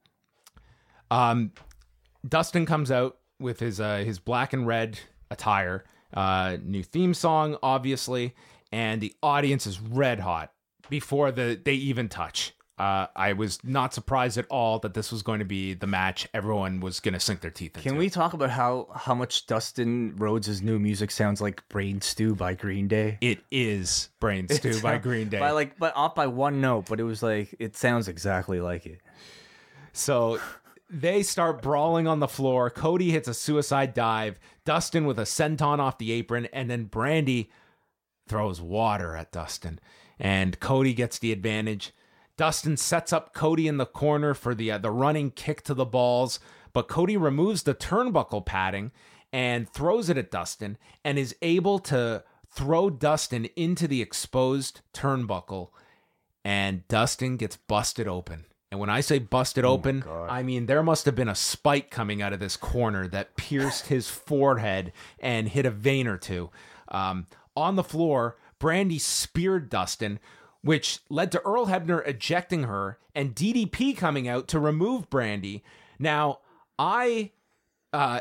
Um, 1.10 1.52
Dustin 2.26 2.66
comes 2.66 2.90
out 2.90 3.18
with 3.40 3.60
his 3.60 3.80
uh, 3.80 3.98
his 3.98 4.18
black 4.18 4.52
and 4.52 4.66
red 4.66 4.98
attire, 5.30 5.84
uh, 6.14 6.56
new 6.62 6.82
theme 6.82 7.14
song, 7.14 7.56
obviously, 7.62 8.34
and 8.72 9.00
the 9.00 9.14
audience 9.22 9.66
is 9.66 9.80
red 9.80 10.20
hot 10.20 10.52
before 10.88 11.30
the 11.30 11.60
they 11.62 11.74
even 11.74 12.08
touch. 12.08 12.54
Uh, 12.78 13.08
I 13.16 13.32
was 13.32 13.58
not 13.64 13.92
surprised 13.92 14.38
at 14.38 14.46
all 14.50 14.78
that 14.80 14.94
this 14.94 15.10
was 15.10 15.24
going 15.24 15.40
to 15.40 15.44
be 15.44 15.74
the 15.74 15.88
match 15.88 16.28
everyone 16.32 16.78
was 16.78 17.00
going 17.00 17.14
to 17.14 17.18
sink 17.18 17.40
their 17.40 17.50
teeth 17.50 17.76
into. 17.76 17.88
Can 17.88 17.98
we 17.98 18.08
talk 18.08 18.34
about 18.34 18.50
how 18.50 18.86
how 18.94 19.16
much 19.16 19.46
Dustin 19.46 20.14
Rhodes' 20.16 20.62
new 20.62 20.78
music 20.78 21.10
sounds 21.10 21.40
like 21.40 21.68
"Brain 21.68 22.00
Stew" 22.00 22.36
by 22.36 22.54
Green 22.54 22.86
Day? 22.86 23.18
It 23.20 23.40
is 23.50 24.10
Brain 24.20 24.48
Stew 24.48 24.80
by 24.80 24.98
Green 24.98 25.28
Day. 25.28 25.40
By 25.40 25.50
like, 25.50 25.76
but 25.78 25.96
off 25.96 26.14
by 26.14 26.28
one 26.28 26.60
note, 26.60 26.86
but 26.88 27.00
it 27.00 27.04
was 27.04 27.20
like 27.20 27.52
it 27.58 27.76
sounds 27.76 28.06
exactly 28.06 28.60
like 28.60 28.86
it. 28.86 29.00
So 29.92 30.38
they 30.90 31.22
start 31.22 31.62
brawling 31.62 32.06
on 32.06 32.20
the 32.20 32.28
floor. 32.28 32.70
Cody 32.70 33.10
hits 33.10 33.28
a 33.28 33.34
suicide 33.34 33.94
dive. 33.94 34.38
Dustin 34.64 35.06
with 35.06 35.18
a 35.18 35.22
senton 35.22 35.78
off 35.78 35.98
the 35.98 36.12
apron, 36.12 36.46
and 36.52 36.70
then 36.70 36.86
Brandi 36.86 37.48
throws 38.26 38.60
water 38.60 39.16
at 39.16 39.32
Dustin, 39.32 39.80
and 40.18 40.60
Cody 40.60 40.94
gets 40.94 41.18
the 41.18 41.32
advantage. 41.32 41.92
Dustin 42.36 42.76
sets 42.76 43.12
up 43.12 43.34
Cody 43.34 43.66
in 43.66 43.78
the 43.78 43.86
corner 43.86 44.34
for 44.34 44.54
the 44.54 44.70
uh, 44.70 44.78
the 44.78 44.90
running 44.90 45.30
kick 45.30 45.62
to 45.64 45.74
the 45.74 45.84
balls, 45.84 46.38
but 46.72 46.88
Cody 46.88 47.16
removes 47.16 47.64
the 47.64 47.74
turnbuckle 47.74 48.46
padding 48.46 48.92
and 49.32 49.68
throws 49.68 50.08
it 50.08 50.16
at 50.16 50.30
Dustin 50.30 50.78
and 51.04 51.18
is 51.18 51.34
able 51.42 51.78
to 51.80 52.24
throw 52.50 52.90
Dustin 52.90 53.46
into 53.56 53.86
the 53.86 54.00
exposed 54.00 54.80
turnbuckle 54.94 55.68
and 56.44 56.86
Dustin 56.88 57.36
gets 57.36 57.56
busted 57.56 58.08
open. 58.08 58.46
And 58.70 58.78
when 58.78 58.90
I 58.90 59.00
say 59.00 59.18
busted 59.18 59.64
open, 59.64 60.04
I 60.28 60.42
mean 60.42 60.66
there 60.66 60.82
must 60.82 61.06
have 61.06 61.14
been 61.14 61.28
a 61.28 61.34
spike 61.34 61.90
coming 61.90 62.20
out 62.20 62.32
of 62.32 62.40
this 62.40 62.56
corner 62.56 63.08
that 63.08 63.36
pierced 63.36 63.86
his 63.88 64.08
forehead 64.08 64.92
and 65.18 65.48
hit 65.48 65.64
a 65.66 65.70
vein 65.70 66.06
or 66.06 66.18
two. 66.18 66.50
Um, 66.88 67.26
on 67.56 67.76
the 67.76 67.84
floor, 67.84 68.36
Brandi 68.60 69.00
speared 69.00 69.70
Dustin, 69.70 70.18
which 70.62 71.00
led 71.08 71.32
to 71.32 71.40
Earl 71.42 71.66
Hebner 71.66 72.06
ejecting 72.06 72.64
her 72.64 72.98
and 73.14 73.34
DDP 73.34 73.96
coming 73.96 74.28
out 74.28 74.48
to 74.48 74.60
remove 74.60 75.10
Brandi. 75.10 75.62
Now, 75.98 76.40
I 76.78 77.32
uh, 77.92 78.20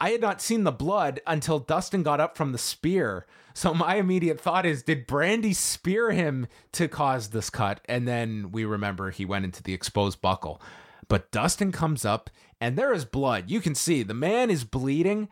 I 0.00 0.10
had 0.10 0.20
not 0.20 0.40
seen 0.42 0.64
the 0.64 0.72
blood 0.72 1.20
until 1.26 1.58
Dustin 1.58 2.02
got 2.02 2.20
up 2.20 2.36
from 2.36 2.52
the 2.52 2.58
spear. 2.58 3.26
So 3.54 3.74
my 3.74 3.96
immediate 3.96 4.40
thought 4.40 4.66
is, 4.66 4.82
did 4.82 5.06
Brandi 5.06 5.54
spear 5.54 6.10
him 6.10 6.46
to 6.72 6.88
cause 6.88 7.28
this 7.28 7.50
cut? 7.50 7.80
And 7.86 8.06
then 8.06 8.50
we 8.52 8.64
remember 8.64 9.10
he 9.10 9.24
went 9.24 9.44
into 9.44 9.62
the 9.62 9.74
exposed 9.74 10.20
buckle. 10.20 10.60
But 11.08 11.30
Dustin 11.30 11.72
comes 11.72 12.04
up 12.04 12.30
and 12.60 12.76
there 12.76 12.92
is 12.92 13.04
blood. 13.04 13.50
You 13.50 13.60
can 13.60 13.74
see 13.74 14.02
the 14.02 14.14
man 14.14 14.50
is 14.50 14.64
bleeding 14.64 15.28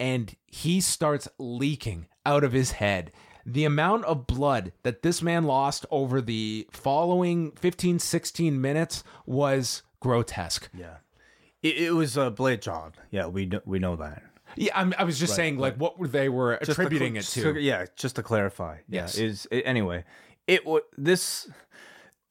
and 0.00 0.34
he 0.46 0.80
starts 0.80 1.28
leaking 1.38 2.06
out 2.24 2.44
of 2.44 2.52
his 2.52 2.72
head. 2.72 3.12
The 3.44 3.64
amount 3.64 4.04
of 4.04 4.26
blood 4.26 4.72
that 4.82 5.02
this 5.02 5.22
man 5.22 5.44
lost 5.44 5.86
over 5.90 6.20
the 6.20 6.68
following 6.70 7.52
15, 7.52 7.98
16 7.98 8.60
minutes 8.60 9.02
was 9.26 9.82
grotesque. 10.00 10.68
Yeah, 10.76 10.96
it, 11.62 11.78
it 11.78 11.94
was 11.94 12.16
a 12.16 12.30
blade 12.30 12.62
job. 12.62 12.94
Yeah, 13.10 13.26
we 13.26 13.50
we 13.64 13.78
know 13.78 13.96
that. 13.96 14.22
Yeah, 14.58 14.72
I'm, 14.74 14.94
I 14.98 15.04
was 15.04 15.18
just 15.18 15.34
saying, 15.34 15.58
like, 15.58 15.76
what 15.76 15.98
were 15.98 16.08
they 16.08 16.28
were 16.28 16.56
Just 16.58 16.66
to 16.66 16.72
attributing 16.72 17.20
cl- 17.20 17.46
it 17.48 17.54
to? 17.54 17.60
yeah, 17.60 17.86
just 17.96 18.16
to 18.16 18.22
clarify. 18.22 18.78
Yes. 18.88 19.18
Yeah, 19.18 19.26
is 19.26 19.46
anyway. 19.50 20.04
It 20.46 20.66
was 20.66 20.82
this 20.96 21.48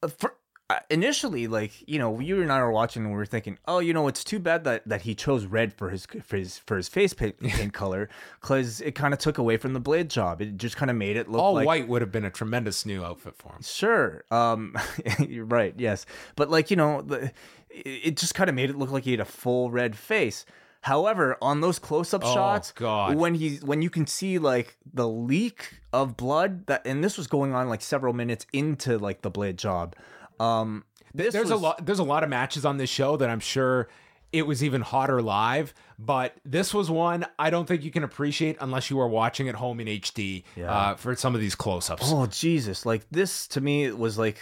uh, 0.02 0.08
for, 0.08 0.34
uh, 0.70 0.80
initially 0.90 1.46
like 1.46 1.72
you 1.88 1.98
know 1.98 2.20
you 2.20 2.42
and 2.42 2.52
I 2.52 2.60
were 2.60 2.70
watching 2.70 3.02
and 3.02 3.10
we 3.10 3.16
were 3.16 3.24
thinking, 3.24 3.58
oh, 3.66 3.78
you 3.78 3.94
know, 3.94 4.06
it's 4.06 4.22
too 4.22 4.38
bad 4.38 4.64
that 4.64 4.86
that 4.86 5.02
he 5.02 5.14
chose 5.14 5.46
red 5.46 5.72
for 5.72 5.88
his 5.88 6.06
for 6.22 6.36
his 6.36 6.58
for 6.58 6.76
his 6.76 6.88
face 6.88 7.14
paint, 7.14 7.40
paint 7.42 7.72
color 7.72 8.10
because 8.40 8.82
it 8.82 8.94
kind 8.94 9.14
of 9.14 9.20
took 9.20 9.38
away 9.38 9.56
from 9.56 9.72
the 9.72 9.80
blade 9.80 10.10
job. 10.10 10.42
It 10.42 10.58
just 10.58 10.76
kind 10.76 10.90
of 10.90 10.96
made 10.96 11.16
it 11.16 11.30
look 11.30 11.40
All 11.40 11.54
like 11.54 11.66
white 11.66 11.88
would 11.88 12.02
have 12.02 12.12
been 12.12 12.24
a 12.26 12.30
tremendous 12.30 12.84
new 12.84 13.02
outfit 13.02 13.34
for 13.38 13.52
him. 13.52 13.62
Sure. 13.62 14.24
Um, 14.30 14.76
you're 15.26 15.46
right. 15.46 15.74
Yes, 15.78 16.04
but 16.36 16.50
like 16.50 16.70
you 16.70 16.76
know, 16.76 17.00
the, 17.00 17.32
it 17.70 18.18
just 18.18 18.34
kind 18.34 18.50
of 18.50 18.56
made 18.56 18.68
it 18.68 18.76
look 18.76 18.90
like 18.90 19.04
he 19.04 19.12
had 19.12 19.20
a 19.20 19.24
full 19.24 19.70
red 19.70 19.96
face. 19.96 20.44
However, 20.82 21.36
on 21.42 21.60
those 21.60 21.78
close-up 21.78 22.22
shots, 22.22 22.72
Oh, 22.76 22.80
God. 22.80 23.16
when 23.16 23.34
he 23.34 23.56
when 23.56 23.82
you 23.82 23.90
can 23.90 24.06
see 24.06 24.38
like 24.38 24.76
the 24.92 25.08
leak 25.08 25.80
of 25.92 26.16
blood 26.16 26.66
that, 26.66 26.86
and 26.86 27.02
this 27.02 27.18
was 27.18 27.26
going 27.26 27.52
on 27.54 27.68
like 27.68 27.82
several 27.82 28.12
minutes 28.12 28.46
into 28.52 28.96
like 28.98 29.22
the 29.22 29.30
blade 29.30 29.58
job. 29.58 29.96
Um, 30.38 30.84
there's 31.14 31.34
a 31.50 31.56
lot. 31.56 31.84
There's 31.84 31.98
a 31.98 32.04
lot 32.04 32.22
of 32.22 32.30
matches 32.30 32.64
on 32.64 32.76
this 32.76 32.90
show 32.90 33.16
that 33.16 33.28
I'm 33.28 33.40
sure 33.40 33.88
it 34.32 34.42
was 34.46 34.62
even 34.62 34.82
hotter 34.82 35.20
live. 35.20 35.74
But 35.98 36.36
this 36.44 36.72
was 36.72 36.90
one 36.90 37.26
I 37.38 37.50
don't 37.50 37.66
think 37.66 37.82
you 37.82 37.90
can 37.90 38.04
appreciate 38.04 38.56
unless 38.60 38.88
you 38.88 39.00
are 39.00 39.08
watching 39.08 39.48
at 39.48 39.56
home 39.56 39.80
in 39.80 39.88
HD 39.88 40.44
uh, 40.64 40.94
for 40.94 41.16
some 41.16 41.34
of 41.34 41.40
these 41.40 41.56
close-ups. 41.56 42.02
Oh 42.06 42.26
Jesus! 42.26 42.86
Like 42.86 43.04
this 43.10 43.48
to 43.48 43.60
me 43.60 43.90
was 43.90 44.16
like 44.16 44.38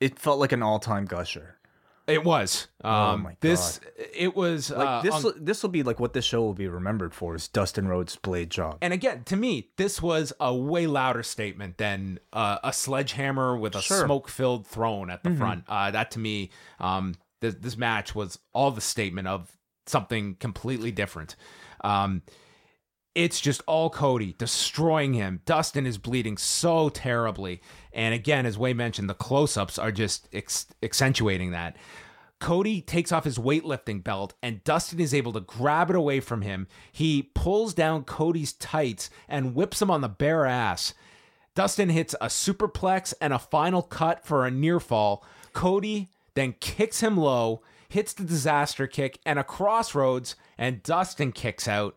it 0.00 0.18
felt 0.18 0.38
like 0.38 0.52
an 0.52 0.62
all-time 0.62 1.06
gusher. 1.06 1.56
It 2.06 2.24
was. 2.24 2.68
Um, 2.82 2.92
Oh 2.92 3.16
my 3.18 3.36
This 3.40 3.78
it 3.96 4.34
was 4.34 4.70
Like 4.70 4.88
uh, 4.88 5.02
this, 5.02 5.24
on- 5.24 5.34
this 5.44 5.62
will 5.62 5.70
be 5.70 5.82
like 5.82 6.00
what 6.00 6.12
this 6.12 6.24
show 6.24 6.42
will 6.42 6.54
be 6.54 6.66
remembered 6.68 7.14
for 7.14 7.34
is 7.36 7.46
Dustin 7.48 7.86
Rhodes' 7.86 8.16
blade 8.16 8.50
job. 8.50 8.78
And 8.82 8.92
again, 8.92 9.22
to 9.24 9.36
me, 9.36 9.70
this 9.76 10.02
was 10.02 10.32
a 10.40 10.54
way 10.54 10.86
louder 10.86 11.22
statement 11.22 11.78
than 11.78 12.18
uh, 12.32 12.58
a 12.64 12.72
sledgehammer 12.72 13.56
with 13.56 13.74
a 13.76 13.80
Sure. 13.82 13.98
Mm-hmm. 13.98 14.06
smoke-filled 14.06 14.66
throne 14.66 15.10
at 15.10 15.22
the 15.22 15.34
front. 15.34 15.64
Uh, 15.68 15.90
that 15.92 16.10
to 16.12 16.18
me, 16.18 16.50
um, 16.80 17.14
this, 17.40 17.54
this 17.54 17.76
match 17.76 18.14
was 18.14 18.38
all 18.52 18.70
the 18.72 18.80
statement 18.80 19.28
of 19.28 19.56
something 19.86 20.34
completely 20.36 20.90
different. 20.92 21.36
Um, 21.84 22.22
it's 23.14 23.40
just 23.40 23.62
all 23.66 23.90
Cody 23.90 24.34
destroying 24.38 25.14
him. 25.14 25.40
Dustin 25.44 25.86
is 25.86 25.98
bleeding 25.98 26.36
so 26.36 26.88
terribly. 26.88 27.60
And 27.92 28.14
again, 28.14 28.46
as 28.46 28.56
Wai 28.56 28.72
mentioned, 28.72 29.10
the 29.10 29.14
close 29.14 29.56
ups 29.56 29.78
are 29.78 29.92
just 29.92 30.28
ex- 30.32 30.66
accentuating 30.82 31.50
that. 31.50 31.76
Cody 32.40 32.80
takes 32.80 33.12
off 33.12 33.24
his 33.24 33.38
weightlifting 33.38 34.02
belt 34.02 34.34
and 34.42 34.64
Dustin 34.64 34.98
is 34.98 35.14
able 35.14 35.32
to 35.32 35.40
grab 35.40 35.90
it 35.90 35.96
away 35.96 36.18
from 36.18 36.42
him. 36.42 36.66
He 36.90 37.30
pulls 37.34 37.72
down 37.72 38.02
Cody's 38.04 38.52
tights 38.52 39.10
and 39.28 39.54
whips 39.54 39.80
him 39.80 39.90
on 39.90 40.00
the 40.00 40.08
bare 40.08 40.46
ass. 40.46 40.92
Dustin 41.54 41.90
hits 41.90 42.14
a 42.20 42.26
superplex 42.26 43.14
and 43.20 43.32
a 43.32 43.38
final 43.38 43.82
cut 43.82 44.24
for 44.24 44.44
a 44.44 44.50
near 44.50 44.80
fall. 44.80 45.24
Cody 45.52 46.08
then 46.34 46.54
kicks 46.60 47.00
him 47.00 47.16
low, 47.16 47.62
hits 47.88 48.12
the 48.12 48.24
disaster 48.24 48.86
kick 48.86 49.20
and 49.26 49.38
a 49.38 49.44
crossroads, 49.44 50.34
and 50.56 50.82
Dustin 50.82 51.30
kicks 51.30 51.68
out. 51.68 51.96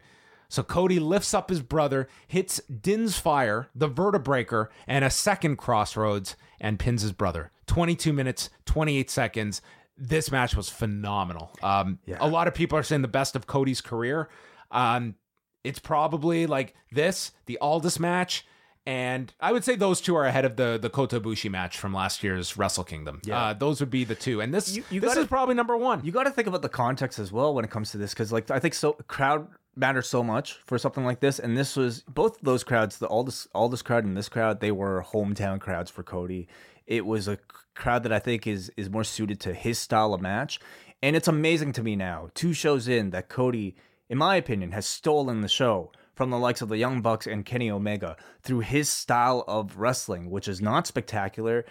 So 0.49 0.63
Cody 0.63 0.99
lifts 0.99 1.33
up 1.33 1.49
his 1.49 1.61
brother, 1.61 2.07
hits 2.27 2.59
Din's 2.67 3.17
fire, 3.17 3.69
the 3.75 3.89
vertebreaker, 3.89 4.67
and 4.87 5.03
a 5.03 5.09
second 5.09 5.57
crossroads, 5.57 6.35
and 6.59 6.79
pins 6.79 7.01
his 7.01 7.11
brother. 7.11 7.51
22 7.67 8.13
minutes, 8.13 8.49
28 8.65 9.09
seconds. 9.09 9.61
This 9.97 10.31
match 10.31 10.55
was 10.55 10.69
phenomenal. 10.69 11.51
Um, 11.63 11.99
A 12.19 12.27
lot 12.27 12.47
of 12.47 12.53
people 12.53 12.77
are 12.77 12.83
saying 12.83 13.01
the 13.01 13.07
best 13.07 13.35
of 13.35 13.47
Cody's 13.47 13.81
career. 13.81 14.29
Um, 14.71 15.15
it's 15.63 15.79
probably 15.79 16.45
like 16.47 16.75
this, 16.91 17.31
the 17.47 17.57
Aldis 17.59 17.99
match, 17.99 18.45
and 18.85 19.33
I 19.39 19.51
would 19.51 19.63
say 19.63 19.75
those 19.75 19.99
two 19.99 20.15
are 20.15 20.25
ahead 20.25 20.45
of 20.45 20.57
the 20.57 20.77
the 20.79 20.91
Kota 20.91 21.19
Ibushi 21.19 21.49
match 21.49 21.79
from 21.79 21.91
last 21.91 22.23
year's 22.23 22.55
Wrestle 22.55 22.83
Kingdom. 22.83 23.19
Uh, 23.47 23.53
those 23.53 23.79
would 23.79 23.89
be 23.89 24.03
the 24.03 24.13
two, 24.13 24.41
and 24.41 24.53
this 24.53 24.75
You- 24.75 24.83
you 24.91 24.99
this 25.01 25.09
gotta- 25.09 25.21
is 25.21 25.27
probably 25.27 25.55
number 25.55 25.75
one. 25.75 26.05
You 26.05 26.11
got 26.11 26.23
to 26.25 26.29
think 26.31 26.47
about 26.47 26.61
the 26.61 26.69
context 26.69 27.17
as 27.17 27.31
well 27.31 27.55
when 27.55 27.65
it 27.65 27.71
comes 27.71 27.89
to 27.91 27.97
this, 27.97 28.13
because 28.13 28.31
like 28.31 28.51
I 28.51 28.59
think 28.59 28.75
so 28.75 28.93
crowd 29.07 29.47
matters 29.75 30.07
so 30.07 30.23
much 30.23 30.53
for 30.65 30.77
something 30.77 31.03
like 31.03 31.19
this, 31.19 31.39
and 31.39 31.57
this 31.57 31.75
was 31.75 32.01
both 32.01 32.39
those 32.41 32.63
crowds, 32.63 32.97
the 32.97 33.07
Aldis 33.07 33.47
Aldis 33.53 33.81
crowd 33.81 34.05
and 34.05 34.15
this 34.15 34.29
crowd, 34.29 34.59
they 34.59 34.71
were 34.71 35.05
hometown 35.11 35.59
crowds 35.59 35.91
for 35.91 36.03
Cody. 36.03 36.47
It 36.87 37.05
was 37.05 37.27
a 37.27 37.39
crowd 37.73 38.03
that 38.03 38.13
I 38.13 38.19
think 38.19 38.47
is 38.47 38.71
is 38.77 38.89
more 38.89 39.03
suited 39.03 39.39
to 39.41 39.53
his 39.53 39.79
style 39.79 40.13
of 40.13 40.21
match, 40.21 40.59
and 41.01 41.15
it's 41.15 41.27
amazing 41.27 41.73
to 41.73 41.83
me 41.83 41.95
now, 41.95 42.29
two 42.33 42.53
shows 42.53 42.87
in, 42.87 43.11
that 43.11 43.29
Cody, 43.29 43.75
in 44.09 44.17
my 44.17 44.35
opinion, 44.35 44.71
has 44.71 44.85
stolen 44.85 45.41
the 45.41 45.47
show 45.47 45.91
from 46.15 46.29
the 46.29 46.39
likes 46.39 46.61
of 46.61 46.69
the 46.69 46.77
Young 46.77 47.01
Bucks 47.01 47.27
and 47.27 47.45
Kenny 47.45 47.69
Omega 47.69 48.15
through 48.41 48.61
his 48.61 48.87
style 48.89 49.43
of 49.47 49.77
wrestling, 49.77 50.29
which 50.29 50.47
is 50.47 50.61
not 50.61 50.87
spectacular, 50.87 51.65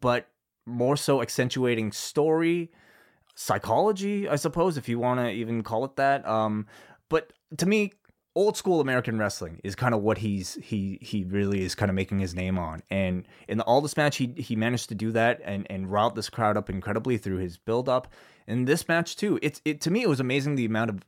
but 0.00 0.28
more 0.64 0.96
so 0.96 1.20
accentuating 1.20 1.92
story 1.92 2.70
psychology, 3.34 4.28
I 4.28 4.36
suppose, 4.36 4.76
if 4.76 4.88
you 4.88 4.98
want 4.98 5.20
to 5.20 5.30
even 5.30 5.62
call 5.62 5.84
it 5.84 5.96
that. 5.96 6.26
Um, 6.26 6.66
but 7.08 7.32
to 7.58 7.66
me, 7.66 7.92
old 8.34 8.56
school 8.56 8.80
American 8.80 9.18
wrestling 9.18 9.60
is 9.62 9.74
kind 9.74 9.94
of 9.94 10.02
what 10.02 10.18
he's 10.18 10.54
he 10.54 10.98
he 11.02 11.24
really 11.24 11.62
is 11.62 11.74
kind 11.74 11.90
of 11.90 11.94
making 11.94 12.18
his 12.18 12.34
name 12.34 12.58
on. 12.58 12.82
And 12.90 13.26
in 13.48 13.58
the 13.58 13.64
Aldis 13.64 13.96
match, 13.96 14.16
he 14.16 14.34
he 14.36 14.56
managed 14.56 14.88
to 14.88 14.94
do 14.94 15.12
that 15.12 15.40
and 15.44 15.66
and 15.70 15.90
route 15.90 16.14
this 16.14 16.30
crowd 16.30 16.56
up 16.56 16.70
incredibly 16.70 17.18
through 17.18 17.38
his 17.38 17.58
build 17.58 17.88
up. 17.88 18.08
In 18.46 18.64
this 18.64 18.88
match 18.88 19.16
too, 19.16 19.38
it's 19.42 19.60
it 19.64 19.80
to 19.82 19.90
me 19.90 20.02
it 20.02 20.08
was 20.08 20.20
amazing 20.20 20.54
the 20.54 20.64
amount 20.64 20.90
of. 20.90 21.04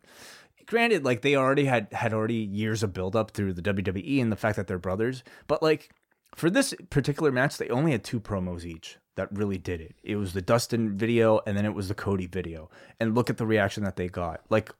Granted, 0.66 1.04
like 1.04 1.20
they 1.20 1.36
already 1.36 1.66
had 1.66 1.92
had 1.92 2.14
already 2.14 2.36
years 2.36 2.82
of 2.82 2.94
build 2.94 3.14
up 3.14 3.32
through 3.32 3.52
the 3.52 3.60
WWE 3.60 4.22
and 4.22 4.32
the 4.32 4.36
fact 4.36 4.56
that 4.56 4.66
they're 4.66 4.78
brothers, 4.78 5.22
but 5.46 5.62
like 5.62 5.90
for 6.34 6.48
this 6.48 6.72
particular 6.88 7.30
match, 7.30 7.58
they 7.58 7.68
only 7.68 7.92
had 7.92 8.02
two 8.02 8.18
promos 8.18 8.64
each 8.64 8.96
that 9.16 9.28
really 9.30 9.58
did 9.58 9.80
it. 9.80 9.94
It 10.02 10.16
was 10.16 10.32
the 10.32 10.42
Dustin 10.42 10.96
video 10.96 11.40
and 11.46 11.56
then 11.56 11.64
it 11.64 11.74
was 11.74 11.88
the 11.88 11.94
Cody 11.94 12.26
video. 12.26 12.70
And 12.98 13.14
look 13.14 13.30
at 13.30 13.36
the 13.36 13.46
reaction 13.46 13.84
that 13.84 13.96
they 13.96 14.08
got. 14.08 14.40
Like 14.50 14.72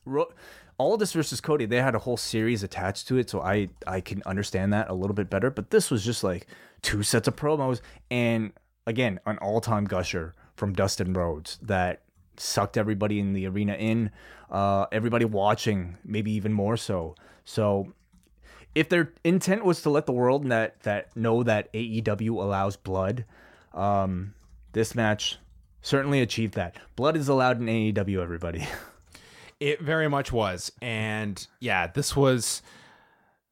Aldis 0.78 1.12
versus 1.12 1.40
Cody, 1.40 1.66
they 1.66 1.76
had 1.76 1.94
a 1.94 2.00
whole 2.00 2.16
series 2.16 2.62
attached 2.62 3.06
to 3.08 3.16
it, 3.16 3.30
so 3.30 3.40
I 3.40 3.68
I 3.86 4.00
can 4.00 4.22
understand 4.26 4.72
that 4.72 4.90
a 4.90 4.94
little 4.94 5.14
bit 5.14 5.30
better. 5.30 5.50
But 5.50 5.70
this 5.70 5.90
was 5.90 6.04
just 6.04 6.24
like 6.24 6.46
two 6.82 7.02
sets 7.02 7.28
of 7.28 7.36
promos 7.36 7.80
and 8.10 8.52
again 8.86 9.18
an 9.26 9.38
all 9.38 9.60
time 9.60 9.84
gusher 9.84 10.34
from 10.56 10.72
Dustin 10.72 11.12
Rhodes 11.12 11.58
that 11.62 12.02
sucked 12.36 12.76
everybody 12.76 13.20
in 13.20 13.32
the 13.32 13.46
arena 13.46 13.74
in, 13.74 14.10
uh, 14.50 14.86
everybody 14.92 15.24
watching, 15.24 15.96
maybe 16.04 16.32
even 16.32 16.52
more 16.52 16.76
so. 16.76 17.14
So 17.44 17.92
if 18.74 18.88
their 18.88 19.12
intent 19.22 19.64
was 19.64 19.82
to 19.82 19.90
let 19.90 20.06
the 20.06 20.12
world 20.12 20.48
that 20.48 20.80
that 20.82 21.16
know 21.16 21.42
that 21.44 21.72
AEW 21.72 22.30
allows 22.30 22.76
blood, 22.76 23.24
um, 23.72 24.34
this 24.72 24.94
match 24.94 25.38
certainly 25.82 26.20
achieved 26.20 26.54
that. 26.54 26.76
Blood 26.96 27.16
is 27.16 27.28
allowed 27.28 27.60
in 27.60 27.66
AEW. 27.66 28.22
Everybody. 28.22 28.66
It 29.64 29.80
very 29.80 30.08
much 30.08 30.30
was. 30.30 30.70
And 30.82 31.46
yeah, 31.58 31.86
this 31.86 32.14
was 32.14 32.60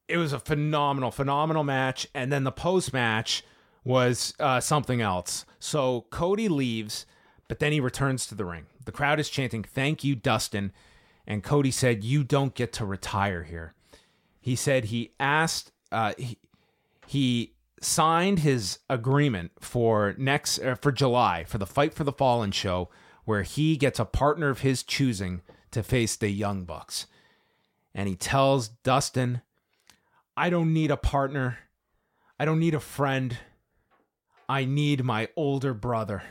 it 0.09 0.19
was 0.19 0.35
a 0.35 0.39
phenomenal, 0.39 1.11
phenomenal 1.11 1.65
match. 1.65 2.07
And 2.15 2.31
then 2.31 2.45
the 2.45 2.53
post 2.53 2.93
match 2.93 3.43
was 3.83 4.35
uh, 4.39 4.61
something 4.61 5.01
else. 5.01 5.47
So 5.59 6.05
Cody 6.11 6.49
leaves, 6.49 7.07
but 7.49 7.61
then 7.61 7.73
he 7.73 7.81
returns 7.81 8.27
to 8.27 8.35
the 8.35 8.45
ring. 8.45 8.67
The 8.85 8.93
crowd 8.93 9.21
is 9.21 9.31
chanting, 9.31 9.65
Thank 9.65 10.05
you, 10.05 10.15
Dustin. 10.15 10.73
And 11.27 11.43
Cody 11.43 11.71
said, 11.71 12.05
You 12.05 12.25
don't 12.25 12.55
get 12.55 12.75
to 12.75 12.85
retire 12.85 13.45
here. 13.45 13.73
He 14.39 14.55
said 14.55 14.87
he 14.87 15.13
asked, 15.19 15.73
uh, 15.91 16.13
he, 16.19 16.37
he 17.07 17.55
signed 17.81 18.41
his 18.41 18.81
agreement 18.91 19.53
for 19.61 20.15
next 20.19 20.59
uh, 20.59 20.75
for 20.75 20.93
July 20.93 21.45
for 21.45 21.57
the 21.57 21.67
Fight 21.67 21.95
for 21.95 22.05
the 22.05 22.13
Fallen 22.13 22.51
show, 22.51 22.91
where 23.25 23.45
he 23.45 23.79
gets 23.79 23.99
a 23.99 24.05
partner 24.05 24.51
of 24.51 24.61
his 24.61 24.83
choosing 24.83 25.41
to 25.73 25.83
face 25.83 26.17
the 26.17 26.29
Young 26.29 26.65
Bucks. 26.65 27.07
And 27.95 28.09
he 28.09 28.17
tells 28.17 28.69
Dustin, 28.69 29.43
I 30.37 30.49
don't 30.49 30.73
need 30.73 30.91
a 30.91 30.97
partner. 30.97 31.59
I 32.39 32.45
don't 32.45 32.59
need 32.61 32.75
a 32.75 32.81
friend. 32.81 33.37
I 34.49 34.65
need 34.65 35.05
my 35.05 35.29
older 35.37 35.75
brother. 35.75 36.23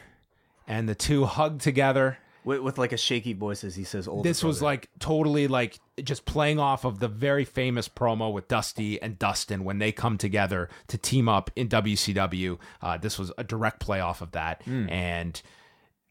And 0.67 0.87
the 0.89 0.95
two 0.95 1.25
hug 1.25 1.59
together. 1.59 2.17
with, 2.43 2.61
with 2.61 2.77
like 2.77 2.91
a 2.91 2.97
shaky 2.97 3.33
voice 3.33 3.63
as 3.63 3.75
he 3.75 3.83
says, 3.83 4.07
"Older 4.07 4.27
This 4.27 4.43
was 4.43 4.61
like 4.61 4.89
totally 4.99 5.47
like 5.47 5.79
just 6.03 6.25
playing 6.25 6.59
off 6.59 6.85
of 6.85 6.99
the 6.99 7.07
very 7.07 7.45
famous 7.45 7.87
promo 7.87 8.33
with 8.33 8.47
Dusty 8.47 8.99
and 9.01 9.19
Dustin 9.19 9.63
when 9.63 9.77
they 9.77 9.91
come 9.91 10.17
together 10.17 10.69
to 10.87 10.97
team 10.97 11.29
up 11.29 11.51
in 11.55 11.67
WCW. 11.69 12.57
Uh, 12.81 12.97
this 12.97 13.19
was 13.19 13.31
a 13.37 13.43
direct 13.43 13.79
play 13.79 13.99
off 13.99 14.21
of 14.21 14.31
that, 14.31 14.61
and 14.89 15.39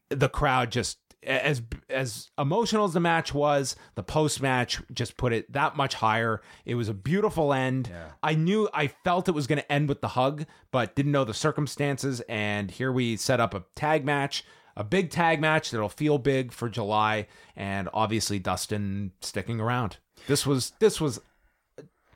the 0.09 0.29
crowd 0.29 0.71
just 0.71 0.97
as 1.23 1.61
as 1.89 2.29
emotional 2.37 2.85
as 2.85 2.93
the 2.93 2.99
match 2.99 3.33
was, 3.33 3.75
the 3.95 4.03
post 4.03 4.41
match 4.41 4.81
just 4.93 5.17
put 5.17 5.33
it 5.33 5.51
that 5.53 5.75
much 5.75 5.95
higher. 5.95 6.41
It 6.65 6.75
was 6.75 6.89
a 6.89 6.93
beautiful 6.93 7.53
end. 7.53 7.91
I 8.23 8.35
knew 8.35 8.69
I 8.73 8.87
felt 8.87 9.27
it 9.27 9.33
was 9.33 9.47
going 9.47 9.59
to 9.59 9.71
end 9.71 9.89
with 9.89 10.01
the 10.01 10.09
hug, 10.09 10.45
but 10.71 10.95
didn't 10.95 11.11
know 11.11 11.23
the 11.23 11.33
circumstances. 11.33 12.21
And 12.27 12.71
here 12.71 12.91
we 12.91 13.17
set 13.17 13.39
up 13.39 13.53
a 13.53 13.63
tag 13.75 14.03
match, 14.03 14.43
a 14.75 14.83
big 14.83 15.11
tag 15.11 15.39
match 15.39 15.71
that'll 15.71 15.89
feel 15.89 16.17
big 16.17 16.51
for 16.51 16.69
July, 16.69 17.27
and 17.55 17.87
obviously 17.93 18.39
Dustin 18.39 19.11
sticking 19.21 19.59
around. 19.59 19.97
This 20.27 20.45
was 20.45 20.73
this 20.79 20.99
was 20.99 21.19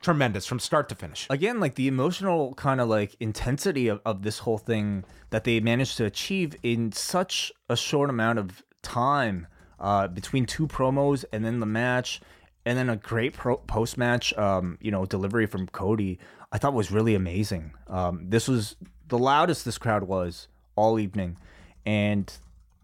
tremendous 0.01 0.45
from 0.45 0.59
start 0.59 0.87
to 0.87 0.93
finish. 0.93 1.25
again 1.31 1.59
like 1.59 1.73
the 1.73 1.87
emotional 1.87 2.53
kind 2.53 2.79
of 2.79 2.87
like 2.87 3.15
intensity 3.19 3.87
of, 3.87 3.99
of 4.05 4.21
this 4.21 4.37
whole 4.37 4.59
thing 4.59 5.03
that 5.31 5.45
they 5.45 5.59
managed 5.59 5.97
to 5.97 6.05
achieve 6.05 6.55
in 6.61 6.91
such 6.91 7.51
a 7.69 7.75
short 7.75 8.07
amount 8.11 8.37
of 8.37 8.61
time 8.85 9.47
uh, 9.79 10.07
between 10.07 10.45
two 10.45 10.67
promos 10.67 11.25
and 11.33 11.43
then 11.43 11.59
the 11.59 11.65
match 11.65 12.21
and 12.65 12.77
then 12.77 12.89
a 12.89 12.95
great 12.95 13.33
pro- 13.33 13.57
post 13.57 13.97
match 13.97 14.33
um, 14.37 14.77
you 14.79 14.91
know 14.91 15.05
delivery 15.05 15.45
from 15.45 15.67
Cody 15.67 16.19
I 16.51 16.57
thought 16.57 16.73
was 16.73 16.91
really 16.91 17.15
amazing 17.15 17.73
um, 17.87 18.25
this 18.29 18.47
was 18.47 18.75
the 19.07 19.17
loudest 19.17 19.65
this 19.65 19.77
crowd 19.77 20.03
was 20.03 20.47
all 20.75 20.99
evening 20.99 21.37
and 21.85 22.31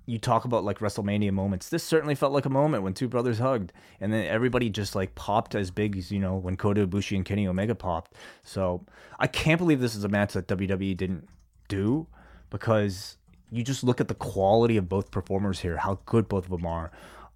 you 0.06 0.18
talk 0.18 0.46
about 0.46 0.64
like 0.64 0.80
WrestleMania 0.80 1.32
moments. 1.32 1.70
This 1.70 1.84
certainly 1.84 2.16
felt 2.16 2.34
like 2.34 2.46
a 2.46 2.50
moment 2.50 2.84
when 2.84 2.94
two 2.94 3.08
brothers 3.08 3.40
hugged, 3.40 3.72
and 4.00 4.12
then 4.12 4.26
everybody 4.26 4.70
just 4.70 4.96
like 4.96 5.16
popped 5.16 5.56
as 5.56 5.72
big 5.72 5.96
as 5.96 6.12
you 6.12 6.20
know 6.20 6.36
when 6.36 6.58
Kota 6.58 6.86
Ibushi 6.86 7.16
and 7.16 7.26
Kenny 7.26 7.48
Omega 7.48 7.76
popped. 7.76 8.16
So 8.44 8.84
I 9.20 9.28
can't 9.28 9.58
believe 9.58 9.80
this 9.80 9.96
is 9.96 10.04
a 10.04 10.10
match 10.10 10.34
that 10.34 10.48
WWE 10.48 10.98
didn't 10.98 11.28
do 11.68 12.08
because 12.50 13.18
you 13.52 13.64
just 13.64 13.84
look 13.84 14.00
at 14.02 14.08
the 14.08 14.16
quality 14.16 14.78
of 14.78 14.88
both 14.90 15.12
performers 15.12 15.60
here, 15.60 15.78
how 15.78 16.00
good 16.06 16.28
both 16.28 16.46
of 16.46 16.52
them 16.52 16.66
are. 16.66 16.92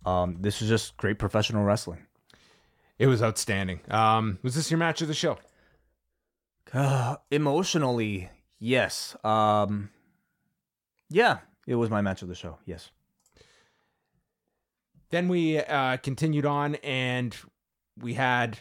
Um, 0.06 0.38
this 0.40 0.62
is 0.62 0.70
just 0.70 0.96
great 0.98 1.20
professional 1.20 1.64
wrestling. 1.64 2.06
It 2.98 3.08
was 3.08 3.22
outstanding. 3.22 3.82
Um, 3.90 4.40
was 4.42 4.56
this 4.56 4.72
your 4.72 4.78
match 4.78 5.02
of 5.02 5.08
the 5.10 5.14
show? 5.14 5.38
Uh, 6.74 7.18
emotionally, 7.32 8.30
yes. 8.60 9.16
Um, 9.24 9.90
yeah, 11.10 11.40
it 11.68 11.76
was 11.76 11.90
my 11.90 12.02
match 12.02 12.22
of 12.22 12.30
the 12.30 12.36
show. 12.36 12.58
Yes. 12.66 12.90
then 15.10 15.28
we 15.28 15.60
uh, 15.60 15.98
continued 15.98 16.46
on 16.46 16.76
and 16.76 17.36
we 18.02 18.14
had 18.14 18.60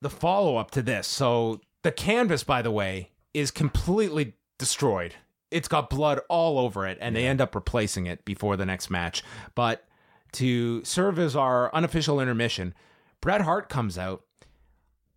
the 0.00 0.10
follow 0.10 0.56
up 0.56 0.70
to 0.72 0.82
this. 0.82 1.06
So 1.06 1.60
the 1.82 1.92
canvas, 1.92 2.44
by 2.44 2.62
the 2.62 2.70
way, 2.70 3.10
is 3.34 3.50
completely 3.50 4.34
destroyed. 4.58 5.14
It's 5.50 5.68
got 5.68 5.90
blood 5.90 6.20
all 6.28 6.58
over 6.58 6.86
it, 6.86 6.98
and 7.00 7.14
they 7.14 7.26
end 7.26 7.40
up 7.40 7.54
replacing 7.54 8.06
it 8.06 8.24
before 8.24 8.56
the 8.56 8.66
next 8.66 8.90
match. 8.90 9.22
But 9.54 9.84
to 10.32 10.84
serve 10.84 11.18
as 11.18 11.36
our 11.36 11.74
unofficial 11.74 12.20
intermission, 12.20 12.74
Bret 13.20 13.42
Hart 13.42 13.68
comes 13.68 13.96
out 13.96 14.22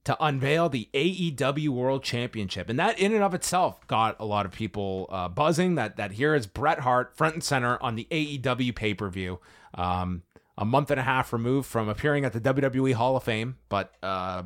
to 0.05 0.15
unveil 0.23 0.69
the 0.69 0.87
AEW 0.93 1.69
World 1.69 2.03
Championship, 2.03 2.69
and 2.69 2.79
that 2.79 2.97
in 2.99 3.13
and 3.13 3.23
of 3.23 3.33
itself 3.33 3.85
got 3.87 4.15
a 4.19 4.25
lot 4.25 4.45
of 4.45 4.51
people 4.51 5.07
uh, 5.09 5.27
buzzing. 5.27 5.75
That 5.75 5.97
that 5.97 6.13
here 6.13 6.33
is 6.33 6.47
Bret 6.47 6.79
Hart 6.79 7.15
front 7.17 7.33
and 7.35 7.43
center 7.43 7.77
on 7.81 7.95
the 7.95 8.07
AEW 8.09 8.73
pay 8.75 8.93
per 8.93 9.09
view, 9.09 9.39
um, 9.73 10.23
a 10.57 10.65
month 10.65 10.89
and 10.91 10.99
a 10.99 11.03
half 11.03 11.33
removed 11.33 11.67
from 11.67 11.89
appearing 11.89 12.25
at 12.25 12.33
the 12.33 12.41
WWE 12.41 12.93
Hall 12.93 13.17
of 13.17 13.23
Fame, 13.23 13.57
but 13.67 13.93
uh, 14.01 14.43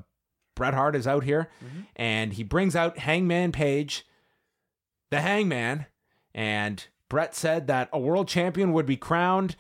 Bret 0.55 0.73
Hart 0.73 0.95
is 0.95 1.07
out 1.07 1.23
here, 1.23 1.49
and 1.95 2.33
he 2.33 2.43
brings 2.43 2.75
out 2.75 2.97
Hangman 2.97 3.51
Page, 3.51 4.05
the 5.13 5.21
Hangman, 5.21 5.85
and 6.33 6.85
Bret 7.09 7.35
said 7.35 7.67
that 7.67 7.89
a 7.93 7.99
world 7.99 8.27
champion 8.27 8.73
would 8.73 8.85
be 8.85 8.97
crowned 8.97 9.55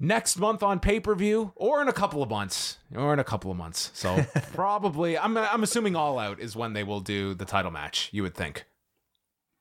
next 0.00 0.38
month 0.38 0.62
on 0.62 0.80
pay 0.80 0.98
per 0.98 1.14
view, 1.14 1.52
or 1.56 1.82
in 1.82 1.88
a 1.88 1.92
couple 1.92 2.22
of 2.22 2.30
months, 2.30 2.78
or 2.94 3.12
in 3.12 3.18
a 3.18 3.24
couple 3.24 3.50
of 3.50 3.56
months. 3.56 3.90
So 3.94 4.24
probably, 4.54 5.18
I'm 5.18 5.36
I'm 5.36 5.62
assuming 5.62 5.94
All 5.94 6.18
Out 6.18 6.40
is 6.40 6.56
when 6.56 6.72
they 6.72 6.82
will 6.82 7.00
do 7.00 7.34
the 7.34 7.44
title 7.44 7.70
match. 7.70 8.08
You 8.12 8.22
would 8.22 8.34
think. 8.34 8.64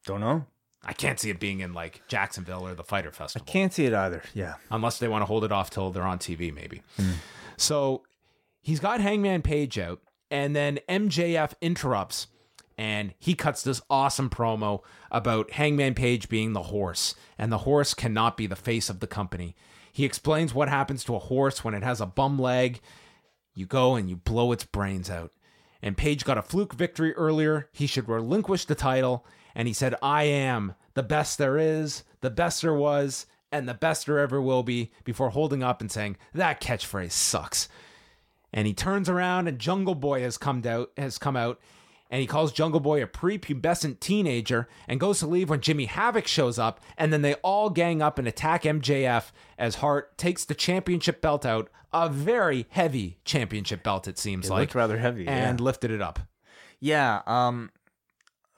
Don't 0.05 0.21
know. 0.21 0.45
I 0.83 0.93
can't 0.93 1.19
see 1.19 1.29
it 1.29 1.39
being 1.39 1.59
in 1.59 1.73
like 1.73 2.01
Jacksonville 2.07 2.65
or 2.65 2.73
the 2.73 2.83
Fighter 2.83 3.11
Festival, 3.11 3.45
I 3.47 3.51
Can't 3.51 3.71
see 3.71 3.85
it 3.85 3.93
either. 3.93 4.23
Yeah. 4.33 4.55
unless 4.71 4.97
they 4.97 5.07
want 5.07 5.21
to 5.21 5.27
hold 5.27 5.43
it 5.43 5.51
off 5.51 5.69
till 5.69 5.91
they're 5.91 6.01
on 6.07 6.17
TV, 6.17 6.51
maybe. 6.51 6.81
Hmm. 6.97 7.11
So 7.57 8.01
he's 8.61 8.79
got 8.79 8.99
Hangman 8.99 9.43
Page 9.43 9.77
out, 9.77 10.01
and 10.31 10.55
then 10.55 10.79
MJF 10.89 11.53
interrupts. 11.61 12.27
And 12.77 13.13
he 13.19 13.35
cuts 13.35 13.63
this 13.63 13.81
awesome 13.89 14.29
promo 14.29 14.81
about 15.11 15.51
Hangman 15.51 15.93
Page 15.93 16.29
being 16.29 16.53
the 16.53 16.63
horse, 16.63 17.15
and 17.37 17.51
the 17.51 17.59
horse 17.59 17.93
cannot 17.93 18.37
be 18.37 18.47
the 18.47 18.55
face 18.55 18.89
of 18.89 18.99
the 18.99 19.07
company. 19.07 19.55
He 19.91 20.05
explains 20.05 20.53
what 20.53 20.69
happens 20.69 21.03
to 21.03 21.15
a 21.15 21.19
horse 21.19 21.63
when 21.63 21.73
it 21.73 21.83
has 21.83 22.01
a 22.01 22.05
bum 22.05 22.39
leg. 22.39 22.79
You 23.53 23.65
go 23.65 23.95
and 23.95 24.09
you 24.09 24.15
blow 24.15 24.51
its 24.51 24.63
brains 24.63 25.09
out. 25.09 25.31
And 25.81 25.97
Page 25.97 26.23
got 26.23 26.37
a 26.37 26.43
fluke 26.43 26.73
victory 26.73 27.13
earlier. 27.13 27.69
He 27.71 27.87
should 27.87 28.07
relinquish 28.07 28.65
the 28.65 28.75
title. 28.75 29.25
And 29.53 29.67
he 29.67 29.73
said, 29.73 29.95
I 30.01 30.23
am 30.23 30.75
the 30.93 31.03
best 31.03 31.37
there 31.37 31.57
is, 31.57 32.03
the 32.21 32.29
best 32.29 32.61
there 32.61 32.73
was, 32.73 33.25
and 33.51 33.67
the 33.67 33.73
best 33.73 34.05
there 34.05 34.19
ever 34.19 34.41
will 34.41 34.63
be, 34.63 34.91
before 35.03 35.31
holding 35.31 35.63
up 35.63 35.81
and 35.81 35.91
saying, 35.91 36.17
That 36.33 36.61
catchphrase 36.61 37.11
sucks. 37.11 37.67
And 38.53 38.67
he 38.67 38.73
turns 38.73 39.09
around 39.09 39.47
and 39.47 39.59
Jungle 39.59 39.95
Boy 39.95 40.21
has 40.21 40.37
come 40.37 40.61
out 40.65 40.91
has 40.97 41.17
come 41.17 41.37
out 41.37 41.59
and 42.11 42.21
he 42.21 42.27
calls 42.27 42.51
Jungle 42.51 42.79
Boy 42.81 43.01
a 43.01 43.07
prepubescent 43.07 43.99
teenager 44.01 44.67
and 44.87 44.99
goes 44.99 45.19
to 45.19 45.27
leave 45.27 45.49
when 45.49 45.61
Jimmy 45.61 45.85
Havoc 45.85 46.27
shows 46.27 46.59
up 46.59 46.79
and 46.97 47.11
then 47.11 47.21
they 47.23 47.33
all 47.35 47.69
gang 47.71 48.01
up 48.01 48.19
and 48.19 48.27
attack 48.27 48.63
MJF 48.63 49.31
as 49.57 49.75
Hart 49.75 50.17
takes 50.17 50.45
the 50.45 50.53
championship 50.53 51.21
belt 51.21 51.45
out, 51.45 51.69
a 51.93 52.09
very 52.09 52.67
heavy 52.69 53.17
championship 53.25 53.81
belt 53.81 54.07
it 54.07 54.19
seems 54.19 54.47
It 54.47 54.51
like. 54.51 54.59
looked 54.59 54.75
rather 54.75 54.97
heavy, 54.99 55.25
And 55.27 55.59
yeah. 55.59 55.63
lifted 55.65 55.89
it 55.89 56.01
up. 56.01 56.19
Yeah. 56.79 57.21
Um. 57.25 57.71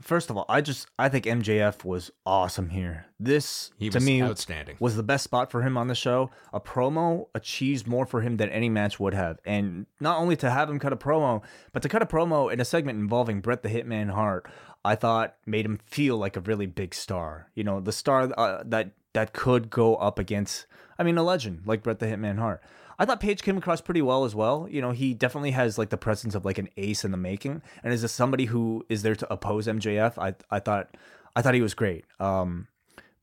First 0.04 0.30
of 0.30 0.36
all, 0.36 0.46
I 0.50 0.60
just 0.60 0.88
I 1.00 1.08
think 1.08 1.24
MJF 1.26 1.86
was 1.86 2.12
awesome 2.26 2.70
here. 2.70 3.06
This 3.20 3.72
He 3.78 3.90
to 3.90 3.98
was 3.98 4.06
me 4.06 4.22
outstanding. 4.22 4.76
was 4.80 4.98
the 4.98 5.04
best 5.04 5.24
spot 5.24 5.50
for 5.50 5.62
him 5.62 5.78
on 5.78 5.88
the 5.88 5.96
show. 5.96 6.30
A 6.52 6.60
promo 6.60 7.28
achieves 7.34 7.88
more 7.88 8.06
for 8.06 8.20
him 8.22 8.36
than 8.36 8.50
any 8.50 8.68
match 8.70 9.00
would 9.00 9.14
have, 9.14 9.40
and 9.46 9.86
not 10.02 10.18
only 10.20 10.36
to 10.38 10.52
have 10.52 10.70
him 10.70 10.78
cut 10.78 10.92
a 10.92 10.98
promo, 10.98 11.42
but 11.72 11.82
to 11.84 11.90
cut 11.90 12.02
a 12.02 12.06
promo 12.06 12.52
in 12.52 12.60
a 12.60 12.66
segment 12.66 13.00
involving 13.00 13.40
Bret 13.40 13.64
the 13.64 13.70
Hitman 13.70 14.12
Hart, 14.12 14.46
I 14.84 14.96
thought 14.96 15.36
made 15.46 15.66
him 15.66 15.80
feel 15.86 16.18
like 16.18 16.36
a 16.36 16.42
really 16.42 16.66
big 16.66 16.94
star. 16.94 17.50
You 17.56 17.64
know, 17.64 17.80
the 17.80 17.94
star 17.94 18.30
uh, 18.38 18.64
that 18.66 18.92
that 19.14 19.32
could 19.32 19.70
go 19.70 19.96
up 19.96 20.20
against. 20.20 20.66
I 21.00 21.04
mean, 21.04 21.18
a 21.18 21.24
legend 21.24 21.62
like 21.66 21.82
Bret 21.82 22.00
the 22.00 22.08
Hitman 22.08 22.40
Hart. 22.40 22.62
I 23.00 23.06
thought 23.06 23.20
Page 23.20 23.42
came 23.42 23.58
across 23.58 23.82
pretty 23.82 24.02
well 24.02 24.24
as 24.26 24.36
well. 24.36 24.68
You 24.70 24.82
know, 24.82 24.92
he 24.92 25.14
definitely 25.14 25.52
has 25.52 25.78
like 25.78 25.90
the 25.90 25.98
presence 25.98 26.36
of 26.36 26.46
like 26.46 26.58
an 26.58 26.70
ace 26.78 27.04
in 27.04 27.12
the 27.12 27.18
making, 27.18 27.62
and 27.84 27.94
is 27.94 28.10
somebody 28.12 28.46
who 28.46 28.86
is 28.90 29.02
there 29.02 29.16
to 29.16 29.34
oppose 29.34 29.68
MJF? 29.68 30.18
I 30.18 30.36
I 30.50 30.60
thought 30.60 30.96
I 31.36 31.42
thought 31.42 31.54
he 31.56 31.62
was 31.62 31.74
great. 31.74 32.06
Um, 32.20 32.68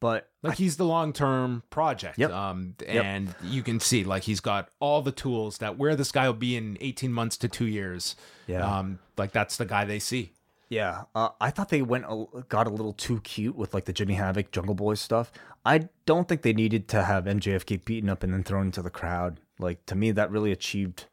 But 0.00 0.28
Like 0.42 0.56
he's 0.56 0.76
the 0.78 0.84
long 0.86 1.12
term 1.12 1.62
project. 1.70 2.18
Yep. 2.18 2.30
Um, 2.30 2.74
Yep. 2.80 3.04
and 3.04 3.34
you 3.42 3.62
can 3.62 3.78
see 3.80 4.02
like 4.04 4.22
he's 4.24 4.40
got 4.40 4.70
all 4.80 5.02
the 5.02 5.12
tools 5.12 5.58
that 5.58 5.76
where 5.78 5.94
this 5.94 6.10
guy 6.10 6.26
will 6.26 6.34
be 6.34 6.56
in 6.56 6.78
18 6.80 7.12
months 7.12 7.36
to 7.38 7.48
two 7.48 7.66
years. 7.66 8.16
Yeah. 8.46 8.64
Um, 8.78 8.98
like 9.18 9.32
that's 9.32 9.56
the 9.58 9.66
guy 9.66 9.84
they 9.84 9.98
see. 9.98 10.32
Yeah, 10.70 11.02
uh, 11.16 11.30
I 11.40 11.50
thought 11.50 11.68
they 11.70 11.82
went 11.82 12.04
a, 12.08 12.24
got 12.48 12.68
a 12.68 12.70
little 12.70 12.92
too 12.92 13.20
cute 13.22 13.56
with 13.56 13.74
like 13.74 13.86
the 13.86 13.92
Jimmy 13.92 14.14
Havoc 14.14 14.52
Jungle 14.52 14.76
Boy 14.76 14.94
stuff. 14.94 15.32
I 15.64 15.88
don't 16.06 16.28
think 16.28 16.42
they 16.42 16.52
needed 16.52 16.86
to 16.90 17.02
have 17.02 17.24
MJF 17.24 17.66
get 17.66 17.84
beaten 17.84 18.08
up 18.08 18.22
and 18.22 18.32
then 18.32 18.44
thrown 18.44 18.66
into 18.66 18.80
the 18.80 18.88
crowd. 18.88 19.40
Like 19.60 19.84
to 19.86 19.94
me, 19.94 20.10
that 20.12 20.30
really 20.30 20.52
achieved 20.52 21.06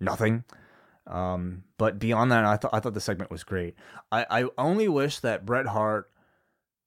nothing. 0.00 0.44
Um, 1.06 1.64
but 1.78 1.98
beyond 1.98 2.30
that, 2.32 2.44
I 2.44 2.56
thought 2.56 2.74
I 2.74 2.80
thought 2.80 2.94
the 2.94 3.00
segment 3.00 3.30
was 3.30 3.44
great. 3.44 3.74
I, 4.10 4.26
I 4.30 4.44
only 4.58 4.88
wish 4.88 5.18
that 5.20 5.46
Bret 5.46 5.66
Hart 5.66 6.10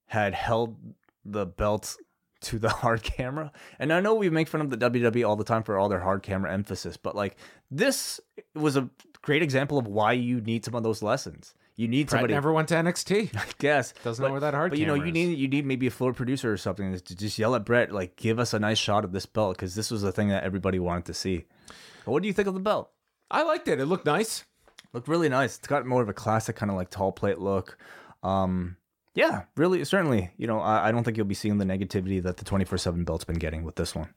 had 0.07 0.33
held 0.33 0.77
the 1.23 1.45
belt 1.45 1.97
to 2.41 2.59
the 2.59 2.69
hard 2.81 3.03
camera. 3.03 3.51
And 3.79 3.91
I 3.91 3.99
know 3.99 4.15
we 4.15 4.29
make 4.29 4.47
fun 4.47 4.61
of 4.61 4.69
the 4.69 4.77
WWE 4.77 5.27
all 5.27 5.35
the 5.35 5.43
time 5.43 5.63
for 5.63 5.77
all 5.77 5.89
their 5.89 5.99
hard 5.99 6.23
camera 6.23 6.53
emphasis, 6.53 6.97
but 6.97 7.15
like 7.15 7.37
this 7.69 8.19
was 8.53 8.77
a 8.77 8.89
great 9.21 9.41
example 9.41 9.77
of 9.77 9.87
why 9.87 10.13
you 10.13 10.39
need 10.41 10.63
some 10.63 10.75
of 10.75 10.83
those 10.83 11.01
lessons. 11.01 11.55
You 11.75 11.89
need 11.89 12.07
Bret 12.07 12.19
somebody 12.19 12.33
never 12.33 12.53
went 12.53 12.69
to 12.69 12.75
NXT. 12.75 13.35
I 13.35 13.45
guess 13.57 13.93
Doesn't 14.03 14.23
know 14.23 14.31
where 14.31 14.39
that 14.39 14.53
hard 14.53 14.71
But 14.71 14.79
you 14.79 14.85
know, 14.85 14.93
you 14.93 15.07
is. 15.07 15.13
need 15.13 15.37
you 15.37 15.47
need 15.47 15.65
maybe 15.65 15.87
a 15.87 15.91
floor 15.91 16.13
producer 16.13 16.51
or 16.51 16.57
something 16.57 16.97
to 16.97 17.15
just 17.15 17.37
yell 17.37 17.53
at 17.55 17.65
Bret, 17.65 17.91
like, 17.91 18.15
give 18.15 18.39
us 18.39 18.53
a 18.53 18.59
nice 18.59 18.77
shot 18.77 19.03
of 19.03 19.11
this 19.11 19.25
belt 19.25 19.57
because 19.57 19.75
this 19.75 19.91
was 19.91 20.01
the 20.01 20.11
thing 20.11 20.29
that 20.29 20.43
everybody 20.43 20.79
wanted 20.79 21.05
to 21.05 21.13
see. 21.13 21.45
But 22.05 22.11
what 22.11 22.21
do 22.21 22.27
you 22.27 22.33
think 22.33 22.47
of 22.47 22.53
the 22.53 22.59
belt? 22.59 22.91
I 23.29 23.43
liked 23.43 23.67
it. 23.67 23.79
It 23.79 23.85
looked 23.87 24.05
nice. 24.05 24.45
Looked 24.93 25.07
really 25.09 25.27
nice. 25.27 25.57
It's 25.57 25.67
got 25.67 25.85
more 25.85 26.01
of 26.01 26.07
a 26.07 26.13
classic 26.13 26.55
kind 26.55 26.69
of 26.71 26.77
like 26.77 26.89
tall 26.89 27.11
plate 27.11 27.39
look. 27.39 27.77
Um, 28.23 28.77
yeah, 29.13 29.43
really, 29.57 29.83
certainly. 29.83 30.31
You 30.37 30.47
know, 30.47 30.59
I, 30.59 30.87
I 30.87 30.91
don't 30.91 31.03
think 31.03 31.17
you'll 31.17 31.25
be 31.25 31.35
seeing 31.35 31.57
the 31.57 31.65
negativity 31.65 32.23
that 32.23 32.37
the 32.37 32.45
twenty 32.45 32.63
four 32.63 32.77
seven 32.77 33.03
belt's 33.03 33.25
been 33.25 33.39
getting 33.39 33.63
with 33.63 33.75
this 33.75 33.93
one. 33.93 34.13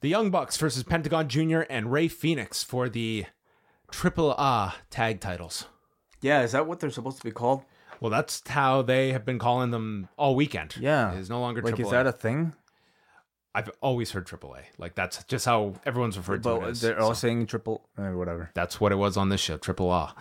The 0.00 0.08
Young 0.08 0.30
Bucks 0.30 0.56
versus 0.56 0.84
Pentagon 0.84 1.28
Jr. 1.28 1.62
and 1.68 1.92
Rey 1.92 2.08
Fenix 2.08 2.62
for 2.62 2.88
the 2.88 3.26
Triple 3.90 4.30
A 4.32 4.74
tag 4.90 5.20
titles. 5.20 5.66
Yeah, 6.20 6.42
is 6.42 6.52
that 6.52 6.66
what 6.66 6.80
they're 6.80 6.90
supposed 6.90 7.18
to 7.18 7.24
be 7.24 7.30
called? 7.30 7.62
Well, 8.00 8.10
that's 8.10 8.42
how 8.48 8.82
they 8.82 9.12
have 9.12 9.24
been 9.24 9.38
calling 9.38 9.70
them 9.70 10.08
all 10.16 10.34
weekend. 10.36 10.76
Yeah, 10.78 11.14
It's 11.14 11.28
no 11.28 11.40
longer 11.40 11.62
like 11.62 11.74
Triple 11.74 11.86
is 11.86 11.90
that 11.92 12.06
a 12.06 12.12
thing? 12.12 12.52
I've 13.54 13.70
always 13.80 14.12
heard 14.12 14.26
Triple 14.26 14.54
A. 14.54 14.60
Like 14.78 14.94
that's 14.94 15.24
just 15.24 15.44
how 15.46 15.74
everyone's 15.84 16.16
referred 16.16 16.42
to 16.44 16.50
it 16.56 16.60
But 16.60 16.68
as. 16.70 16.80
they're 16.80 17.00
all 17.00 17.14
So 17.14 17.26
saying 17.26 17.46
triple, 17.46 17.88
eh, 17.98 18.10
whatever. 18.10 18.50
that's 18.54 18.80
what 18.80 18.92
it 18.92 18.96
was 18.96 19.16
on 19.16 19.30
this 19.30 19.40
show, 19.40 19.56
Triple 19.56 19.90
A. 19.92 20.14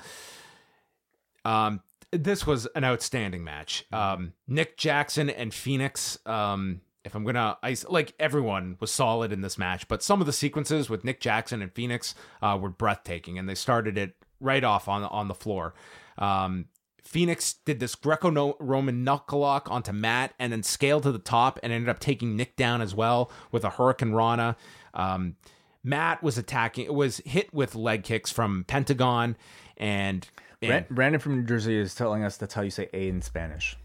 Um, 1.45 1.81
this 2.11 2.47
was 2.47 2.65
an 2.67 2.83
outstanding 2.83 3.43
match. 3.43 3.85
Um, 3.91 4.33
Nick 4.47 4.77
Jackson 4.77 5.29
and 5.29 5.53
Fenix. 5.53 6.17
Um, 6.25 6.81
if 7.03 7.15
I'm 7.15 7.23
gonna, 7.23 7.57
I 7.63 7.75
like 7.89 8.13
everyone 8.19 8.77
was 8.79 8.91
solid 8.91 9.31
in 9.31 9.41
this 9.41 9.57
match, 9.57 9.87
but 9.87 10.01
some 10.03 10.19
of 10.19 10.25
the 10.25 10.33
sequences 10.33 10.89
with 10.89 11.03
Nick 11.03 11.19
Jackson 11.21 11.61
and 11.61 11.71
Fenix 11.71 12.15
uh, 12.41 12.57
were 12.59 12.69
breathtaking, 12.69 13.37
and 13.37 13.47
they 13.47 13.55
started 13.55 13.97
it 13.97 14.15
right 14.39 14.64
off 14.64 14.88
on 14.88 15.03
on 15.03 15.27
the 15.27 15.34
floor. 15.34 15.73
Um, 16.18 16.65
Fenix 17.03 17.53
did 17.64 17.80
this 17.80 17.95
Greco-Roman 17.95 19.05
knuckle 19.05 19.39
lock 19.39 19.72
onto 19.72 19.93
Matt, 19.93 20.34
and 20.39 20.51
then 20.51 20.61
scaled 20.61 21.03
to 21.03 21.11
the 21.14 21.19
top, 21.19 21.57
and 21.64 21.72
ended 21.72 21.88
up 21.88 21.99
taking 21.99 22.35
Nick 22.35 22.57
down 22.57 22.81
as 22.81 22.93
well 22.93 23.31
with 23.51 23.64
a 23.64 23.69
hurricanrana. 23.69 24.57
Um, 24.93 25.38
Matt 25.84 26.22
was 26.22 26.38
attacking, 26.38 26.85
it 26.85 26.93
was 26.93 27.22
hit 27.26 27.53
with 27.53 27.76
leg 27.76 28.03
kicks 28.03 28.30
from 28.30 28.65
Pentagon, 28.68 29.38
and, 29.77 30.27
and 30.61 30.85
Brandon 30.89 31.22
from 31.22 31.38
New 31.38 31.45
Jersey 31.45 31.77
is 31.77 31.95
telling 31.95 32.26
us 32.26 32.35
that's 32.35 32.53
how 32.53 32.61
you 32.61 32.72
say 32.72 32.89
A 32.93 33.07
in 33.07 33.22
Spanish. 33.22 33.77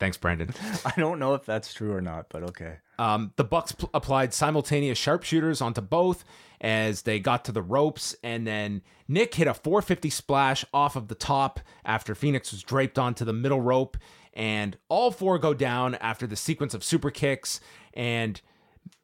thanks, 0.00 0.16
Brandon. 0.16 0.52
I 0.84 0.92
don't 0.96 1.20
know 1.20 1.34
if 1.34 1.46
that's 1.46 1.72
true 1.72 1.92
or 1.92 2.00
not, 2.00 2.26
but 2.30 2.42
okay. 2.50 2.78
Um, 2.98 3.32
the 3.36 3.44
Bucks 3.44 3.72
pl- 3.72 3.90
applied 3.94 4.34
simultaneous 4.34 4.98
sharpshooters 4.98 5.60
onto 5.60 5.82
both 5.82 6.24
as 6.60 7.02
they 7.02 7.18
got 7.18 7.44
to 7.44 7.52
the 7.52 7.62
ropes, 7.62 8.16
and 8.22 8.46
then 8.46 8.82
Nick 9.08 9.34
hit 9.34 9.46
a 9.46 9.54
450 9.54 10.10
splash 10.10 10.64
off 10.72 10.96
of 10.96 11.08
the 11.08 11.14
top 11.14 11.60
after 11.84 12.14
Fenix 12.14 12.52
was 12.52 12.62
draped 12.62 12.98
onto 12.98 13.24
the 13.24 13.32
middle 13.32 13.60
rope, 13.60 13.96
and 14.34 14.76
all 14.88 15.10
four 15.10 15.38
go 15.38 15.54
down 15.54 15.94
after 15.96 16.26
the 16.26 16.36
sequence 16.36 16.74
of 16.74 16.84
super 16.84 17.10
kicks 17.10 17.60
and. 17.94 18.40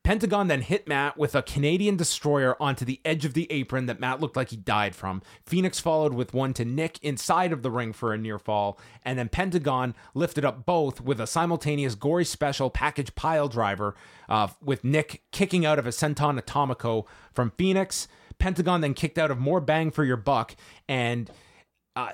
Pentagon 0.04 0.48
then 0.48 0.62
hit 0.62 0.88
Matt 0.88 1.16
with 1.16 1.34
a 1.36 1.42
Canadian 1.42 1.96
destroyer 1.96 2.60
onto 2.60 2.84
the 2.84 3.00
edge 3.04 3.24
of 3.24 3.34
the 3.34 3.50
apron 3.52 3.86
that 3.86 4.00
Matt 4.00 4.20
looked 4.20 4.36
like 4.36 4.50
he 4.50 4.56
died 4.56 4.96
from. 4.96 5.22
Fenix 5.46 5.78
followed 5.78 6.12
with 6.12 6.34
one 6.34 6.52
to 6.54 6.64
Nick 6.64 6.98
inside 7.02 7.52
of 7.52 7.62
the 7.62 7.70
ring 7.70 7.92
for 7.92 8.12
a 8.12 8.18
near 8.18 8.38
fall, 8.38 8.80
and 9.04 9.16
then 9.18 9.28
Pentagon 9.28 9.94
lifted 10.14 10.44
up 10.44 10.66
both 10.66 11.00
with 11.00 11.20
a 11.20 11.26
simultaneous 11.26 11.94
gory 11.94 12.24
special 12.24 12.68
package 12.68 13.14
pile 13.14 13.48
driver 13.48 13.94
uh, 14.28 14.48
with 14.60 14.82
Nick 14.82 15.22
kicking 15.30 15.64
out 15.64 15.78
of 15.78 15.86
a 15.86 15.90
Senton 15.90 16.40
Atomico 16.40 17.06
from 17.32 17.52
Fenix. 17.56 18.08
Pentagon 18.38 18.80
then 18.80 18.94
kicked 18.94 19.18
out 19.18 19.30
of 19.30 19.38
more 19.38 19.60
bang 19.60 19.92
for 19.92 20.04
your 20.04 20.16
buck, 20.16 20.56
and 20.88 21.30
uh, 21.94 22.12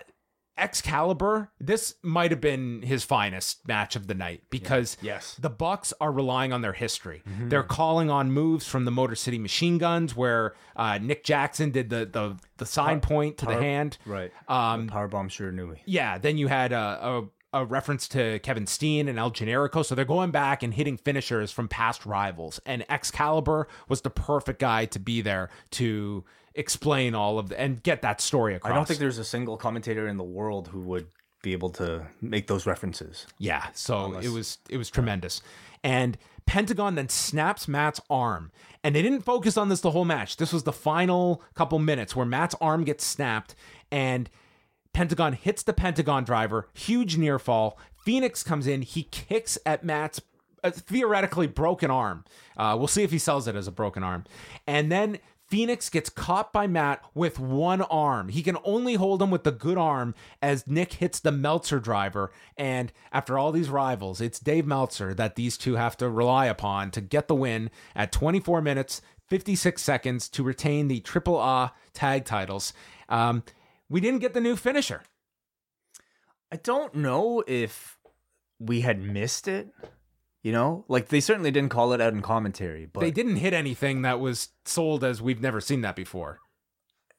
Excalibur, 0.59 1.51
this 1.61 1.95
might 2.03 2.31
have 2.31 2.41
been 2.41 2.83
his 2.83 3.05
finest 3.05 3.67
match 3.69 3.97
of 3.97 4.07
the 4.07 4.15
night 4.15 4.43
because 4.51 4.97
Yes. 5.01 5.37
the 5.41 5.51
Bucks 5.51 5.93
are 6.01 6.11
relying 6.13 6.53
on 6.53 6.63
their 6.63 6.73
history. 6.73 7.23
Mm-hmm. 7.29 7.49
They're 7.49 7.63
calling 7.63 8.11
on 8.11 8.31
moves 8.31 8.67
from 8.67 8.85
the 8.85 8.91
Motor 8.91 9.15
City 9.15 9.39
Machine 9.39 9.79
Guns, 9.79 10.17
where 10.17 10.55
uh, 10.77 10.99
Nick 10.99 11.25
Jackson 11.25 11.71
did 11.71 11.91
the 11.91 12.07
the 12.07 12.37
the 12.57 12.67
sign 12.67 13.01
point 13.01 13.39
to 13.39 13.47
the 13.47 13.55
hand. 13.61 13.99
Right. 14.07 14.33
Um, 14.49 14.89
Powerbomb 14.89 15.31
sure 15.31 15.53
knew 15.53 15.69
we. 15.71 15.83
yeah. 15.87 16.19
Then 16.19 16.39
you 16.39 16.49
had 16.49 16.73
a, 16.73 16.77
a 17.03 17.25
a 17.55 17.65
reference 17.65 18.07
to 18.09 18.39
Kevin 18.41 18.67
Steen 18.67 19.09
and 19.09 19.19
El 19.19 19.31
Generico, 19.31 19.83
so 19.83 19.95
they're 19.95 20.05
going 20.05 20.31
back 20.31 20.63
and 20.63 20.75
hitting 20.75 20.99
finishers 20.99 21.51
from 21.51 21.67
past 21.67 22.05
rivals. 22.05 22.61
And 22.67 22.85
Excalibur 22.91 23.69
was 23.89 24.03
the 24.03 24.11
perfect 24.11 24.59
guy 24.59 24.85
to 24.85 24.99
be 24.99 25.23
there 25.23 25.49
to 25.73 26.25
explain 26.55 27.15
all 27.15 27.39
of 27.39 27.51
the 27.51 27.61
and 27.61 27.83
get 27.83 28.03
that 28.03 28.21
story 28.21 28.55
across. 28.55 28.73
I 28.73 28.75
don't 28.75 28.87
think 28.87 29.01
there's 29.01 29.19
a 29.19 29.25
single 29.25 29.57
commentator 29.57 30.09
in 30.09 30.17
the 30.17 30.25
world 30.25 30.69
who 30.69 30.81
would 30.81 31.07
be 31.43 31.53
able 31.53 31.71
to 31.71 32.07
make 32.21 32.47
those 32.47 32.67
references. 32.67 33.27
Yeah, 33.39 33.67
so 33.73 34.19
it 34.19 34.31
was 34.31 34.59
it 34.69 34.77
was 34.77 34.91
tremendous. 34.91 35.41
And 35.85 36.19
Pentagon 36.47 36.95
then 36.95 37.09
snaps 37.09 37.69
Matt's 37.69 38.01
arm. 38.09 38.51
And 38.83 38.95
they 38.95 39.03
didn't 39.03 39.21
focus 39.21 39.57
on 39.57 39.69
this 39.69 39.81
the 39.81 39.91
whole 39.91 40.05
match. 40.05 40.37
This 40.37 40.53
was 40.53 40.63
the 40.63 40.73
final 40.73 41.43
couple 41.55 41.79
minutes 41.79 42.17
where 42.17 42.27
Matt's 42.27 42.55
arm 42.61 42.85
gets 42.85 43.05
snapped 43.05 43.55
and 43.93 44.31
Pentagon 44.93 45.35
hits 45.35 45.63
the 45.63 45.73
Pentagon 45.73 46.25
driver, 46.25 46.69
huge 46.73 47.17
near 47.17 47.39
fall. 47.39 47.79
Fenix 48.03 48.43
comes 48.43 48.67
in, 48.67 48.83
he 48.83 49.03
kicks 49.05 49.59
at 49.67 49.85
Matt's 49.85 50.21
theoretically 50.65 51.47
broken 51.47 51.91
arm. 51.91 52.25
Uh, 52.57 52.75
we'll 52.79 52.89
see 52.89 53.03
if 53.03 53.11
he 53.11 53.19
sells 53.19 53.47
it 53.47 53.55
as 53.55 53.69
a 53.69 53.73
broken 53.73 54.03
arm. 54.03 54.25
And 54.67 54.91
then 54.91 55.19
Fenix 55.49 55.89
gets 55.89 56.11
caught 56.11 56.53
by 56.53 56.67
Matt 56.67 57.03
with 57.15 57.39
one 57.39 57.81
arm. 57.83 58.29
He 58.29 58.43
can 58.43 58.59
only 58.65 58.95
hold 58.95 59.23
him 59.23 59.31
with 59.31 59.45
the 59.45 59.51
good 59.51 59.79
arm 59.79 60.15
as 60.43 60.67
Nick 60.67 60.95
hits 60.95 61.21
the 61.21 61.33
Meltzer 61.33 61.81
driver. 61.81 62.31
And 62.57 62.93
after 63.13 63.39
all 63.39 63.51
these 63.51 63.71
rivals, 63.71 64.21
it's 64.21 64.39
Dave 64.39 64.67
Meltzer 64.67 65.15
that 65.15 65.37
these 65.37 65.57
two 65.57 65.77
have 65.77 65.97
to 65.99 66.11
rely 66.11 66.47
upon 66.47 66.91
to 66.93 67.01
get 67.01 67.29
the 67.29 67.35
win 67.35 67.71
at 67.97 68.13
24 68.13 68.61
minutes, 68.61 69.01
56 69.29 69.81
seconds 69.81 70.29
to 70.29 70.43
retain 70.43 70.89
the 70.89 71.01
Triple 71.01 71.41
A 71.41 71.73
tag 71.95 72.27
titles. 72.27 72.75
Um, 73.09 73.43
we 73.89 74.03
didn't 74.03 74.21
get 74.21 74.35
the 74.35 74.41
new 74.43 74.55
finisher. 74.55 75.03
I 76.53 76.57
don't 76.57 76.95
know 76.95 77.43
if 77.47 77.99
we 78.59 78.83
had 78.83 79.01
missed 79.01 79.49
it. 79.49 79.69
You 80.43 80.53
know, 80.53 80.85
like 80.89 81.09
they 81.09 81.21
certainly 81.21 81.51
didn't 81.51 81.71
call 81.71 81.93
it 81.93 82.01
out 82.01 82.13
in 82.13 82.23
commentary, 82.23 82.87
but 82.87 83.01
They 83.01 83.11
didn't 83.11 83.37
hit 83.37 83.53
anything 83.53 84.03
that 84.03 84.21
was 84.21 84.49
sold 84.65 85.03
as 85.03 85.21
we've 85.21 85.41
never 85.41 85.61
seen 85.61 85.81
that 85.81 85.97
before. 85.97 86.39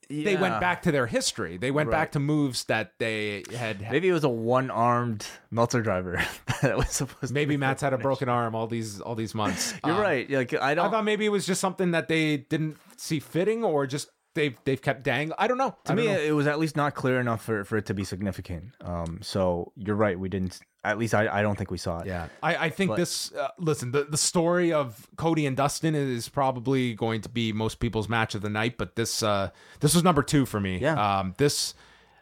They 0.09 0.33
Yeah. 0.33 0.41
went 0.41 0.59
back 0.59 0.81
to 0.83 0.91
their 0.91 1.05
history. 1.05 1.57
They 1.57 1.69
went 1.69 1.91
back 1.91 2.07
Right. 2.07 2.11
to 2.13 2.19
moves 2.19 2.63
that 2.65 2.93
they 2.97 3.43
had. 3.55 3.81
Maybe 3.91 4.07
it 4.09 4.13
was 4.13 4.23
a 4.23 4.29
one-armed 4.29 5.27
Meltzer 5.51 5.81
driver 5.83 6.19
that 6.63 6.77
was 6.77 6.89
supposed. 6.89 7.27
to 7.27 7.33
Maybe 7.33 7.53
be 7.53 7.57
Matt's 7.57 7.81
had 7.83 7.93
a 7.93 7.97
broken 7.97 8.27
arm 8.29 8.55
all 8.55 8.65
these 8.67 9.01
all 9.01 9.13
these 9.15 9.35
months. 9.35 9.73
You're 9.85 9.95
Um, 9.95 10.01
right. 10.01 10.27
Like 10.29 10.53
I 10.55 10.71
I 10.71 10.73
don't. 10.75 10.89
thought 10.89 11.03
maybe 11.05 11.25
it 11.25 11.29
was 11.29 11.45
just 11.45 11.61
something 11.61 11.91
that 11.91 12.07
they 12.07 12.37
didn't 12.37 12.77
see 12.97 13.19
fitting, 13.19 13.63
or 13.63 13.85
just 13.85 14.09
they've 14.39 14.57
they've 14.65 14.81
kept 14.81 15.03
dang. 15.03 15.31
I 15.37 15.47
don't 15.47 15.57
know. 15.57 15.75
to 15.85 15.91
I 15.91 15.95
me, 15.95 16.05
know. 16.07 16.19
it 16.19 16.31
was 16.31 16.47
at 16.47 16.57
least 16.59 16.75
not 16.75 16.95
clear 16.95 17.19
enough 17.19 17.43
for, 17.43 17.63
for 17.63 17.77
it 17.77 17.85
to 17.87 17.93
be 17.93 18.03
significant. 18.03 18.73
Um. 18.81 19.19
So 19.21 19.71
you're 19.75 19.95
right. 19.95 20.17
We 20.19 20.29
didn't. 20.29 20.59
At 20.83 20.97
least 20.97 21.13
I, 21.13 21.27
I 21.27 21.41
don't 21.41 21.57
think 21.57 21.71
we 21.71 21.77
saw 21.77 21.99
it. 21.99 22.07
Yeah, 22.07 22.29
I, 22.41 22.55
I 22.55 22.69
think 22.69 22.89
But- 22.91 22.95
this. 22.97 23.33
Uh, 23.33 23.49
listen, 23.59 23.91
the 23.91 24.05
the 24.05 24.17
story 24.17 24.71
of 24.71 25.07
Cody 25.17 25.45
and 25.45 25.55
Dustin 25.57 25.93
is 25.93 26.29
probably 26.29 26.93
going 26.93 27.21
to 27.21 27.29
be 27.29 27.51
most 27.51 27.79
people's 27.79 28.07
match 28.07 28.33
of 28.33 28.41
the 28.41 28.49
night, 28.49 28.77
but 28.77 28.95
this 28.95 29.21
uh 29.21 29.49
this 29.81 29.93
was 29.93 30.03
number 30.03 30.23
two 30.23 30.45
for 30.45 30.59
me. 30.59 30.79
Yeah. 30.79 31.19
Um, 31.19 31.33
this 31.37 31.73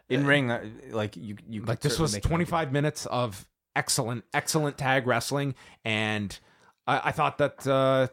In 0.08 0.26
ring, 0.26 0.50
uh, 0.50 0.64
like 0.90 1.16
you, 1.16 1.36
you 1.48 1.62
like 1.62 1.80
this 1.80 1.98
was 1.98 2.10
certainly 2.12 2.18
make 2.18 2.50
an 2.50 2.56
25 2.58 2.72
minutes 2.72 3.06
of 3.06 3.46
excellent 3.76 4.24
excellent 4.34 4.76
tag 4.76 5.06
wrestling 5.06 5.54
and 5.84 6.40
i, 6.88 7.00
I 7.10 7.12
thought 7.12 7.38
that 7.38 7.64
uh 7.64 8.08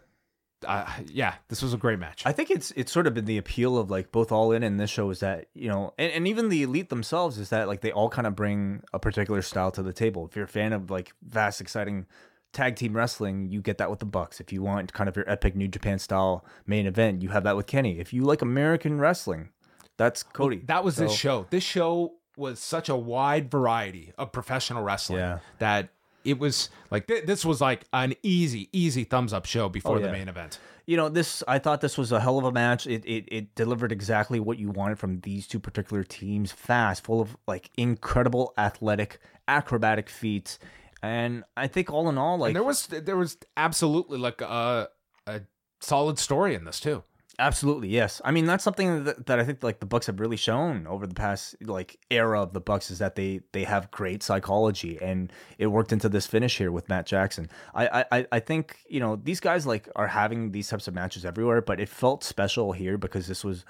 uh, 0.65 0.85
yeah, 1.11 1.35
this 1.49 1.61
was 1.61 1.73
a 1.73 1.77
great 1.77 1.99
match. 1.99 2.23
I 2.25 2.31
think 2.31 2.49
it's 2.49 2.71
it's 2.71 2.91
sort 2.91 3.07
of 3.07 3.13
been 3.13 3.25
the 3.25 3.37
appeal 3.37 3.77
of 3.77 3.89
like 3.91 4.11
both 4.11 4.31
All 4.31 4.51
In 4.51 4.63
and 4.63 4.79
this 4.79 4.89
show 4.89 5.09
is 5.09 5.19
that 5.19 5.47
you 5.53 5.69
know, 5.69 5.93
and, 5.97 6.11
and 6.11 6.27
even 6.27 6.49
the 6.49 6.63
elite 6.63 6.89
themselves 6.89 7.37
is 7.37 7.49
that 7.49 7.67
like 7.67 7.81
they 7.81 7.91
all 7.91 8.09
kind 8.09 8.25
of 8.27 8.35
bring 8.35 8.81
a 8.93 8.99
particular 8.99 9.41
style 9.41 9.71
to 9.71 9.83
the 9.83 9.93
table. 9.93 10.25
If 10.27 10.35
you're 10.35 10.45
a 10.45 10.47
fan 10.47 10.73
of 10.73 10.89
like 10.89 11.13
vast, 11.27 11.61
exciting 11.61 12.05
tag 12.53 12.77
team 12.77 12.95
wrestling, 12.95 13.49
you 13.51 13.61
get 13.61 13.77
that 13.79 13.89
with 13.89 13.99
the 13.99 14.05
Bucks. 14.05 14.39
If 14.39 14.53
you 14.53 14.61
want 14.61 14.93
kind 14.93 15.09
of 15.09 15.15
your 15.15 15.29
epic 15.29 15.55
New 15.55 15.67
Japan 15.67 15.99
style 15.99 16.45
main 16.65 16.85
event, 16.87 17.21
you 17.21 17.29
have 17.29 17.43
that 17.43 17.55
with 17.57 17.67
Kenny. 17.67 17.99
If 17.99 18.13
you 18.13 18.23
like 18.23 18.41
American 18.41 18.99
wrestling, 18.99 19.49
that's 19.97 20.23
Cody. 20.23 20.61
that 20.65 20.83
was 20.83 20.95
this 20.95 21.13
show. 21.13 21.47
This 21.49 21.63
show 21.63 22.13
was 22.37 22.59
such 22.59 22.89
a 22.89 22.95
wide 22.95 23.49
variety 23.51 24.13
of 24.17 24.31
professional 24.31 24.83
wrestling 24.83 25.19
Yeah. 25.19 25.39
that 25.59 25.89
it 26.25 26.39
was 26.39 26.69
like 26.91 27.07
th- 27.07 27.25
this 27.25 27.45
was 27.45 27.61
like 27.61 27.85
an 27.93 28.13
easy, 28.23 28.69
easy 28.73 29.03
thumbs 29.03 29.31
up 29.33 29.45
show 29.45 29.69
before 29.69 29.97
Oh, 29.97 29.99
the 29.99 30.11
main 30.11 30.27
event. 30.27 30.59
you 30.85 30.97
know 30.97 31.07
this 31.09 31.43
i 31.47 31.57
thought 31.59 31.81
this 31.81 31.97
was 31.97 32.11
a 32.11 32.19
hell 32.19 32.37
of 32.37 32.45
a 32.45 32.51
match 32.51 32.85
it, 32.87 33.03
it 33.05 33.25
it 33.31 33.55
delivered 33.55 33.91
exactly 33.91 34.39
what 34.39 34.57
you 34.57 34.69
wanted 34.69 34.99
from 34.99 35.19
these 35.21 35.47
two 35.47 35.59
particular 35.59 36.03
teams 36.03 36.51
fast 36.51 37.03
full 37.03 37.21
of 37.21 37.37
like 37.47 37.69
incredible 37.77 38.53
athletic 38.57 39.19
acrobatic 39.47 40.09
feats 40.09 40.59
and 41.01 41.43
i 41.57 41.67
think 41.67 41.91
all 41.91 42.09
in 42.09 42.17
all 42.17 42.37
like 42.37 42.49
And 42.49 42.55
there 42.55 42.63
was 42.63 42.87
there 42.87 43.17
was 43.17 43.37
absolutely 43.57 44.17
like 44.17 44.41
a 44.41 44.89
a 45.27 45.41
solid 45.81 46.17
story 46.19 46.55
in 46.55 46.65
this 46.65 46.79
too. 46.79 47.03
Absolutely 47.39 47.89
yes. 47.89 48.21
I 48.23 48.31
mean 48.31 48.45
that's 48.45 48.63
something 48.63 49.03
that, 49.03 49.25
that 49.25 49.39
i 49.39 49.43
think 49.43 49.61
like 49.63 49.79
the 49.79 49.85
bucks 49.85 50.07
have 50.07 50.19
really 50.19 50.37
shown 50.37 50.87
over 50.87 51.05
the 51.05 51.13
past 51.15 51.55
like 51.61 51.99
era 52.09 52.41
of 52.41 52.53
the 52.53 52.61
bucks 52.61 52.89
is 52.91 52.99
that 52.99 53.15
they 53.15 53.41
they 53.51 53.63
have 53.63 53.91
great 53.91 54.23
psychology 54.23 54.97
and 55.01 55.31
it 55.57 55.67
worked 55.67 55.91
into 55.91 56.07
this 56.09 56.25
finish 56.25 56.57
here 56.57 56.71
with 56.71 56.87
matt 56.89 57.05
jackson. 57.05 57.49
I 57.73 58.05
i 58.11 58.27
I- 58.31 58.39
think 58.39 58.77
you 58.87 58.99
know 58.99 59.15
these 59.15 59.39
guys 59.39 59.65
like 59.65 59.89
are 59.95 60.07
having 60.07 60.51
these 60.51 60.67
types 60.69 60.87
of 60.87 60.93
matches 60.93 61.25
everywhere 61.25 61.61
but 61.61 61.79
it 61.79 61.89
felt 61.89 62.23
special 62.23 62.71
here 62.71 62.97
because 62.97 63.27
this 63.27 63.43
was 63.43 63.65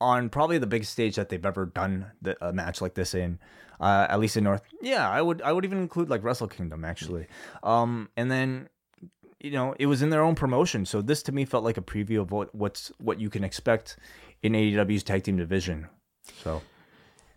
on 0.00 0.28
probably 0.28 0.58
the 0.58 0.66
biggest 0.66 0.92
stage 0.92 1.16
that 1.16 1.28
they've 1.30 1.46
ever 1.46 1.64
done 1.66 2.06
the, 2.20 2.36
a 2.46 2.52
match 2.52 2.80
like 2.82 2.94
this 2.94 3.14
in 3.14 3.38
uh, 3.80 4.06
at 4.10 4.18
least 4.20 4.36
in 4.36 4.44
north 4.44 4.62
yeah 4.82 5.08
i 5.08 5.22
would 5.22 5.40
i 5.42 5.52
would 5.52 5.64
even 5.64 5.78
include 5.78 6.10
like 6.10 6.22
wrestle 6.22 6.48
kingdom 6.48 6.84
actually. 6.84 7.26
Um 7.62 8.08
and 8.16 8.30
then 8.30 8.68
you 9.40 9.50
know 9.50 9.74
it 9.78 9.86
was 9.86 10.02
in 10.02 10.10
their 10.10 10.22
own 10.22 10.34
promotion 10.34 10.84
so 10.86 11.02
this 11.02 11.22
to 11.22 11.32
me 11.32 11.44
felt 11.44 11.64
like 11.64 11.76
a 11.76 11.82
preview 11.82 12.20
of 12.20 12.30
what 12.30 12.54
what's 12.54 12.90
what 12.98 13.20
you 13.20 13.28
can 13.30 13.44
expect 13.44 13.98
in 14.42 14.52
AEW's 14.52 15.02
tag 15.02 15.22
team 15.24 15.36
division 15.36 15.88
so 16.42 16.62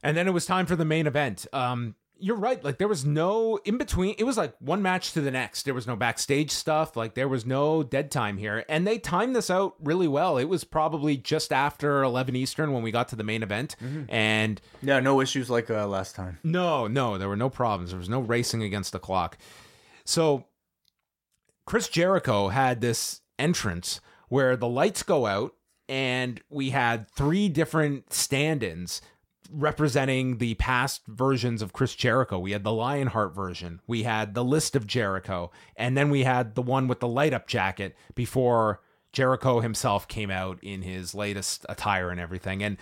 And 0.03 0.15
then 0.15 0.27
it 0.27 0.31
was 0.31 0.45
time 0.45 0.65
for 0.65 0.75
the 0.75 0.85
main 0.85 1.07
event. 1.07 1.45
Um, 1.51 1.95
you're 2.21 2.37
right. 2.37 2.61
Like 2.63 2.77
there 2.79 2.87
was 2.87 3.05
no 3.05 3.57
in 3.65 3.77
between. 3.77 4.15
It 4.17 4.23
was 4.25 4.35
like 4.37 4.53
one 4.59 4.81
match 4.81 5.13
to 5.13 5.21
the 5.21 5.31
next. 5.31 5.63
There 5.63 5.73
was 5.73 5.87
no 5.87 5.95
backstage 5.95 6.51
stuff. 6.51 6.97
Like 6.97 7.13
there 7.13 7.27
was 7.29 7.45
no 7.45 7.81
dead 7.83 8.11
time 8.11 8.37
here. 8.37 8.65
And 8.67 8.85
they 8.85 8.97
timed 8.97 9.35
this 9.35 9.49
out 9.49 9.75
really 9.81 10.07
well. 10.07 10.37
It 10.37 10.45
was 10.45 10.63
probably 10.65 11.15
just 11.17 11.53
after 11.53 12.01
11 12.03 12.35
Eastern 12.35 12.73
when 12.73 12.83
we 12.83 12.91
got 12.91 13.07
to 13.09 13.15
the 13.15 13.23
main 13.23 13.43
event. 13.43 13.75
And 14.09 14.59
yeah 14.81 14.99
no 14.99 15.21
issues 15.21 15.49
like 15.49 15.69
uh, 15.69 15.87
last 15.87 16.15
time 16.15 16.39
no, 16.43 16.87
no, 16.87 17.17
there 17.17 17.29
were 17.29 17.37
no 17.37 17.49
problems. 17.49 17.91
There 17.91 17.99
was 17.99 18.09
no 18.09 18.19
racing 18.21 18.63
against 18.63 18.91
the 18.91 18.99
clock. 18.99 19.37
So 20.03 20.45
Chris 21.69 21.87
Jericho 21.87 22.47
had 22.47 22.81
this 22.81 23.21
entrance 23.37 24.01
where 24.27 24.57
the 24.57 24.67
lights 24.67 25.03
go 25.03 25.27
out 25.27 25.53
and 25.87 26.41
we 26.49 26.71
had 26.71 27.07
three 27.11 27.47
different 27.47 28.11
stand-ins 28.11 29.03
representing 29.51 30.39
the 30.39 30.55
past 30.55 31.03
versions 31.05 31.61
of 31.61 31.71
Chris 31.71 31.93
Jericho. 31.93 32.39
We 32.39 32.53
had 32.53 32.63
the 32.63 32.73
Lionheart 32.73 33.35
version, 33.35 33.81
we 33.85 34.01
had 34.01 34.33
the 34.33 34.43
list 34.43 34.75
of 34.75 34.87
Jericho, 34.87 35.51
and 35.75 35.95
then 35.95 36.09
we 36.09 36.23
had 36.23 36.55
the 36.55 36.63
one 36.63 36.87
with 36.87 37.01
the 37.01 37.07
light 37.07 37.35
up 37.35 37.47
jacket 37.47 37.95
before 38.15 38.81
Jericho 39.13 39.59
himself 39.59 40.07
came 40.07 40.31
out 40.31 40.57
in 40.63 40.81
his 40.81 41.13
latest 41.13 41.67
attire 41.69 42.09
and 42.09 42.19
everything. 42.19 42.63
And 42.63 42.77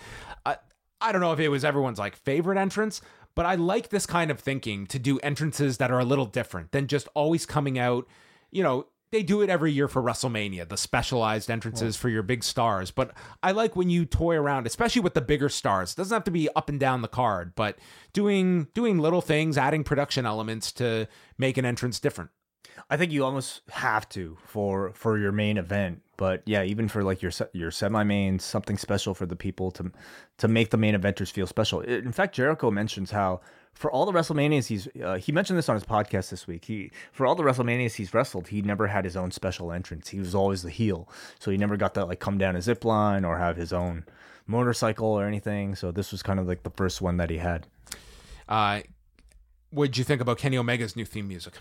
I, 0.46 0.56
I 0.98 1.12
don't 1.12 1.20
know 1.20 1.34
if 1.34 1.40
it 1.40 1.50
was 1.50 1.62
everyone's 1.62 1.98
like 1.98 2.16
favorite 2.16 2.56
entrance, 2.56 3.02
but 3.34 3.44
I 3.44 3.56
like 3.56 3.90
this 3.90 4.06
kind 4.06 4.30
of 4.30 4.40
thinking 4.40 4.86
to 4.86 4.98
do 4.98 5.18
entrances 5.18 5.76
that 5.76 5.90
are 5.90 6.00
a 6.00 6.06
little 6.06 6.24
different 6.24 6.72
than 6.72 6.86
just 6.86 7.06
always 7.12 7.44
coming 7.44 7.78
out, 7.78 8.08
you 8.50 8.62
know, 8.62 8.86
they 9.10 9.22
do 9.22 9.40
it 9.40 9.48
every 9.48 9.72
year 9.72 9.88
for 9.88 10.02
WrestleMania, 10.02 10.68
the 10.68 10.76
specialized 10.76 11.50
entrances 11.50 11.96
for 11.96 12.08
your 12.08 12.22
big 12.22 12.44
stars. 12.44 12.90
But 12.90 13.12
I 13.42 13.52
like 13.52 13.74
when 13.74 13.88
you 13.88 14.04
toy 14.04 14.36
around, 14.36 14.66
especially 14.66 15.00
with 15.00 15.14
the 15.14 15.22
bigger 15.22 15.48
stars. 15.48 15.92
It 15.92 15.96
doesn't 15.96 16.14
have 16.14 16.24
to 16.24 16.30
be 16.30 16.48
up 16.54 16.68
and 16.68 16.78
down 16.78 17.00
the 17.00 17.08
card, 17.08 17.54
but 17.54 17.78
doing 18.12 18.68
doing 18.74 18.98
little 18.98 19.22
things, 19.22 19.56
adding 19.56 19.82
production 19.82 20.26
elements 20.26 20.72
to 20.72 21.08
make 21.38 21.56
an 21.56 21.64
entrance 21.64 22.00
different. 22.00 22.30
I 22.90 22.96
think 22.96 23.12
you 23.12 23.24
almost 23.24 23.62
have 23.70 24.08
to 24.10 24.36
for 24.44 24.92
for 24.92 25.18
your 25.18 25.32
main 25.32 25.58
event 25.58 26.02
but 26.16 26.42
yeah 26.46 26.62
even 26.62 26.88
for 26.88 27.02
like 27.02 27.22
your 27.22 27.32
your 27.52 27.70
semi 27.70 28.02
main 28.02 28.38
something 28.38 28.78
special 28.78 29.14
for 29.14 29.26
the 29.26 29.36
people 29.36 29.70
to 29.72 29.90
to 30.38 30.48
make 30.48 30.70
the 30.70 30.76
main 30.76 30.94
eventers 30.94 31.30
feel 31.30 31.46
special 31.46 31.80
in 31.80 32.12
fact 32.12 32.34
Jericho 32.34 32.70
mentions 32.70 33.10
how 33.10 33.40
for 33.74 33.90
all 33.90 34.06
the 34.06 34.12
WrestleManias 34.12 34.66
he's 34.66 34.88
uh, 35.02 35.16
he 35.16 35.30
mentioned 35.32 35.58
this 35.58 35.68
on 35.68 35.74
his 35.76 35.84
podcast 35.84 36.30
this 36.30 36.46
week 36.46 36.64
he 36.64 36.90
for 37.12 37.26
all 37.26 37.34
the 37.34 37.42
WrestleManias 37.42 37.94
he's 37.94 38.12
wrestled 38.12 38.48
he 38.48 38.60
never 38.62 38.86
had 38.88 39.04
his 39.04 39.16
own 39.16 39.30
special 39.30 39.70
entrance 39.72 40.08
he 40.08 40.18
was 40.18 40.34
always 40.34 40.62
the 40.62 40.70
heel 40.70 41.08
so 41.38 41.50
he 41.50 41.56
never 41.56 41.76
got 41.76 41.94
to 41.94 42.04
like 42.04 42.20
come 42.20 42.38
down 42.38 42.56
a 42.56 42.62
zip 42.62 42.84
line 42.84 43.24
or 43.24 43.38
have 43.38 43.56
his 43.56 43.72
own 43.72 44.04
motorcycle 44.46 45.06
or 45.06 45.26
anything 45.26 45.74
so 45.74 45.90
this 45.92 46.10
was 46.12 46.22
kind 46.22 46.40
of 46.40 46.46
like 46.48 46.62
the 46.64 46.70
first 46.70 47.00
one 47.00 47.16
that 47.18 47.30
he 47.30 47.38
had 47.38 47.66
Uh, 48.48 48.80
what'd 49.70 49.96
you 49.98 50.04
think 50.04 50.20
about 50.20 50.38
Kenny 50.38 50.56
Omega's 50.56 50.96
new 50.96 51.04
theme 51.04 51.28
music? 51.28 51.54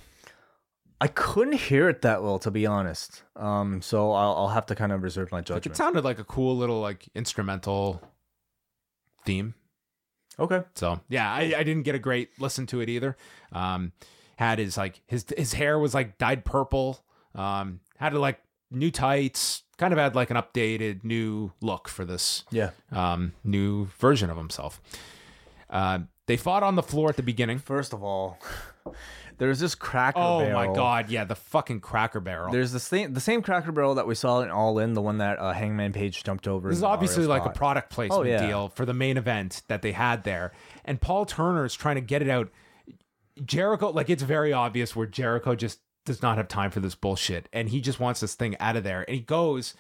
I 0.99 1.07
couldn't 1.07 1.59
hear 1.59 1.89
it 1.89 2.01
that 2.01 2.23
well, 2.23 2.39
to 2.39 2.49
be 2.49 2.65
honest. 2.65 3.21
Um, 3.35 3.83
so 3.83 4.13
I'll, 4.13 4.33
I'll 4.35 4.47
have 4.47 4.65
to 4.67 4.73
kind 4.75 4.91
of 4.91 5.03
reserve 5.03 5.31
my 5.31 5.39
Like, 5.39 5.45
judgment. 5.45 5.65
it 5.67 5.77
sounded 5.77 6.03
like 6.03 6.17
a 6.17 6.23
cool 6.23 6.57
little 6.57 6.79
like 6.81 7.07
instrumental 7.13 8.01
theme. 9.25 9.53
Okay. 10.39 10.63
So 10.75 10.99
yeah, 11.09 11.31
I, 11.31 11.53
I 11.57 11.63
didn't 11.63 11.83
get 11.83 11.95
a 11.95 11.99
great 11.99 12.29
listen 12.39 12.65
to 12.67 12.81
it 12.81 12.89
either. 12.89 13.15
Um, 13.51 13.91
had 14.37 14.59
his 14.59 14.77
like 14.77 15.01
his 15.07 15.25
his 15.37 15.53
hair 15.53 15.77
was 15.79 15.93
like 15.93 16.17
dyed 16.17 16.45
purple. 16.45 17.03
Um, 17.35 17.79
had 17.97 18.13
like 18.13 18.39
new 18.71 18.91
tights. 18.91 19.63
Kind 19.77 19.93
of 19.93 19.99
had 19.99 20.15
like 20.15 20.31
an 20.31 20.37
updated 20.37 21.03
new 21.03 21.51
look 21.61 21.87
for 21.87 22.03
this 22.03 22.43
Yeah. 22.49 22.71
um, 22.91 23.33
new 23.43 23.85
version 23.99 24.29
of 24.31 24.37
himself. 24.37 24.81
Uh, 25.69 25.99
they 26.25 26.35
fought 26.37 26.63
on 26.63 26.75
the 26.75 26.81
floor 26.83 27.09
at 27.09 27.15
the 27.15 27.23
beginning. 27.23 27.59
First 27.59 27.93
of 27.93 28.03
all, 28.03 28.39
there's 29.37 29.59
this 29.59 29.75
cracker 29.75 30.19
barrel. 30.19 30.35
Oh 30.35 30.39
barrel. 30.39 30.67
my 30.69 30.75
god, 30.75 31.09
yeah, 31.09 31.23
the 31.23 31.35
fucking 31.35 31.79
Cracker 31.81 32.19
Barrel. 32.19 32.51
There's 32.51 32.71
the 32.71 32.79
same 32.79 33.13
the 33.13 33.19
same 33.19 33.41
cracker 33.41 33.71
barrel 33.71 33.95
that 33.95 34.07
we 34.07 34.15
saw 34.15 34.41
in 34.41 34.49
All 34.49 34.79
In, 34.79 34.93
the 34.93 35.01
one 35.01 35.19
that 35.19 35.37
uh, 35.39 35.53
Hangman 35.53 35.93
Page 35.93 36.23
jumped 36.23 36.47
over. 36.47 36.69
This 36.69 36.77
is 36.77 36.81
in 36.81 36.87
the 36.87 36.93
obviously 36.93 37.23
Mario 37.27 37.29
like 37.29 37.41
a 37.41 37.45
spot. 37.45 37.55
product 37.55 37.89
placement 37.91 38.21
Oh, 38.21 38.23
yeah. 38.29 38.45
deal 38.47 38.69
for 38.69 38.85
the 38.85 38.93
main 38.93 39.17
event 39.17 39.61
that 39.67 39.81
they 39.81 39.91
had 39.91 40.23
there. 40.23 40.51
And 40.85 40.99
Paul 40.99 41.25
Turner 41.25 41.65
is 41.65 41.73
trying 41.75 41.95
to 41.95 42.01
get 42.01 42.21
it 42.21 42.29
out. 42.29 42.49
Jericho, 43.45 43.89
like 43.91 44.09
it's 44.09 44.23
very 44.23 44.51
obvious 44.53 44.95
where 44.95 45.05
Jericho 45.07 45.55
just 45.55 45.79
does 46.05 46.21
not 46.21 46.37
have 46.37 46.47
time 46.47 46.71
for 46.71 46.79
this 46.79 46.95
bullshit. 46.95 47.47
And 47.53 47.69
he 47.69 47.81
just 47.81 47.99
wants 47.99 48.19
this 48.21 48.33
thing 48.35 48.55
out 48.59 48.75
of 48.75 48.83
there. 48.83 49.01
And 49.07 49.15
he 49.15 49.21
goes, 49.21 49.73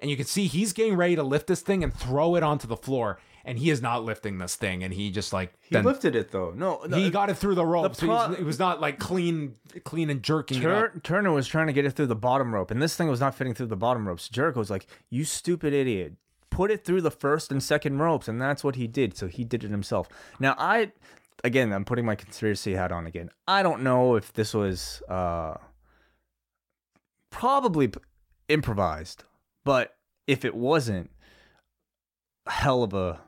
and 0.00 0.10
you 0.10 0.16
can 0.16 0.26
see 0.26 0.46
he's 0.46 0.72
getting 0.72 0.96
ready 0.96 1.14
to 1.16 1.22
lift 1.22 1.46
this 1.46 1.60
thing 1.60 1.84
and 1.84 1.94
throw 1.94 2.34
it 2.36 2.42
onto 2.42 2.66
the 2.66 2.76
floor. 2.76 3.20
And 3.46 3.58
he 3.58 3.68
is 3.70 3.82
not 3.82 4.04
lifting 4.04 4.38
this 4.38 4.56
thing. 4.56 4.82
And 4.82 4.92
he 4.94 5.10
just 5.10 5.32
like 5.32 5.52
He 5.68 5.74
then 5.74 5.84
lifted 5.84 6.16
it 6.16 6.30
though. 6.30 6.52
No, 6.56 6.80
no 6.88 6.96
he 6.96 7.10
got 7.10 7.28
it 7.30 7.34
through 7.34 7.54
the 7.56 7.66
rope. 7.66 7.94
so 7.94 8.06
pro- 8.06 8.28
he's- 8.28 8.40
it 8.40 8.44
was 8.44 8.58
not 8.58 8.80
like 8.80 8.98
clean, 8.98 9.54
clean 9.84 10.08
and 10.10 10.22
jerking 10.22 10.62
it 10.62 10.66
up. 10.66 10.92
Tur- 10.94 11.00
Turner 11.00 11.32
was 11.32 11.46
trying 11.46 11.66
to 11.66 11.72
get 11.74 11.84
it 11.84 11.90
through 11.92 12.06
the 12.06 12.14
bottom 12.16 12.54
rope, 12.54 12.70
and 12.70 12.80
this 12.80 12.96
thing 12.96 13.08
was 13.08 13.20
not 13.20 13.34
fitting 13.34 13.52
through 13.54 13.66
the 13.66 13.76
bottom 13.76 14.08
ropes. 14.08 14.28
Jericho 14.28 14.58
was 14.58 14.70
like, 14.70 14.86
"You 15.10 15.24
stupid 15.24 15.72
idiot! 15.74 16.14
Put 16.50 16.70
it 16.70 16.84
through 16.84 17.02
the 17.02 17.10
first 17.10 17.50
and 17.52 17.62
second 17.62 17.98
ropes," 17.98 18.28
and 18.28 18.40
that's 18.40 18.64
what 18.64 18.76
he 18.76 18.86
did. 18.86 19.16
So 19.16 19.26
he 19.26 19.44
did 19.44 19.62
it 19.64 19.70
himself. 19.70 20.08
Now 20.40 20.54
I, 20.56 20.92
again, 21.42 21.72
I'm 21.72 21.84
putting 21.84 22.06
my 22.06 22.14
conspiracy 22.14 22.74
hat 22.74 22.92
on 22.92 23.06
again. 23.06 23.28
I 23.46 23.62
don't 23.62 23.82
know 23.82 24.14
if 24.16 24.32
this 24.32 24.54
was 24.54 25.02
uh, 25.08 25.54
probably 27.30 27.88
p- 27.88 28.00
improvised, 28.48 29.24
but 29.64 29.96
if 30.26 30.44
it 30.44 30.54
wasn't, 30.54 31.10
hell 32.46 32.82
of 32.82 32.94
a, 32.94 33.20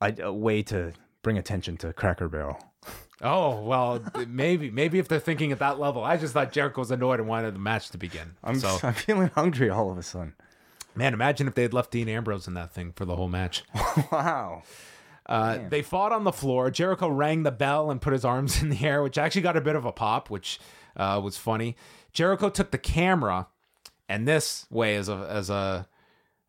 a, 0.00 0.14
a 0.22 0.32
way 0.32 0.62
to 0.64 0.92
bring 1.22 1.38
attention 1.38 1.76
to 1.78 1.92
Cracker 1.92 2.28
Barrel. 2.28 2.58
Oh 3.20 3.60
well, 3.62 4.02
maybe 4.28 4.70
maybe 4.70 4.98
if 4.98 5.08
they're 5.08 5.18
thinking 5.18 5.52
at 5.52 5.58
that 5.58 5.78
level, 5.78 6.04
I 6.04 6.16
just 6.16 6.32
thought 6.32 6.52
Jericho 6.52 6.80
was 6.80 6.90
annoyed 6.90 7.20
and 7.20 7.28
wanted 7.28 7.54
the 7.54 7.58
match 7.58 7.90
to 7.90 7.98
begin. 7.98 8.36
I'm 8.44 8.58
so 8.58 8.78
I'm 8.82 8.94
feeling 8.94 9.30
hungry 9.34 9.70
all 9.70 9.90
of 9.90 9.98
a 9.98 10.02
sudden. 10.02 10.34
man, 10.94 11.14
imagine 11.14 11.48
if 11.48 11.54
they 11.54 11.62
had 11.62 11.74
left 11.74 11.90
Dean 11.90 12.08
Ambrose 12.08 12.46
in 12.46 12.54
that 12.54 12.72
thing 12.72 12.92
for 12.92 13.04
the 13.04 13.16
whole 13.16 13.28
match. 13.28 13.64
wow. 14.12 14.62
Uh, 15.26 15.58
they 15.68 15.82
fought 15.82 16.10
on 16.10 16.24
the 16.24 16.32
floor. 16.32 16.70
Jericho 16.70 17.06
rang 17.08 17.42
the 17.42 17.50
bell 17.50 17.90
and 17.90 18.00
put 18.00 18.14
his 18.14 18.24
arms 18.24 18.62
in 18.62 18.70
the 18.70 18.82
air, 18.82 19.02
which 19.02 19.18
actually 19.18 19.42
got 19.42 19.58
a 19.58 19.60
bit 19.60 19.76
of 19.76 19.84
a 19.84 19.92
pop, 19.92 20.30
which 20.30 20.58
uh, 20.96 21.20
was 21.22 21.36
funny. 21.36 21.76
Jericho 22.14 22.48
took 22.48 22.70
the 22.70 22.78
camera, 22.78 23.48
and 24.08 24.26
this 24.26 24.64
way 24.70 24.96
as 24.96 25.10
a 25.10 25.26
as 25.28 25.50
a 25.50 25.86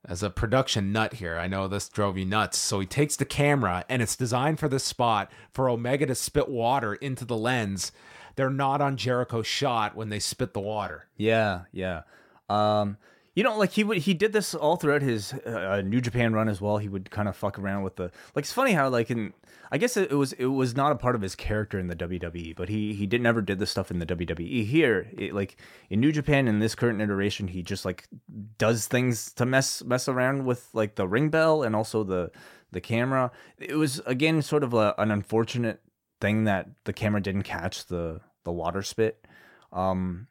as 0.06 0.24
a 0.24 0.30
production 0.30 0.92
nut 0.92 1.16
here. 1.16 1.38
I 1.38 1.48
know 1.48 1.68
this 1.68 1.90
drove 1.90 2.18
you 2.18 2.26
nuts. 2.26 2.58
So 2.58 2.80
he 2.80 2.86
takes 2.86 3.16
the 3.16 3.26
camera, 3.26 3.86
and 3.90 4.02
it's 4.02 4.16
designed 4.16 4.60
for 4.60 4.70
this 4.70 4.84
spot 4.84 5.32
for 5.52 5.70
Omega 5.70 6.06
to 6.06 6.16
spit 6.16 6.50
water 6.50 6.96
into 6.96 7.26
the 7.26 7.38
lens. 7.38 7.92
They're 8.36 8.50
not 8.50 8.82
on 8.82 8.98
Jericho's 8.98 9.48
shot 9.48 9.96
when 9.96 10.10
they 10.10 10.20
spit 10.20 10.54
the 10.54 10.62
water. 10.62 11.08
Yeah, 11.18 11.62
yeah. 11.72 12.04
Um, 12.50 12.98
You 13.40 13.46
know, 13.46 13.58
like 13.58 13.72
he 13.72 13.86
would 13.86 14.00
he 14.00 14.14
did 14.14 14.34
this 14.34 14.54
all 14.54 14.76
throughout 14.76 15.02
his 15.02 15.32
uh, 15.32 15.82
New 15.86 16.02
Japan 16.02 16.34
run 16.34 16.50
as 16.50 16.60
well. 16.60 16.78
He 16.78 16.90
would 16.90 17.10
kind 17.10 17.30
of 17.30 17.38
fuck 17.38 17.58
around 17.58 17.84
with 17.84 17.96
the 17.96 18.12
like. 18.36 18.44
It's 18.44 18.52
funny 18.52 18.74
how 18.74 18.90
like 18.90 19.10
in 19.10 19.34
I 19.72 19.78
guess 19.78 19.96
it, 19.96 20.12
it 20.12 20.16
was 20.16 20.34
it 20.34 20.48
was 20.48 20.76
not 20.76 20.92
a 20.92 20.96
part 20.96 21.16
of 21.16 21.22
his 21.22 21.36
character 21.36 21.80
in 21.80 21.88
the 21.88 21.96
WWE, 21.96 22.54
but 22.54 22.68
he 22.68 22.94
he 22.94 23.08
did 23.08 23.22
never 23.22 23.42
did 23.42 23.58
this 23.58 23.72
stuff 23.72 23.92
in 23.92 24.00
the 24.00 24.06
WWE. 24.06 24.66
Here, 24.66 25.08
it, 25.18 25.34
like 25.34 25.56
in 25.90 26.02
New 26.02 26.12
Japan 26.12 26.50
in 26.50 26.60
this 26.60 26.76
current 26.76 27.00
iteration, 27.00 27.48
he 27.48 27.64
just 27.64 27.86
like 27.86 28.10
does 28.58 28.88
things 28.88 29.32
to 29.36 29.46
mess 29.46 29.86
mess 29.86 30.10
around 30.10 30.44
with 30.44 30.68
like 30.74 30.96
the 30.96 31.08
ring 31.08 31.30
bell 31.30 31.64
and 31.64 31.78
also 31.78 32.04
the 32.04 32.32
the 32.74 32.82
camera. 32.82 33.32
It 33.58 33.76
was 33.76 34.02
again 34.06 34.42
sort 34.42 34.66
of 34.66 34.74
a, 34.74 34.94
an 34.98 35.12
unfortunate 35.12 35.80
thing 36.20 36.44
that 36.44 36.68
the 36.84 36.92
camera 36.92 37.22
didn't 37.22 37.44
catch 37.44 37.86
the 37.86 38.20
the 38.44 38.52
water 38.52 38.82
spit. 38.82 39.26
Um, 39.72 40.28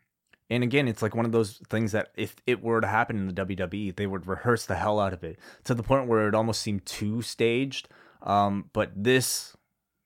and 0.50 0.62
again, 0.62 0.88
it's 0.88 1.02
like 1.02 1.14
one 1.14 1.26
of 1.26 1.32
those 1.32 1.60
things 1.68 1.92
that 1.92 2.08
if 2.16 2.36
it 2.46 2.62
were 2.62 2.80
to 2.80 2.86
happen 2.86 3.16
in 3.18 3.26
the 3.26 3.44
WWE, 3.46 3.94
they 3.94 4.06
would 4.06 4.26
rehearse 4.26 4.64
the 4.64 4.76
hell 4.76 4.98
out 4.98 5.12
of 5.12 5.22
it 5.22 5.38
to 5.64 5.74
the 5.74 5.82
point 5.82 6.08
where 6.08 6.26
it 6.28 6.34
almost 6.34 6.62
seemed 6.62 6.86
too 6.86 7.20
staged. 7.20 7.88
Um, 8.22 8.70
but 8.72 8.90
this, 8.96 9.56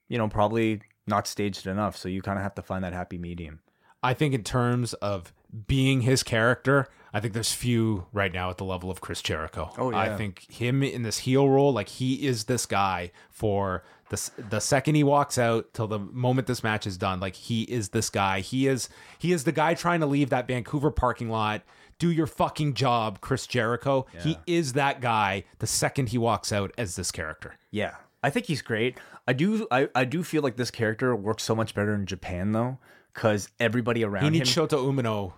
you 0.09 0.19
know, 0.19 0.29
probably 0.29 0.81
not 1.07 1.27
staged 1.27 1.67
enough. 1.67 1.97
So 1.97 2.09
you 2.09 2.23
kind 2.23 2.39
of 2.39 2.43
have 2.43 2.55
to 2.57 2.63
find 2.63 2.83
that 2.83 2.93
happy 2.93 3.19
medium. 3.19 3.61
I 4.03 4.15
think 4.15 4.35
in 4.35 4.43
terms 4.43 4.95
of 4.95 5.33
being 5.69 6.01
his 6.01 6.25
character, 6.25 6.89
I 7.15 7.21
think 7.21 7.35
there's 7.35 7.53
few 7.53 8.07
right 8.13 8.33
now 8.33 8.51
at 8.51 8.59
the 8.59 8.65
level 8.65 8.91
of 8.91 9.01
Chris 9.01 9.23
Jericho. 9.23 9.71
Oh, 9.79 9.91
yeah. 9.91 9.99
I 9.99 10.17
think 10.17 10.51
him 10.51 10.83
in 10.83 11.03
this 11.03 11.19
heel 11.19 11.49
role, 11.49 11.73
like 11.73 11.89
he 11.89 12.27
is 12.27 12.45
this 12.45 12.67
guy 12.67 13.13
for 13.31 13.85
the 14.13 14.31
the 14.51 14.61
second 14.61 14.95
he 14.95 15.03
walks 15.03 15.39
out 15.39 15.73
till 15.75 15.89
the 15.89 15.99
moment 15.99 16.47
this 16.47 16.63
match 16.63 16.87
is 16.87 16.97
done. 16.97 17.19
Like 17.19 17.35
he 17.35 17.63
is 17.63 17.89
this 17.89 18.11
guy. 18.11 18.41
He 18.41 18.69
is 18.69 18.89
he 19.19 19.33
is 19.33 19.43
the 19.45 19.53
guy 19.53 19.75
trying 19.75 20.01
to 20.01 20.07
leave 20.07 20.31
that 20.31 20.47
Vancouver 20.47 20.91
parking 20.93 21.29
lot. 21.31 21.63
Do 21.99 22.11
your 22.11 22.27
fucking 22.27 22.75
job, 22.75 23.21
Chris 23.21 23.47
Jericho. 23.47 24.07
He 24.23 24.39
is 24.47 24.75
that 24.75 25.01
guy 25.01 25.45
the 25.59 25.67
second 25.67 26.11
he 26.11 26.19
walks 26.19 26.53
out 26.53 26.73
as 26.77 26.95
this 26.97 27.11
character. 27.11 27.57
Yeah, 27.71 27.95
I 28.23 28.31
think 28.31 28.47
he's 28.47 28.63
great. 28.63 28.99
I 29.27 29.33
do. 29.33 29.67
I, 29.71 29.89
I 29.95 30.05
do 30.05 30.23
feel 30.23 30.43
like 30.43 30.57
this 30.57 30.71
character 30.71 31.15
works 31.15 31.43
so 31.45 31.55
much 31.55 31.75
better 31.75 31.95
in 31.95 32.07
Japan 32.07 32.53
though, 32.53 32.79
because 33.15 33.49
everybody 33.61 34.05
around 34.05 34.23
He 34.23 34.27
him. 34.29 34.33
needs 34.35 34.55
Shota 34.55 34.79
Umino 34.79 35.33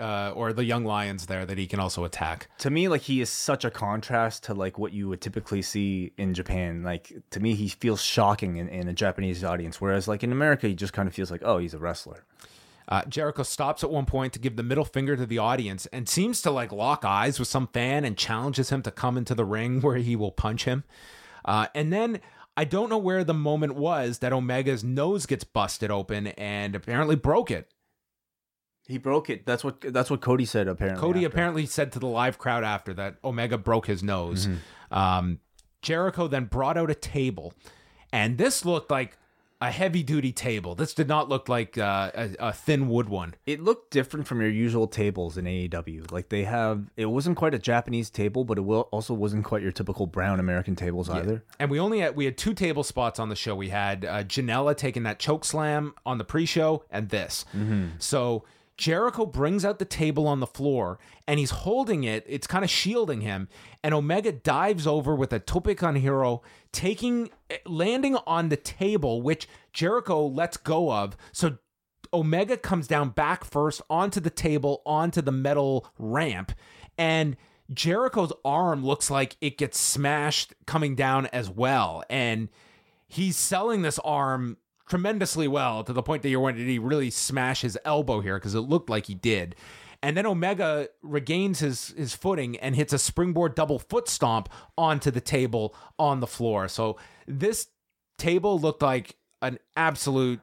uh, 0.00 0.32
or 0.34 0.52
the 0.52 0.64
young 0.64 0.84
lions 0.84 1.26
there 1.26 1.46
that 1.46 1.58
he 1.58 1.66
can 1.66 1.78
also 1.80 2.04
attack. 2.04 2.48
to 2.58 2.70
me, 2.70 2.88
like 2.88 3.02
he 3.02 3.20
is 3.20 3.30
such 3.30 3.64
a 3.64 3.70
contrast 3.70 4.44
to 4.44 4.54
like 4.54 4.78
what 4.78 4.92
you 4.92 5.08
would 5.08 5.20
typically 5.20 5.62
see 5.62 6.12
in 6.16 6.34
Japan. 6.34 6.82
Like 6.82 7.12
to 7.30 7.40
me, 7.40 7.54
he 7.54 7.68
feels 7.68 8.02
shocking 8.02 8.56
in, 8.56 8.68
in 8.68 8.88
a 8.88 8.92
Japanese 8.92 9.44
audience, 9.44 9.80
whereas 9.80 10.08
like 10.08 10.22
in 10.22 10.32
America, 10.32 10.68
he 10.68 10.74
just 10.74 10.92
kind 10.92 11.06
of 11.06 11.14
feels 11.14 11.30
like, 11.30 11.42
oh, 11.44 11.58
he's 11.58 11.74
a 11.74 11.78
wrestler. 11.78 12.24
Uh, 12.88 13.04
Jericho 13.04 13.44
stops 13.44 13.84
at 13.84 13.90
one 13.90 14.04
point 14.04 14.32
to 14.32 14.40
give 14.40 14.56
the 14.56 14.64
middle 14.64 14.84
finger 14.84 15.16
to 15.16 15.24
the 15.24 15.38
audience 15.38 15.86
and 15.86 16.08
seems 16.08 16.42
to 16.42 16.50
like 16.50 16.72
lock 16.72 17.04
eyes 17.04 17.38
with 17.38 17.46
some 17.46 17.68
fan 17.68 18.04
and 18.04 18.16
challenges 18.16 18.70
him 18.70 18.82
to 18.82 18.90
come 18.90 19.16
into 19.16 19.34
the 19.34 19.44
ring 19.44 19.80
where 19.82 19.96
he 19.96 20.16
will 20.16 20.32
punch 20.32 20.64
him. 20.64 20.84
Uh, 21.44 21.66
and 21.74 21.92
then 21.92 22.20
I 22.56 22.64
don't 22.64 22.90
know 22.90 22.98
where 22.98 23.24
the 23.24 23.32
moment 23.32 23.76
was 23.76 24.18
that 24.18 24.32
Omega's 24.32 24.82
nose 24.82 25.24
gets 25.24 25.44
busted 25.44 25.90
open 25.90 26.28
and 26.28 26.74
apparently 26.74 27.16
broke 27.16 27.50
it. 27.50 27.70
He 28.90 28.98
broke 28.98 29.30
it. 29.30 29.46
That's 29.46 29.62
what 29.64 29.80
that's 29.80 30.10
what 30.10 30.20
Cody 30.20 30.44
said. 30.44 30.68
Apparently, 30.68 31.00
Cody 31.00 31.24
after. 31.24 31.28
apparently 31.28 31.66
said 31.66 31.92
to 31.92 31.98
the 31.98 32.06
live 32.06 32.38
crowd 32.38 32.64
after 32.64 32.92
that 32.94 33.16
Omega 33.24 33.58
broke 33.58 33.86
his 33.86 34.02
nose. 34.02 34.48
Um, 34.90 35.38
Jericho 35.82 36.28
then 36.28 36.44
brought 36.44 36.76
out 36.76 36.90
a 36.90 36.94
table, 36.94 37.54
and 38.12 38.36
this 38.36 38.64
looked 38.64 38.90
like 38.90 39.16
a 39.62 39.70
heavy 39.70 40.02
duty 40.02 40.32
table. 40.32 40.74
This 40.74 40.94
did 40.94 41.06
not 41.06 41.28
look 41.28 41.48
like 41.48 41.76
uh, 41.76 42.10
a, 42.14 42.30
a 42.38 42.52
thin 42.52 42.88
wood 42.88 43.10
one. 43.10 43.34
It 43.44 43.60
looked 43.62 43.90
different 43.90 44.26
from 44.26 44.40
your 44.40 44.48
usual 44.48 44.86
tables 44.86 45.36
in 45.36 45.44
AEW. 45.44 46.10
Like 46.10 46.30
they 46.30 46.44
have, 46.44 46.90
it 46.96 47.04
wasn't 47.06 47.36
quite 47.36 47.52
a 47.52 47.58
Japanese 47.58 48.08
table, 48.08 48.44
but 48.44 48.56
it 48.56 48.62
will, 48.62 48.88
also 48.90 49.12
wasn't 49.12 49.44
quite 49.44 49.62
your 49.62 49.72
typical 49.72 50.06
brown 50.06 50.40
American 50.40 50.76
tables 50.76 51.10
either. 51.10 51.44
And 51.58 51.70
we 51.70 51.78
only 51.78 52.00
had 52.00 52.16
we 52.16 52.24
had 52.24 52.38
two 52.38 52.54
table 52.54 52.82
spots 52.82 53.18
on 53.20 53.28
the 53.28 53.36
show. 53.36 53.54
We 53.54 53.68
had 53.68 54.06
uh, 54.06 54.24
Janela 54.24 54.74
taking 54.74 55.02
that 55.02 55.18
choke 55.18 55.44
slam 55.44 55.94
on 56.06 56.16
the 56.16 56.24
pre-show, 56.24 56.84
and 56.90 57.10
this. 57.10 57.44
So 57.98 58.44
Jericho 58.80 59.26
brings 59.26 59.62
out 59.62 59.78
the 59.78 59.84
table 59.84 60.26
on 60.26 60.40
the 60.40 60.46
floor, 60.46 60.98
and 61.28 61.38
he's 61.38 61.50
holding 61.50 62.02
it. 62.02 62.24
It's 62.26 62.46
kind 62.46 62.64
of 62.64 62.70
shielding 62.70 63.20
him. 63.20 63.46
And 63.84 63.92
Omega 63.92 64.32
dives 64.32 64.86
over 64.86 65.14
with 65.14 65.34
a 65.34 65.38
tope 65.38 65.66
hero, 65.68 66.40
taking 66.72 67.28
eh, 67.50 67.58
landing 67.66 68.16
on 68.26 68.48
the 68.48 68.56
table, 68.56 69.20
which 69.20 69.46
Jericho 69.74 70.26
lets 70.26 70.56
go 70.56 70.90
of. 70.90 71.14
So 71.30 71.58
Omega 72.14 72.56
comes 72.56 72.88
down 72.88 73.10
back 73.10 73.44
first 73.44 73.82
onto 73.90 74.18
the 74.18 74.30
table, 74.30 74.80
onto 74.86 75.20
the 75.20 75.30
metal 75.30 75.86
ramp, 75.98 76.52
and 76.96 77.36
Jericho's 77.70 78.32
arm 78.46 78.82
looks 78.82 79.10
like 79.10 79.36
it 79.42 79.58
gets 79.58 79.78
smashed 79.78 80.54
coming 80.66 80.94
down 80.94 81.26
as 81.26 81.50
well. 81.50 82.02
And 82.08 82.48
he's 83.06 83.36
selling 83.36 83.82
this 83.82 83.98
arm 83.98 84.56
tremendously 84.90 85.48
well 85.48 85.82
to 85.84 85.92
the 85.92 86.02
point 86.02 86.22
that 86.22 86.28
you're 86.28 86.40
wondering, 86.40 86.66
did 86.66 86.72
he 86.72 86.78
really 86.78 87.08
smash 87.10 87.62
his 87.62 87.78
elbow 87.84 88.20
here? 88.20 88.38
Because 88.38 88.54
it 88.54 88.60
looked 88.60 88.90
like 88.90 89.06
he 89.06 89.14
did. 89.14 89.56
And 90.02 90.16
then 90.16 90.26
Omega 90.26 90.88
regains 91.02 91.60
his 91.60 91.88
his 91.88 92.14
footing 92.14 92.56
and 92.58 92.74
hits 92.74 92.92
a 92.92 92.98
springboard 92.98 93.54
double 93.54 93.78
foot 93.78 94.08
stomp 94.08 94.48
onto 94.76 95.10
the 95.10 95.20
table 95.20 95.74
on 95.98 96.20
the 96.20 96.26
floor. 96.26 96.68
So 96.68 96.98
this 97.26 97.68
table 98.18 98.58
looked 98.58 98.82
like 98.82 99.16
an 99.42 99.58
absolute 99.76 100.40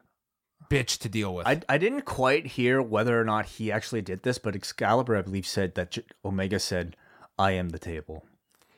bitch 0.70 0.98
to 0.98 1.08
deal 1.08 1.34
with. 1.34 1.46
I, 1.46 1.60
I 1.68 1.78
didn't 1.78 2.02
quite 2.02 2.46
hear 2.46 2.80
whether 2.80 3.20
or 3.20 3.24
not 3.24 3.46
he 3.46 3.72
actually 3.72 4.02
did 4.02 4.22
this, 4.22 4.38
but 4.38 4.54
Excalibur, 4.54 5.16
I 5.16 5.22
believe, 5.22 5.46
said 5.46 5.74
that 5.74 5.92
J- 5.92 6.04
Omega 6.24 6.58
said, 6.60 6.96
"I 7.38 7.52
am 7.52 7.70
the 7.70 7.78
table." 7.78 8.24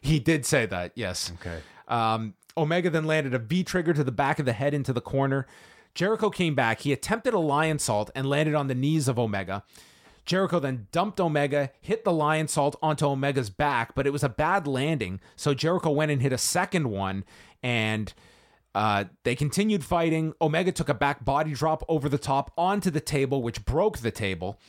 He 0.01 0.19
did 0.19 0.47
say 0.47 0.65
that, 0.67 0.93
yes. 0.95 1.31
Okay. 1.41 1.59
Um, 1.91 2.35
Omega 2.57 2.89
then 2.89 3.05
landed 3.05 3.35
a 3.35 3.39
V 3.39 3.63
trigger 3.65 3.93
to 3.93 4.03
the 4.03 4.13
back 4.13 4.39
of 4.39 4.47
the 4.47 4.55
head 4.55 4.73
into 4.73 4.95
the 4.95 5.01
corner. 5.03 5.47
Jericho 5.95 6.31
came 6.31 6.55
back. 6.55 6.81
He 6.81 6.93
attempted 6.93 7.35
a 7.35 7.39
Lionsault 7.39 8.11
and 8.15 8.29
landed 8.29 8.55
on 8.55 8.69
the 8.69 8.75
knees 8.75 9.09
of 9.09 9.19
Omega. 9.19 9.65
Jericho 10.25 10.61
then 10.61 10.87
dumped 10.93 11.19
Omega, 11.19 11.71
hit 11.81 12.05
the 12.05 12.13
Lionsault 12.13 12.77
onto 12.81 13.07
Omega's 13.07 13.51
back, 13.51 13.95
but 13.95 14.07
it 14.07 14.13
was 14.13 14.23
a 14.23 14.29
bad 14.29 14.67
landing. 14.67 15.21
So 15.35 15.55
Jericho 15.55 15.91
went 15.91 16.13
and 16.13 16.23
hit 16.23 16.33
a 16.33 16.39
second 16.39 16.89
one, 16.91 17.25
and 17.63 18.13
uh, 18.75 19.05
they 19.25 19.35
continued 19.35 19.85
fighting. 19.85 20.35
Omega 20.41 20.71
took 20.71 20.89
a 20.89 20.95
back 20.95 21.25
body 21.25 21.53
drop 21.53 21.83
over 21.89 22.09
the 22.09 22.19
top 22.19 22.53
onto 22.57 22.91
the 22.91 23.01
table, 23.01 23.43
which 23.43 23.65
broke 23.65 23.99
the 23.99 24.13
table. 24.13 24.61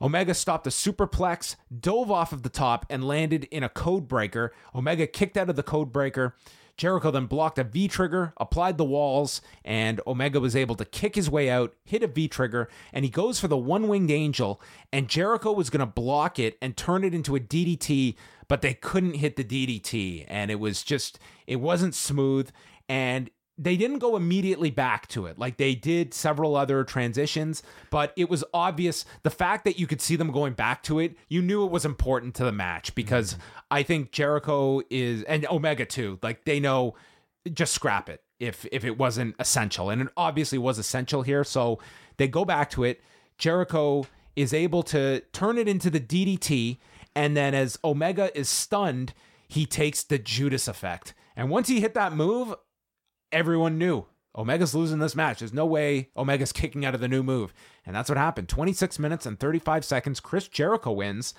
Omega 0.00 0.34
stopped 0.34 0.66
a 0.66 0.70
superplex, 0.70 1.56
dove 1.80 2.10
off 2.10 2.32
of 2.32 2.42
the 2.42 2.48
top, 2.48 2.86
and 2.88 3.06
landed 3.06 3.44
in 3.44 3.62
a 3.62 3.68
code 3.68 4.08
breaker. 4.08 4.52
Omega 4.74 5.06
kicked 5.06 5.36
out 5.36 5.50
of 5.50 5.56
the 5.56 5.62
code 5.62 5.92
breaker. 5.92 6.34
Jericho 6.78 7.10
then 7.10 7.26
blocked 7.26 7.58
a 7.58 7.64
V 7.64 7.88
trigger, 7.88 8.32
applied 8.36 8.78
the 8.78 8.84
walls, 8.84 9.42
and 9.64 10.00
Omega 10.06 10.38
was 10.38 10.54
able 10.54 10.76
to 10.76 10.84
kick 10.84 11.16
his 11.16 11.28
way 11.28 11.50
out, 11.50 11.74
hit 11.84 12.04
a 12.04 12.06
V 12.06 12.28
trigger, 12.28 12.68
and 12.92 13.04
he 13.04 13.10
goes 13.10 13.40
for 13.40 13.48
the 13.48 13.56
one 13.56 13.88
winged 13.88 14.12
angel. 14.12 14.60
And 14.92 15.08
Jericho 15.08 15.52
was 15.52 15.70
going 15.70 15.80
to 15.80 15.86
block 15.86 16.38
it 16.38 16.56
and 16.62 16.76
turn 16.76 17.02
it 17.02 17.12
into 17.12 17.34
a 17.34 17.40
DDT, 17.40 18.14
but 18.46 18.62
they 18.62 18.74
couldn't 18.74 19.14
hit 19.14 19.34
the 19.34 19.42
DDT. 19.42 20.24
And 20.28 20.52
it 20.52 20.60
was 20.60 20.84
just, 20.84 21.18
it 21.48 21.56
wasn't 21.56 21.96
smooth. 21.96 22.50
And 22.88 23.28
they 23.58 23.76
didn't 23.76 23.98
go 23.98 24.16
immediately 24.16 24.70
back 24.70 25.08
to 25.08 25.26
it. 25.26 25.38
Like 25.38 25.56
they 25.56 25.74
did 25.74 26.14
several 26.14 26.56
other 26.56 26.84
transitions 26.84 27.62
but 27.90 28.12
it 28.16 28.30
was 28.30 28.44
obvious 28.54 29.04
the 29.22 29.30
fact 29.30 29.64
that 29.64 29.78
you 29.78 29.86
could 29.86 30.00
see 30.00 30.16
them 30.16 30.30
going 30.30 30.52
back 30.52 30.82
to 30.84 30.98
it 30.98 31.16
you 31.28 31.42
knew 31.42 31.64
it 31.64 31.70
was 31.70 31.84
important 31.84 32.34
to 32.34 32.44
the 32.44 32.52
match 32.52 32.94
because 32.94 33.36
i 33.70 33.82
think 33.82 34.12
jericho 34.12 34.80
is 34.90 35.22
and 35.24 35.46
omega 35.50 35.84
too 35.84 36.18
like 36.22 36.44
they 36.44 36.60
know 36.60 36.94
just 37.54 37.72
scrap 37.72 38.08
it 38.08 38.22
if 38.38 38.66
if 38.72 38.84
it 38.84 38.98
wasn't 38.98 39.34
essential. 39.38 39.90
And 39.90 40.02
it 40.02 40.08
obviously 40.16 40.58
was 40.58 40.78
essential 40.78 41.22
here 41.22 41.44
so 41.44 41.78
they 42.16 42.28
go 42.28 42.44
back 42.44 42.70
to 42.70 42.84
it. 42.84 43.00
Jericho 43.36 44.06
is 44.36 44.52
able 44.52 44.82
to 44.84 45.20
turn 45.32 45.58
it 45.58 45.68
into 45.68 45.90
the 45.90 46.00
ddt 46.00 46.78
and 47.14 47.36
then 47.36 47.54
as 47.54 47.78
omega 47.84 48.36
is 48.38 48.48
stunned 48.48 49.12
he 49.48 49.66
takes 49.66 50.02
the 50.02 50.18
judas 50.18 50.68
effect. 50.68 51.14
And 51.36 51.50
once 51.50 51.68
he 51.68 51.80
hit 51.80 51.94
that 51.94 52.12
move 52.12 52.54
everyone 53.32 53.78
knew 53.78 54.06
Omega's 54.34 54.74
losing 54.74 54.98
this 54.98 55.16
match. 55.16 55.40
There's 55.40 55.52
no 55.52 55.66
way 55.66 56.10
Omega's 56.16 56.52
kicking 56.52 56.84
out 56.84 56.94
of 56.94 57.00
the 57.00 57.08
new 57.08 57.22
move. 57.22 57.52
And 57.86 57.94
that's 57.94 58.08
what 58.08 58.18
happened. 58.18 58.48
26 58.48 58.98
minutes 58.98 59.26
and 59.26 59.38
35 59.38 59.84
seconds. 59.84 60.20
Chris 60.20 60.48
Jericho 60.48 60.92
wins. 60.92 61.34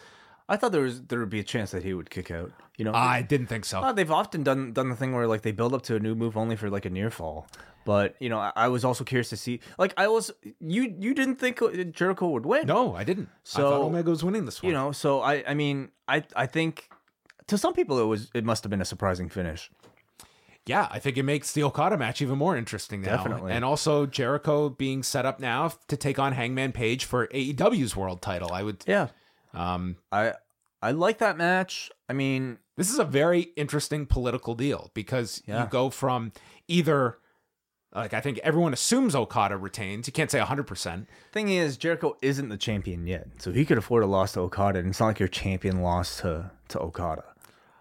I 0.52 0.58
thought 0.58 0.72
there 0.72 0.82
was 0.82 1.04
there 1.04 1.20
would 1.20 1.30
be 1.30 1.40
a 1.40 1.44
chance 1.44 1.70
that 1.72 1.84
he 1.84 1.94
would 1.94 2.10
kick 2.10 2.32
out. 2.32 2.52
You 2.76 2.86
know, 2.86 2.94
I 2.94 3.22
didn't 3.22 3.48
think 3.48 3.66
so. 3.66 3.82
Uh, 3.82 3.92
they've 3.94 4.10
often 4.10 4.42
done 4.42 4.74
done 4.74 4.90
the 4.90 4.96
thing 4.96 5.14
where 5.14 5.28
like 5.28 5.44
they 5.44 5.52
build 5.52 5.76
up 5.76 5.84
to 5.84 5.96
a 5.96 6.00
new 6.00 6.16
move 6.16 6.36
only 6.38 6.56
for 6.56 6.70
like 6.72 6.86
a 6.86 6.90
near 6.90 7.12
fall. 7.12 7.46
But 7.86 8.16
you 8.20 8.30
know, 8.30 8.40
I, 8.40 8.52
I 8.56 8.68
was 8.68 8.84
also 8.84 9.04
curious 9.04 9.30
to 9.30 9.38
see. 9.38 9.60
Like 9.78 9.94
I 9.96 10.08
was, 10.08 10.32
you 10.60 10.96
you 11.00 11.14
didn't 11.14 11.36
think 11.36 11.60
Jericho 11.94 12.30
would 12.30 12.48
win? 12.48 12.66
no, 12.66 12.96
I 12.96 13.04
didn't. 13.04 13.28
I 13.28 13.38
So, 13.44 13.70
thought 13.70 13.82
Omega 13.82 14.10
was 14.10 14.24
winning 14.24 14.46
this 14.46 14.64
one. 14.64 14.72
You 14.72 14.74
know, 14.74 14.92
so 14.92 15.22
I 15.22 15.44
I 15.48 15.54
mean, 15.54 15.92
I 16.08 16.24
I 16.36 16.48
think 16.48 16.90
to 17.46 17.56
some 17.58 17.74
people 17.76 18.00
it 18.00 18.06
was 18.06 18.32
it 18.34 18.44
must 18.44 18.64
have 18.64 18.72
been 18.72 18.82
a 18.82 18.86
surprising 18.86 19.30
finish. 19.30 19.70
Yeah, 20.70 20.88
I 20.92 21.00
think 21.00 21.18
it 21.18 21.24
makes 21.24 21.52
the 21.54 21.64
Okada 21.64 21.98
match 21.98 22.22
even 22.22 22.38
more 22.38 22.56
interesting 22.56 23.02
now. 23.02 23.18
Definitely. 23.18 23.52
And 23.54 23.66
also 23.66 24.06
Jericho 24.06 24.70
being 24.70 25.02
set 25.04 25.26
up 25.26 25.40
now 25.40 25.72
to 25.88 25.98
take 25.98 26.20
on 26.20 26.34
Hangman 26.34 26.72
Page 26.72 27.06
for 27.06 27.28
AEW's 27.28 27.96
world 27.96 28.22
title. 28.22 28.52
I 28.54 28.62
would 28.64 28.84
Yeah. 28.88 29.08
um 29.54 29.98
I 30.12 30.34
I 30.82 30.92
like 30.92 31.18
that 31.18 31.36
match. 31.38 31.90
I 32.08 32.14
mean, 32.14 32.60
This 32.78 32.90
is 32.94 33.00
a 33.00 33.04
very 33.04 33.42
interesting 33.58 34.06
political 34.06 34.54
deal 34.56 34.92
because 34.94 35.42
Yeah. 35.46 35.64
you 35.64 35.70
go 35.70 35.90
from 35.90 36.32
either 36.68 37.18
like 37.94 38.14
I 38.14 38.22
think 38.22 38.38
everyone 38.44 38.72
assumes 38.72 39.16
Okada 39.16 39.58
retains. 39.58 40.06
You 40.08 40.14
can't 40.14 40.30
say 40.32 40.40
100%. 40.40 41.08
thing 41.32 41.50
is, 41.50 41.76
Jericho 41.78 42.16
isn't 42.22 42.50
the 42.50 42.58
champion 42.58 43.08
yet, 43.08 43.28
so 43.40 43.52
he 43.52 43.66
could 43.66 43.80
afford 43.80 44.04
a 44.04 44.06
loss 44.06 44.34
to 44.34 44.42
Okada, 44.42 44.78
and 44.80 44.90
it's 44.90 45.00
not 45.00 45.08
like 45.08 45.20
your 45.20 45.28
champion 45.44 45.82
lost 45.82 46.20
to 46.20 46.52
to 46.68 46.80
Okada, 46.80 47.26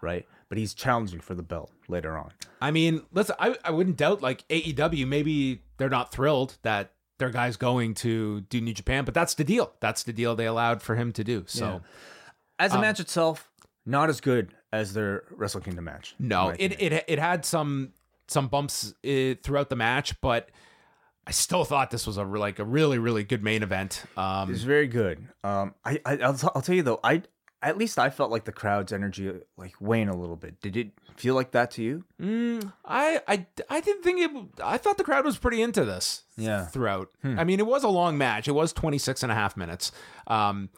right? 0.01 0.25
But 0.49 0.57
he's 0.57 0.73
challenging 0.73 1.19
for 1.21 1.35
the 1.35 1.43
belt 1.43 1.71
later 1.89 2.17
on. 2.17 2.31
I 2.61 2.71
mean, 2.71 3.01
listen, 3.11 3.35
I, 3.39 3.55
I 3.63 3.71
wouldn't 3.71 3.97
doubt 3.97 4.21
like 4.21 4.47
AEW, 4.49 5.07
maybe 5.07 5.61
they're 5.77 5.89
not 5.89 6.11
thrilled 6.11 6.57
that 6.61 6.91
their 7.17 7.29
guy's 7.29 7.57
going 7.57 7.93
to 7.95 8.41
do 8.41 8.61
New 8.61 8.73
Japan, 8.73 9.03
but 9.05 9.13
that's 9.13 9.33
the 9.33 9.43
deal. 9.43 9.73
That's 9.81 10.03
the 10.03 10.13
deal 10.13 10.35
they 10.35 10.45
allowed 10.45 10.81
for 10.81 10.95
him 10.95 11.11
to 11.13 11.23
do. 11.23 11.43
So, 11.47 11.65
Yeah. 11.65 11.79
As 12.59 12.71
a 12.73 12.75
Um, 12.75 12.81
match 12.81 12.99
itself, 12.99 13.49
not 13.85 14.09
as 14.09 14.19
good 14.21 14.53
as 14.71 14.93
their 14.93 15.23
Wrestle 15.31 15.61
Kingdom 15.61 15.85
match. 15.85 16.13
no, 16.19 16.49
it, 16.49 16.73
opinion. 16.73 16.93
it 16.93 17.05
it 17.07 17.19
had 17.19 17.43
some 17.45 17.93
some 18.27 18.47
bumps 18.47 18.93
uh, 19.05 19.33
throughout 19.43 19.69
the 19.69 19.75
match, 19.75 20.19
but 20.21 20.49
I 21.25 21.31
still 21.31 21.63
thought 21.63 21.89
this 21.89 22.05
was 22.05 22.17
a 22.17 22.23
like 22.23 22.59
a 22.59 22.65
really 22.65 22.99
really 22.99 23.23
good 23.23 23.43
main 23.43 23.63
event. 23.63 24.03
Um, 24.17 24.49
it 24.49 24.53
was 24.53 24.63
very 24.63 24.87
good. 24.87 25.25
Um, 25.43 25.73
I, 25.85 25.99
I 26.05 26.17
I'll, 26.17 26.33
t- 26.33 26.47
I'll 26.53 26.61
tell 26.61 26.75
you 26.75 26.83
though, 26.83 26.99
I 27.03 27.23
at 27.61 27.77
least 27.77 27.99
I 27.99 28.09
felt 28.09 28.31
like 28.31 28.45
the 28.45 28.51
crowd's 28.51 28.93
energy 28.93 29.31
like 29.57 29.73
wane 29.79 30.07
a 30.07 30.15
little 30.15 30.35
bit. 30.35 30.61
Did 30.61 30.77
it 30.77 30.91
feel 31.15 31.35
like 31.35 31.51
that 31.51 31.71
to 31.71 31.83
you? 31.83 32.05
Mm, 32.21 32.71
I, 32.85 33.21
I 33.27 33.45
I 33.69 33.81
didn't 33.81 34.03
think 34.03 34.21
it. 34.21 34.63
I 34.63 34.77
thought 34.77 34.97
the 34.97 35.03
crowd 35.03 35.25
was 35.25 35.37
pretty 35.37 35.61
into 35.61 35.83
this. 35.83 36.23
Yeah. 36.37 36.65
Throughout, 36.65 37.09
I 37.23 37.43
mean, 37.43 37.59
it 37.59 37.67
was 37.67 37.83
a 37.83 37.89
long 37.89 38.17
match. 38.17 38.47
It 38.47 38.53
was 38.53 38.71
26 38.71 39.23
and 39.23 39.31
a 39.31 39.35
half 39.35 39.57
minutes. 39.57 39.91
Um, 40.27 40.69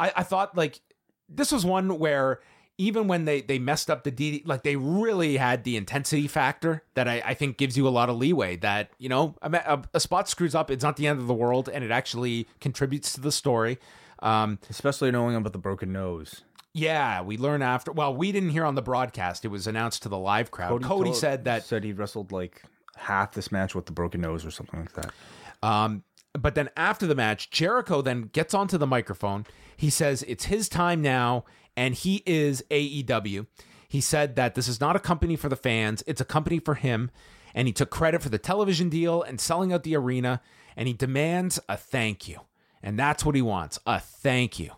I, 0.00 0.12
I 0.16 0.22
thought 0.22 0.56
like 0.56 0.80
this 1.28 1.52
was 1.52 1.66
one 1.66 1.98
where 1.98 2.40
even 2.78 3.08
when 3.08 3.24
they 3.24 3.40
they 3.40 3.58
messed 3.58 3.90
up 3.90 4.04
the 4.04 4.10
D, 4.10 4.42
like 4.44 4.62
they 4.62 4.76
really 4.76 5.36
had 5.36 5.64
the 5.64 5.76
intensity 5.76 6.28
factor 6.28 6.82
that 6.94 7.08
I, 7.08 7.22
I 7.24 7.34
think 7.34 7.56
gives 7.56 7.76
you 7.76 7.88
a 7.88 7.90
lot 7.90 8.08
of 8.08 8.16
leeway. 8.16 8.56
That 8.56 8.90
you 8.98 9.08
know 9.08 9.34
a, 9.42 9.82
a 9.94 10.00
spot 10.00 10.28
screws 10.28 10.54
up, 10.54 10.70
it's 10.70 10.84
not 10.84 10.96
the 10.96 11.06
end 11.06 11.18
of 11.18 11.26
the 11.26 11.34
world, 11.34 11.68
and 11.72 11.84
it 11.84 11.90
actually 11.90 12.48
contributes 12.60 13.12
to 13.14 13.20
the 13.20 13.32
story. 13.32 13.78
Um, 14.20 14.58
Especially 14.70 15.10
knowing 15.10 15.36
about 15.36 15.52
the 15.52 15.58
broken 15.58 15.92
nose. 15.92 16.42
yeah, 16.72 17.22
we 17.22 17.36
learn 17.36 17.62
after. 17.62 17.92
Well, 17.92 18.14
we 18.14 18.32
didn't 18.32 18.50
hear 18.50 18.64
on 18.64 18.74
the 18.74 18.82
broadcast. 18.82 19.44
It 19.44 19.48
was 19.48 19.66
announced 19.66 20.02
to 20.04 20.08
the 20.08 20.18
live 20.18 20.50
crowd. 20.50 20.82
Cody, 20.82 21.10
told- 21.10 21.16
said 21.16 21.44
that 21.44 21.64
said 21.64 21.84
he 21.84 21.92
wrestled 21.92 22.32
like 22.32 22.62
half 22.96 23.32
this 23.34 23.52
match 23.52 23.74
with 23.74 23.86
the 23.86 23.92
broken 23.92 24.20
nose 24.22 24.44
or 24.44 24.50
something 24.50 24.80
like 24.80 24.92
that. 24.92 25.12
Um, 25.62 26.02
but 26.32 26.54
then 26.54 26.68
after 26.76 27.06
the 27.06 27.14
match, 27.14 27.50
Jericho 27.50 28.02
then 28.02 28.22
gets 28.32 28.52
onto 28.54 28.78
the 28.78 28.86
microphone. 28.86 29.46
He 29.76 29.90
says 29.90 30.22
it's 30.26 30.46
his 30.46 30.68
time 30.68 31.02
now, 31.02 31.44
and 31.76 31.94
he 31.94 32.22
is 32.26 32.62
AEW. 32.70 33.46
He 33.88 34.00
said 34.00 34.36
that 34.36 34.54
this 34.54 34.68
is 34.68 34.80
not 34.80 34.96
a 34.96 35.00
company 35.00 35.36
for 35.36 35.48
the 35.48 35.56
fans, 35.56 36.02
it's 36.06 36.20
a 36.20 36.24
company 36.24 36.58
for 36.58 36.74
him. 36.74 37.10
And 37.54 37.66
he 37.66 37.72
took 37.72 37.88
credit 37.90 38.22
for 38.22 38.28
the 38.28 38.38
television 38.38 38.90
deal 38.90 39.22
and 39.22 39.40
selling 39.40 39.72
out 39.72 39.82
the 39.82 39.96
arena. 39.96 40.42
And 40.76 40.88
he 40.88 40.92
demands 40.92 41.58
a 41.70 41.76
thank 41.78 42.28
you. 42.28 42.40
And 42.86 42.96
that's 42.96 43.24
what 43.24 43.34
he 43.34 43.42
wants 43.42 43.80
a 43.84 43.98
thank 43.98 44.60
you. 44.60 44.70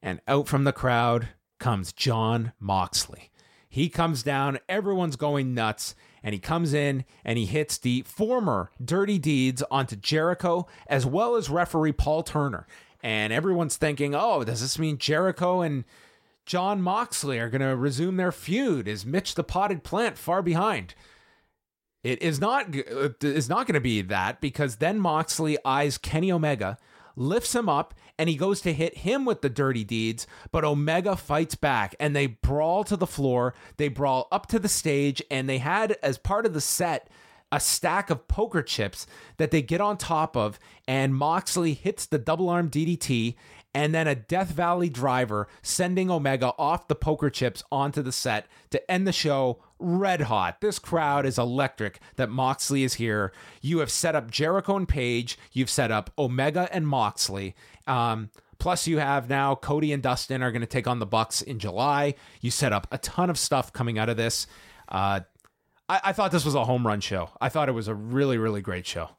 And 0.00 0.20
out 0.28 0.46
from 0.46 0.62
the 0.62 0.72
crowd 0.72 1.30
comes 1.58 1.92
Jon 1.92 2.52
Moxley. 2.60 3.32
He 3.68 3.88
comes 3.88 4.22
down, 4.22 4.60
everyone's 4.68 5.16
going 5.16 5.52
nuts, 5.52 5.96
and 6.22 6.34
he 6.34 6.38
comes 6.38 6.72
in 6.72 7.04
and 7.24 7.36
he 7.36 7.44
hits 7.44 7.78
the 7.78 8.02
former 8.02 8.70
Dirty 8.82 9.18
Deeds 9.18 9.64
onto 9.72 9.96
Jericho 9.96 10.68
as 10.86 11.04
well 11.04 11.34
as 11.34 11.50
referee 11.50 11.94
Paul 11.94 12.22
Turner. 12.22 12.64
And 13.02 13.32
everyone's 13.32 13.76
thinking, 13.76 14.14
oh, 14.14 14.44
does 14.44 14.60
this 14.60 14.78
mean 14.78 14.96
Jericho 14.96 15.62
and 15.62 15.82
Jon 16.44 16.80
Moxley 16.80 17.40
are 17.40 17.50
going 17.50 17.60
to 17.60 17.74
resume 17.74 18.18
their 18.18 18.30
feud? 18.30 18.86
Is 18.86 19.04
Mitch 19.04 19.34
the 19.34 19.42
potted 19.42 19.82
plant 19.82 20.16
far 20.16 20.42
behind? 20.42 20.94
It 22.04 22.22
is 22.22 22.40
not 22.40 22.72
it 22.72 23.16
uh, 23.24 23.26
is 23.26 23.48
not 23.48 23.66
going 23.66 23.74
to 23.74 23.80
be 23.80 24.00
that 24.02 24.40
because 24.40 24.76
then 24.76 25.00
Moxley 25.00 25.58
eyes 25.64 25.98
Kenny 25.98 26.30
Omega, 26.30 26.78
lifts 27.16 27.54
him 27.54 27.68
up, 27.68 27.94
and 28.18 28.28
he 28.28 28.36
goes 28.36 28.60
to 28.60 28.72
hit 28.72 28.98
him 28.98 29.24
with 29.24 29.42
the 29.42 29.50
dirty 29.50 29.84
deeds, 29.84 30.26
but 30.52 30.64
Omega 30.64 31.16
fights 31.16 31.54
back 31.54 31.94
and 31.98 32.14
they 32.14 32.26
brawl 32.26 32.84
to 32.84 32.96
the 32.96 33.06
floor. 33.06 33.54
They 33.76 33.88
brawl 33.88 34.28
up 34.30 34.46
to 34.48 34.58
the 34.58 34.68
stage, 34.68 35.22
and 35.30 35.48
they 35.48 35.58
had 35.58 35.96
as 36.02 36.18
part 36.18 36.46
of 36.46 36.54
the 36.54 36.60
set 36.60 37.08
a 37.52 37.60
stack 37.60 38.10
of 38.10 38.26
poker 38.26 38.62
chips 38.62 39.06
that 39.36 39.50
they 39.50 39.62
get 39.62 39.80
on 39.80 39.96
top 39.96 40.36
of, 40.36 40.58
and 40.88 41.14
Moxley 41.14 41.74
hits 41.74 42.04
the 42.04 42.18
double 42.18 42.48
arm 42.48 42.68
DDT 42.68 43.36
and 43.76 43.94
then 43.94 44.08
a 44.08 44.14
Death 44.14 44.48
Valley 44.48 44.88
driver 44.88 45.48
sending 45.60 46.10
Omega 46.10 46.54
off 46.58 46.88
the 46.88 46.94
poker 46.94 47.28
chips 47.28 47.62
onto 47.70 48.00
the 48.00 48.10
set 48.10 48.46
to 48.70 48.90
end 48.90 49.06
the 49.06 49.12
show 49.12 49.62
red 49.78 50.22
hot. 50.22 50.60
This 50.60 50.78
crowd 50.78 51.26
is 51.26 51.38
electric 51.38 52.00
that 52.16 52.30
Moxley 52.30 52.84
is 52.84 52.94
here. 52.94 53.32
You 53.60 53.78
have 53.80 53.90
set 53.90 54.14
up 54.14 54.30
Jericho 54.30 54.76
and 54.76 54.88
Page, 54.88 55.38
you've 55.52 55.70
set 55.70 55.90
up 55.90 56.10
Omega 56.18 56.68
and 56.72 56.86
Moxley. 56.86 57.54
Um, 57.86 58.30
plus, 58.58 58.86
you 58.86 58.98
have 58.98 59.28
now 59.28 59.54
Cody 59.54 59.92
and 59.92 60.02
Dustin 60.02 60.42
are 60.42 60.50
going 60.50 60.60
to 60.60 60.66
take 60.66 60.86
on 60.86 60.98
the 60.98 61.06
Bucks 61.06 61.42
in 61.42 61.58
July. 61.58 62.14
You 62.40 62.50
set 62.50 62.72
up 62.72 62.86
a 62.90 62.98
ton 62.98 63.30
of 63.30 63.38
stuff 63.38 63.72
coming 63.72 63.98
out 63.98 64.08
of 64.08 64.16
this. 64.16 64.46
Uh, 64.88 65.20
I, 65.88 66.00
I 66.04 66.12
thought 66.12 66.32
this 66.32 66.44
was 66.44 66.54
a 66.54 66.64
home 66.64 66.86
run 66.86 67.00
show. 67.00 67.30
I 67.40 67.48
thought 67.48 67.68
it 67.68 67.72
was 67.72 67.88
a 67.88 67.94
really, 67.94 68.38
really 68.38 68.60
great 68.60 68.86
show. 68.86 69.10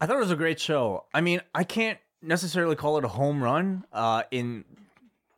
I 0.00 0.06
thought 0.06 0.16
it 0.16 0.20
was 0.20 0.30
a 0.30 0.36
great 0.36 0.60
show. 0.60 1.04
I 1.14 1.20
mean, 1.20 1.40
I 1.54 1.64
can't 1.64 1.98
necessarily 2.20 2.76
call 2.76 2.98
it 2.98 3.04
a 3.04 3.08
home 3.08 3.42
run 3.42 3.84
uh, 3.92 4.24
in 4.30 4.64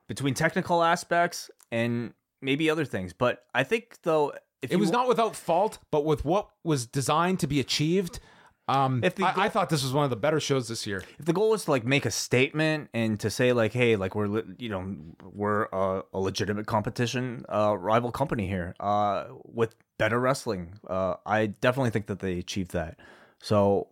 between 0.08 0.34
technical 0.34 0.82
aspects 0.82 1.50
and 1.70 2.14
maybe 2.40 2.70
other 2.70 2.84
things, 2.84 3.12
but 3.12 3.44
I 3.54 3.64
think 3.64 3.98
though 4.02 4.32
if 4.66 4.72
It 4.72 4.76
was 4.76 4.90
wa- 4.90 4.98
not 4.98 5.08
without 5.08 5.34
fault, 5.36 5.78
but 5.90 6.04
with 6.04 6.24
what 6.24 6.48
was 6.64 6.86
designed 6.86 7.40
to 7.40 7.46
be 7.46 7.58
achieved. 7.60 8.20
Um, 8.68 9.04
If 9.04 9.14
the 9.14 9.24
I, 9.24 9.44
I 9.44 9.48
thought 9.48 9.68
this 9.70 9.84
was 9.84 9.92
one 9.92 10.02
of 10.04 10.10
the 10.10 10.16
better 10.16 10.40
shows 10.40 10.66
this 10.66 10.86
year. 10.88 11.04
if 11.20 11.24
the 11.24 11.32
goal 11.32 11.50
was 11.50 11.64
to 11.66 11.70
like 11.70 11.84
make 11.84 12.04
a 12.04 12.10
statement 12.10 12.90
and 12.92 13.18
to 13.20 13.30
say 13.30 13.52
like 13.52 13.72
hey 13.72 13.94
like 13.94 14.16
we're 14.16 14.42
you 14.58 14.68
know 14.68 14.96
we're 15.22 15.66
a, 15.72 16.02
a 16.12 16.18
legitimate 16.18 16.66
competition 16.66 17.44
uh 17.48 17.76
rival 17.78 18.10
company 18.10 18.48
here 18.48 18.74
uh 18.80 19.26
with 19.44 19.76
better 19.98 20.18
wrestling 20.18 20.80
uh 20.90 21.14
i 21.24 21.46
definitely 21.46 21.90
think 21.90 22.06
that 22.08 22.18
they 22.18 22.40
achieved 22.40 22.72
that 22.72 22.98
so 23.40 23.86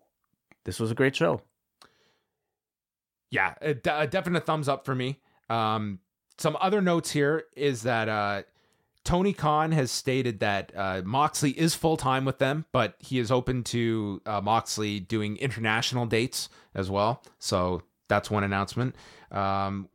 this 0.64 0.80
was 0.80 0.90
a 0.90 0.94
great 0.96 1.14
show 1.14 1.40
Yeah, 3.30 3.54
a, 3.62 3.76
a 3.92 4.06
definite 4.06 4.46
thumbs 4.46 4.68
up 4.68 4.84
for 4.84 4.94
me. 4.94 5.20
Um, 5.50 6.00
some 6.38 6.56
other 6.60 6.80
notes 6.80 7.10
here 7.10 7.44
is 7.56 7.82
that 7.82 8.08
uh, 8.08 8.42
Tony 9.04 9.34
Khan 9.34 9.72
has 9.72 9.90
stated 9.90 10.40
that 10.40 10.72
uh, 10.74 11.02
Moxley 11.04 11.50
is 11.50 11.74
full 11.74 11.98
time 11.98 12.24
with 12.24 12.38
them, 12.38 12.64
but 12.72 12.96
he 12.98 13.18
is 13.18 13.30
open 13.30 13.62
to 13.64 14.22
uh, 14.24 14.40
Moxley 14.40 14.98
doing 14.98 15.36
international 15.36 16.06
dates 16.06 16.48
as 16.74 16.90
well. 16.90 17.22
So 17.38 17.82
that's 18.08 18.30
one 18.30 18.44
announcement. 18.44 18.96
Um, 19.30 19.88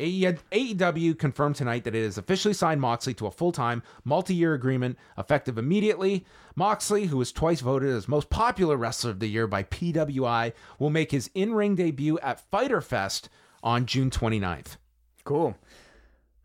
AEW 0.00 1.16
confirmed 1.16 1.54
tonight 1.54 1.84
that 1.84 1.94
it 1.94 2.02
has 2.02 2.18
officially 2.18 2.54
signed 2.54 2.80
Moxley 2.80 3.14
to 3.14 3.26
a 3.26 3.30
full 3.30 3.52
time, 3.52 3.82
multi 4.04 4.34
year 4.34 4.52
agreement 4.54 4.98
effective 5.16 5.56
immediately. 5.56 6.26
Moxley, 6.56 7.06
who 7.06 7.18
was 7.18 7.30
twice 7.30 7.60
voted 7.60 7.90
as 7.90 8.08
most 8.08 8.28
popular 8.28 8.76
wrestler 8.76 9.12
of 9.12 9.20
the 9.20 9.28
year 9.28 9.46
by 9.46 9.62
PWI, 9.62 10.52
will 10.80 10.90
make 10.90 11.12
his 11.12 11.30
in 11.34 11.54
ring 11.54 11.76
debut 11.76 12.18
at 12.18 12.40
Fyter 12.50 12.80
Fest 12.80 13.28
on 13.62 13.86
June 13.86 14.10
29th. 14.10 14.76
Cool. 15.24 15.56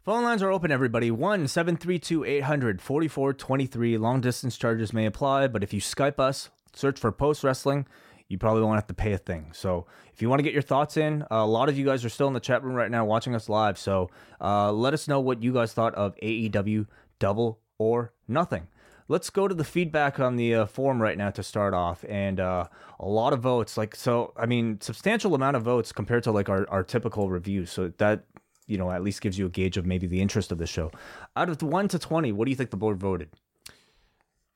Phone 0.09 0.23
lines 0.23 0.41
are 0.41 0.51
open, 0.51 0.71
everybody. 0.71 1.11
1 1.11 1.47
732 1.47 2.23
800 2.23 2.81
4423. 2.81 3.95
Long 3.99 4.21
distance 4.21 4.57
charges 4.57 4.91
may 4.91 5.05
apply, 5.05 5.45
but 5.45 5.61
if 5.61 5.71
you 5.71 5.79
Skype 5.79 6.19
us, 6.19 6.49
search 6.73 6.99
for 6.99 7.11
Post 7.11 7.43
Wrestling, 7.43 7.85
you 8.27 8.39
probably 8.39 8.63
won't 8.63 8.77
have 8.77 8.87
to 8.87 8.95
pay 8.95 9.13
a 9.13 9.19
thing. 9.19 9.51
So 9.53 9.85
if 10.11 10.19
you 10.19 10.27
want 10.27 10.39
to 10.39 10.43
get 10.43 10.51
your 10.51 10.63
thoughts 10.63 10.97
in, 10.97 11.25
a 11.29 11.45
lot 11.45 11.69
of 11.69 11.77
you 11.77 11.85
guys 11.85 12.03
are 12.03 12.09
still 12.09 12.25
in 12.25 12.33
the 12.33 12.39
chat 12.39 12.63
room 12.63 12.73
right 12.73 12.89
now 12.89 13.05
watching 13.05 13.35
us 13.35 13.49
live. 13.49 13.77
So 13.77 14.09
uh, 14.41 14.71
let 14.71 14.95
us 14.95 15.07
know 15.07 15.19
what 15.19 15.43
you 15.43 15.53
guys 15.53 15.73
thought 15.73 15.93
of 15.93 16.15
AEW 16.23 16.87
Double 17.19 17.59
or 17.77 18.11
Nothing. 18.27 18.67
Let's 19.07 19.29
go 19.29 19.47
to 19.47 19.53
the 19.53 19.63
feedback 19.63 20.19
on 20.19 20.37
the 20.37 20.55
uh, 20.55 20.65
forum 20.65 20.99
right 20.99 21.19
now 21.19 21.29
to 21.29 21.43
start 21.43 21.75
off, 21.75 22.03
and 22.09 22.39
uh, 22.39 22.65
a 22.99 23.07
lot 23.07 23.33
of 23.33 23.41
votes. 23.41 23.77
Like 23.77 23.95
so, 23.95 24.33
I 24.35 24.47
mean, 24.47 24.81
substantial 24.81 25.35
amount 25.35 25.55
of 25.55 25.61
votes 25.61 25.91
compared 25.91 26.23
to 26.23 26.31
like 26.31 26.49
our, 26.49 26.67
our 26.69 26.83
typical 26.83 27.29
reviews. 27.29 27.71
So 27.71 27.91
that 27.97 28.23
you 28.69 28.77
know 28.77 28.89
at 28.91 29.03
least 29.03 29.19
gives 29.21 29.37
you 29.37 29.45
a 29.45 29.49
gauge 29.49 29.75
of 29.75 29.85
maybe 29.85 30.07
the 30.07 30.21
interest 30.21 30.51
of 30.53 30.57
the 30.59 30.65
show. 30.67 30.91
Out 31.35 31.49
of 31.49 31.57
the 31.57 31.65
one 31.65 31.87
to 31.89 31.99
twenty, 31.99 32.31
what 32.31 32.45
do 32.45 32.51
you 32.51 32.55
think 32.55 32.69
the 32.69 32.77
board 32.77 32.97
voted? 32.97 33.29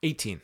18. 0.03 0.39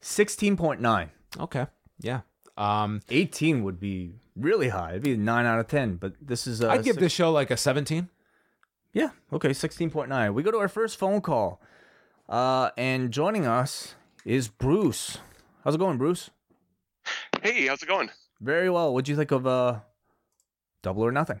Sixteen 0.00 0.56
point 0.56 0.80
nine. 0.80 1.10
Okay. 1.38 1.66
Yeah. 2.00 2.20
Um, 2.56 3.00
18 3.10 3.64
would 3.64 3.80
be 3.80 4.12
really 4.36 4.68
high. 4.68 4.90
It'd 4.90 5.02
be 5.02 5.14
a 5.14 5.16
9 5.16 5.44
out 5.44 5.58
of 5.58 5.66
10, 5.66 5.96
but 5.96 6.12
this 6.20 6.46
is 6.46 6.62
I'd 6.62 6.84
give 6.84 6.94
six- 6.94 7.00
this 7.02 7.12
show 7.12 7.32
like 7.32 7.50
a 7.50 7.56
17. 7.56 8.08
Yeah, 8.92 9.08
okay, 9.32 9.48
16.9. 9.48 10.34
We 10.34 10.44
go 10.44 10.52
to 10.52 10.58
our 10.58 10.68
first 10.68 10.96
phone 10.98 11.20
call. 11.20 11.60
Uh 12.28 12.70
and 12.76 13.10
joining 13.10 13.44
us 13.44 13.96
is 14.24 14.46
Bruce. 14.48 15.18
How's 15.64 15.74
it 15.74 15.78
going, 15.78 15.98
Bruce? 15.98 16.30
Hey, 17.42 17.66
how's 17.66 17.82
it 17.82 17.86
going? 17.88 18.08
Very 18.40 18.70
well. 18.70 18.94
What'd 18.94 19.08
you 19.08 19.16
think 19.16 19.32
of 19.32 19.46
uh 19.48 19.80
Double 20.82 21.02
or 21.04 21.10
Nothing? 21.12 21.40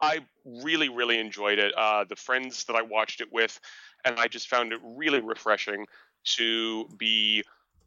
I 0.00 0.20
really, 0.44 0.88
really 0.88 1.18
enjoyed 1.18 1.58
it. 1.58 1.72
Uh, 1.76 2.04
the 2.04 2.16
friends 2.16 2.64
that 2.64 2.76
I 2.76 2.82
watched 2.82 3.20
it 3.20 3.32
with, 3.32 3.58
and 4.04 4.18
I 4.18 4.28
just 4.28 4.48
found 4.48 4.72
it 4.72 4.80
really 4.82 5.20
refreshing 5.20 5.86
to 6.36 6.86
be, 6.98 7.42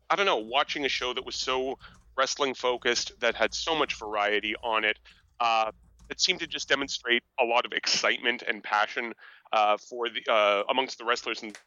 I 0.09 0.15
don't 0.15 0.25
know, 0.25 0.37
watching 0.37 0.85
a 0.85 0.89
show 0.89 1.13
that 1.13 1.25
was 1.25 1.35
so 1.35 1.77
wrestling 2.17 2.53
focused, 2.53 3.11
that 3.19 3.35
had 3.35 3.53
so 3.53 3.75
much 3.75 3.97
variety 3.99 4.55
on 4.63 4.83
it. 4.83 4.97
Uh, 5.39 5.71
it 6.09 6.19
seemed 6.19 6.39
to 6.39 6.47
just 6.47 6.67
demonstrate 6.67 7.23
a 7.39 7.45
lot 7.45 7.65
of 7.65 7.71
excitement 7.71 8.43
and 8.47 8.63
passion 8.63 9.13
uh, 9.53 9.77
for 9.77 10.07
the 10.09 10.31
uh, 10.31 10.63
amongst 10.69 10.97
the 10.97 11.05
wrestlers 11.05 11.43
and 11.43 11.57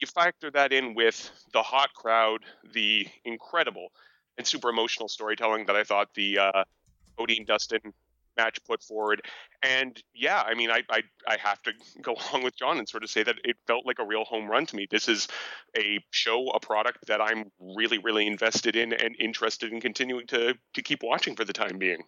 you 0.00 0.06
factor 0.06 0.50
that 0.50 0.72
in 0.72 0.94
with 0.94 1.30
the 1.52 1.62
hot 1.62 1.94
crowd, 1.94 2.44
the 2.74 3.06
incredible 3.24 3.88
and 4.36 4.46
super 4.46 4.68
emotional 4.68 5.08
storytelling 5.08 5.66
that 5.66 5.76
I 5.76 5.84
thought 5.84 6.08
the 6.14 6.38
uh, 6.38 6.64
Dustin 7.46 7.80
match 8.36 8.58
put 8.66 8.82
forward. 8.82 9.22
And 9.62 10.00
yeah, 10.14 10.42
I 10.42 10.54
mean, 10.54 10.70
I, 10.70 10.82
I 10.90 11.02
I 11.26 11.36
have 11.42 11.62
to 11.62 11.72
go 12.02 12.14
along 12.14 12.44
with 12.44 12.56
John 12.56 12.78
and 12.78 12.88
sort 12.88 13.04
of 13.04 13.10
say 13.10 13.22
that 13.22 13.36
it 13.44 13.56
felt 13.66 13.86
like 13.86 13.98
a 13.98 14.06
real 14.06 14.24
home 14.24 14.48
run 14.48 14.66
to 14.66 14.76
me. 14.76 14.86
This 14.90 15.08
is 15.08 15.28
a 15.76 16.00
show, 16.10 16.48
a 16.50 16.60
product 16.60 17.06
that 17.06 17.20
I'm 17.20 17.50
really, 17.60 17.98
really 17.98 18.26
invested 18.26 18.76
in 18.76 18.92
and 18.92 19.16
interested 19.18 19.72
in 19.72 19.80
continuing 19.80 20.26
to 20.28 20.54
to 20.74 20.82
keep 20.82 21.02
watching 21.02 21.36
for 21.36 21.44
the 21.44 21.52
time 21.52 21.78
being. 21.78 22.02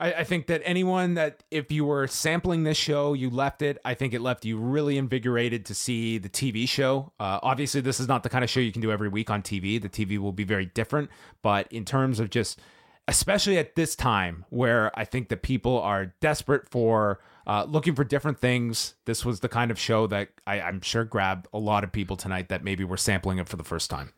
I, 0.00 0.12
I 0.12 0.24
think 0.24 0.46
that 0.46 0.62
anyone 0.64 1.14
that 1.14 1.42
if 1.50 1.72
you 1.72 1.84
were 1.84 2.06
sampling 2.06 2.64
this 2.64 2.76
show, 2.76 3.14
you 3.14 3.30
left 3.30 3.62
it. 3.62 3.78
I 3.84 3.94
think 3.94 4.14
it 4.14 4.20
left 4.20 4.44
you 4.44 4.58
really 4.58 4.96
invigorated 4.96 5.64
to 5.66 5.74
see 5.74 6.18
the 6.18 6.28
TV 6.28 6.68
show. 6.68 7.12
Uh, 7.18 7.40
obviously, 7.42 7.80
this 7.80 7.98
is 8.00 8.08
not 8.08 8.22
the 8.22 8.28
kind 8.28 8.44
of 8.44 8.50
show 8.50 8.60
you 8.60 8.72
can 8.72 8.82
do 8.82 8.92
every 8.92 9.08
week 9.08 9.30
on 9.30 9.42
TV. 9.42 9.80
The 9.80 9.88
TV 9.88 10.18
will 10.18 10.32
be 10.32 10.44
very 10.44 10.66
different, 10.66 11.10
but 11.42 11.70
in 11.72 11.84
terms 11.84 12.20
of 12.20 12.30
just 12.30 12.60
especially 13.08 13.56
at 13.56 13.74
this 13.74 13.96
time 13.96 14.44
where 14.50 14.96
I 14.96 15.04
think 15.04 15.30
that 15.30 15.42
people 15.42 15.80
are 15.80 16.14
desperate 16.20 16.68
for 16.68 17.18
uh, 17.46 17.64
looking 17.66 17.94
for 17.94 18.04
different 18.04 18.38
things. 18.38 18.94
This 19.06 19.24
was 19.24 19.40
the 19.40 19.48
kind 19.48 19.70
of 19.70 19.78
show 19.78 20.06
that 20.08 20.28
I, 20.46 20.60
I'm 20.60 20.82
sure 20.82 21.04
grabbed 21.04 21.48
a 21.52 21.58
lot 21.58 21.82
of 21.82 21.90
people 21.90 22.16
tonight 22.16 22.50
that 22.50 22.62
maybe 22.62 22.84
were 22.84 22.98
sampling 22.98 23.38
it 23.38 23.48
for 23.48 23.56
the 23.56 23.64
first 23.64 23.88
time. 23.88 24.12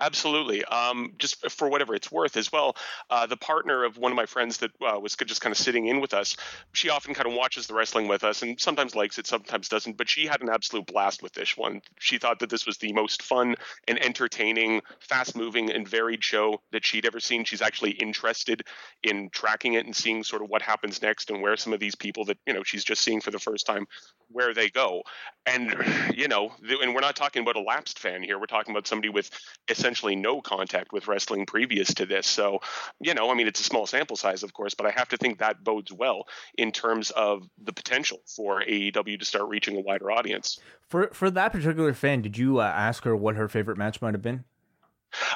Absolutely. 0.00 0.64
Um, 0.64 1.14
just 1.18 1.50
for 1.50 1.68
whatever 1.68 1.94
it's 1.94 2.10
worth 2.10 2.36
as 2.36 2.52
well. 2.52 2.76
Uh, 3.10 3.26
the 3.26 3.36
partner 3.36 3.84
of 3.84 3.98
one 3.98 4.12
of 4.12 4.16
my 4.16 4.26
friends 4.26 4.58
that 4.58 4.70
uh, 4.80 4.98
was 4.98 5.16
just 5.16 5.40
kind 5.40 5.52
of 5.52 5.58
sitting 5.58 5.86
in 5.86 6.00
with 6.00 6.14
us, 6.14 6.36
she 6.72 6.88
often 6.90 7.14
kind 7.14 7.26
of 7.26 7.34
watches 7.34 7.66
the 7.66 7.74
wrestling 7.74 8.08
with 8.08 8.24
us 8.24 8.42
and 8.42 8.60
sometimes 8.60 8.94
likes 8.94 9.18
it, 9.18 9.26
sometimes 9.26 9.68
doesn't. 9.68 9.96
But 9.96 10.08
she 10.08 10.26
had 10.26 10.42
an 10.42 10.48
absolute 10.48 10.86
blast 10.86 11.22
with 11.22 11.32
this 11.32 11.56
one. 11.56 11.80
She 11.98 12.18
thought 12.18 12.38
that 12.40 12.50
this 12.50 12.66
was 12.66 12.78
the 12.78 12.92
most 12.92 13.22
fun 13.22 13.56
and 13.88 14.02
entertaining, 14.04 14.82
fast 15.00 15.36
moving, 15.36 15.70
and 15.70 15.88
varied 15.88 16.22
show 16.22 16.60
that 16.72 16.84
she'd 16.84 17.06
ever 17.06 17.20
seen. 17.20 17.44
She's 17.44 17.62
actually 17.62 17.92
interested 17.92 18.62
in 19.02 19.30
tracking 19.30 19.74
it 19.74 19.86
and 19.86 19.94
seeing 19.96 20.22
sort 20.22 20.42
of 20.42 20.48
what 20.48 20.62
happens 20.62 21.02
next 21.02 21.30
and 21.30 21.42
where 21.42 21.56
some 21.56 21.72
of 21.72 21.80
these 21.80 21.94
people 21.94 22.24
that, 22.26 22.38
you 22.46 22.54
know, 22.54 22.62
she's 22.62 22.84
just 22.84 23.02
seeing 23.02 23.20
for 23.20 23.30
the 23.30 23.38
first 23.38 23.66
time, 23.66 23.86
where 24.30 24.54
they 24.54 24.68
go. 24.68 25.02
And, 25.46 25.74
you 26.14 26.28
know, 26.28 26.52
and 26.82 26.94
we're 26.94 27.00
not 27.00 27.16
talking 27.16 27.42
about 27.42 27.56
a 27.56 27.60
lapsed 27.60 27.98
fan 27.98 28.22
here. 28.22 28.38
We're 28.38 28.46
talking 28.46 28.74
about 28.74 28.86
somebody 28.86 29.08
with 29.08 29.30
essentially 29.68 30.16
no 30.16 30.40
contact 30.40 30.92
with 30.92 31.08
wrestling 31.08 31.46
previous 31.46 31.92
to 31.94 32.06
this. 32.06 32.26
So, 32.26 32.60
you 33.00 33.14
know, 33.14 33.30
I 33.30 33.34
mean, 33.34 33.46
it's 33.46 33.60
a 33.60 33.64
small 33.64 33.86
sample 33.86 34.16
size, 34.16 34.42
of 34.42 34.52
course, 34.52 34.74
but 34.74 34.86
I 34.86 34.90
have 34.90 35.08
to 35.08 35.16
think 35.16 35.38
that 35.38 35.64
bodes 35.64 35.92
well 35.92 36.26
in 36.56 36.72
terms 36.72 37.10
of 37.10 37.48
the 37.62 37.72
potential 37.72 38.20
for 38.26 38.62
AEW 38.62 39.18
to 39.18 39.24
start 39.24 39.48
reaching 39.48 39.76
a 39.76 39.80
wider 39.80 40.10
audience. 40.10 40.58
For 40.88 41.08
for 41.12 41.30
that 41.30 41.52
particular 41.52 41.92
fan, 41.94 42.22
did 42.22 42.38
you 42.38 42.58
uh, 42.58 42.64
ask 42.64 43.04
her 43.04 43.16
what 43.16 43.36
her 43.36 43.48
favorite 43.48 43.76
match 43.76 44.00
might 44.00 44.14
have 44.14 44.22
been? 44.22 44.44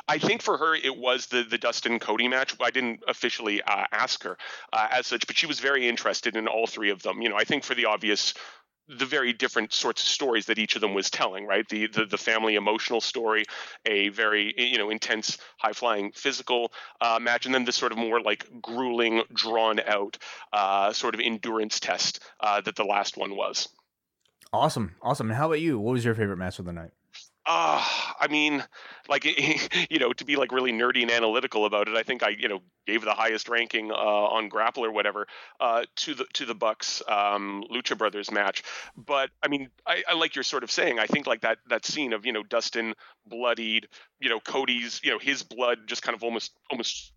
I 0.08 0.18
think 0.18 0.42
for 0.42 0.58
her 0.58 0.74
it 0.74 0.96
was 0.96 1.26
the 1.26 1.42
the 1.42 1.58
Dustin 1.58 1.98
Cody 1.98 2.28
match. 2.28 2.54
I 2.60 2.70
didn't 2.70 3.02
officially 3.08 3.62
uh, 3.62 3.86
ask 3.92 4.22
her 4.24 4.36
uh, 4.72 4.88
as 4.90 5.06
such, 5.06 5.26
but 5.26 5.36
she 5.36 5.46
was 5.46 5.60
very 5.60 5.88
interested 5.88 6.36
in 6.36 6.48
all 6.48 6.66
three 6.66 6.90
of 6.90 7.02
them. 7.02 7.22
You 7.22 7.28
know, 7.28 7.36
I 7.36 7.44
think 7.44 7.64
for 7.64 7.74
the 7.74 7.86
obvious 7.86 8.34
the 8.98 9.06
very 9.06 9.32
different 9.32 9.72
sorts 9.72 10.02
of 10.02 10.08
stories 10.08 10.46
that 10.46 10.58
each 10.58 10.74
of 10.74 10.80
them 10.80 10.94
was 10.94 11.10
telling, 11.10 11.46
right? 11.46 11.68
The 11.68 11.86
the, 11.86 12.06
the 12.06 12.18
family 12.18 12.56
emotional 12.56 13.00
story, 13.00 13.44
a 13.86 14.08
very 14.08 14.54
you 14.56 14.78
know 14.78 14.90
intense, 14.90 15.38
high 15.58 15.72
flying 15.72 16.12
physical 16.12 16.72
uh, 17.00 17.18
match, 17.20 17.46
and 17.46 17.54
then 17.54 17.64
this 17.64 17.76
sort 17.76 17.92
of 17.92 17.98
more 17.98 18.20
like 18.20 18.46
grueling, 18.60 19.22
drawn 19.32 19.80
out 19.80 20.18
uh, 20.52 20.92
sort 20.92 21.14
of 21.14 21.20
endurance 21.20 21.80
test 21.80 22.20
uh, 22.40 22.60
that 22.60 22.76
the 22.76 22.84
last 22.84 23.16
one 23.16 23.36
was. 23.36 23.68
Awesome, 24.52 24.96
awesome. 25.00 25.30
And 25.30 25.36
how 25.36 25.46
about 25.46 25.60
you? 25.60 25.78
What 25.78 25.92
was 25.92 26.04
your 26.04 26.14
favorite 26.14 26.38
match 26.38 26.58
of 26.58 26.64
the 26.64 26.72
night? 26.72 26.90
Uh, 27.46 27.82
I 28.20 28.28
mean, 28.28 28.62
like 29.08 29.24
you 29.90 29.98
know, 29.98 30.12
to 30.12 30.24
be 30.24 30.36
like 30.36 30.52
really 30.52 30.72
nerdy 30.72 31.02
and 31.02 31.10
analytical 31.10 31.64
about 31.64 31.88
it, 31.88 31.96
I 31.96 32.02
think 32.02 32.22
I 32.22 32.30
you 32.30 32.48
know 32.48 32.60
gave 32.86 33.02
the 33.02 33.14
highest 33.14 33.48
ranking 33.48 33.90
uh, 33.90 33.94
on 33.94 34.48
Grapple 34.48 34.84
or 34.84 34.92
whatever 34.92 35.26
uh, 35.58 35.84
to 35.96 36.14
the 36.14 36.26
to 36.34 36.44
the 36.44 36.54
Bucks 36.54 37.02
um, 37.08 37.64
Lucha 37.72 37.96
Brothers 37.96 38.30
match. 38.30 38.62
But 38.96 39.30
I 39.42 39.48
mean, 39.48 39.70
I, 39.86 40.02
I 40.08 40.14
like 40.14 40.36
you're 40.36 40.44
sort 40.44 40.64
of 40.64 40.70
saying. 40.70 40.98
I 40.98 41.06
think 41.06 41.26
like 41.26 41.40
that 41.40 41.58
that 41.68 41.86
scene 41.86 42.12
of 42.12 42.26
you 42.26 42.32
know 42.32 42.42
Dustin 42.42 42.94
bloodied, 43.26 43.88
you 44.20 44.28
know 44.28 44.40
Cody's 44.40 45.00
you 45.02 45.10
know 45.10 45.18
his 45.18 45.42
blood 45.42 45.80
just 45.86 46.02
kind 46.02 46.14
of 46.14 46.22
almost 46.22 46.52
almost 46.70 47.12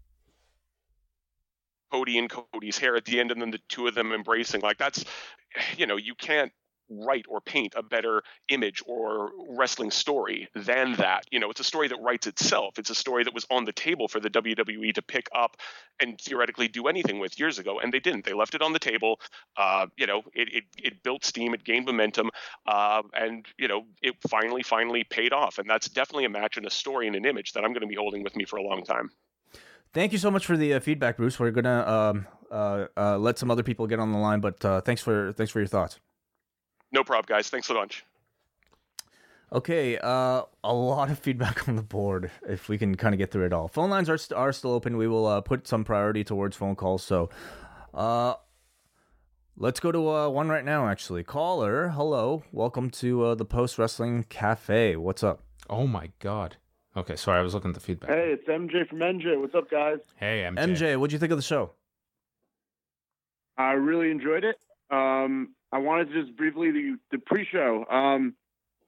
Cody 1.92 2.18
and 2.18 2.30
Cody's 2.30 2.80
hair 2.80 2.96
at 2.96 3.06
the 3.06 3.20
end, 3.20 3.32
and 3.32 3.40
then 3.40 3.52
the 3.52 3.62
two 3.70 3.88
of 3.88 3.94
them 3.94 4.14
embracing. 4.14 4.62
Like 4.62 4.80
that's, 4.80 5.06
you 5.78 5.86
know, 5.86 5.96
you 5.98 6.16
can't 6.16 6.52
write 6.90 7.26
or 7.28 7.42
paint 7.42 7.74
a 7.76 7.84
better 7.84 8.24
image 8.50 8.82
or 8.86 9.32
wrestling 9.50 9.92
story 9.92 10.48
than 10.56 10.94
that. 10.96 11.26
You 11.32 11.40
know, 11.40 11.50
it's 11.50 11.60
a 11.60 11.64
story 11.64 11.88
that 11.88 12.02
writes 12.02 12.28
itself. 12.28 12.80
It's 12.80 12.90
a 12.90 12.96
story 12.96 13.24
that 13.24 13.34
was 13.34 13.46
on 13.50 13.66
the 13.66 13.72
table 13.72 14.08
for 14.08 14.20
the 14.20 14.30
WWE 14.30 14.94
to 14.94 15.02
pick 15.02 15.28
up 15.36 15.58
and 16.00 16.20
theoretically 16.20 16.68
do 16.68 16.88
anything 16.88 17.20
with 17.20 17.40
years 17.40 17.60
ago, 17.60 17.80
and 17.80 17.94
they 17.94 18.00
didn't. 18.00 18.26
They 18.26 18.34
left 18.34 18.56
it 18.56 18.62
on 18.62 18.74
the 18.74 18.80
table. 18.80 19.20
Uh, 19.58 19.88
you 19.98 20.08
know, 20.08 20.24
it, 20.34 20.54
it, 20.54 20.64
it 20.78 21.04
built 21.04 21.24
steam, 21.26 21.54
it 21.54 21.64
gained 21.64 21.86
momentum, 21.86 22.32
uh, 22.66 23.02
and 23.14 23.46
you 23.58 23.68
know, 23.68 23.86
it 24.02 24.16
finally 24.30 24.64
finally 24.64 25.04
paid 25.04 25.34
off. 25.34 25.58
And 25.58 25.70
that's 25.70 25.88
definitely 25.88 26.26
a 26.26 26.30
match 26.30 26.58
and 26.58 26.66
a 26.66 26.72
story 26.72 27.08
and 27.08 27.16
an 27.16 27.26
image 27.26 27.54
that 27.54 27.64
I'm 27.64 27.72
going 27.72 27.82
to 27.82 27.88
be 27.88 27.96
holding 27.96 28.24
with 28.24 28.36
me 28.36 28.46
for 28.46 28.58
a 28.58 28.64
long 28.64 28.84
time. 28.84 29.10
Thank 29.94 30.12
you 30.12 30.18
so 30.18 30.32
much 30.32 30.46
for 30.46 30.58
the 30.58 30.74
uh, 30.74 30.80
feedback, 30.80 31.18
Bruce. 31.18 31.40
We're 31.40 31.52
gonna 31.52 31.88
um, 31.88 32.28
uh, 32.52 32.86
uh, 32.98 33.18
let 33.18 33.38
some 33.38 33.52
other 33.52 33.64
people 33.64 33.86
get 33.86 34.00
on 34.00 34.12
the 34.12 34.18
line, 34.18 34.40
but 34.40 34.64
uh, 34.66 34.82
thanks 34.82 35.02
for 35.02 35.32
thanks 35.34 35.52
for 35.52 35.60
your 35.60 35.68
thoughts. 35.68 36.00
No 36.94 37.04
problem, 37.04 37.26
guys. 37.36 37.50
Thanks 37.50 37.70
a 37.70 37.74
bunch. 37.74 38.06
Okay, 39.52 39.98
uh, 39.98 40.44
a 40.64 40.74
lot 40.74 41.10
of 41.10 41.20
feedback 41.20 41.68
on 41.68 41.76
the 41.76 41.82
board. 41.84 42.32
If 42.48 42.70
we 42.70 42.78
can 42.78 42.96
kind 42.96 43.14
of 43.14 43.20
get 43.20 43.32
through 43.32 43.48
it 43.48 43.54
all, 43.54 43.68
phone 43.68 43.90
lines 43.90 44.10
are 44.10 44.18
st- 44.18 44.38
are 44.38 44.54
still 44.54 44.72
open. 44.72 44.96
We 44.98 45.08
will 45.08 45.26
uh, 45.26 45.42
put 45.42 45.68
some 45.68 45.84
priority 45.84 46.24
towards 46.24 46.56
phone 46.56 46.76
calls. 46.76 47.04
So, 47.04 47.30
uh, 47.94 48.36
let's 49.58 49.80
go 49.80 49.92
to 49.92 50.10
uh, 50.10 50.30
one 50.30 50.50
right 50.50 50.64
now. 50.66 50.88
Actually, 50.88 51.24
caller, 51.24 51.90
hello, 51.90 52.44
welcome 52.52 52.90
to 52.92 53.26
uh, 53.26 53.36
the 53.36 53.46
Post 53.46 53.78
Wrestling 53.78 54.26
Cafe. 54.30 54.96
What's 54.96 55.24
up? 55.24 55.44
Oh 55.70 55.88
my 55.88 56.10
god. 56.20 56.58
Okay, 56.96 57.16
sorry, 57.16 57.40
I 57.40 57.42
was 57.42 57.56
looking 57.56 57.70
at 57.70 57.76
the 57.76 57.80
feedback. 57.82 58.12
Hey, 58.12 58.34
it's 58.34 58.48
MJ 58.48 58.88
from 58.88 59.00
NJ. 59.00 59.40
What's 59.40 59.56
up, 59.56 59.70
guys? 59.70 59.98
Hey, 60.16 60.48
MJ. 60.48 60.76
MJ, 60.76 60.98
what'd 60.98 61.12
you 61.12 61.18
think 61.18 61.32
of 61.32 61.40
the 61.40 61.44
show? 61.44 61.72
I 63.58 63.72
really 63.74 64.12
enjoyed 64.12 64.44
it. 64.44 64.58
Um, 64.92 65.56
I 65.74 65.80
wanted 65.80 66.12
to 66.12 66.24
just 66.24 66.38
briefly 66.38 66.70
the, 66.72 66.98
the 67.12 67.18
pre-show. 67.18 67.84
Um, 67.90 68.36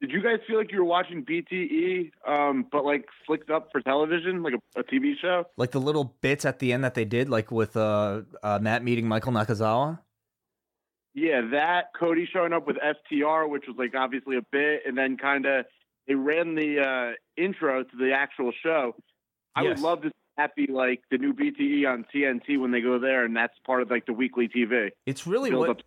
did 0.00 0.12
you 0.12 0.22
guys 0.22 0.38
feel 0.46 0.56
like 0.56 0.70
you 0.70 0.78
were 0.78 0.84
watching 0.84 1.24
BTE, 1.24 2.12
um, 2.26 2.66
but 2.70 2.84
like 2.84 3.06
flicked 3.26 3.50
up 3.50 3.70
for 3.72 3.80
television, 3.80 4.42
like 4.44 4.54
a, 4.54 4.80
a, 4.80 4.84
TV 4.84 5.14
show? 5.20 5.44
Like 5.56 5.72
the 5.72 5.80
little 5.80 6.16
bits 6.20 6.44
at 6.44 6.60
the 6.60 6.72
end 6.72 6.84
that 6.84 6.94
they 6.94 7.04
did, 7.04 7.28
like 7.28 7.50
with 7.50 7.76
uh, 7.76 8.22
uh, 8.40 8.60
Matt 8.62 8.84
meeting 8.84 9.08
Michael 9.08 9.32
Nakazawa. 9.32 9.98
Yeah, 11.12 11.40
that 11.50 11.86
Cody 11.98 12.28
showing 12.32 12.52
up 12.52 12.68
with 12.68 12.76
FTR, 12.76 13.48
which 13.48 13.64
was 13.66 13.76
like 13.78 13.94
obviously 13.96 14.36
a 14.36 14.42
bit, 14.52 14.82
and 14.86 14.96
then 14.96 15.16
kind 15.16 15.44
of 15.44 15.64
they 16.06 16.14
ran 16.14 16.54
the 16.54 16.78
uh, 16.80 17.42
intro 17.42 17.82
to 17.82 17.96
the 17.98 18.12
actual 18.12 18.52
show. 18.62 18.94
I 19.56 19.62
yes. 19.62 19.70
would 19.70 19.80
love 19.80 20.02
to 20.02 20.12
happy 20.36 20.68
like 20.70 21.00
the 21.10 21.18
new 21.18 21.32
BTE 21.32 21.90
on 21.90 22.04
TNT 22.14 22.60
when 22.60 22.70
they 22.70 22.82
go 22.82 23.00
there, 23.00 23.24
and 23.24 23.34
that's 23.34 23.54
part 23.64 23.82
of 23.82 23.90
like 23.90 24.06
the 24.06 24.12
weekly 24.12 24.46
TV. 24.46 24.90
It's 25.04 25.26
really 25.26 25.52
what. 25.52 25.70
Up- 25.70 25.82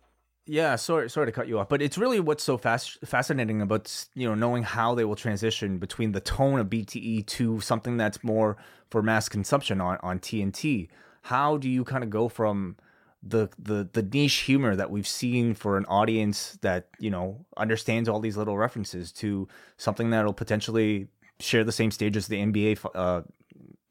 yeah, 0.50 0.74
sorry, 0.74 1.08
sorry 1.08 1.26
to 1.26 1.32
cut 1.32 1.46
you 1.46 1.60
off, 1.60 1.68
but 1.68 1.80
it's 1.80 1.96
really 1.96 2.18
what's 2.18 2.42
so 2.42 2.58
fast, 2.58 2.98
fascinating 3.04 3.62
about 3.62 4.06
you 4.16 4.28
know 4.28 4.34
knowing 4.34 4.64
how 4.64 4.96
they 4.96 5.04
will 5.04 5.14
transition 5.14 5.78
between 5.78 6.10
the 6.10 6.20
tone 6.20 6.58
of 6.58 6.66
BTE 6.66 7.24
to 7.26 7.60
something 7.60 7.96
that's 7.96 8.24
more 8.24 8.56
for 8.90 9.00
mass 9.00 9.28
consumption 9.28 9.80
on 9.80 9.98
on 10.02 10.18
TNT. 10.18 10.88
How 11.22 11.56
do 11.56 11.68
you 11.68 11.84
kind 11.84 12.02
of 12.02 12.10
go 12.10 12.28
from 12.28 12.76
the 13.22 13.48
the 13.60 13.88
the 13.92 14.02
niche 14.02 14.38
humor 14.38 14.74
that 14.74 14.90
we've 14.90 15.06
seen 15.06 15.54
for 15.54 15.76
an 15.76 15.84
audience 15.86 16.58
that 16.62 16.88
you 16.98 17.10
know 17.10 17.46
understands 17.56 18.08
all 18.08 18.18
these 18.18 18.36
little 18.36 18.58
references 18.58 19.12
to 19.12 19.46
something 19.76 20.10
that'll 20.10 20.32
potentially 20.32 21.06
share 21.38 21.62
the 21.62 21.70
same 21.70 21.92
stage 21.92 22.16
as 22.16 22.26
the 22.26 22.38
NBA 22.38 22.84
uh, 22.96 23.22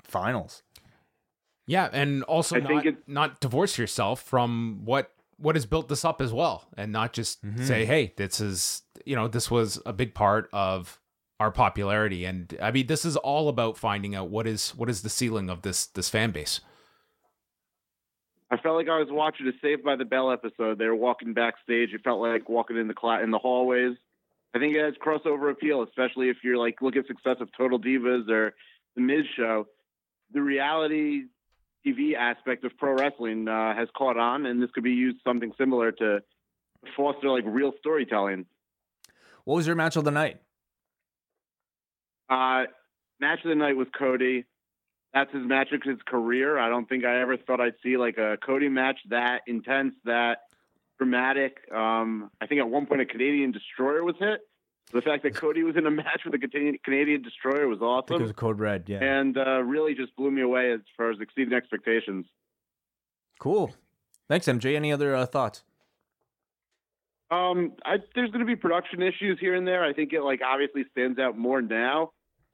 finals? 0.04 0.64
Yeah, 1.68 1.88
and 1.94 2.24
also 2.24 2.58
I 2.58 2.60
not, 2.60 2.86
not 3.08 3.40
divorce 3.40 3.78
yourself 3.78 4.22
from 4.22 4.82
what 4.84 5.14
what 5.40 5.56
has 5.56 5.66
built 5.66 5.88
this 5.88 6.04
up 6.04 6.22
as 6.22 6.34
well 6.34 6.68
and 6.78 6.92
not 6.92 7.14
just 7.14 7.44
mm-hmm. 7.46 7.64
say 7.64 7.86
hey 7.86 8.14
this 8.18 8.40
is 8.40 8.84
you 9.06 9.16
know 9.16 9.28
this 9.28 9.50
was 9.50 9.82
a 9.86 9.94
big 9.94 10.14
part 10.14 10.50
of 10.54 11.00
our 11.40 11.52
popularity 11.52 12.26
and 12.26 12.58
i 12.62 12.70
mean 12.72 12.88
this 12.88 13.06
is 13.06 13.16
all 13.18 13.48
about 13.48 13.78
finding 13.78 14.16
out 14.16 14.30
what 14.30 14.46
is 14.46 14.72
what 14.72 14.90
is 14.90 15.02
the 15.02 15.10
ceiling 15.10 15.50
of 15.50 15.62
this 15.62 15.88
this 15.88 16.10
fan 16.10 16.32
base 16.32 16.62
I 18.52 18.58
felt 18.58 18.76
like 18.76 18.90
I 18.90 18.98
was 18.98 19.10
watching 19.12 19.48
a 19.48 19.52
Saved 19.62 19.84
by 19.84 19.96
the 19.96 20.06
Bell 20.06 20.32
episode. 20.32 20.80
They 20.80 20.88
were 20.88 20.96
walking 20.96 21.34
backstage. 21.34 21.94
It 21.94 22.02
felt 22.04 22.20
like 22.20 22.50
walking 22.50 22.78
in 22.78 22.88
the 22.88 22.96
cl- 23.00 23.22
in 23.22 23.30
the 23.30 23.38
hallways. 23.38 23.96
I 24.56 24.60
think 24.60 24.76
it 24.76 24.84
has 24.84 24.96
crossover 24.96 25.52
appeal, 25.52 25.84
especially 25.84 26.30
if 26.30 26.38
you're 26.44 26.58
like 26.58 26.82
look 26.82 26.96
at 26.96 27.06
success 27.06 27.38
of 27.40 27.50
Total 27.56 27.80
Divas 27.80 28.28
or 28.28 28.56
the 28.96 29.02
Miz 29.02 29.26
show. 29.36 29.68
The 30.34 30.42
reality 30.42 31.26
TV 31.86 32.16
aspect 32.16 32.64
of 32.66 32.78
pro 32.78 32.94
wrestling 32.94 33.48
uh, 33.48 33.76
has 33.76 33.88
caught 33.96 34.18
on, 34.18 34.46
and 34.46 34.62
this 34.62 34.70
could 34.72 34.84
be 34.84 34.92
used 34.92 35.18
something 35.24 35.52
similar 35.58 35.92
to 35.94 36.20
foster 36.96 37.30
like 37.30 37.44
real 37.48 37.72
storytelling. 37.80 38.46
What 39.46 39.56
was 39.56 39.68
your 39.68 39.76
match 39.76 39.96
of 39.96 40.04
the 40.04 40.12
night? 40.12 40.38
Uh, 42.30 42.66
match 43.20 43.40
of 43.44 43.50
the 43.50 43.56
night 43.56 43.76
was 43.76 43.88
Cody. 43.98 44.46
That's 45.14 45.34
his 45.34 45.44
match 45.44 45.70
of 45.72 45.82
his 45.84 45.98
career. 46.06 46.60
I 46.60 46.70
don't 46.70 46.88
think 46.88 47.04
I 47.04 47.22
ever 47.22 47.38
thought 47.38 47.60
I'd 47.60 47.74
see 47.82 47.98
like 47.98 48.18
a 48.18 48.38
Cody 48.46 48.70
match 48.70 49.00
that 49.10 49.42
intense, 49.48 49.96
that 50.06 50.40
dramatic. 51.00 51.58
Um, 51.74 52.30
I 52.40 52.46
think 52.46 52.60
at 52.60 52.70
one 52.70 52.86
point 52.86 53.02
a 53.02 53.06
Canadian 53.06 53.52
destroyer 53.52 54.04
was 54.04 54.16
hit. 54.20 54.42
The 54.92 55.02
fact 55.02 55.22
that 55.24 55.36
Cody 55.36 55.62
was 55.64 55.76
in 55.78 55.86
a 55.86 55.92
match 55.92 56.22
with 56.26 56.34
a 56.34 56.78
Canadian 56.84 57.22
destroyer 57.22 57.68
was 57.68 57.80
awesome. 57.80 58.16
it 58.16 58.22
was 58.22 58.32
a 58.32 58.34
Code 58.34 58.60
Red, 58.60 58.86
yeah, 58.88 59.04
and 59.04 59.38
uh, 59.38 59.62
really 59.62 59.94
just 59.94 60.16
blew 60.16 60.32
me 60.32 60.42
away 60.42 60.72
as 60.72 60.80
far 60.98 61.12
as 61.12 61.20
exceeding 61.20 61.54
expectations. 61.54 62.26
Cool. 63.40 63.74
Thanks, 64.28 64.48
MJ. 64.48 64.76
Any 64.76 64.92
other 64.92 65.16
uh, 65.16 65.26
thoughts? 65.26 65.64
Um, 67.32 67.74
I, 67.86 67.98
there's 68.16 68.32
going 68.32 68.40
to 68.40 68.46
be 68.46 68.56
production 68.56 69.04
issues 69.04 69.38
here 69.40 69.54
and 69.54 69.68
there. 69.68 69.84
I 69.84 69.94
think 69.94 70.14
it 70.14 70.22
like 70.22 70.42
obviously 70.44 70.86
stands 70.92 71.20
out 71.20 71.38
more 71.38 71.62
now 71.62 72.12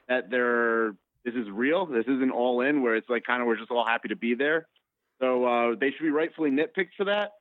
that 0.10 0.30
they're 0.30 0.92
this 1.24 1.34
is 1.34 1.50
real. 1.50 1.86
This 1.86 2.06
isn't 2.06 2.32
all 2.32 2.62
in 2.62 2.84
where 2.84 2.96
it's 2.96 3.10
like 3.10 3.24
kind 3.24 3.42
of 3.42 3.48
we're 3.48 3.58
just 3.58 3.72
all 3.72 3.86
happy 3.86 4.10
to 4.10 4.16
be 4.16 4.36
there. 4.36 4.68
So 5.22 5.46
uh, 5.46 5.76
they 5.80 5.92
should 5.92 6.04
be 6.04 6.12
rightfully 6.12 6.52
nitpicked 6.52 6.94
for 6.98 7.06
that. 7.06 7.32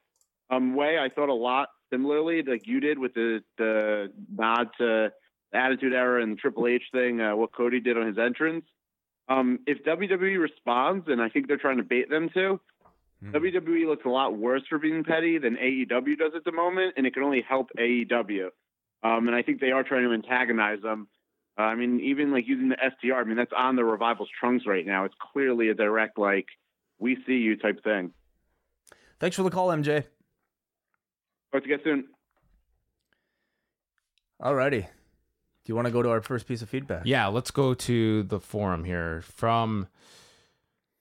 Um, 0.51 0.75
way 0.75 0.99
I 0.99 1.09
thought 1.09 1.29
a 1.29 1.35
lot 1.35 1.69
similarly, 1.95 2.43
like 2.43 2.67
you 2.67 2.81
did 2.81 2.99
with 2.99 3.15
the 3.15 3.43
the 3.57 4.13
nod 4.37 4.69
to 4.79 5.13
Attitude 5.53 5.93
Era 5.93 6.23
and 6.23 6.33
the 6.33 6.37
Triple 6.37 6.67
H 6.67 6.83
thing, 6.93 7.21
uh, 7.21 7.37
what 7.37 7.53
Cody 7.53 7.81
did 7.81 7.97
on 7.97 8.07
his 8.07 8.19
entrance. 8.19 8.65
Um, 9.29 9.61
if 9.67 9.83
WWE 9.85 10.39
responds, 10.39 11.07
and 11.09 11.23
I 11.23 11.29
think 11.29 11.49
they're 11.49 11.57
trying 11.57 11.79
to 11.79 11.83
bait 11.83 12.11
them 12.11 12.29
to, 12.35 12.61
mm. 13.25 13.33
WWE 13.33 13.87
looks 13.87 14.05
a 14.05 14.09
lot 14.09 14.37
worse 14.37 14.63
for 14.69 14.79
being 14.79 15.05
petty 15.05 15.39
than 15.39 15.57
AEW 15.57 16.19
does 16.19 16.33
at 16.37 16.45
the 16.45 16.53
moment, 16.53 16.95
and 16.97 17.07
it 17.07 17.15
can 17.15 17.23
only 17.23 17.41
help 17.41 17.69
AEW. 17.79 18.49
Um, 19.03 19.29
and 19.29 19.35
I 19.35 19.43
think 19.43 19.61
they 19.61 19.71
are 19.71 19.83
trying 19.83 20.05
to 20.05 20.13
antagonize 20.13 20.83
them. 20.83 21.09
Uh, 21.59 21.63
I 21.63 21.75
mean, 21.75 22.01
even 22.01 22.33
like 22.33 22.47
using 22.47 22.69
the 22.69 22.77
FTR, 22.77 23.21
I 23.21 23.25
mean, 23.25 23.37
that's 23.37 23.53
on 23.57 23.77
the 23.77 23.85
Revival's 23.85 24.29
trunks 24.39 24.67
right 24.67 24.85
now. 24.85 25.05
It's 25.05 25.15
clearly 25.33 25.69
a 25.69 25.75
direct, 25.75 26.19
like, 26.19 26.47
we 26.99 27.17
see 27.27 27.35
you 27.35 27.57
type 27.57 27.83
thing. 27.85 28.13
Thanks 29.21 29.37
for 29.37 29.43
the 29.43 29.51
call, 29.51 29.69
MJ. 29.69 30.05
Talk 31.55 31.63
to 31.63 31.69
you 31.69 31.77
guys 31.77 31.85
soon. 31.85 32.05
Alrighty. 34.43 34.83
Do 34.83 35.71
you 35.71 35.77
want 35.77 35.87
to 35.87 35.93
go 35.93 36.03
to 36.03 36.11
our 36.11 36.21
first 36.21 36.49
piece 36.49 36.63
of 36.63 36.69
feedback? 36.69 37.03
Yeah, 37.05 37.29
let's 37.29 37.53
go 37.53 37.75
to 37.75 38.25
the 38.25 38.41
forum 38.41 38.83
here 38.83 39.23
from 39.23 39.87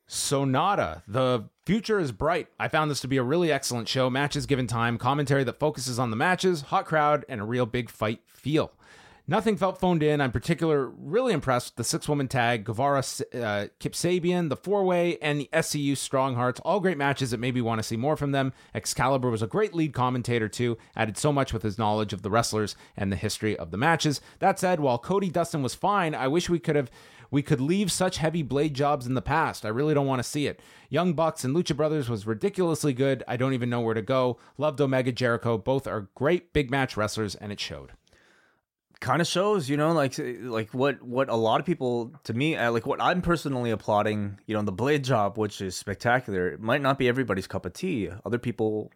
Sonata. 0.05 1.01
The 1.07 1.45
future 1.65 1.99
is 1.99 2.11
bright. 2.11 2.49
I 2.59 2.67
found 2.67 2.91
this 2.91 2.99
to 2.99 3.07
be 3.07 3.17
a 3.17 3.23
really 3.23 3.51
excellent 3.51 3.87
show. 3.87 4.11
Matches 4.11 4.45
given 4.45 4.67
time, 4.67 4.99
commentary 4.99 5.43
that 5.43 5.57
focuses 5.57 5.97
on 5.97 6.11
the 6.11 6.15
matches, 6.15 6.61
hot 6.61 6.85
crowd, 6.85 7.25
and 7.27 7.41
a 7.41 7.45
real 7.45 7.65
big 7.65 7.89
fight 7.89 8.21
feel. 8.27 8.73
Nothing 9.25 9.55
felt 9.55 9.79
phoned 9.79 10.03
in. 10.03 10.19
I'm 10.19 10.33
particular 10.33 10.89
really 10.89 11.31
impressed 11.31 11.71
with 11.71 11.75
the 11.77 11.83
six 11.85 12.09
woman 12.09 12.27
tag, 12.27 12.65
Guevara, 12.65 13.03
uh, 13.33 13.67
Kip 13.79 13.93
Sabian, 13.93 14.49
the 14.49 14.57
four 14.57 14.83
way, 14.83 15.17
and 15.21 15.39
the 15.39 15.49
SCU 15.53 15.95
Strong 15.95 16.35
Hearts. 16.35 16.59
All 16.65 16.81
great 16.81 16.97
matches 16.97 17.31
that 17.31 17.39
made 17.39 17.55
me 17.55 17.61
want 17.61 17.79
to 17.79 17.83
see 17.83 17.95
more 17.95 18.17
from 18.17 18.33
them. 18.33 18.51
Excalibur 18.75 19.29
was 19.29 19.41
a 19.41 19.47
great 19.47 19.73
lead 19.73 19.93
commentator 19.93 20.49
too, 20.49 20.77
added 20.93 21.17
so 21.17 21.31
much 21.31 21.53
with 21.53 21.63
his 21.63 21.77
knowledge 21.77 22.11
of 22.11 22.21
the 22.21 22.29
wrestlers 22.29 22.75
and 22.97 23.13
the 23.13 23.15
history 23.15 23.57
of 23.57 23.71
the 23.71 23.77
matches. 23.77 24.19
That 24.39 24.59
said, 24.59 24.81
while 24.81 24.97
Cody 24.97 25.29
Dustin 25.29 25.63
was 25.63 25.73
fine, 25.73 26.13
I 26.13 26.27
wish 26.27 26.49
we 26.49 26.59
could 26.59 26.75
have 26.75 26.91
we 27.31 27.41
could 27.41 27.61
leave 27.61 27.93
such 27.93 28.17
heavy 28.17 28.43
blade 28.43 28.73
jobs 28.73 29.07
in 29.07 29.13
the 29.13 29.21
past. 29.21 29.65
I 29.65 29.69
really 29.69 29.93
don't 29.93 30.05
want 30.05 30.19
to 30.19 30.29
see 30.29 30.47
it. 30.47 30.59
Young 30.89 31.13
Bucks 31.13 31.45
and 31.45 31.55
Lucha 31.55 31.75
Brothers 31.75 32.09
was 32.09 32.27
ridiculously 32.27 32.93
good. 32.93 33.23
I 33.27 33.37
don't 33.37 33.53
even 33.53 33.69
know 33.69 33.81
where 33.81 33.95
to 33.95 34.03
go. 34.03 34.37
Loved 34.57 34.81
Omega 34.81 35.13
Jericho. 35.13 35.57
Both 35.57 35.87
are 35.87 36.09
great 36.13 36.51
big 36.53 36.69
match 36.69 36.95
wrestlers, 36.95 37.33
and 37.33 37.51
it 37.51 37.59
showed 37.59 37.93
kind 39.03 39.21
of 39.21 39.27
shows, 39.27 39.69
you 39.69 39.77
know, 39.77 39.91
like 39.91 40.15
like 40.17 40.73
what 40.73 41.03
what 41.03 41.29
a 41.29 41.35
lot 41.35 41.59
of 41.59 41.65
people 41.65 42.11
to 42.23 42.33
me 42.33 42.55
uh, 42.55 42.71
like 42.71 42.87
what 42.87 43.01
I'm 43.01 43.21
personally 43.21 43.69
applauding, 43.69 44.39
you 44.47 44.55
know, 44.55 44.61
the 44.63 44.71
blade 44.71 45.03
job, 45.03 45.37
which 45.37 45.61
is 45.61 45.75
spectacular. 45.75 46.47
It 46.47 46.61
might 46.61 46.81
not 46.81 46.97
be 46.97 47.07
everybody's 47.07 47.45
cup 47.45 47.65
of 47.65 47.73
tea. 47.73 48.09
Other 48.25 48.39
people 48.39 48.91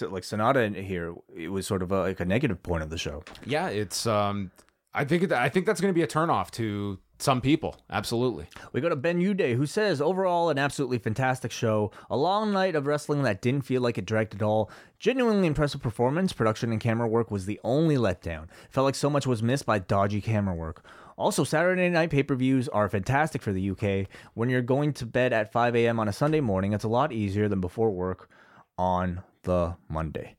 like 0.00 0.24
Sonata 0.24 0.68
here, 0.70 1.14
it 1.36 1.48
was 1.48 1.66
sort 1.66 1.82
of 1.82 1.92
a, 1.92 2.00
like 2.00 2.20
a 2.20 2.24
negative 2.24 2.62
point 2.62 2.82
of 2.82 2.90
the 2.90 2.98
show. 2.98 3.22
Yeah, 3.44 3.68
it's 3.68 4.06
um 4.06 4.50
I 4.94 5.04
think 5.04 5.32
I 5.32 5.48
think 5.48 5.66
that's 5.66 5.80
going 5.80 5.92
to 5.92 5.98
be 5.98 6.02
a 6.02 6.06
turnoff 6.06 6.50
to 6.52 6.98
some 7.18 7.40
people, 7.40 7.76
absolutely. 7.90 8.46
We 8.72 8.80
go 8.80 8.88
to 8.88 8.96
Ben 8.96 9.20
Uday, 9.20 9.56
who 9.56 9.66
says, 9.66 10.00
overall, 10.00 10.50
an 10.50 10.58
absolutely 10.58 10.98
fantastic 10.98 11.52
show. 11.52 11.90
A 12.10 12.16
long 12.16 12.52
night 12.52 12.74
of 12.74 12.86
wrestling 12.86 13.22
that 13.22 13.40
didn't 13.40 13.64
feel 13.64 13.82
like 13.82 13.98
it 13.98 14.06
dragged 14.06 14.34
at 14.34 14.42
all. 14.42 14.70
Genuinely 14.98 15.46
impressive 15.46 15.80
performance. 15.82 16.32
Production 16.32 16.70
and 16.70 16.80
camera 16.80 17.08
work 17.08 17.30
was 17.30 17.46
the 17.46 17.60
only 17.64 17.96
letdown. 17.96 18.48
Felt 18.70 18.84
like 18.84 18.94
so 18.94 19.08
much 19.08 19.26
was 19.26 19.42
missed 19.42 19.66
by 19.66 19.78
dodgy 19.78 20.20
camera 20.20 20.54
work. 20.54 20.84
Also, 21.16 21.44
Saturday 21.44 21.88
night 21.88 22.10
pay 22.10 22.22
per 22.22 22.34
views 22.34 22.68
are 22.68 22.88
fantastic 22.88 23.42
for 23.42 23.52
the 23.52 23.70
UK. 23.70 24.08
When 24.34 24.48
you're 24.48 24.62
going 24.62 24.92
to 24.94 25.06
bed 25.06 25.32
at 25.32 25.52
5 25.52 25.76
a.m. 25.76 26.00
on 26.00 26.08
a 26.08 26.12
Sunday 26.12 26.40
morning, 26.40 26.72
it's 26.72 26.84
a 26.84 26.88
lot 26.88 27.12
easier 27.12 27.48
than 27.48 27.60
before 27.60 27.90
work 27.90 28.28
on 28.76 29.22
the 29.42 29.76
Monday. 29.88 30.36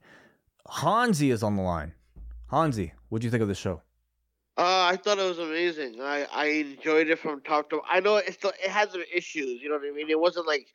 Hansi 0.70 1.32
is 1.32 1.44
on 1.44 1.56
the 1.56 1.62
line. 1.62 1.94
Hansi, 2.52 2.94
what 3.10 3.22
do 3.22 3.28
you 3.28 3.32
think 3.32 3.42
of 3.42 3.48
the 3.48 3.56
show? 3.56 3.82
Uh, 4.58 4.88
I 4.92 4.96
thought 4.96 5.20
it 5.20 5.28
was 5.28 5.40
amazing. 5.40 6.02
I, 6.02 6.26
I 6.32 6.46
enjoyed 6.46 7.10
it 7.10 7.20
from 7.20 7.42
top 7.42 7.70
to. 7.72 7.82
I 7.90 8.00
know 8.00 8.16
it 8.18 8.34
still 8.34 8.54
it 8.64 8.70
has 8.70 8.92
some 8.92 9.04
issues. 9.14 9.62
You 9.62 9.70
know 9.70 9.76
what 9.76 9.88
I 9.88 9.92
mean? 9.92 10.10
It 10.10 10.20
wasn't 10.20 10.48
like 10.48 10.68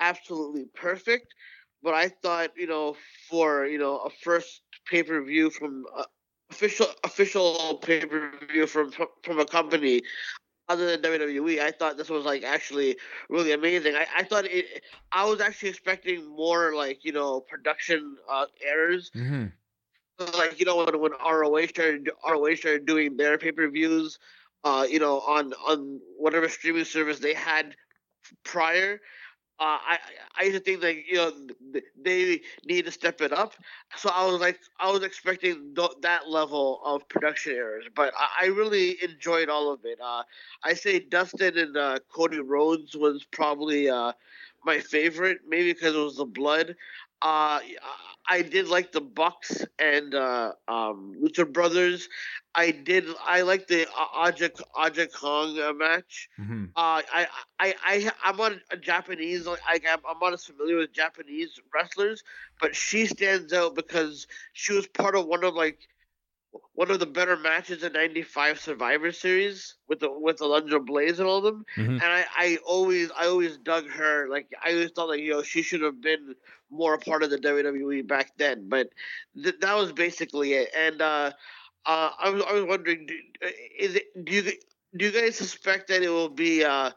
absolutely 0.00 0.66
perfect, 0.74 1.34
but 1.82 1.94
I 1.94 2.08
thought 2.08 2.50
you 2.56 2.66
know 2.66 2.94
for 3.30 3.64
you 3.66 3.78
know 3.78 3.98
a 3.98 4.10
first 4.10 4.60
pay 4.90 5.02
per 5.02 5.22
view 5.24 5.48
from 5.48 5.84
uh, 5.96 6.04
official 6.50 6.88
official 7.04 7.78
pay 7.82 8.04
per 8.04 8.32
view 8.50 8.66
from, 8.66 8.90
from 8.90 9.06
from 9.22 9.40
a 9.40 9.46
company 9.46 10.02
other 10.68 10.96
than 10.96 11.02
WWE, 11.02 11.60
I 11.60 11.70
thought 11.70 11.96
this 11.96 12.08
was 12.08 12.24
like 12.24 12.44
actually 12.44 12.96
really 13.28 13.52
amazing. 13.52 13.94
I, 13.94 14.06
I 14.18 14.22
thought 14.24 14.44
it. 14.44 14.82
I 15.10 15.24
was 15.24 15.40
actually 15.40 15.70
expecting 15.70 16.26
more 16.36 16.74
like 16.74 17.04
you 17.04 17.12
know 17.12 17.40
production 17.40 18.16
uh, 18.30 18.46
errors. 18.62 19.10
Mm-hmm 19.16 19.46
like 20.36 20.58
you 20.58 20.66
know 20.66 20.76
when 20.76 21.00
when 21.00 21.12
ROH 21.12 21.66
started 21.68 22.10
ROH 22.28 22.56
started 22.56 22.86
doing 22.86 23.16
their 23.16 23.38
pay 23.38 23.52
per 23.52 23.68
views, 23.68 24.18
uh, 24.64 24.86
you 24.88 24.98
know 24.98 25.20
on 25.20 25.52
on 25.68 26.00
whatever 26.18 26.48
streaming 26.48 26.84
service 26.84 27.18
they 27.18 27.34
had 27.34 27.76
prior. 28.44 29.00
Uh, 29.60 29.78
I 29.80 29.98
I 30.38 30.42
used 30.44 30.56
to 30.56 30.60
think 30.60 30.80
that 30.80 30.96
you 31.06 31.14
know 31.14 31.32
they 32.02 32.40
need 32.66 32.86
to 32.86 32.90
step 32.90 33.20
it 33.20 33.32
up, 33.32 33.54
so 33.96 34.10
I 34.12 34.26
was 34.26 34.40
like 34.40 34.58
I 34.80 34.90
was 34.90 35.02
expecting 35.04 35.74
th- 35.76 35.98
that 36.02 36.28
level 36.28 36.80
of 36.84 37.06
production 37.08 37.54
errors, 37.54 37.84
but 37.94 38.12
I, 38.18 38.44
I 38.44 38.46
really 38.46 38.96
enjoyed 39.02 39.48
all 39.48 39.72
of 39.72 39.80
it. 39.84 40.00
Uh, 40.00 40.24
I 40.64 40.74
say 40.74 40.98
Dustin 40.98 41.58
and 41.58 41.76
uh, 41.76 41.98
Cody 42.12 42.40
Rhodes 42.40 42.96
was 42.96 43.24
probably 43.24 43.88
uh, 43.88 44.12
my 44.64 44.78
favorite, 44.80 45.38
maybe 45.46 45.72
because 45.72 45.94
it 45.94 45.98
was 45.98 46.16
the 46.16 46.24
blood. 46.24 46.76
Uh, 47.20 47.60
I 48.28 48.42
did 48.42 48.68
like 48.68 48.92
the 48.92 49.00
Bucks 49.00 49.64
and 49.78 50.14
uh, 50.14 50.52
um, 50.68 51.16
Lucha 51.22 51.50
Brothers. 51.50 52.08
I 52.54 52.70
did. 52.70 53.06
I 53.24 53.42
like 53.42 53.66
the 53.66 53.86
uh, 53.88 54.06
Aja 54.14 54.50
Aja 54.76 55.06
Kong 55.06 55.58
uh, 55.58 55.72
match. 55.72 56.28
Mm-hmm. 56.40 56.64
Uh, 56.76 57.02
I 57.12 57.26
I 57.58 57.74
I 57.84 58.10
I'm 58.24 58.36
not 58.36 58.52
a 58.70 58.76
Japanese. 58.76 59.46
Like 59.46 59.86
I'm, 59.90 60.00
I'm 60.08 60.18
not 60.20 60.32
as 60.32 60.44
familiar 60.44 60.76
with 60.76 60.92
Japanese 60.92 61.60
wrestlers, 61.74 62.22
but 62.60 62.76
she 62.76 63.06
stands 63.06 63.52
out 63.52 63.74
because 63.74 64.26
she 64.52 64.72
was 64.72 64.86
part 64.86 65.16
of 65.16 65.26
one 65.26 65.44
of 65.44 65.54
like 65.54 65.78
one 66.74 66.90
of 66.90 67.00
the 67.00 67.06
better 67.06 67.36
matches 67.36 67.82
in 67.82 67.92
'95 67.92 68.60
Survivor 68.60 69.12
Series 69.12 69.74
with 69.88 70.00
the 70.00 70.10
with 70.10 70.38
Alundra 70.38 70.84
Blaze 70.84 71.18
and 71.18 71.28
all 71.28 71.38
of 71.38 71.44
them. 71.44 71.64
Mm-hmm. 71.76 71.92
And 71.92 72.02
I, 72.02 72.24
I 72.36 72.58
always 72.66 73.10
I 73.18 73.26
always 73.26 73.56
dug 73.58 73.88
her. 73.88 74.28
Like 74.28 74.52
I 74.64 74.72
always 74.72 74.90
thought 74.90 75.08
like 75.08 75.20
you 75.20 75.30
know 75.30 75.42
she 75.42 75.62
should 75.62 75.82
have 75.82 76.00
been 76.00 76.34
more 76.70 76.94
a 76.94 76.98
part 76.98 77.22
of 77.22 77.30
the 77.30 77.38
WWE 77.38 78.06
back 78.06 78.32
then. 78.38 78.68
But 78.68 78.88
th- 79.40 79.60
that 79.60 79.74
was 79.76 79.92
basically 79.92 80.54
it. 80.54 80.70
And 80.76 81.00
uh, 81.00 81.32
uh, 81.86 82.10
I 82.18 82.30
was 82.30 82.42
I 82.48 82.52
was 82.54 82.64
wondering, 82.64 83.06
do, 83.06 83.14
uh, 83.44 83.50
is 83.78 83.96
it 83.96 84.24
do 84.24 84.32
you 84.32 84.52
do 84.96 85.06
you 85.06 85.12
guys 85.12 85.36
suspect 85.36 85.88
that 85.88 86.02
it 86.02 86.08
will 86.08 86.28
be 86.28 86.64
uh, 86.64 86.90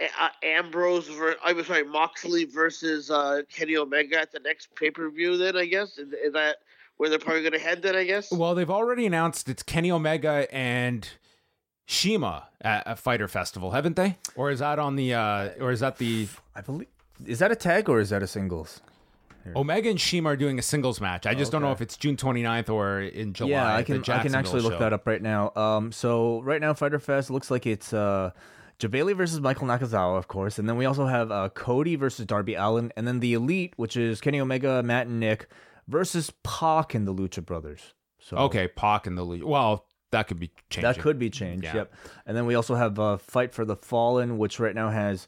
uh, 0.00 0.28
Ambrose 0.42 1.08
ver- 1.08 1.36
I'm 1.44 1.62
sorry 1.64 1.84
Moxley 1.84 2.44
versus 2.44 3.10
uh, 3.10 3.42
Kenny 3.52 3.76
Omega 3.76 4.20
at 4.20 4.32
the 4.32 4.40
next 4.40 4.74
pay 4.76 4.90
per 4.90 5.10
view? 5.10 5.36
Then 5.36 5.56
I 5.56 5.66
guess 5.66 5.98
is, 5.98 6.12
is 6.12 6.32
that 6.32 6.58
where 6.96 7.08
they're 7.10 7.18
probably 7.18 7.42
going 7.42 7.52
to 7.52 7.58
head 7.58 7.82
then, 7.82 7.96
I 7.96 8.04
guess. 8.04 8.30
Well, 8.32 8.54
they've 8.54 8.70
already 8.70 9.06
announced 9.06 9.48
it's 9.48 9.62
Kenny 9.62 9.90
Omega 9.90 10.46
and 10.54 11.08
CIMA 11.86 12.48
at 12.60 12.82
a 12.86 12.96
Fighter 12.96 13.28
Festival, 13.28 13.72
haven't 13.72 13.96
they? 13.96 14.16
Or 14.36 14.50
is 14.50 14.60
that 14.60 14.78
on 14.78 14.96
the? 14.96 15.14
uh 15.14 15.50
Or 15.60 15.70
is 15.70 15.80
that 15.80 15.98
the? 15.98 16.28
I 16.54 16.60
believe. 16.60 16.88
is 17.26 17.38
that 17.40 17.50
a 17.52 17.56
tag 17.56 17.88
or 17.88 18.00
is 18.00 18.10
that 18.10 18.22
a 18.22 18.26
singles? 18.26 18.80
Omega 19.54 19.90
and 19.90 20.00
CIMA 20.00 20.30
are 20.30 20.36
doing 20.36 20.58
a 20.58 20.62
singles 20.62 21.02
match. 21.02 21.26
I 21.26 21.34
just 21.34 21.52
don't 21.52 21.60
know 21.60 21.72
if 21.72 21.82
it's 21.82 21.98
June 21.98 22.16
29th 22.16 22.70
or 22.70 23.02
in 23.02 23.34
July. 23.34 23.50
Yeah, 23.50 23.74
I 23.76 23.82
can 23.82 23.98
I 23.98 24.00
can 24.00 24.14
actually 24.16 24.30
Jacksonville 24.30 24.62
look 24.70 24.78
that 24.78 24.94
up 24.94 25.06
right 25.06 25.20
now. 25.20 25.52
Um, 25.54 25.92
so 25.92 26.40
right 26.40 26.62
now, 26.62 26.72
Fyter 26.72 26.98
Fest 26.98 27.28
looks 27.28 27.50
like 27.50 27.66
it's 27.66 27.92
uh, 27.92 28.30
Jebailey 28.78 29.14
versus 29.14 29.40
Michael 29.42 29.66
Nakazawa, 29.66 30.16
of 30.16 30.28
course, 30.28 30.58
and 30.58 30.66
then 30.66 30.78
we 30.78 30.86
also 30.86 31.04
have 31.04 31.30
uh, 31.30 31.50
Cody 31.50 31.94
versus 31.94 32.24
Darby 32.24 32.54
Allin, 32.54 32.90
and 32.96 33.06
then 33.06 33.20
the 33.20 33.34
Elite, 33.34 33.74
which 33.76 33.98
is 33.98 34.22
Kenny 34.22 34.40
Omega, 34.40 34.82
Matt 34.82 35.08
and 35.08 35.20
Nick 35.20 35.46
versus 35.88 36.32
Pac 36.42 36.94
and 36.94 37.06
the 37.06 37.14
Lucha 37.14 37.44
Brothers. 37.44 37.94
So 38.18 38.36
Okay, 38.36 38.68
Pac 38.68 39.06
and 39.06 39.16
the 39.18 39.24
Lucha. 39.24 39.44
Well, 39.44 39.86
that 40.10 40.28
could 40.28 40.38
be 40.38 40.50
changed. 40.70 40.86
that 40.86 40.98
could 40.98 41.18
be 41.18 41.28
changed. 41.30 41.64
Yeah. 41.64 41.74
Yep. 41.76 41.94
And 42.26 42.36
then 42.36 42.46
we 42.46 42.54
also 42.54 42.74
have 42.74 42.98
uh, 42.98 43.16
Fight 43.18 43.52
for 43.52 43.64
the 43.64 43.76
Fallen, 43.76 44.38
which 44.38 44.60
right 44.60 44.74
now 44.74 44.88
has 44.90 45.26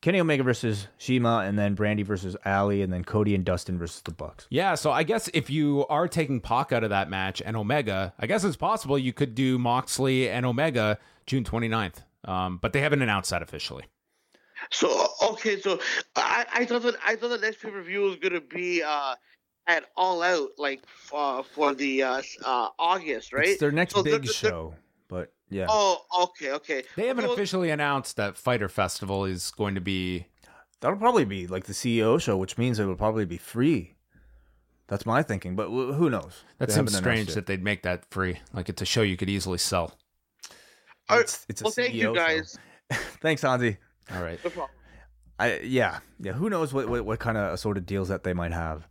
Kenny 0.00 0.20
Omega 0.20 0.42
versus 0.42 0.88
CIMA, 0.98 1.38
and 1.46 1.58
then 1.58 1.74
Brandi 1.76 2.04
versus 2.04 2.36
Allie, 2.44 2.82
and 2.82 2.92
then 2.92 3.04
Cody 3.04 3.34
and 3.34 3.44
Dustin 3.44 3.78
versus 3.78 4.02
the 4.02 4.10
Bucks. 4.10 4.46
Yeah, 4.50 4.74
so 4.74 4.90
I 4.90 5.02
guess 5.04 5.30
if 5.32 5.48
you 5.48 5.86
are 5.88 6.08
taking 6.08 6.40
Pac 6.40 6.72
out 6.72 6.84
of 6.84 6.90
that 6.90 7.08
match 7.08 7.40
and 7.44 7.56
Omega, 7.56 8.12
I 8.18 8.26
guess 8.26 8.44
it's 8.44 8.56
possible 8.56 8.98
you 8.98 9.12
could 9.14 9.34
do 9.34 9.58
Moxley 9.58 10.28
and 10.28 10.44
Omega 10.44 10.98
June 11.26 11.44
29th. 11.44 12.02
Um, 12.24 12.58
but 12.60 12.72
they 12.72 12.80
haven't 12.80 13.02
announced 13.02 13.30
that 13.30 13.40
officially. 13.42 13.84
So 14.70 15.08
okay, 15.22 15.60
so 15.60 15.78
I, 16.16 16.46
I 16.52 16.64
thought 16.64 16.82
that 16.82 16.94
I 17.06 17.16
thought 17.16 17.28
the 17.28 17.38
next 17.38 17.60
pay 17.62 17.70
per 17.70 17.82
view 17.82 18.02
was 18.02 18.16
gonna 18.16 18.40
be 18.40 18.82
uh 18.82 19.14
at 19.66 19.84
All 19.96 20.22
Out, 20.22 20.50
like 20.58 20.82
uh, 21.12 21.42
for 21.42 21.74
the 21.74 22.02
uh, 22.02 22.22
uh 22.44 22.68
August, 22.78 23.32
right? 23.32 23.48
It's 23.48 23.60
their 23.60 23.72
next 23.72 23.94
So 23.94 24.02
they're- 24.02 24.14
big 24.18 24.24
they're- 24.24 24.32
show, 24.32 24.74
but 25.08 25.32
yeah. 25.50 25.66
Oh, 25.68 26.04
okay, 26.24 26.52
okay. 26.52 26.82
They 26.96 27.06
haven't 27.06 27.24
Okay, 27.24 27.28
well, 27.28 27.34
officially 27.34 27.70
announced 27.70 28.16
that 28.16 28.36
Fighter 28.36 28.68
Festival 28.68 29.24
is 29.24 29.50
going 29.50 29.74
to 29.74 29.80
be. 29.80 30.26
That'll 30.80 30.98
probably 30.98 31.24
be 31.24 31.46
like 31.46 31.64
the 31.64 31.72
CEO 31.72 32.20
show, 32.20 32.36
which 32.36 32.58
means 32.58 32.78
it 32.78 32.84
will 32.84 32.96
probably 32.96 33.24
be 33.24 33.38
free. 33.38 33.94
That's 34.86 35.06
my 35.06 35.22
thinking, 35.22 35.56
but 35.56 35.68
who 35.68 36.10
knows? 36.10 36.44
That 36.58 36.68
They 36.68 36.74
seems 36.74 36.94
strange 36.94 37.32
that 37.34 37.46
they'd 37.46 37.62
make 37.64 37.84
that 37.84 38.04
free. 38.10 38.38
Like 38.52 38.68
it's 38.68 38.82
a 38.82 38.84
show 38.84 39.00
you 39.00 39.16
could 39.16 39.30
easily 39.30 39.56
sell. 39.56 39.96
all 41.08 41.16
right, 41.16 41.20
It's, 41.24 41.46
it's 41.48 41.60
a 41.62 41.64
well, 41.64 41.70
thank 41.72 41.94
CEO 41.94 42.02
show. 42.02 42.14
guys. 42.14 42.58
Thanks, 43.22 43.40
Hansi. 43.40 43.78
All 44.14 44.22
right. 44.22 44.38
No 44.44 44.50
problem. 44.50 44.70
I 45.38 45.58
yeah 45.60 46.00
yeah. 46.20 46.32
Who 46.32 46.50
knows 46.50 46.74
what 46.74 46.86
what, 46.88 47.04
what 47.06 47.18
kind 47.18 47.38
of 47.38 47.54
assorted 47.54 47.86
deals 47.86 48.08
that 48.08 48.24
they 48.24 48.34
might 48.34 48.52
have, 48.52 48.86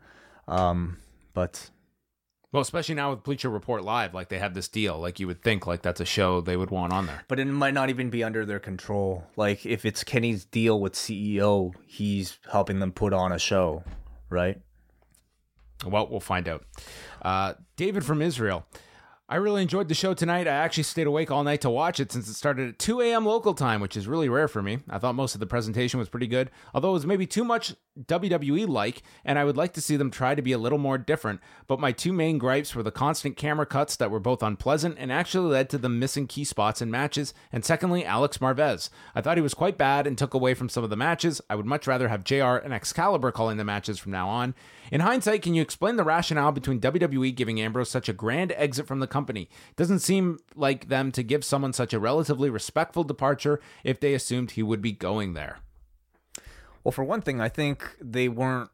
um, 0.48 0.98
but 1.34 1.70
Well, 2.52 2.61
especially 2.61 2.95
now 2.95 3.11
with 3.11 3.24
Bleacher 3.24 3.49
Report 3.49 3.84
Live, 3.84 4.14
like 4.14 4.30
they 4.30 4.40
have 4.40 4.53
this 4.53 4.68
deal. 4.68 4.99
Like 4.99 5.20
you 5.20 5.28
would 5.28 5.41
think, 5.41 5.65
like 5.65 5.82
that's 5.82 6.02
a 6.02 6.06
show 6.06 6.41
they 6.41 6.57
would 6.57 6.70
want 6.72 6.94
on 6.94 7.06
there. 7.06 7.24
but 7.28 7.40
it 7.40 7.45
might 7.45 7.74
not 7.74 7.90
even 7.90 8.10
be 8.10 8.24
under 8.24 8.45
their 8.45 8.60
control. 8.60 9.26
Like 9.36 9.65
if 9.65 9.86
it's 9.86 10.03
Kenny's 10.03 10.45
deal 10.45 10.80
with 10.80 10.94
CEO, 10.94 11.74
he's 11.86 12.38
helping 12.52 12.80
them 12.80 12.91
put 12.91 13.14
on 13.14 13.32
a 13.32 13.40
show, 13.40 13.84
right? 14.30 14.61
Well, 15.86 16.07
we'll 16.10 16.20
find 16.20 16.48
out. 16.48 16.65
Uh, 17.22 17.53
David 17.76 18.06
from 18.06 18.22
Israel. 18.22 18.65
I 19.34 19.38
really 19.38 19.64
enjoyed 19.64 19.88
the 19.88 19.95
show 19.95 20.14
tonight. 20.14 20.47
I 20.47 20.51
actually 20.51 20.84
stayed 20.84 21.07
awake 21.07 21.31
all 21.31 21.43
night 21.43 21.61
to 21.61 21.69
watch 21.72 21.99
it 21.99 22.11
since 22.11 22.27
it 22.27 22.35
started 22.35 22.69
at 22.69 22.77
2 22.77 23.01
a.m. 23.01 23.26
local 23.26 23.55
time, 23.55 23.81
which 23.81 23.97
is 23.97 24.07
really 24.07 24.30
rare 24.30 24.47
for 24.47 24.61
me. 24.61 24.81
I 24.88 24.99
thought 24.99 25.15
most 25.15 25.34
of 25.34 25.39
the 25.39 25.47
presentation 25.47 25.99
was 25.99 26.07
pretty 26.07 26.27
good, 26.27 26.51
although 26.72 26.91
it 26.91 26.93
was 26.93 27.07
maybe 27.07 27.26
too 27.26 27.43
much 27.43 27.73
WWE 27.99 28.68
like, 28.68 29.01
and 29.26 29.39
I 29.39 29.43
would 29.43 29.57
like 29.57 29.73
to 29.73 29.81
see 29.81 29.95
them 29.95 30.11
try 30.11 30.35
to 30.35 30.43
be 30.43 30.51
a 30.51 30.60
little 30.60 30.77
more 30.77 30.99
different. 30.99 31.39
But 31.65 31.80
my 31.80 31.91
two 31.91 32.14
main 32.14 32.38
gripes 32.38 32.76
were 32.76 32.84
the 32.84 32.91
constant 32.91 33.35
camera 33.35 33.65
cuts 33.65 33.95
that 33.95 34.11
were 34.11 34.19
both 34.19 34.43
unpleasant 34.43 34.97
and 34.99 35.11
actually 35.11 35.49
led 35.49 35.68
to 35.72 35.80
them 35.80 35.97
missing 35.97 36.27
key 36.27 36.43
spots 36.43 36.80
in 36.80 36.91
matches, 36.91 37.34
and 37.51 37.65
secondly, 37.65 38.05
Alex 38.05 38.38
Marvez. 38.38 38.91
I 39.15 39.22
thought 39.22 39.38
he 39.38 39.41
was 39.41 39.55
quite 39.55 39.80
bad 39.80 40.05
and 40.05 40.15
took 40.15 40.35
away 40.35 40.53
from 40.53 40.69
some 40.69 40.84
of 40.84 40.91
the 40.91 40.95
matches. 40.95 41.41
I 41.49 41.55
would 41.55 41.65
much 41.65 41.88
rather 41.88 42.07
have 42.07 42.23
JR 42.23 42.57
and 42.57 42.72
Excalibur 42.72 43.31
calling 43.31 43.57
the 43.57 43.64
matches 43.64 43.97
from 43.97 44.11
now 44.11 44.30
on. 44.30 44.53
In 44.94 45.02
hindsight, 45.02 45.41
can 45.41 45.56
you 45.56 45.61
explain 45.64 45.95
the 45.95 46.03
rationale 46.03 46.52
between 46.52 46.80
WWE 46.80 47.34
giving 47.34 47.60
Ambrose 47.60 47.90
such 47.90 48.07
a 48.07 48.14
grand 48.14 48.53
exit 48.56 48.86
from 48.86 48.99
the 48.99 49.07
company? 49.07 49.49
It 49.72 49.76
doesn't 49.76 50.02
seem 50.02 50.38
like 50.56 50.88
them 50.88 51.11
to 51.14 51.24
give 51.24 51.44
someone 51.44 51.74
such 51.74 51.94
a 51.94 51.99
relatively 51.99 52.48
respectful 52.52 53.03
departure 53.03 53.60
if 53.84 53.99
they 53.99 54.14
assumed 54.14 54.52
he 54.52 54.61
would 54.61 54.84
be 54.84 54.91
going 54.91 55.34
there. 55.34 55.57
Well, 56.84 56.91
for 56.91 57.03
one 57.03 57.22
thing, 57.22 57.41
I 57.41 57.49
think 57.49 57.98
they 57.99 58.30
weren't. 58.30 58.70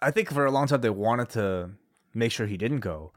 I 0.00 0.10
think 0.10 0.32
for 0.32 0.44
a 0.44 0.50
long 0.50 0.66
time 0.66 0.80
they 0.80 0.90
wanted 0.90 1.28
to 1.30 1.70
make 2.12 2.32
sure 2.32 2.48
he 2.48 2.56
didn't 2.56 2.80
go. 2.80 3.12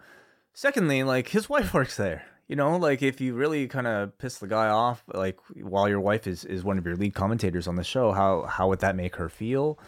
Secondly, 0.53 1.01
like 1.01 1.29
his 1.29 1.49
wife 1.49 1.73
works 1.73 1.97
there. 1.97 2.23
You 2.47 2.55
know, 2.55 2.77
like 2.77 3.01
if 3.01 3.19
you 3.19 3.33
really 3.33 3.67
kind 3.67 3.87
of 3.87 4.15
piss 4.19 4.37
the 4.37 4.45
guy 4.45 4.67
off, 4.67 5.03
like 5.11 5.39
while 5.55 5.89
your 5.89 6.01
wife 6.01 6.27
is 6.27 6.45
is 6.45 6.63
one 6.63 6.77
of 6.77 6.85
your 6.85 6.97
lead 6.97 7.15
commentators 7.15 7.67
on 7.67 7.77
the 7.77 7.83
show, 7.83 8.11
how 8.11 8.43
how 8.43 8.67
would 8.67 8.81
that 8.81 8.95
make 8.95 9.15
her 9.15 9.27
feel? 9.27 9.79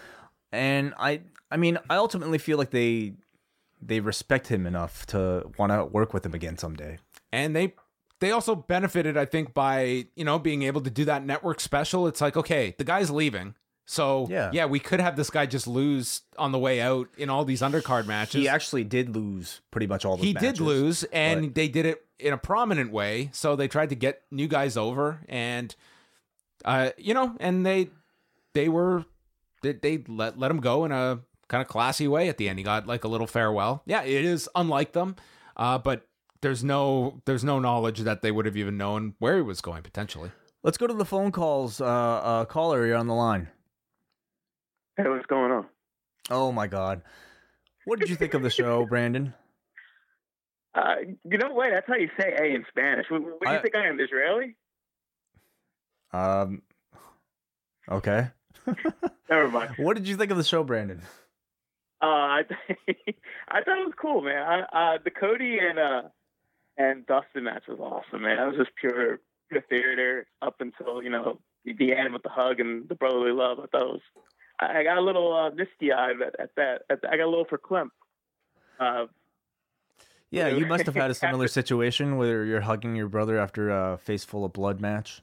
And 0.52 0.94
I, 0.98 1.22
I 1.56 1.57
mean, 1.57 1.77
I 1.90 1.95
ultimately 1.95 2.38
feel 2.38 2.57
like 2.57 2.72
they 2.72 3.14
they 3.82 4.02
respect 4.02 4.48
him 4.48 4.68
enough 4.68 5.06
to 5.07 5.49
want 5.57 5.72
to 5.72 5.86
work 5.86 6.14
with 6.14 6.26
him 6.26 6.34
again 6.34 6.57
someday. 6.57 6.98
and 7.32 7.56
they 7.56 7.73
they 8.19 8.32
also 8.32 8.56
benefited 8.56 9.15
i 9.18 9.26
think 9.26 9.53
by 9.53 10.06
you 10.15 10.23
know 10.26 10.38
being 10.40 10.64
able 10.64 10.82
to 10.82 10.90
do 10.90 11.03
that 11.06 11.26
network 11.26 11.60
special 11.60 12.07
it's 12.07 12.22
like 12.22 12.36
okay 12.38 12.73
the 12.77 12.84
guy's 12.84 13.11
leaving 13.11 13.53
so 13.86 14.27
Yeah. 14.30 14.49
yeah 14.53 14.65
we 14.65 14.80
could 14.80 14.99
have 15.02 15.15
this 15.18 15.30
guy 15.30 15.45
just 15.45 15.68
lose 15.68 16.22
on 16.38 16.52
the 16.53 16.57
way 16.60 16.80
out 16.82 17.07
in 17.18 17.30
all 17.30 17.44
these 17.45 17.61
undercard 17.61 18.06
matches 18.07 18.41
He 18.41 18.48
actually 18.48 18.84
did 18.86 19.15
lose 19.15 19.61
pretty 19.72 19.88
much 19.88 20.06
all. 20.06 20.15
Those 20.18 20.26
he 20.26 20.34
did 20.34 20.60
lose 20.60 21.03
and 21.11 21.41
but- 21.48 21.56
they 21.56 21.68
did 21.68 21.86
it 21.86 22.06
in 22.18 22.34
a 22.34 22.38
prominent 22.38 22.91
way 22.91 23.30
so 23.34 23.56
they 23.56 23.68
tried 23.68 23.90
to 23.90 23.95
get 23.95 24.22
new 24.32 24.48
guys 24.48 24.77
over 24.77 25.19
and 25.30 25.76
uh 26.64 26.90
you 26.98 27.14
know 27.14 27.36
and 27.40 27.65
they 27.65 27.90
they 28.53 28.69
were 28.69 29.06
they, 29.61 29.73
they 29.73 30.03
let 30.07 30.40
let 30.40 30.49
him 30.49 30.61
go 30.61 30.86
in 30.86 30.91
a 30.94 31.19
kind 31.48 31.62
of 31.62 31.68
classy 31.68 32.08
way 32.08 32.28
at 32.30 32.38
the 32.38 32.50
end 32.50 32.58
he 32.60 32.64
got 32.64 32.88
like 32.88 33.04
a 33.04 33.08
little 33.08 33.28
farewell 33.28 33.84
yeah 33.86 34.04
it 34.04 34.26
is 34.26 34.50
unlike 34.56 34.94
them 34.94 35.16
uh 35.58 35.78
but 35.78 36.08
there's 36.42 36.64
no 36.64 37.22
there's 37.26 37.44
no 37.44 37.60
knowledge 37.60 38.00
that 38.00 38.22
they 38.22 38.32
would 38.32 38.46
have 38.46 38.58
even 38.58 38.78
known 38.78 39.14
where 39.20 39.36
he 39.36 39.42
was 39.42 39.62
going 39.62 39.82
potentially 39.84 40.32
Let's 40.64 40.80
go 40.80 40.88
to 40.88 40.96
the 40.96 41.06
phone 41.06 41.32
calls. 41.32 41.80
Uh, 41.80 41.86
uh, 41.86 42.46
caller, 42.46 42.88
you're 42.88 42.98
on 42.98 43.06
the 43.06 43.14
line. 43.14 43.50
Hey, 44.98 45.04
what's 45.08 45.28
going 45.28 45.52
on? 45.52 45.68
Oh 46.32 46.52
my 46.52 46.66
God, 46.66 47.04
what 47.86 48.00
did 48.00 48.10
you 48.10 48.16
think 48.16 48.34
of 48.34 48.42
the 48.42 48.50
show, 48.50 48.84
Brandon? 48.90 49.36
Uh, 50.74 50.96
you 51.30 51.38
know 51.38 51.52
what? 51.54 51.70
That's 51.70 51.86
how 51.88 51.94
you 51.98 52.10
say 52.20 52.34
"a" 52.36 52.56
in 52.56 52.66
Spanish. 52.70 53.06
What, 53.12 53.22
what 53.22 53.42
do 53.46 53.52
you 53.52 53.58
I- 53.58 53.62
think 53.62 53.76
I 53.76 53.86
am, 53.88 54.00
Israeli? 54.00 54.56
Um, 56.14 56.64
okay. 57.92 58.30
Never 59.30 59.48
mind. 59.50 59.76
What 59.78 59.96
did 59.96 60.08
you 60.08 60.16
think 60.18 60.32
of 60.32 60.38
the 60.38 60.44
show, 60.44 60.64
Brandon? 60.64 61.04
Uh, 62.02 62.06
I 62.06 62.42
I 63.48 63.62
thought 63.62 63.80
it 63.80 63.86
was 63.86 63.94
cool, 64.00 64.22
man. 64.22 64.38
I, 64.72 64.96
uh, 64.96 64.98
the 65.04 65.12
Cody 65.12 65.58
and 65.60 65.80
uh 65.80 66.02
and 66.78 67.06
Dustin 67.06 67.46
match 67.46 67.64
was 67.68 67.80
awesome, 67.80 68.24
man. 68.24 68.38
That 68.38 68.48
was 68.48 68.58
just 68.58 68.76
pure 68.76 69.20
pure 69.50 69.64
theater 69.70 70.28
up 70.42 70.56
until 70.60 71.02
you 71.02 71.10
know 71.10 71.40
the 71.64 71.94
end 71.94 72.14
with 72.14 72.24
the 72.24 72.30
hug 72.30 72.60
and 72.60 72.88
the 72.90 72.96
brotherly 72.96 73.32
love. 73.32 73.60
I 73.60 73.68
thought 73.68 73.82
it 73.82 73.94
was. 73.94 74.02
I 74.60 74.80
I 74.80 74.84
got 74.84 74.98
a 74.98 75.02
little 75.02 75.34
uh, 75.34 75.52
misty 75.52 75.92
eyed 75.92 76.22
at, 76.22 76.40
at 76.40 76.56
that. 76.56 76.82
At 76.90 77.00
I 77.10 77.18
got 77.18 77.26
a 77.26 77.30
little 77.30 77.46
for 77.46 77.58
Clem. 77.58 77.92
Uh, 78.80 79.06
Yeah, 80.32 80.50
you 80.50 80.66
must 80.66 80.86
have 80.86 80.96
had 80.96 81.12
a 81.12 81.16
similar 81.16 81.48
situation 81.60 82.18
where 82.18 82.44
you're 82.44 82.62
hugging 82.62 82.96
your 82.96 83.08
brother 83.08 83.38
after 83.40 83.70
a 83.70 83.98
face 83.98 84.26
full 84.26 84.44
of 84.44 84.52
blood 84.52 84.82
match. 84.82 85.22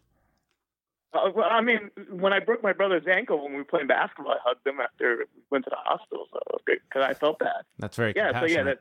Uh, 1.15 1.31
well, 1.35 1.49
I 1.51 1.61
mean, 1.61 1.91
when 2.11 2.33
I 2.33 2.41
broke 2.41 2.63
my 2.63 2.73
brother's 2.73 3.07
ankle 3.07 3.43
when 3.43 3.53
we 3.53 3.59
were 3.59 3.65
playing 3.65 3.87
basketball, 3.87 4.33
I 4.33 4.39
hugged 4.43 4.67
him 4.67 4.81
after 4.81 5.19
we 5.19 5.43
went 5.51 5.65
to 5.65 5.71
the 5.71 5.77
hospital, 5.77 6.27
so 6.33 6.41
because 6.65 7.03
I 7.03 7.13
felt 7.15 7.39
bad. 7.39 7.63
that's 7.79 7.97
very 7.97 8.15
Yeah, 8.17 8.39
so 8.41 8.47
yeah, 8.47 8.63
that. 8.63 8.81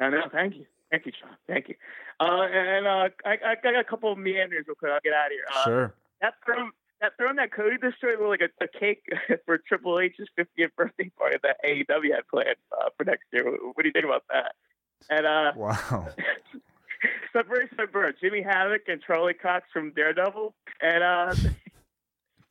I 0.00 0.10
know. 0.10 0.28
Thank 0.30 0.56
you, 0.56 0.66
thank 0.90 1.06
you, 1.06 1.12
Sean. 1.20 1.30
Thank 1.48 1.68
you. 1.68 1.74
Uh, 2.20 2.42
and 2.42 2.86
uh, 2.86 3.08
I, 3.24 3.38
I 3.44 3.54
got 3.62 3.76
a 3.76 3.84
couple 3.84 4.12
of 4.12 4.18
meanders 4.18 4.64
real 4.68 4.76
quick. 4.76 4.92
I'll 4.92 5.00
get 5.02 5.12
out 5.12 5.26
of 5.26 5.32
here. 5.32 5.44
Uh, 5.54 5.64
Sure. 5.64 5.94
That 6.20 6.34
throne, 6.44 6.70
that 7.00 7.12
that 7.18 7.52
Cody 7.52 7.76
destroyed 7.78 8.18
looked 8.20 8.40
like 8.40 8.50
a, 8.60 8.64
a 8.64 8.68
cake 8.78 9.02
for 9.46 9.58
Triple 9.58 10.00
H's 10.00 10.26
50th 10.38 10.74
birthday 10.76 11.10
party 11.16 11.36
that 11.42 11.56
AEW 11.64 12.14
had 12.14 12.26
planned 12.28 12.56
uh, 12.72 12.90
for 12.96 13.04
next 13.04 13.24
year. 13.32 13.44
What, 13.44 13.82
do 13.82 13.86
you 13.86 13.92
think 13.92 14.04
about 14.04 14.24
that? 14.30 14.54
And 15.10 15.26
Wow. 17.04 17.10
Subverse 17.42 17.68
Subvert, 17.76 18.16
Jimmy 18.20 18.42
Havoc 18.42 18.82
and 18.88 19.00
Charlie 19.06 19.34
Cox 19.34 19.66
from 19.72 19.92
Daredevil, 19.92 20.54
and 20.80 21.02
uh, 21.04 21.34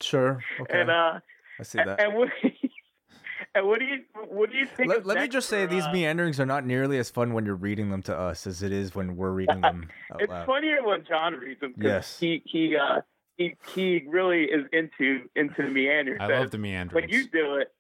Sure. 0.01 0.43
Okay. 0.61 0.81
and 0.81 0.89
uh, 0.91 1.19
I 1.59 1.63
see 1.63 1.79
that. 1.79 1.99
and 1.99 2.13
what, 2.13 2.29
and 3.55 3.67
what 3.67 3.79
do 3.79 3.85
you 3.85 4.03
what 4.29 4.51
do 4.51 4.57
you 4.57 4.65
think? 4.67 4.89
Let, 4.89 4.99
of 4.99 5.05
let 5.07 5.19
me 5.19 5.27
just 5.27 5.49
say 5.49 5.65
for, 5.65 5.73
these 5.73 5.85
uh, 5.85 5.91
meanderings 5.91 6.39
are 6.39 6.45
not 6.45 6.65
nearly 6.65 6.99
as 6.99 7.09
fun 7.09 7.33
when 7.33 7.45
you're 7.45 7.55
reading 7.55 7.89
them 7.89 8.03
to 8.03 8.15
us 8.17 8.45
as 8.45 8.61
it 8.61 8.71
is 8.71 8.93
when 8.93 9.15
we're 9.15 9.31
reading 9.31 9.61
them 9.61 9.89
out 10.13 10.21
It's 10.21 10.29
loud. 10.31 10.45
funnier 10.45 10.83
when 10.83 11.03
John 11.05 11.33
reads 11.33 11.59
them. 11.61 11.73
'cause 11.73 11.83
Yes. 11.83 12.19
he 12.19 12.43
he 12.45 12.75
uh 12.77 13.01
he 13.37 13.55
he 13.75 14.03
really 14.07 14.43
is 14.45 14.65
into 14.71 15.27
into 15.35 15.63
the 15.63 15.69
meanders. 15.69 16.17
i 16.21 16.27
love 16.27 16.51
the 16.51 16.57
meanderings 16.57 16.93
when 16.93 17.09
you 17.09 17.27
do 17.27 17.55
it. 17.55 17.71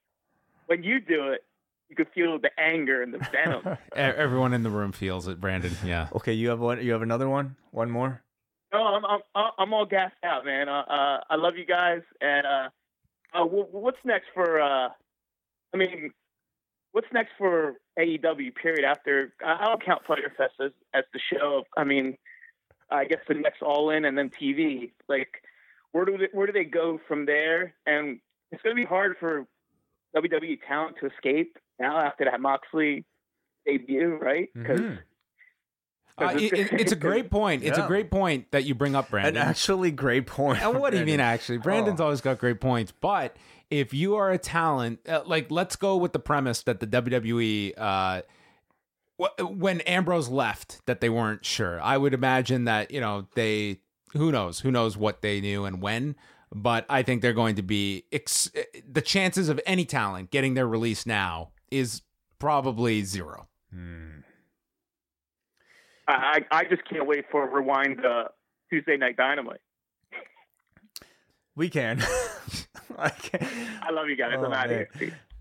When 0.65 0.83
you 0.83 0.99
do 0.99 1.29
it, 1.29 1.45
you 1.89 1.95
can 1.95 2.05
feel 2.13 2.39
the 2.39 2.49
anger 2.59 3.01
and 3.01 3.13
the 3.13 3.19
venom. 3.31 3.61
E- 3.95 3.99
everyone 3.99 4.53
in 4.53 4.63
the 4.63 4.69
room 4.69 4.91
feels 4.91 5.27
it 5.27 5.39
brandon 5.39 5.71
yeah 5.85 6.07
Okay, 6.13 6.33
you 6.33 6.49
have 6.49 6.59
one. 6.59 6.83
You 6.83 6.91
have 6.93 7.01
another 7.01 7.29
one. 7.29 7.55
One 7.71 7.89
more. 7.89 8.21
no, 8.73 8.79
I'm 8.79 9.05
I'm 9.35 9.51
I'm 9.57 9.73
all 9.73 9.85
gassed 9.85 10.15
out, 10.23 10.45
man. 10.45 10.67
Uh, 10.69 10.83
uh, 10.87 11.19
I 11.29 11.35
love 11.35 11.55
you 11.57 11.65
guys, 11.65 12.01
and 12.21 12.45
uh, 12.45 12.69
uh, 13.33 13.43
what's 13.45 13.97
next 14.03 14.27
for? 14.33 14.59
Uh, 14.59 14.89
I 15.73 15.77
mean, 15.77 16.11
what's 16.91 17.07
next 17.13 17.31
for 17.37 17.75
AEW? 17.99 18.55
Period. 18.55 18.83
After 18.85 19.33
I 19.45 19.65
don't 19.65 19.83
count 19.85 20.01
Fyter 20.07 20.33
Fest 20.37 20.53
as, 20.63 20.71
as 20.93 21.03
the 21.13 21.19
show. 21.31 21.63
I 21.77 21.83
mean, 21.83 22.17
I 22.89 23.05
guess 23.05 23.19
the 23.27 23.33
next 23.35 23.61
All 23.61 23.89
In 23.91 24.05
and 24.05 24.17
then 24.17 24.29
TV. 24.29 24.91
Like, 25.07 25.41
where 25.91 26.05
do 26.05 26.17
they, 26.17 26.27
where 26.33 26.47
do 26.47 26.53
they 26.53 26.63
go 26.65 26.99
from 27.07 27.25
there? 27.25 27.73
And 27.85 28.19
it's 28.51 28.61
going 28.61 28.75
to 28.75 28.81
be 28.81 28.85
hard 28.87 29.15
for 29.19 29.45
WWE 30.21 30.59
talent 30.67 30.95
to 31.01 31.07
escape 31.07 31.57
now 31.79 31.99
after 31.99 32.25
that 32.25 32.39
Moxley 32.39 33.05
debut, 33.65 34.17
right? 34.21 34.49
Because 34.53 34.79
mm-hmm. 34.79 34.95
Uh, 36.19 36.33
it, 36.35 36.73
it's 36.73 36.91
a 36.91 36.95
great 36.95 37.29
point. 37.31 37.63
It's 37.63 37.77
yeah. 37.77 37.85
a 37.85 37.87
great 37.87 38.09
point 38.09 38.51
that 38.51 38.65
you 38.65 38.73
bring 38.73 38.95
up, 38.95 39.09
Brandon. 39.09 39.37
An 39.39 39.49
actually 39.49 39.91
great 39.91 40.25
point. 40.25 40.61
And 40.61 40.79
what 40.79 40.91
do 40.91 40.97
you 40.99 41.05
mean, 41.05 41.19
actually? 41.19 41.59
Brandon's 41.59 42.01
oh. 42.01 42.05
always 42.05 42.21
got 42.21 42.39
great 42.39 42.59
points. 42.59 42.91
But 42.91 43.37
if 43.69 43.93
you 43.93 44.15
are 44.15 44.31
a 44.31 44.37
talent, 44.37 44.99
uh, 45.07 45.21
like 45.25 45.51
let's 45.51 45.75
go 45.75 45.95
with 45.97 46.13
the 46.13 46.19
premise 46.19 46.63
that 46.63 46.79
the 46.79 46.87
WWE, 46.87 47.73
uh, 47.77 48.21
when 49.41 49.81
Ambrose 49.81 50.29
left, 50.29 50.83
that 50.87 51.01
they 51.01 51.09
weren't 51.09 51.45
sure. 51.45 51.79
I 51.81 51.97
would 51.97 52.13
imagine 52.13 52.65
that 52.65 52.89
you 52.89 52.99
know 53.01 53.27
they, 53.35 53.81
who 54.13 54.31
knows, 54.31 54.61
who 54.61 54.71
knows 54.71 54.97
what 54.97 55.21
they 55.21 55.39
knew 55.39 55.65
and 55.65 55.81
when. 55.81 56.15
But 56.53 56.85
I 56.89 57.03
think 57.03 57.21
they're 57.21 57.33
going 57.33 57.55
to 57.55 57.61
be 57.61 58.05
ex- 58.11 58.51
the 58.89 59.01
chances 59.01 59.49
of 59.49 59.59
any 59.65 59.83
talent 59.85 60.31
getting 60.31 60.53
their 60.53 60.67
release 60.67 61.05
now 61.05 61.49
is 61.69 62.01
probably 62.39 63.03
zero. 63.03 63.47
Hmm. 63.73 64.19
I 66.07 66.45
I 66.51 66.63
just 66.63 66.87
can't 66.89 67.05
wait 67.05 67.25
for 67.29 67.49
rewind 67.49 68.05
uh, 68.05 68.25
Tuesday 68.69 68.95
Night 68.95 69.17
Dynamite. 69.17 69.59
We 71.55 71.69
can. 71.69 72.01
I, 72.97 73.09
can. 73.09 73.47
I 73.81 73.91
love 73.91 74.07
you 74.07 74.15
guys. 74.15 74.35
Oh, 74.37 74.45
I'm 74.45 74.53
out 74.53 74.69
here. 74.69 74.89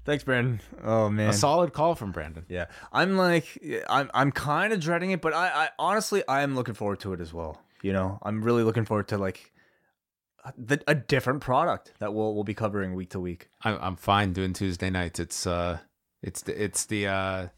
Thanks, 0.04 0.24
Brandon. 0.24 0.60
Oh 0.82 1.08
man, 1.08 1.30
a 1.30 1.32
solid 1.32 1.72
call 1.72 1.94
from 1.94 2.12
Brandon. 2.12 2.44
Yeah, 2.48 2.66
I'm 2.92 3.16
like, 3.16 3.58
I'm 3.88 4.10
I'm 4.14 4.32
kind 4.32 4.72
of 4.72 4.80
dreading 4.80 5.10
it, 5.10 5.20
but 5.20 5.34
I, 5.34 5.48
I 5.48 5.68
honestly 5.78 6.22
I 6.28 6.42
am 6.42 6.54
looking 6.54 6.74
forward 6.74 7.00
to 7.00 7.12
it 7.12 7.20
as 7.20 7.34
well. 7.34 7.60
You 7.82 7.92
know, 7.92 8.18
I'm 8.22 8.42
really 8.42 8.62
looking 8.62 8.84
forward 8.84 9.08
to 9.08 9.18
like 9.18 9.52
the, 10.56 10.82
a 10.86 10.94
different 10.94 11.40
product 11.40 11.92
that 11.98 12.14
we'll 12.14 12.34
we'll 12.34 12.44
be 12.44 12.54
covering 12.54 12.94
week 12.94 13.10
to 13.10 13.20
week. 13.20 13.48
I'm 13.62 13.78
I'm 13.80 13.96
fine 13.96 14.32
doing 14.32 14.52
Tuesday 14.52 14.90
nights. 14.90 15.18
It's 15.18 15.46
uh, 15.46 15.78
it's 16.22 16.42
the 16.42 16.62
it's 16.62 16.86
the 16.86 17.06
uh 17.06 17.48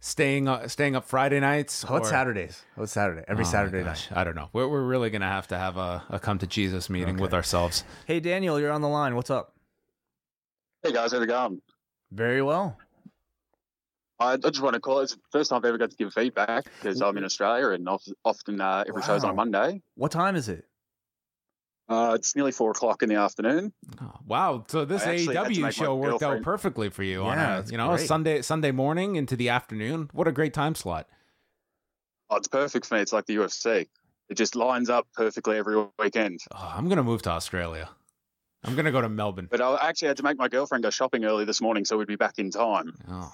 staying 0.00 0.48
uh, 0.48 0.68
staying 0.68 0.96
up 0.96 1.04
Friday 1.04 1.40
nights. 1.40 1.82
How 1.82 1.96
about 1.96 2.06
or... 2.06 2.10
Saturdays? 2.10 2.64
What's 2.74 2.92
Saturday? 2.92 3.24
Every 3.28 3.44
oh 3.44 3.48
Saturday 3.48 3.82
night. 3.82 4.08
I 4.12 4.24
don't 4.24 4.34
know. 4.34 4.48
We're, 4.52 4.68
we're 4.68 4.84
really 4.84 5.10
gonna 5.10 5.26
have 5.28 5.48
to 5.48 5.58
have 5.58 5.76
a, 5.76 6.04
a 6.08 6.18
come 6.18 6.38
to 6.38 6.46
Jesus 6.46 6.88
meeting 6.88 7.16
okay. 7.16 7.22
with 7.22 7.34
ourselves. 7.34 7.84
Hey 8.06 8.20
Daniel, 8.20 8.58
you're 8.60 8.72
on 8.72 8.80
the 8.80 8.88
line. 8.88 9.14
What's 9.14 9.30
up? 9.30 9.54
Hey 10.82 10.92
guys, 10.92 11.12
how's 11.12 11.22
it 11.22 11.26
going? 11.26 11.60
Very 12.12 12.42
well. 12.42 12.76
I, 14.20 14.32
I 14.32 14.36
just 14.36 14.60
want 14.60 14.74
to 14.74 14.80
call. 14.80 15.00
It's 15.00 15.14
the 15.14 15.20
first 15.30 15.50
time 15.50 15.58
I've 15.58 15.64
ever 15.64 15.78
got 15.78 15.90
to 15.90 15.96
give 15.96 16.12
feedback 16.12 16.64
because 16.64 17.00
I'm 17.00 17.16
in 17.18 17.24
Australia 17.24 17.70
and 17.70 17.88
often 18.24 18.60
uh, 18.60 18.84
every 18.86 19.00
wow. 19.00 19.06
show's 19.06 19.24
on 19.24 19.30
a 19.30 19.34
Monday. 19.34 19.82
What 19.94 20.10
time 20.10 20.34
is 20.34 20.48
it? 20.48 20.64
Uh, 21.88 22.12
it's 22.14 22.36
nearly 22.36 22.52
four 22.52 22.70
o'clock 22.70 23.02
in 23.02 23.08
the 23.08 23.14
afternoon. 23.14 23.72
Oh, 24.00 24.12
wow! 24.26 24.64
So 24.68 24.84
this 24.84 25.04
AEW 25.04 25.72
show 25.72 25.96
worked 25.96 26.22
out 26.22 26.42
perfectly 26.42 26.90
for 26.90 27.02
you 27.02 27.22
yeah, 27.22 27.28
on 27.28 27.38
a 27.38 27.64
you 27.70 27.78
know 27.78 27.88
great. 27.88 28.06
Sunday 28.06 28.42
Sunday 28.42 28.72
morning 28.72 29.16
into 29.16 29.36
the 29.36 29.48
afternoon. 29.48 30.10
What 30.12 30.28
a 30.28 30.32
great 30.32 30.52
time 30.52 30.74
slot! 30.74 31.08
Oh, 32.28 32.36
it's 32.36 32.48
perfect 32.48 32.84
for 32.84 32.96
me. 32.96 33.00
It's 33.00 33.12
like 33.12 33.24
the 33.24 33.36
UFC. 33.36 33.88
It 34.28 34.36
just 34.36 34.54
lines 34.54 34.90
up 34.90 35.08
perfectly 35.14 35.56
every 35.56 35.82
weekend. 35.98 36.40
Oh, 36.54 36.72
I'm 36.76 36.90
gonna 36.90 37.02
move 37.02 37.22
to 37.22 37.30
Australia. 37.30 37.88
I'm 38.64 38.76
gonna 38.76 38.92
go 38.92 39.00
to 39.00 39.08
Melbourne. 39.08 39.48
But 39.50 39.62
I 39.62 39.88
actually 39.88 40.08
had 40.08 40.18
to 40.18 40.22
make 40.24 40.36
my 40.36 40.48
girlfriend 40.48 40.84
go 40.84 40.90
shopping 40.90 41.24
early 41.24 41.46
this 41.46 41.62
morning, 41.62 41.86
so 41.86 41.96
we'd 41.96 42.06
be 42.06 42.16
back 42.16 42.38
in 42.38 42.50
time. 42.50 42.92
Oh, 43.10 43.32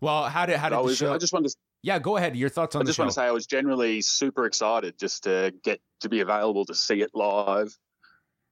well, 0.00 0.24
how 0.28 0.46
did 0.46 0.58
how 0.58 0.68
did 0.68 0.76
I 0.76 0.80
was, 0.82 0.98
show? 0.98 1.12
I 1.12 1.18
just 1.18 1.32
wanted 1.32 1.48
to. 1.48 1.56
Yeah, 1.82 1.98
go 1.98 2.16
ahead. 2.16 2.36
Your 2.36 2.48
thoughts 2.48 2.76
on 2.76 2.82
I 2.82 2.84
just 2.84 2.98
want 3.00 3.10
to 3.10 3.14
say 3.14 3.24
I 3.24 3.32
was 3.32 3.46
generally 3.46 4.02
super 4.02 4.46
excited 4.46 4.96
just 5.00 5.24
to 5.24 5.52
get 5.64 5.80
to 6.02 6.08
be 6.08 6.20
available 6.20 6.64
to 6.66 6.76
see 6.76 7.02
it 7.02 7.10
live 7.12 7.76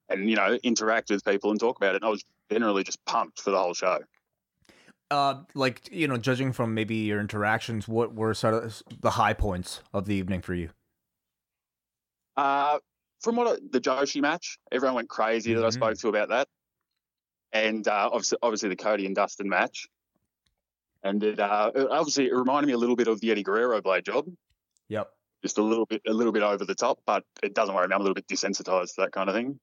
and 0.09 0.29
you 0.29 0.37
know 0.37 0.59
interact 0.63 1.11
with 1.11 1.25
people 1.25 1.51
and 1.51 1.61
talk 1.61 1.77
about 1.77 1.95
it. 1.95 2.03
And 2.03 2.05
I 2.05 2.09
was 2.09 2.25
generally 2.51 2.85
just 2.85 3.05
pumped 3.05 3.41
for 3.41 3.51
the 3.51 3.59
whole 3.59 3.75
show. 3.75 3.99
Uh, 5.11 5.43
like 5.55 5.89
you 5.93 6.09
know, 6.09 6.17
judging 6.17 6.53
from 6.53 6.75
maybe 6.75 6.97
your 6.97 7.21
interactions, 7.21 7.87
what 7.87 8.15
were 8.15 8.35
sort 8.35 8.55
of 8.55 8.83
the 9.01 9.11
high 9.11 9.35
points 9.35 9.81
of 9.93 10.07
the 10.07 10.15
evening 10.15 10.43
for 10.43 10.55
you? 10.55 10.71
Uh, 12.37 12.79
from 13.21 13.37
what 13.37 13.47
I, 13.47 13.61
the 13.71 13.81
Joshi 13.81 14.21
match, 14.21 14.59
everyone 14.73 14.97
went 14.97 15.09
crazy 15.09 15.51
mm-hmm. 15.51 15.61
that 15.61 15.67
I 15.67 15.69
mm-hmm. 15.69 15.77
spoke 15.77 15.99
to 15.99 16.09
about 16.09 16.29
that, 16.31 16.49
and 17.53 17.87
uh, 17.87 18.11
obviously, 18.13 18.39
obviously 18.43 18.69
the 18.69 18.77
Cody 18.77 19.07
and 19.07 19.15
Dustin 19.15 19.49
match, 19.49 19.87
and 21.05 21.23
it 21.23 21.39
uh, 21.39 21.71
obviously 21.91 22.27
it 22.27 22.35
reminded 22.35 22.67
me 22.67 22.73
a 22.73 22.79
little 22.79 22.97
bit 22.97 23.07
of 23.07 23.21
the 23.21 23.31
Eddie 23.31 23.45
Guerrero 23.45 23.81
blade 23.81 24.05
job. 24.05 24.27
Yep. 24.89 25.09
Just 25.43 25.59
a 25.59 25.63
little 25.63 25.87
bit, 25.87 26.03
a 26.07 26.13
little 26.13 26.33
bit 26.33 26.43
over 26.43 26.65
the 26.65 26.75
top, 26.75 26.99
but 27.07 27.23
it 27.43 27.55
doesn't 27.55 27.75
worry 27.75 27.87
me. 27.87 27.95
I'm 27.95 28.01
a 28.01 28.05
little 28.05 28.15
bit 28.15 28.27
desensitized 28.27 28.95
to 28.95 29.03
that 29.03 29.13
kind 29.13 29.29
of 29.29 29.37
thing. 29.37 29.61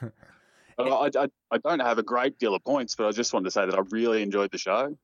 I, 0.78 1.10
I, 1.16 1.28
I, 1.52 1.58
don't 1.58 1.80
have 1.80 1.98
a 1.98 2.02
great 2.02 2.38
deal 2.38 2.54
of 2.54 2.64
points, 2.64 2.96
but 2.96 3.06
I 3.06 3.12
just 3.12 3.32
wanted 3.32 3.44
to 3.44 3.50
say 3.52 3.66
that 3.66 3.74
I 3.74 3.82
really 3.90 4.22
enjoyed 4.22 4.50
the 4.50 4.58
show. 4.58 4.96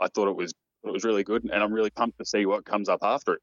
I 0.00 0.08
thought 0.08 0.28
it 0.28 0.36
was 0.36 0.52
it 0.84 0.92
was 0.92 1.04
really 1.04 1.22
good, 1.22 1.44
and 1.44 1.62
I'm 1.62 1.72
really 1.72 1.90
pumped 1.90 2.18
to 2.18 2.24
see 2.24 2.44
what 2.44 2.64
comes 2.64 2.88
up 2.88 3.00
after 3.02 3.34
it. 3.34 3.42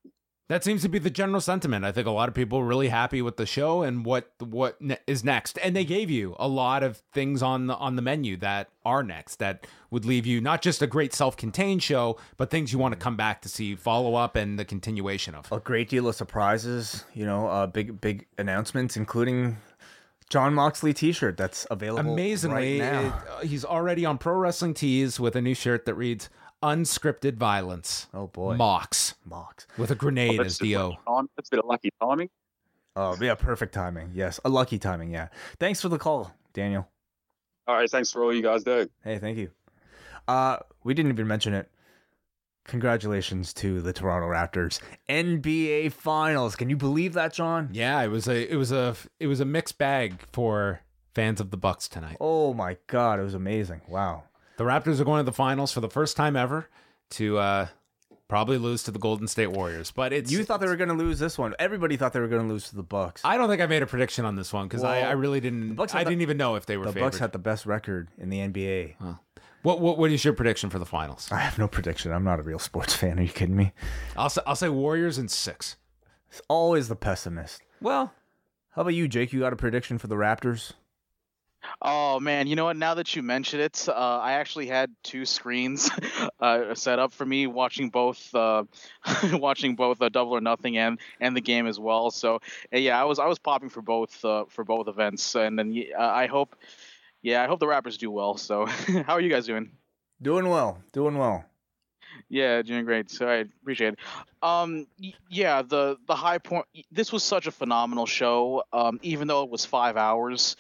That 0.49 0.63
seems 0.63 0.81
to 0.81 0.89
be 0.89 0.97
the 0.97 1.11
general 1.11 1.41
sentiment. 1.41 1.85
I 1.85 1.91
think 1.91 2.07
a 2.07 2.11
lot 2.11 2.27
of 2.27 2.34
people 2.34 2.57
are 2.57 2.65
really 2.65 2.88
happy 2.88 3.21
with 3.21 3.38
the 3.38 3.45
show 3.45 3.84
and 3.84 4.03
what 4.03 4.31
what 4.39 4.81
ne- 4.81 4.97
is 5.05 5.23
next. 5.23 5.59
And 5.59 5.76
they 5.76 5.85
gave 5.85 6.09
you 6.09 6.35
a 6.39 6.47
lot 6.47 6.81
of 6.81 6.97
things 7.13 7.43
on 7.43 7.67
the 7.67 7.76
on 7.76 7.95
the 7.95 8.01
menu 8.01 8.35
that 8.38 8.69
are 8.84 9.03
next 9.03 9.35
that 9.35 9.67
would 9.91 10.05
leave 10.05 10.26
you 10.26 10.41
not 10.41 10.63
just 10.63 10.81
a 10.81 10.88
great 10.88 11.13
self-contained 11.13 11.84
show, 11.84 12.17
but 12.35 12.49
things 12.49 12.73
you 12.73 12.80
want 12.80 12.93
to 12.93 12.99
come 12.99 13.15
back 13.15 13.43
to 13.43 13.49
see 13.49 13.76
follow 13.76 14.15
up 14.15 14.35
and 14.35 14.57
the 14.57 14.65
continuation 14.65 15.35
of. 15.35 15.51
A 15.51 15.59
great 15.59 15.88
deal 15.88 16.07
of 16.07 16.15
surprises, 16.15 17.05
you 17.13 17.27
know, 17.27 17.45
uh, 17.45 17.67
big 17.67 18.01
big 18.01 18.26
announcements, 18.39 18.97
including 18.97 19.55
Jon 20.30 20.53
Moxley 20.53 20.93
T-shirt 20.93 21.38
that's 21.38 21.65
available. 21.72 22.11
Amazingly, 22.14 22.80
right 22.80 23.06
it, 23.06 23.14
uh, 23.14 23.39
he's 23.41 23.65
already 23.65 24.06
on 24.06 24.18
Pro 24.18 24.35
Wrestling 24.35 24.73
Tees 24.73 25.19
with 25.19 25.35
a 25.35 25.41
new 25.41 25.56
shirt 25.56 25.85
that 25.85 25.95
reads 25.95 26.30
"Unscripted 26.61 27.35
Violence." 27.35 28.07
Oh 28.14 28.27
boy, 28.27 28.56
Mox, 28.56 29.15
Mox 29.26 29.65
with 29.77 29.91
a 29.91 29.95
grenade 29.95 30.39
as 30.39 30.57
Do. 30.60 30.93
That's 31.35 31.49
a 31.49 31.51
bit 31.51 31.60
of 31.60 31.65
lucky 31.65 31.91
timing. 31.99 32.30
Oh 32.95 33.18
yeah, 33.19 33.35
perfect 33.35 33.73
timing. 33.73 34.11
Yes, 34.14 34.39
a 34.45 34.49
lucky 34.49 34.77
timing. 34.77 35.11
Yeah. 35.11 35.30
Thanks 35.60 35.81
for 35.81 35.89
the 35.89 35.97
call, 35.97 36.31
Daniel. 36.53 36.88
All 37.68 37.76
right, 37.76 37.89
thanks 37.89 38.11
for 38.11 38.23
all 38.23 38.34
you 38.34 38.41
guys 38.41 38.64
do. 38.64 38.89
Hey, 39.03 39.19
thank 39.19 39.38
you. 39.38 39.51
Uh, 40.27 40.57
we 40.84 40.93
didn't 40.93 41.11
even 41.11 41.27
mention 41.27 41.53
it 41.53 41.69
congratulations 42.69 43.53
to 43.55 43.81
the 43.81 43.91
Toronto 43.91 44.27
Raptors 44.27 44.79
NBA 45.09 45.91
Finals. 45.91 46.55
Can 46.55 46.69
you 46.69 46.77
believe 46.77 47.13
that, 47.13 47.33
John? 47.33 47.69
Yeah, 47.71 48.01
it 48.01 48.07
was 48.07 48.27
a 48.27 48.51
it 48.51 48.55
was 48.55 48.71
a 48.71 48.95
it 49.19 49.27
was 49.27 49.39
a 49.39 49.45
mixed 49.45 49.77
bag 49.77 50.21
for 50.31 50.81
fans 51.13 51.41
of 51.41 51.51
the 51.51 51.57
Bucks 51.57 51.87
tonight. 51.87 52.17
Oh 52.19 52.53
my 52.53 52.77
god, 52.87 53.19
it 53.19 53.23
was 53.23 53.33
amazing. 53.33 53.81
Wow. 53.87 54.23
The 54.57 54.63
Raptors 54.63 54.99
are 54.99 55.05
going 55.05 55.19
to 55.19 55.23
the 55.23 55.33
finals 55.33 55.71
for 55.71 55.81
the 55.81 55.89
first 55.89 56.15
time 56.15 56.35
ever 56.35 56.69
to 57.11 57.37
uh 57.37 57.67
probably 58.29 58.57
lose 58.59 58.83
to 58.83 58.91
the 58.91 58.99
Golden 58.99 59.27
State 59.27 59.51
Warriors. 59.51 59.91
But 59.91 60.13
it's 60.13 60.31
You 60.31 60.43
thought 60.43 60.61
they 60.61 60.67
were 60.67 60.75
going 60.75 60.89
to 60.89 60.95
lose 60.95 61.19
this 61.19 61.37
one. 61.37 61.55
Everybody 61.59 61.97
thought 61.97 62.13
they 62.13 62.19
were 62.19 62.27
going 62.27 62.43
to 62.43 62.47
lose 62.47 62.69
to 62.69 62.75
the 62.75 62.83
Bucks. 62.83 63.21
I 63.25 63.35
don't 63.35 63.49
think 63.49 63.61
I 63.61 63.65
made 63.65 63.81
a 63.81 63.87
prediction 63.87 64.23
on 64.23 64.35
this 64.35 64.53
one 64.53 64.67
because 64.67 64.83
well, 64.83 64.91
I, 64.91 64.99
I, 64.99 65.11
really 65.13 65.39
didn't 65.41 65.79
I 65.79 65.85
the, 65.85 66.11
didn't 66.11 66.21
even 66.21 66.37
know 66.37 66.55
if 66.55 66.65
they 66.65 66.77
were 66.77 66.85
The 66.85 66.93
favored. 66.93 67.05
Bucks 67.07 67.17
had 67.19 67.31
the 67.31 67.39
best 67.39 67.65
record 67.65 68.09
in 68.17 68.29
the 68.29 68.37
NBA. 68.37 68.95
Huh. 69.01 69.13
What, 69.61 69.81
what 69.81 69.98
what 69.98 70.11
is 70.11 70.23
your 70.23 70.34
prediction 70.34 70.69
for 70.69 70.80
the 70.80 70.86
finals? 70.86 71.30
I 71.31 71.40
have 71.40 71.57
no 71.57 71.68
prediction. 71.68 72.11
I'm 72.14 72.23
not 72.23 72.40
a 72.40 72.44
real 72.44 72.60
sports 72.60 72.94
fan. 72.95 73.19
Are 73.19 73.23
you 73.23 73.30
kidding 73.30 73.57
me? 73.57 73.73
I'll 74.15 74.30
say 74.30 74.41
I'll 74.48 74.56
say 74.56 74.69
Warriors 74.69 75.18
in 75.18 75.27
six. 75.27 75.76
It's 76.30 76.41
always 76.48 76.88
the 76.88 76.95
pessimist. 76.95 77.61
Well, 77.81 78.14
how 78.72 78.84
about 78.84 78.94
you, 78.94 79.07
Jake? 79.07 79.34
You 79.34 79.41
got 79.41 79.52
a 79.52 79.57
prediction 79.57 79.98
for 79.98 80.07
the 80.07 80.15
Raptors? 80.15 80.73
Oh 81.81 82.19
man, 82.19 82.48
you 82.48 82.56
know 82.56 82.65
what? 82.65 82.77
Now 82.77 82.94
that 82.94 83.15
you 83.15 83.23
mention 83.23 83.60
it, 83.60 83.88
uh, 83.90 83.91
I 83.91 84.34
actually 84.34 84.68
had 84.68 84.91
two 85.03 85.26
screens 85.26 85.90
uh, 86.40 86.73
set 86.73 86.99
up 86.99 87.11
for 87.11 87.26
me, 87.26 87.48
watching 87.48 87.90
both, 87.90 88.34
uh, 88.34 88.64
watching 89.34 89.76
both 89.76 90.02
uh, 90.02 90.10
Double 90.10 90.31
or 90.31 90.41
Nothing 90.41 90.77
and 90.77 90.99
and 91.19 91.36
the 91.36 91.41
game 91.41 91.68
as 91.68 91.80
well. 91.80 92.11
So 92.11 92.40
yeah, 92.72 92.99
I 92.99 93.03
was 93.03 93.19
I 93.19 93.26
was 93.26 93.40
popping 93.40 93.69
for 93.69 93.81
both 93.81 94.23
uh, 94.23 94.45
for 94.48 94.64
both 94.64 94.88
events, 94.88 95.36
and 95.36 95.60
then 95.60 95.84
uh, 95.98 96.02
I 96.02 96.27
hope 96.27 96.56
yeah, 97.21 97.43
I 97.43 97.47
hope 97.47 97.59
the 97.59 97.65
Raptors 97.65 97.97
do 97.97 98.11
well. 98.11 98.37
So, 98.37 98.65
how 99.05 99.13
are 99.13 99.21
you 99.21 99.29
guys 99.29 99.45
doing? 99.45 99.71
Doing 100.21 100.49
well, 100.49 100.79
doing 100.91 101.17
well. 101.17 101.45
Yeah, 102.27 102.61
doing 102.61 102.85
great. 102.85 103.09
So 103.09 103.27
I 103.27 103.45
appreciate 103.61 103.93
it. 103.93 103.99
Um, 104.41 104.87
yeah, 105.29 105.61
the 105.61 105.97
the 106.07 106.15
high 106.15 106.37
point. 106.37 106.65
This 106.91 107.11
was 107.11 107.23
such 107.23 107.47
a 107.47 107.51
phenomenal 107.51 108.05
show. 108.05 108.63
Um, 108.73 108.99
even 109.01 109.27
though 109.27 109.43
it 109.43 109.49
was 109.49 109.65
five 109.65 109.97
hours, 109.97 110.55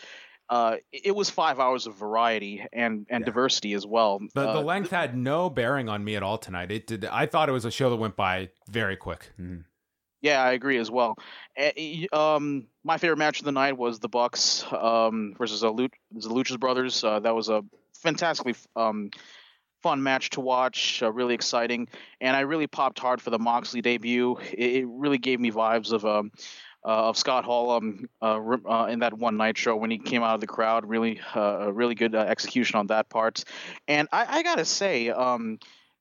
uh, 0.49 0.77
it 0.91 1.15
was 1.15 1.29
five 1.29 1.59
hours 1.59 1.85
of 1.85 1.95
variety 1.95 2.65
and 2.73 3.05
and 3.09 3.21
yeah. 3.21 3.25
diversity 3.25 3.73
as 3.73 3.85
well. 3.85 4.19
The 4.33 4.49
uh, 4.49 4.53
the 4.53 4.61
length 4.61 4.91
had 4.91 5.15
no 5.15 5.49
bearing 5.49 5.89
on 5.89 6.03
me 6.03 6.15
at 6.15 6.23
all 6.23 6.37
tonight. 6.37 6.71
It 6.71 6.87
did. 6.87 7.05
I 7.05 7.25
thought 7.25 7.49
it 7.49 7.53
was 7.53 7.65
a 7.65 7.71
show 7.71 7.89
that 7.89 7.97
went 7.97 8.15
by 8.15 8.49
very 8.67 8.95
quick. 8.95 9.31
Mm-hmm. 9.39 9.61
Yeah, 10.21 10.43
I 10.43 10.51
agree 10.51 10.77
as 10.77 10.91
well. 10.91 11.17
Um, 12.11 12.67
my 12.83 12.97
favorite 12.97 13.17
match 13.17 13.39
of 13.39 13.45
the 13.45 13.51
night 13.51 13.77
was 13.77 13.99
the 13.99 14.09
Bucks 14.09 14.65
um, 14.71 15.33
versus 15.37 15.61
the, 15.61 15.71
Luchas 15.71 16.59
Brothers. 16.59 17.03
Uh, 17.03 17.19
that 17.21 17.33
was 17.33 17.49
a 17.49 17.63
fantastically 17.93 18.55
um, 18.75 19.11
fun 19.81 20.03
match 20.03 20.31
to 20.31 20.41
watch, 20.41 21.01
uh, 21.01 21.11
really 21.11 21.33
exciting, 21.33 21.87
and 22.19 22.35
I 22.35 22.41
really 22.41 22.67
popped 22.67 22.99
hard 22.99 23.21
for 23.21 23.29
the 23.29 23.39
Moxley 23.39 23.81
debut. 23.81 24.37
It, 24.51 24.83
it 24.83 24.87
really 24.87 25.17
gave 25.17 25.39
me 25.39 25.51
vibes 25.51 25.93
of 25.93 26.05
um, 26.05 26.31
uh, 26.85 27.09
of 27.09 27.17
Scott 27.17 27.43
Hall 27.43 27.71
um, 27.71 28.09
uh, 28.21 28.39
uh, 28.69 28.87
in 28.89 28.99
that 28.99 29.13
one 29.13 29.37
Nitro 29.37 29.75
when 29.75 29.91
he 29.91 29.97
came 29.97 30.23
out 30.23 30.35
of 30.35 30.41
the 30.41 30.47
crowd. 30.47 30.85
Really, 30.85 31.19
uh, 31.35 31.71
really 31.73 31.95
good 31.95 32.15
uh, 32.15 32.19
execution 32.19 32.79
on 32.79 32.87
that 32.87 33.09
part. 33.09 33.43
And 33.87 34.07
I, 34.11 34.39
I 34.39 34.43
gotta 34.43 34.65
say, 34.65 35.09
um, 35.09 35.59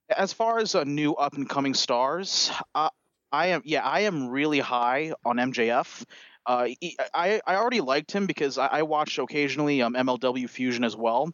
as 0.09 0.33
far 0.33 0.59
as 0.59 0.75
new 0.75 1.15
up 1.15 1.35
and 1.35 1.49
coming 1.49 1.75
stars, 1.75 2.51
I 3.33 3.49
am 3.49 3.63
yeah, 3.65 3.83
I 3.85 4.01
am 4.01 4.29
really 4.29 4.61
high 4.61 5.13
on 5.25 5.37
MJF. 5.37 6.05
Uh, 6.49 6.69
I, 7.13 7.43
I 7.47 7.57
already 7.57 7.83
liked 7.83 8.11
him 8.11 8.25
because 8.25 8.57
I, 8.57 8.67
I 8.69 8.83
watched 8.83 9.19
occasionally 9.19 9.83
um, 9.83 9.93
MLW 9.93 10.49
Fusion 10.49 10.83
as 10.83 10.97
well, 10.97 11.31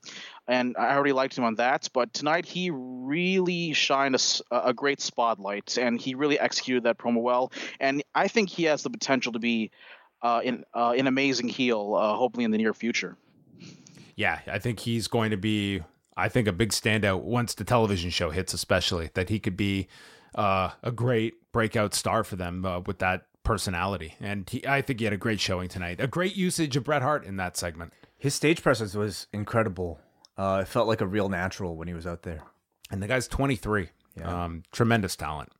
and 0.48 0.74
I 0.76 0.92
already 0.92 1.12
liked 1.12 1.38
him 1.38 1.44
on 1.44 1.54
that. 1.54 1.88
But 1.94 2.12
tonight 2.12 2.46
he 2.46 2.72
really 2.72 3.74
shined 3.74 4.16
a, 4.50 4.56
a 4.70 4.74
great 4.74 5.00
spotlight, 5.00 5.78
and 5.78 6.00
he 6.00 6.16
really 6.16 6.36
executed 6.36 6.82
that 6.82 6.98
promo 6.98 7.22
well. 7.22 7.52
And 7.78 8.02
I 8.12 8.26
think 8.26 8.48
he 8.50 8.64
has 8.64 8.82
the 8.82 8.90
potential 8.90 9.32
to 9.34 9.38
be 9.38 9.70
uh, 10.20 10.40
in 10.42 10.64
uh, 10.74 10.94
an 10.98 11.06
amazing 11.06 11.46
heel, 11.46 11.94
uh, 11.94 12.16
hopefully 12.16 12.44
in 12.44 12.50
the 12.50 12.58
near 12.58 12.74
future. 12.74 13.16
Yeah, 14.16 14.40
I 14.48 14.58
think 14.58 14.80
he's 14.80 15.06
going 15.06 15.30
to 15.30 15.36
be. 15.36 15.82
I 16.16 16.28
think 16.28 16.48
a 16.48 16.52
big 16.52 16.70
standout 16.70 17.22
once 17.22 17.54
the 17.54 17.64
television 17.64 18.10
show 18.10 18.30
hits, 18.30 18.52
especially 18.52 19.10
that 19.14 19.28
he 19.28 19.38
could 19.38 19.56
be 19.56 19.86
uh, 20.34 20.70
a 20.82 20.90
great 20.90 21.34
breakout 21.54 21.94
star 21.94 22.24
for 22.24 22.34
them 22.34 22.66
uh, 22.66 22.80
with 22.80 22.98
that 22.98 23.26
personality. 23.44 24.16
And 24.20 24.50
he, 24.50 24.66
I 24.66 24.82
think 24.82 24.98
he 24.98 25.04
had 25.04 25.14
a 25.14 25.16
great 25.16 25.40
showing 25.40 25.68
tonight. 25.68 26.00
A 26.00 26.08
great 26.08 26.36
usage 26.36 26.76
of 26.76 26.82
Bret 26.82 27.00
Hart 27.00 27.24
in 27.24 27.36
that 27.36 27.56
segment. 27.56 27.92
His 28.18 28.34
stage 28.34 28.60
presence 28.60 28.94
was 28.94 29.28
incredible. 29.32 30.00
Uh, 30.36 30.60
it 30.62 30.68
felt 30.68 30.88
like 30.88 31.00
a 31.00 31.06
real 31.06 31.28
natural 31.28 31.76
when 31.76 31.86
he 31.86 31.94
was 31.94 32.08
out 32.08 32.22
there. 32.22 32.42
And 32.90 33.00
the 33.00 33.06
guy's 33.06 33.28
23. 33.28 33.88
Yeah. 34.16 34.44
Um, 34.44 34.64
tremendous 34.72 35.14
talent. 35.14 35.52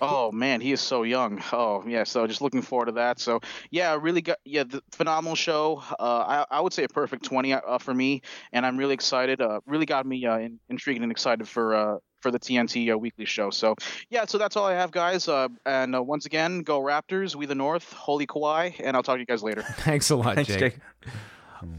Oh 0.00 0.30
man, 0.30 0.60
he 0.60 0.72
is 0.72 0.80
so 0.80 1.02
young. 1.02 1.42
Oh 1.52 1.82
yeah, 1.86 2.04
so 2.04 2.26
just 2.26 2.40
looking 2.40 2.62
forward 2.62 2.86
to 2.86 2.92
that. 2.92 3.18
So 3.18 3.40
yeah, 3.70 3.98
really 4.00 4.22
got 4.22 4.38
yeah, 4.44 4.62
the 4.62 4.80
phenomenal 4.92 5.34
show. 5.34 5.82
Uh, 5.98 6.44
I 6.50 6.58
I 6.58 6.60
would 6.60 6.72
say 6.72 6.84
a 6.84 6.88
perfect 6.88 7.24
twenty 7.24 7.52
uh, 7.52 7.78
for 7.78 7.92
me, 7.92 8.22
and 8.52 8.64
I'm 8.64 8.76
really 8.76 8.94
excited. 8.94 9.40
Uh, 9.40 9.58
really 9.66 9.86
got 9.86 10.06
me 10.06 10.24
uh, 10.24 10.38
in, 10.38 10.60
intrigued 10.68 11.02
and 11.02 11.10
excited 11.10 11.48
for 11.48 11.74
uh, 11.74 11.96
for 12.20 12.30
the 12.30 12.38
TNT 12.38 12.92
uh, 12.92 12.98
weekly 12.98 13.24
show. 13.24 13.50
So 13.50 13.74
yeah, 14.10 14.24
so 14.26 14.38
that's 14.38 14.56
all 14.56 14.66
I 14.66 14.74
have, 14.74 14.90
guys. 14.90 15.28
Uh, 15.28 15.48
and 15.66 15.94
uh, 15.94 16.02
once 16.02 16.26
again, 16.26 16.60
go 16.62 16.80
Raptors, 16.80 17.34
we 17.34 17.46
the 17.46 17.54
North, 17.54 17.92
holy 17.92 18.26
Kawhi, 18.26 18.74
and 18.82 18.96
I'll 18.96 19.02
talk 19.02 19.16
to 19.16 19.20
you 19.20 19.26
guys 19.26 19.42
later. 19.42 19.62
Thanks 19.78 20.10
a 20.10 20.16
lot, 20.16 20.34
Thanks, 20.34 20.48
Jake. 20.48 20.60
Jake. 20.60 21.12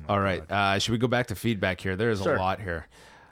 all 0.09 0.19
right, 0.19 0.49
uh, 0.51 0.79
should 0.79 0.91
we 0.91 0.97
go 0.97 1.07
back 1.07 1.27
to 1.27 1.35
feedback 1.35 1.81
here? 1.81 1.95
There 1.95 2.11
is 2.11 2.21
sure. 2.21 2.35
a 2.35 2.39
lot 2.39 2.59
here. 2.59 2.87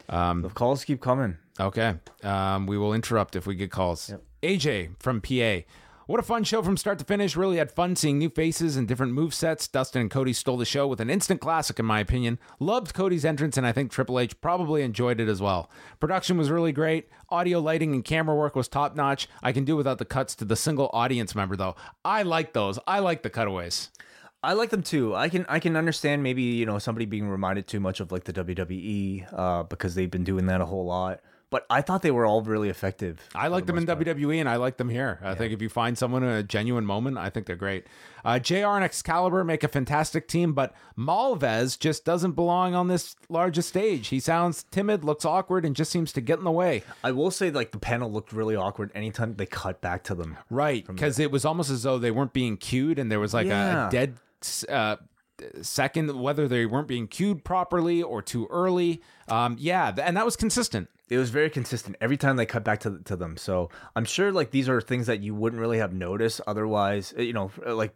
Um, 0.10 0.42
the 0.42 0.50
calls 0.50 0.86
keep 0.86 1.02
coming. 1.02 1.38
Okay, 1.60 1.96
um, 2.24 2.68
we 2.68 2.78
will 2.78 2.94
interrupt 2.94 3.36
if 3.36 3.48
we 3.48 3.56
get 3.56 3.72
calls. 3.72 4.10
Yep. 4.10 4.24
AJ 4.44 4.90
from 5.00 5.22
PA. 5.22 5.62
What 6.08 6.22
a 6.22 6.24
fun 6.24 6.46
show 6.46 6.64
from 6.64 6.78
start 6.78 7.00
to 7.00 7.06
finish. 7.06 7.36
Really 7.36 7.58
had 7.58 7.70
fun 7.70 7.98
seeing 7.98 8.18
new 8.18 8.30
faces 8.30 8.78
and 8.78 8.88
different 8.88 9.12
move 9.12 9.34
sets. 9.34 9.68
Dustin 9.68 10.00
and 10.00 10.10
Cody 10.10 10.32
stole 10.32 10.56
the 10.56 10.64
show 10.64 10.88
with 10.88 11.02
an 11.02 11.10
instant 11.10 11.42
classic, 11.42 11.80
in 11.80 11.86
my 11.86 12.00
opinion. 12.00 12.40
Loved 12.62 12.94
Cody's 12.94 13.26
entrance, 13.26 13.58
and 13.58 13.68
I 13.68 13.74
think 13.74 13.92
Triple 13.92 14.18
H 14.18 14.40
probably 14.40 14.84
enjoyed 14.84 15.20
it 15.20 15.28
as 15.28 15.42
well. 15.42 15.70
Production 16.00 16.38
was 16.38 16.50
really 16.50 16.72
great. 16.72 17.10
Audio, 17.28 17.60
lighting, 17.60 17.94
and 17.94 18.06
camera 18.06 18.38
work 18.38 18.56
was 18.56 18.70
top 18.70 18.96
notch. 18.96 19.28
I 19.44 19.52
can 19.52 19.66
do 19.66 19.76
without 19.76 19.98
the 19.98 20.06
cuts 20.06 20.34
to 20.36 20.46
the 20.46 20.56
single 20.56 20.90
audience 20.94 21.36
member, 21.36 21.58
though. 21.58 21.76
I 22.06 22.24
like 22.24 22.54
those. 22.54 22.80
I 22.88 23.00
like 23.00 23.22
the 23.22 23.30
cutaways. 23.30 23.90
I 24.42 24.54
like 24.54 24.70
them 24.70 24.84
too. 24.84 25.14
I 25.14 25.28
can 25.28 25.46
I 25.50 25.60
can 25.60 25.76
understand 25.76 26.24
maybe 26.24 26.44
you 26.44 26.66
know 26.66 26.80
somebody 26.80 27.06
being 27.06 27.28
reminded 27.28 27.68
too 27.68 27.82
much 27.82 28.00
of 28.00 28.14
like 28.14 28.24
the 28.24 28.32
WWE 28.32 29.28
uh, 29.34 29.64
because 29.64 29.96
they've 29.96 30.10
been 30.10 30.24
doing 30.24 30.46
that 30.46 30.62
a 30.62 30.66
whole 30.66 30.86
lot 30.86 31.20
but 31.50 31.66
I 31.70 31.82
thought 31.82 32.02
they 32.02 32.12
were 32.12 32.26
all 32.26 32.42
really 32.42 32.68
effective. 32.68 33.20
I 33.34 33.48
like 33.48 33.66
the 33.66 33.74
them 33.74 33.78
in 33.80 33.86
part. 33.86 34.00
WWE 34.00 34.40
and 34.40 34.50
I 34.50 34.58
like 34.58 34.78
them 34.78 34.90
here. 34.90 35.20
I 35.22 35.30
yeah. 35.30 35.36
think 35.36 35.54
if 35.54 35.62
you 35.62 35.70
find 35.70 35.98
someone 35.98 36.24
in 36.24 36.30
a 36.30 36.44
genuine 36.44 36.86
moment, 36.86 37.18
I 37.18 37.30
think 37.30 37.46
they're 37.46 37.56
great. 37.56 37.86
Uh, 38.26 38.38
JR 38.38 38.76
and 38.76 38.84
Excalibur 38.84 39.46
make 39.46 39.64
a 39.64 39.70
fantastic 39.70 40.28
team, 40.28 40.52
but 40.52 40.74
Marvez 40.98 41.80
just 41.80 42.04
doesn't 42.04 42.34
belong 42.34 42.76
on 42.76 42.90
this 42.90 43.16
largest 43.30 43.70
stage. 43.70 44.10
He 44.10 44.20
sounds 44.20 44.66
timid, 44.72 45.06
looks 45.06 45.24
awkward, 45.24 45.64
and 45.64 45.74
just 45.74 45.90
seems 45.92 46.12
to 46.14 46.22
get 46.22 46.38
in 46.38 46.44
the 46.44 46.52
way. 46.52 46.84
I 47.04 47.12
will 47.12 47.32
say, 47.32 47.50
like, 47.50 47.72
the 47.72 47.80
panel 47.80 48.12
looked 48.12 48.34
really 48.34 48.58
awkward 48.58 48.92
anytime 48.94 49.36
they 49.36 49.46
cut 49.46 49.80
back 49.80 50.04
to 50.06 50.16
them. 50.16 50.38
Right, 50.50 50.86
because 50.86 51.18
it 51.18 51.32
was 51.32 51.46
almost 51.46 51.70
as 51.70 51.84
though 51.84 51.98
they 51.98 52.12
weren't 52.12 52.34
being 52.34 52.58
cued 52.58 53.00
and 53.00 53.10
there 53.10 53.22
was 53.22 53.34
like 53.34 53.48
yeah. 53.48 53.88
a 53.88 53.92
dead. 53.92 54.18
Uh, 54.68 54.98
second 55.62 56.20
whether 56.20 56.48
they 56.48 56.66
weren't 56.66 56.88
being 56.88 57.08
cued 57.08 57.44
properly 57.44 58.02
or 58.02 58.24
too 58.24 58.48
early 58.50 59.04
um 59.28 59.56
yeah 59.60 59.94
and 60.02 60.18
that 60.18 60.26
was 60.26 60.36
consistent 60.36 60.90
it 61.10 61.18
was 61.18 61.30
very 61.30 61.50
consistent 61.50 61.96
every 62.02 62.18
time 62.18 62.36
they 62.36 62.46
cut 62.46 62.64
back 62.64 62.80
to, 62.82 63.00
to 63.06 63.16
them. 63.16 63.38
So 63.38 63.70
I'm 63.96 64.06
sure 64.06 64.32
like 64.32 64.52
these 64.52 64.68
are 64.68 64.82
things 64.82 65.08
that 65.08 65.22
you 65.22 65.34
wouldn't 65.34 65.60
really 65.60 65.78
have 65.78 65.94
noticed 65.94 66.42
otherwise, 66.46 67.14
you 67.18 67.34
know, 67.34 67.52
like 67.66 67.96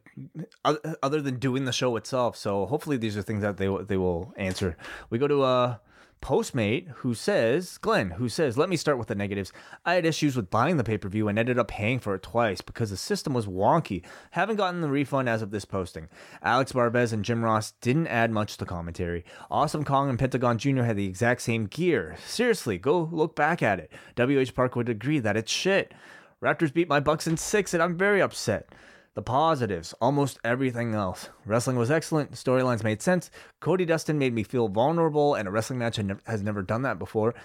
other 0.64 1.22
than 1.22 1.38
doing 1.38 1.66
the 1.66 1.74
show 1.74 1.96
itself. 1.98 2.38
So 2.38 2.66
hopefully 2.66 2.98
these 2.98 3.18
are 3.18 3.22
things 3.22 3.42
that 3.42 3.58
they 3.58 3.68
they 3.84 3.98
will 3.98 4.34
answer. 4.38 4.78
We 5.10 5.18
go 5.18 5.28
to 5.28 5.42
uh 5.44 5.76
Postmate, 6.22 6.88
who 6.98 7.14
says, 7.14 7.78
Glenn, 7.80 8.12
who 8.12 8.30
says, 8.30 8.58
let 8.58 8.70
me 8.70 8.78
start 8.78 8.98
with 8.98 9.08
the 9.08 9.16
negatives. 9.16 9.52
I 9.86 9.96
had 9.96 10.06
issues 10.06 10.36
with 10.36 10.52
buying 10.52 10.78
the 10.78 10.84
pay 10.84 10.98
per 10.98 11.10
view 11.10 11.28
and 11.28 11.38
ended 11.38 11.58
up 11.58 11.68
paying 11.68 12.00
for 12.00 12.16
it 12.16 12.22
twice 12.22 12.62
because 12.62 12.92
the 12.92 12.98
system 12.98 13.34
was 13.34 13.48
wonky. 13.48 14.04
Haven't 14.32 14.58
gotten 14.58 14.82
the 14.82 14.90
refund 14.90 15.28
as 15.28 15.42
of 15.42 15.52
this 15.52 15.66
posting. 15.66 16.10
Alex 16.44 16.74
Marvez 16.74 17.12
and 17.12 17.26
Jim 17.26 17.44
Ross 17.44 17.72
didn't 17.82 18.08
add 18.08 18.32
much 18.32 18.58
to 18.58 18.66
commentary. 18.66 19.26
Awesome 19.50 19.84
Kong 19.84 20.10
and 20.10 20.20
Pentagon 20.20 20.58
Jr. 20.58 20.84
had 20.84 20.96
the 20.96 21.08
exact 21.08 21.42
same 21.42 21.66
gear. 21.66 22.16
Seriously, 22.26 22.78
go 22.78 23.10
look 23.12 23.36
back 23.36 23.64
at 23.64 23.80
it. 23.80 23.92
WH 24.16 24.54
Park 24.54 24.76
would 24.76 24.90
agree 24.90 25.20
that 25.20 25.38
it's 25.38 25.52
shit. 25.52 25.94
Raptors 26.42 26.74
beat 26.74 26.90
my 26.90 27.00
Bucks 27.00 27.28
in 27.28 27.38
six, 27.38 27.74
and 27.74 27.84
I'm 27.84 27.98
very 27.98 28.22
upset. 28.22 28.70
The 29.14 29.22
positives, 29.22 29.94
almost 30.00 30.40
everything 30.42 30.94
else. 30.94 31.28
Wrestling 31.46 31.76
was 31.76 31.92
excellent, 31.92 32.32
storylines 32.32 32.82
made 32.82 33.02
sense. 33.02 33.30
Cody 33.60 33.84
Dustin 33.84 34.18
made 34.18 34.34
me 34.34 34.44
feel 34.44 34.70
vulnerable, 34.70 35.36
and 35.36 35.50
a 35.50 35.52
wrestling 35.52 35.80
match 35.80 36.00
has 36.26 36.42
never 36.42 36.62
done 36.62 36.84
that 36.84 36.98
before. 36.98 37.36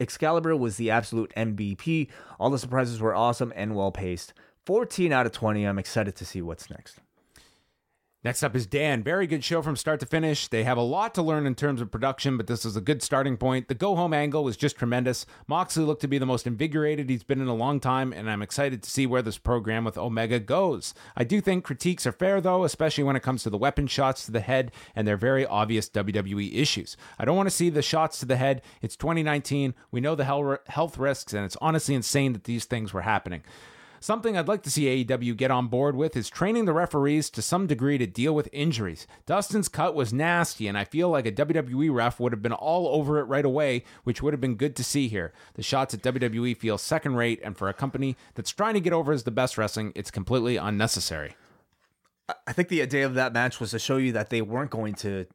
Excalibur 0.00 0.56
was 0.56 0.76
the 0.76 0.90
absolute 0.90 1.32
MVP. 1.36 2.08
All 2.40 2.50
the 2.50 2.58
surprises 2.58 3.00
were 3.00 3.14
awesome 3.14 3.52
and 3.54 3.76
well 3.76 3.92
paced. 3.92 4.34
14 4.64 5.12
out 5.12 5.26
of 5.26 5.32
20. 5.32 5.62
I'm 5.62 5.78
excited 5.78 6.16
to 6.16 6.24
see 6.24 6.42
what's 6.42 6.68
next. 6.70 6.98
Next 8.26 8.42
up 8.42 8.56
is 8.56 8.66
Dan. 8.66 9.04
Very 9.04 9.28
good 9.28 9.44
show 9.44 9.62
from 9.62 9.76
start 9.76 10.00
to 10.00 10.06
finish. 10.06 10.48
They 10.48 10.64
have 10.64 10.76
a 10.76 10.82
lot 10.82 11.14
to 11.14 11.22
learn 11.22 11.46
in 11.46 11.54
terms 11.54 11.80
of 11.80 11.92
production, 11.92 12.36
but 12.36 12.48
this 12.48 12.64
is 12.64 12.74
a 12.74 12.80
good 12.80 13.00
starting 13.00 13.36
point. 13.36 13.68
The 13.68 13.74
go 13.74 13.94
home 13.94 14.12
angle 14.12 14.42
was 14.42 14.56
just 14.56 14.74
tremendous. 14.74 15.26
Moxley 15.46 15.84
looked 15.84 16.00
to 16.00 16.08
be 16.08 16.18
the 16.18 16.26
most 16.26 16.44
invigorated 16.44 17.08
he's 17.08 17.22
been 17.22 17.40
in 17.40 17.46
a 17.46 17.54
long 17.54 17.78
time, 17.78 18.12
and 18.12 18.28
I'm 18.28 18.42
excited 18.42 18.82
to 18.82 18.90
see 18.90 19.06
where 19.06 19.22
this 19.22 19.38
program 19.38 19.84
with 19.84 19.96
Omega 19.96 20.40
goes. 20.40 20.92
I 21.16 21.22
do 21.22 21.40
think 21.40 21.62
critiques 21.62 22.04
are 22.04 22.10
fair, 22.10 22.40
though, 22.40 22.64
especially 22.64 23.04
when 23.04 23.14
it 23.14 23.22
comes 23.22 23.44
to 23.44 23.50
the 23.50 23.56
weapon 23.56 23.86
shots 23.86 24.26
to 24.26 24.32
the 24.32 24.40
head 24.40 24.72
and 24.96 25.06
their 25.06 25.16
very 25.16 25.46
obvious 25.46 25.88
WWE 25.88 26.52
issues. 26.52 26.96
I 27.20 27.26
don't 27.26 27.36
want 27.36 27.48
to 27.48 27.54
see 27.54 27.70
the 27.70 27.80
shots 27.80 28.18
to 28.18 28.26
the 28.26 28.34
head. 28.34 28.60
It's 28.82 28.96
2019. 28.96 29.72
We 29.92 30.00
know 30.00 30.16
the 30.16 30.58
health 30.66 30.98
risks, 30.98 31.32
and 31.32 31.44
it's 31.44 31.56
honestly 31.60 31.94
insane 31.94 32.32
that 32.32 32.42
these 32.42 32.64
things 32.64 32.92
were 32.92 33.02
happening. 33.02 33.44
Something 34.06 34.38
I'd 34.38 34.46
like 34.46 34.62
to 34.62 34.70
see 34.70 35.04
AEW 35.04 35.36
get 35.36 35.50
on 35.50 35.66
board 35.66 35.96
with 35.96 36.16
is 36.16 36.30
training 36.30 36.66
the 36.66 36.72
referees 36.72 37.28
to 37.30 37.42
some 37.42 37.66
degree 37.66 37.98
to 37.98 38.06
deal 38.06 38.36
with 38.36 38.48
injuries. 38.52 39.04
Dustin's 39.26 39.68
cut 39.68 39.96
was 39.96 40.12
nasty, 40.12 40.68
and 40.68 40.78
I 40.78 40.84
feel 40.84 41.08
like 41.08 41.26
a 41.26 41.32
WWE 41.32 41.92
ref 41.92 42.20
would 42.20 42.30
have 42.30 42.40
been 42.40 42.52
all 42.52 42.86
over 42.86 43.18
it 43.18 43.24
right 43.24 43.44
away, 43.44 43.82
which 44.04 44.22
would 44.22 44.32
have 44.32 44.40
been 44.40 44.54
good 44.54 44.76
to 44.76 44.84
see 44.84 45.08
here. 45.08 45.32
The 45.54 45.64
shots 45.64 45.92
at 45.92 46.02
WWE 46.02 46.56
feel 46.56 46.78
second 46.78 47.16
rate, 47.16 47.40
and 47.42 47.58
for 47.58 47.68
a 47.68 47.74
company 47.74 48.16
that's 48.36 48.52
trying 48.52 48.74
to 48.74 48.80
get 48.80 48.92
over 48.92 49.10
as 49.10 49.24
the 49.24 49.32
best 49.32 49.58
wrestling, 49.58 49.90
it's 49.96 50.12
completely 50.12 50.56
unnecessary. 50.56 51.34
I 52.46 52.52
think 52.52 52.68
the 52.68 52.82
idea 52.82 53.06
of 53.06 53.14
that 53.14 53.32
match 53.32 53.58
was 53.58 53.72
to 53.72 53.80
show 53.80 53.96
you 53.96 54.12
that 54.12 54.30
they 54.30 54.40
weren't 54.40 54.70
going 54.70 54.94
to 54.98 55.26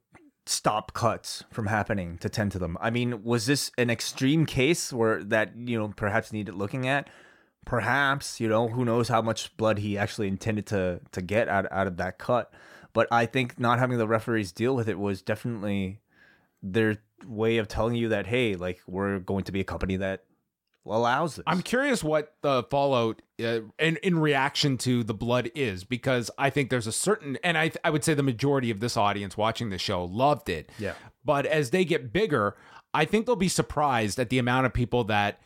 stop 0.46 0.94
cuts 0.94 1.44
from 1.52 1.68
happening 1.68 2.18
to 2.20 2.30
tend 2.30 2.54
to 2.54 2.60
them. 2.60 2.78
I 2.80 2.90
mean, 2.90 3.22
was 3.26 3.48
this 3.48 3.74
an 3.78 3.90
extreme 3.90 4.46
case 4.46 4.94
where 4.94 5.22
that, 5.26 5.58
you 5.58 5.78
know, 5.78 5.90
perhaps 5.90 6.32
needed 6.32 6.56
looking 6.56 6.88
at? 6.88 7.10
Perhaps 7.72 8.42
you 8.42 8.50
know 8.50 8.68
who 8.68 8.84
knows 8.84 9.08
how 9.08 9.22
much 9.22 9.56
blood 9.56 9.80
he 9.80 9.98
actually 9.98 10.28
intended 10.28 10.66
to 10.66 11.00
to 11.14 11.22
get 11.22 11.48
out 11.48 11.66
out 11.72 11.88
of 11.88 11.96
that 11.96 12.20
cut 12.20 12.54
but 12.92 13.08
i 13.14 13.26
think 13.26 13.58
not 13.58 13.80
having 13.80 13.98
the 13.98 14.06
referees 14.06 14.52
deal 14.52 14.76
with 14.76 14.90
it 14.90 15.00
was 15.00 15.22
definitely 15.22 16.02
their 16.62 16.98
way 17.26 17.60
of 17.60 17.70
telling 17.70 17.96
you 17.96 18.10
that 18.10 18.28
hey 18.28 18.58
like 18.58 18.82
we're 18.88 19.20
going 19.20 19.46
to 19.46 19.54
be 19.54 19.62
a 19.62 19.64
company 19.64 19.96
that 19.96 20.26
allows 20.86 21.38
this. 21.38 21.44
I'm 21.48 21.62
curious 21.62 22.04
what 22.04 22.36
the 22.42 22.64
fallout 22.64 23.22
uh, 23.42 23.62
in 23.80 23.96
in 24.04 24.20
reaction 24.20 24.78
to 24.80 25.06
the 25.06 25.14
blood 25.14 25.50
is 25.56 25.86
because 25.86 26.30
I 26.38 26.50
think 26.50 26.72
there's 26.72 26.88
a 26.88 26.92
certain 26.92 27.38
and 27.42 27.58
I 27.58 27.72
I 27.86 27.90
would 27.92 28.04
say 28.04 28.16
the 28.16 28.24
majority 28.24 28.70
of 28.72 28.82
this 28.82 28.98
audience 28.98 29.38
watching 29.38 29.70
the 29.70 29.78
show 29.78 30.04
loved 30.04 30.50
it. 30.50 30.72
Yeah. 30.80 30.96
But 31.24 31.46
as 31.46 31.70
they 31.70 31.86
get 31.86 32.12
bigger, 32.12 32.58
I 32.96 33.06
think 33.06 33.28
they'll 33.28 33.36
be 33.36 33.48
surprised 33.48 34.20
at 34.20 34.30
the 34.30 34.40
amount 34.40 34.66
of 34.66 34.74
people 34.74 35.04
that 35.04 35.40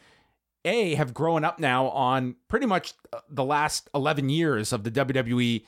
a 0.65 0.95
have 0.95 1.13
grown 1.13 1.45
up 1.45 1.59
now 1.59 1.87
on 1.87 2.35
pretty 2.47 2.65
much 2.65 2.93
uh, 3.13 3.19
the 3.29 3.43
last 3.43 3.89
11 3.95 4.29
years 4.29 4.73
of 4.73 4.83
the 4.83 4.91
WWE 4.91 5.63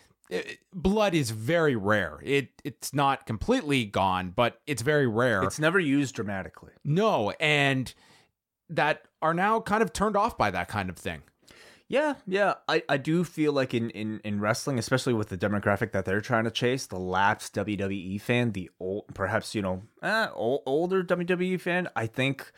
blood 0.73 1.13
is 1.13 1.31
very 1.31 1.75
rare. 1.75 2.19
It 2.23 2.49
it's 2.63 2.93
not 2.93 3.25
completely 3.25 3.85
gone, 3.85 4.31
but 4.35 4.59
it's 4.67 4.81
very 4.81 5.07
rare. 5.07 5.43
It's 5.43 5.59
never 5.59 5.79
used 5.79 6.15
dramatically. 6.15 6.71
No, 6.83 7.31
and 7.39 7.93
that 8.69 9.03
are 9.21 9.33
now 9.33 9.61
kind 9.61 9.81
of 9.81 9.93
turned 9.93 10.17
off 10.17 10.37
by 10.37 10.51
that 10.51 10.67
kind 10.67 10.89
of 10.89 10.97
thing. 10.97 11.23
Yeah, 11.89 12.15
yeah. 12.27 12.55
I, 12.67 12.83
I 12.89 12.97
do 12.97 13.23
feel 13.23 13.53
like 13.53 13.73
in, 13.73 13.89
in, 13.91 14.19
in 14.25 14.41
wrestling, 14.41 14.77
especially 14.77 15.13
with 15.13 15.29
the 15.29 15.37
demographic 15.37 15.93
that 15.93 16.03
they're 16.03 16.19
trying 16.19 16.43
to 16.43 16.51
chase, 16.51 16.85
the 16.85 16.99
lapsed 16.99 17.55
WWE 17.55 18.19
fan, 18.19 18.51
the 18.51 18.69
old, 18.77 19.05
perhaps, 19.13 19.55
you 19.55 19.61
know, 19.61 19.83
eh, 20.03 20.27
old, 20.33 20.63
older 20.65 21.01
WWE 21.01 21.61
fan, 21.61 21.87
I 21.95 22.07
think 22.07 22.51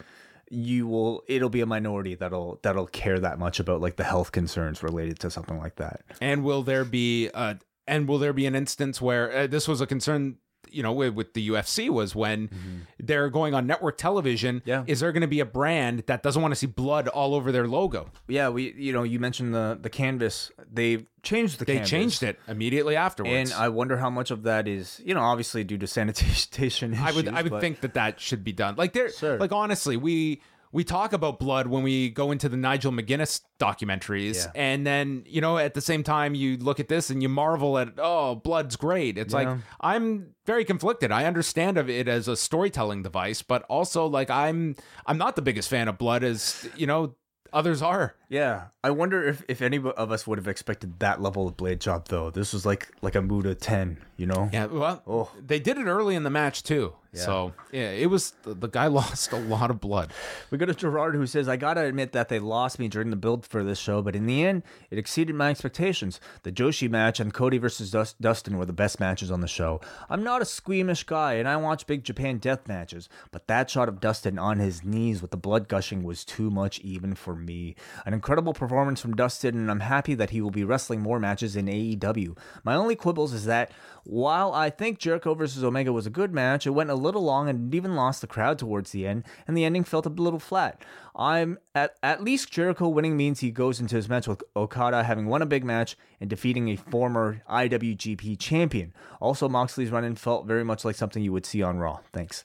you 0.50 0.88
will 0.88 1.24
it'll 1.28 1.50
be 1.50 1.62
a 1.62 1.66
minority 1.66 2.16
that'll 2.16 2.60
that'll 2.64 2.88
care 2.88 3.20
that 3.20 3.40
much 3.40 3.60
about 3.60 3.82
like 3.82 3.96
the 3.96 4.04
health 4.04 4.32
concerns 4.32 4.82
related 4.82 5.20
to 5.20 5.30
something 5.30 5.58
like 5.60 5.76
that. 5.76 6.02
And 6.22 6.44
will 6.44 6.64
there 6.64 6.86
be 6.86 7.30
uh 7.34 7.56
and 7.88 8.08
will 8.08 8.20
there 8.20 8.34
be 8.34 8.46
an 8.46 8.56
instance 8.56 9.02
where 9.02 9.32
uh, 9.32 9.48
this 9.48 9.68
was 9.68 9.82
a 9.82 9.88
concern 9.88 10.38
you 10.72 10.84
know 10.84 10.91
with, 10.91 11.14
with 11.14 11.34
the 11.34 11.50
UFC 11.50 11.90
was 11.90 12.16
when 12.16 12.48
mm-hmm. 12.48 12.78
they're 13.00 13.30
going 13.30 13.54
on 13.54 13.68
network 13.68 13.98
television 13.98 14.62
yeah. 14.66 14.84
is 14.88 15.00
there 15.00 15.12
going 15.12 15.22
to 15.22 15.28
be 15.28 15.40
a 15.40 15.46
brand 15.46 16.04
that 16.08 16.24
doesn't 16.24 16.41
want 16.41 16.52
to 16.52 16.56
see 16.56 16.68
blood 16.68 17.08
all 17.08 17.34
over 17.36 17.52
their 17.52 17.68
logo 17.68 18.10
yeah 18.28 18.50
we 18.50 18.74
you 18.74 18.94
know 18.94 19.04
you 19.04 19.20
mentioned 19.20 19.54
the 19.54 19.78
the 19.82 19.90
canvas 19.90 20.52
they 20.72 21.06
changed 21.24 21.60
the 21.60 21.66
they 21.66 21.74
canvas. 21.74 21.90
changed 21.90 22.24
it 22.24 22.40
immediately 22.48 22.96
afterwards 22.96 23.52
and 23.52 23.60
i 23.60 23.68
wonder 23.70 23.98
how 23.98 24.10
much 24.10 24.32
of 24.32 24.44
that 24.44 24.68
is 24.68 25.02
you 25.04 25.14
know 25.14 25.22
obviously 25.22 25.64
due 25.64 25.78
to 25.78 25.88
sanitation 26.00 26.94
issues, 26.94 27.06
i 27.06 27.12
would 27.12 27.28
i 27.28 27.41
would 27.41 27.52
but... 27.52 27.62
think 27.62 27.82
that 27.82 27.94
that 27.94 28.20
should 28.20 28.44
be 28.44 28.52
done 28.52 28.76
like 28.76 28.94
there 28.94 29.12
sure. 29.12 29.38
like 29.38 29.52
honestly 29.52 29.98
we 29.98 30.41
we 30.72 30.84
talk 30.84 31.14
about 31.14 31.40
blood 31.40 31.68
when 31.68 31.82
we 31.84 32.10
go 32.10 32.32
into 32.32 32.48
the 32.48 32.58
Nigel 32.58 32.91
McGuinness 32.91 33.41
documentaries. 33.60 34.36
Yeah. 34.46 34.52
And 34.54 34.86
then, 34.86 35.24
you 35.26 35.41
know, 35.41 35.58
at 35.58 35.74
the 35.74 35.82
same 35.82 36.04
time, 36.04 36.36
you 36.36 36.58
look 36.58 36.80
at 36.80 36.88
this 36.88 37.10
and 37.10 37.24
you 37.24 37.30
marvel 37.30 37.78
at, 37.80 37.94
oh, 37.98 38.36
blood's 38.36 38.76
great. 38.76 39.18
It's 39.18 39.34
Yeah. 39.34 39.40
like, 39.40 39.58
I'm 39.82 40.36
very 40.46 40.66
conflicted. 40.66 41.12
I 41.12 41.26
understand 41.26 41.78
of 41.78 41.90
it 41.90 42.08
as 42.08 42.28
a 42.28 42.36
storytelling 42.36 43.02
device, 43.02 43.41
but 43.41 43.64
also 43.64 44.06
like 44.06 44.30
I'm 44.30 44.76
I'm 45.06 45.18
not 45.18 45.36
the 45.36 45.41
biggest 45.41 45.70
fan 45.70 45.88
of 45.88 45.98
blood 45.98 46.24
as, 46.24 46.68
you 46.76 46.86
know, 46.86 47.16
others 47.52 47.82
are. 47.82 48.16
Yeah, 48.30 48.65
I 48.84 48.91
wonder 48.91 49.23
if, 49.27 49.43
if 49.47 49.61
any 49.61 49.77
of 49.77 50.11
us 50.11 50.27
would 50.27 50.38
have 50.38 50.47
expected 50.47 50.99
that 50.99 51.19
level 51.19 51.47
of 51.47 51.57
blade 51.57 51.81
job 51.81 52.07
though. 52.10 52.30
This 52.30 52.53
was 52.53 52.64
like 52.65 52.89
like 53.01 53.15
a 53.15 53.22
Muta 53.23 53.56
ten, 53.56 53.97
you 54.18 54.27
know. 54.27 54.49
Yeah, 54.53 54.68
well, 54.68 55.01
Oh. 55.07 55.31
they 55.43 55.60
did 55.60 55.80
it 55.80 55.85
early 55.88 56.14
in 56.15 56.22
the 56.23 56.30
match 56.30 56.61
too. 56.61 56.93
Yeah. 57.11 57.22
So 57.22 57.53
yeah, 57.72 57.89
it 57.89 58.06
was 58.07 58.34
the, 58.43 58.53
the 58.53 58.68
guy 58.68 58.85
lost 58.99 59.31
a 59.31 59.38
lot 59.38 59.72
of 59.72 59.80
blood. 59.81 60.14
We 60.51 60.60
go 60.60 60.68
to 60.68 60.76
Gerard 60.76 61.15
who 61.15 61.26
says, 61.26 61.49
I 61.49 61.57
gotta 61.57 61.81
admit 61.81 62.11
that 62.11 62.30
they 62.30 62.38
lost 62.38 62.77
me 62.77 62.88
during 62.88 63.10
the 63.10 63.15
build 63.15 63.47
for 63.47 63.64
this 63.64 63.80
show, 63.80 64.03
but 64.03 64.15
in 64.15 64.27
the 64.27 64.43
end, 64.45 64.61
it 64.91 64.99
exceeded 64.99 65.35
my 65.35 65.49
expectations. 65.49 66.22
The 66.43 66.51
Joshi 66.51 66.88
match 66.88 67.19
and 67.19 67.34
Cody 67.34 67.57
versus 67.57 67.89
Dust- 67.89 68.22
Dustin 68.22 68.60
were 68.60 68.65
the 68.68 68.73
best 68.73 68.99
matches 68.99 69.31
on 69.31 69.41
the 69.41 69.47
show. 69.47 69.81
I'm 70.07 70.22
not 70.23 70.43
a 70.43 70.45
squeamish 70.45 71.03
guy, 71.06 71.34
and 71.34 71.47
I 71.47 71.57
watch 71.57 71.88
Big 71.88 72.03
Japan 72.03 72.38
death 72.38 72.68
matches, 72.68 73.10
but 73.31 73.47
that 73.47 73.72
shot 73.72 73.89
of 73.89 73.99
Dustin 73.99 74.38
on 74.38 74.60
his 74.60 74.84
knees 74.84 75.19
with 75.23 75.31
the 75.31 75.38
blood 75.38 75.68
gushing 75.68 76.03
was 76.03 76.23
too 76.23 76.51
much 76.51 76.80
even 76.81 77.15
for 77.15 77.35
me. 77.35 77.73
An 78.06 78.14
incredible 78.20 78.52
performance 78.52 79.00
from 79.00 79.16
Dustin, 79.16 79.56
and 79.56 79.72
I'm 79.72 79.80
happy 79.80 80.14
that 80.14 80.32
he 80.32 80.41
will 80.41 80.52
be 80.52 80.66
wrestling 80.66 81.00
more 81.00 81.22
matches 81.22 81.56
in 81.56 81.68
AEW. 81.68 82.38
My 82.66 82.76
only 82.76 82.98
quibbles 82.98 83.32
is 83.32 83.46
that 83.46 83.72
while 84.04 84.54
I 84.54 84.70
think 84.70 85.00
Jericho 85.00 85.34
versus 85.36 85.64
Omega 85.64 85.94
was 85.94 86.06
a 86.06 86.10
good 86.10 86.34
match, 86.34 86.68
it 86.68 86.72
went 86.72 86.90
a 86.90 86.96
little 86.96 87.24
long 87.24 87.48
and 87.48 87.74
even 87.74 87.96
lost 87.96 88.20
the 88.20 88.28
crowd 88.28 88.60
towards 88.60 88.91
the 88.91 89.08
end, 89.08 89.24
and 89.48 89.56
the 89.56 89.64
ending 89.64 89.86
felt 89.86 90.06
a 90.06 90.10
little 90.10 90.38
flat. 90.38 90.84
I'm 91.16 91.60
at 91.74 91.96
at 92.04 92.22
least 92.22 92.52
Jericho 92.52 92.90
winning 92.90 93.16
means 93.16 93.40
he 93.40 93.52
goes 93.52 93.80
into 93.80 93.96
his 93.96 94.10
match 94.10 94.28
with 94.28 94.44
Okada 94.54 95.04
having 95.04 95.28
won 95.28 95.41
a 95.41 95.46
big 95.46 95.64
match 95.64 95.96
and 96.20 96.30
defeating 96.30 96.68
a 96.68 96.76
former 96.76 97.41
IWGP 97.50 98.38
champion. 98.38 98.94
Also, 99.22 99.48
Moxley's 99.48 99.91
run-in 99.91 100.16
felt 100.16 100.46
very 100.46 100.66
much 100.66 100.84
like 100.84 100.98
something 100.98 101.24
you 101.24 101.32
would 101.32 101.46
see 101.46 101.64
on 101.64 101.78
Raw. 101.78 102.00
Thanks. 102.12 102.44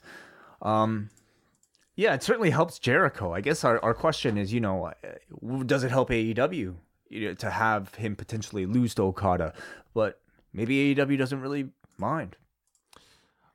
Um, 0.61 1.09
yeah, 1.95 2.13
it 2.13 2.23
certainly 2.23 2.49
helps 2.49 2.79
Jericho. 2.79 3.33
I 3.33 3.41
guess 3.41 3.63
our, 3.63 3.83
our 3.83 3.93
question 3.93 4.37
is, 4.37 4.53
you 4.53 4.59
know, 4.59 4.85
uh, 4.85 5.63
does 5.65 5.83
it 5.83 5.91
help 5.91 6.09
AEW 6.09 6.75
you 7.09 7.27
know, 7.27 7.33
to 7.35 7.49
have 7.49 7.95
him 7.95 8.15
potentially 8.15 8.65
lose 8.65 8.93
to 8.95 9.03
Okada? 9.03 9.53
But 9.93 10.19
maybe 10.53 10.95
AEW 10.95 11.17
doesn't 11.17 11.39
really 11.39 11.69
mind. 11.97 12.35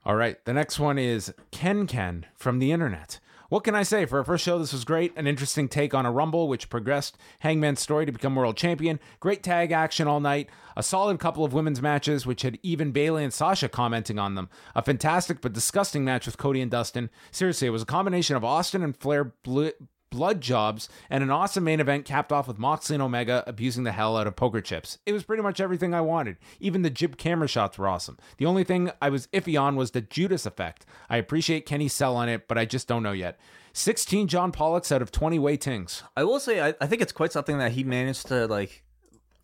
All 0.04 0.16
right, 0.16 0.42
the 0.46 0.54
next 0.54 0.78
one 0.78 0.98
is 0.98 1.34
Ken 1.50 1.86
Ken 1.86 2.24
from 2.34 2.58
the 2.58 2.72
internet. 2.72 3.20
What 3.50 3.64
can 3.64 3.74
I 3.74 3.82
say? 3.82 4.06
For 4.06 4.18
our 4.18 4.24
first 4.24 4.44
show, 4.44 4.60
this 4.60 4.72
was 4.72 4.84
great. 4.84 5.12
An 5.16 5.26
interesting 5.26 5.68
take 5.68 5.92
on 5.92 6.06
a 6.06 6.12
Rumble, 6.12 6.46
which 6.46 6.70
progressed 6.70 7.18
Hangman's 7.40 7.80
story 7.80 8.06
to 8.06 8.12
become 8.12 8.36
world 8.36 8.56
champion. 8.56 9.00
Great 9.18 9.42
tag 9.42 9.72
action 9.72 10.06
all 10.06 10.20
night. 10.20 10.48
A 10.76 10.84
solid 10.84 11.18
couple 11.18 11.44
of 11.44 11.52
women's 11.52 11.82
matches, 11.82 12.24
which 12.24 12.42
had 12.42 12.60
even 12.62 12.92
Bayley 12.92 13.24
and 13.24 13.34
Sasha 13.34 13.68
commenting 13.68 14.20
on 14.20 14.36
them. 14.36 14.48
A 14.76 14.82
fantastic 14.82 15.40
but 15.40 15.52
disgusting 15.52 16.04
match 16.04 16.26
with 16.26 16.38
Cody 16.38 16.60
and 16.60 16.70
Dustin. 16.70 17.10
Seriously, 17.32 17.66
it 17.66 17.72
was 17.72 17.82
a 17.82 17.86
combination 17.86 18.36
of 18.36 18.44
Austin 18.44 18.84
and 18.84 18.96
Flair 18.96 19.34
bl- 19.42 19.70
blood 20.10 20.40
jobs, 20.40 20.88
and 21.08 21.22
an 21.22 21.30
awesome 21.30 21.64
main 21.64 21.80
event 21.80 22.04
capped 22.04 22.32
off 22.32 22.48
with 22.48 22.58
Moxley 22.58 22.94
and 22.96 23.02
Omega 23.02 23.42
abusing 23.46 23.84
the 23.84 23.92
hell 23.92 24.16
out 24.16 24.26
of 24.26 24.36
poker 24.36 24.60
chips. 24.60 24.98
It 25.06 25.12
was 25.12 25.22
pretty 25.24 25.42
much 25.42 25.60
everything 25.60 25.94
I 25.94 26.00
wanted. 26.00 26.36
Even 26.58 26.82
the 26.82 26.90
jib 26.90 27.16
camera 27.16 27.48
shots 27.48 27.78
were 27.78 27.88
awesome. 27.88 28.18
The 28.38 28.46
only 28.46 28.64
thing 28.64 28.90
I 29.00 29.08
was 29.08 29.28
iffy 29.28 29.60
on 29.60 29.76
was 29.76 29.92
the 29.92 30.00
Judas 30.00 30.46
effect. 30.46 30.84
I 31.08 31.16
appreciate 31.16 31.66
Kenny's 31.66 31.92
sell 31.92 32.16
on 32.16 32.28
it, 32.28 32.48
but 32.48 32.58
I 32.58 32.64
just 32.64 32.88
don't 32.88 33.02
know 33.02 33.12
yet. 33.12 33.38
16 33.72 34.26
John 34.26 34.50
Pollocks 34.50 34.90
out 34.90 35.00
of 35.00 35.12
20 35.12 35.38
Wai 35.38 35.54
Tings. 35.56 36.02
I 36.16 36.24
will 36.24 36.40
say, 36.40 36.60
I, 36.60 36.74
I 36.80 36.86
think 36.88 37.00
it's 37.02 37.12
quite 37.12 37.30
something 37.32 37.58
that 37.58 37.72
he 37.72 37.84
managed 37.84 38.26
to 38.28 38.46
like. 38.48 38.82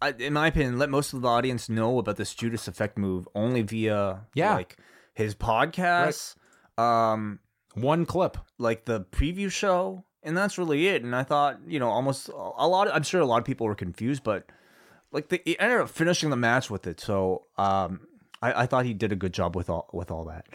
I, 0.02 0.10
in 0.18 0.32
my 0.32 0.48
opinion, 0.48 0.78
let 0.78 0.90
most 0.90 1.12
of 1.14 1.22
the 1.22 1.28
audience 1.28 1.68
know 1.68 1.98
about 1.98 2.16
this 2.16 2.34
Judas 2.34 2.66
Effect 2.68 2.98
move 2.98 3.26
only 3.34 3.62
via 3.62 4.22
Yeah. 4.34 4.55
like 4.56 4.76
his 5.14 5.34
podcasts, 5.34 6.34
um, 6.76 7.38
One 7.74 8.05
clip. 8.05 8.36
like 8.59 8.84
the 8.84 9.02
preview 9.02 9.51
show, 9.51 10.05
and 10.27 10.36
that's 10.36 10.59
really 10.59 10.89
it. 10.89 11.03
And 11.03 11.15
I 11.15 11.23
thought, 11.23 11.61
you 11.66 11.78
know, 11.78 11.89
almost 11.89 12.28
a 12.28 12.66
lot. 12.66 12.89
Of, 12.89 12.94
I'm 12.94 13.05
sure 13.05 13.20
a 13.20 13.27
lot 13.27 13.39
of 13.39 13.44
people 13.44 13.66
were 13.66 13.74
confused, 13.74 14.24
but 14.24 14.47
like 15.12 15.28
they 15.28 15.40
he 15.44 15.59
ended 15.59 15.81
up 15.81 15.89
finishing 15.89 16.31
the 16.31 16.36
match 16.36 16.69
with 16.69 16.86
it. 16.86 17.01
So 17.01 17.47
um, 17.57 18.09
I, 18.43 18.62
I 18.62 18.66
thought 18.66 18.85
he 18.85 18.93
did 18.93 19.12
a 19.12 19.16
good 19.16 19.32
job 19.32 19.55
with 19.55 19.70
all 19.70 19.89
with 19.93 20.11
all 20.11 20.24
that. 20.24 20.47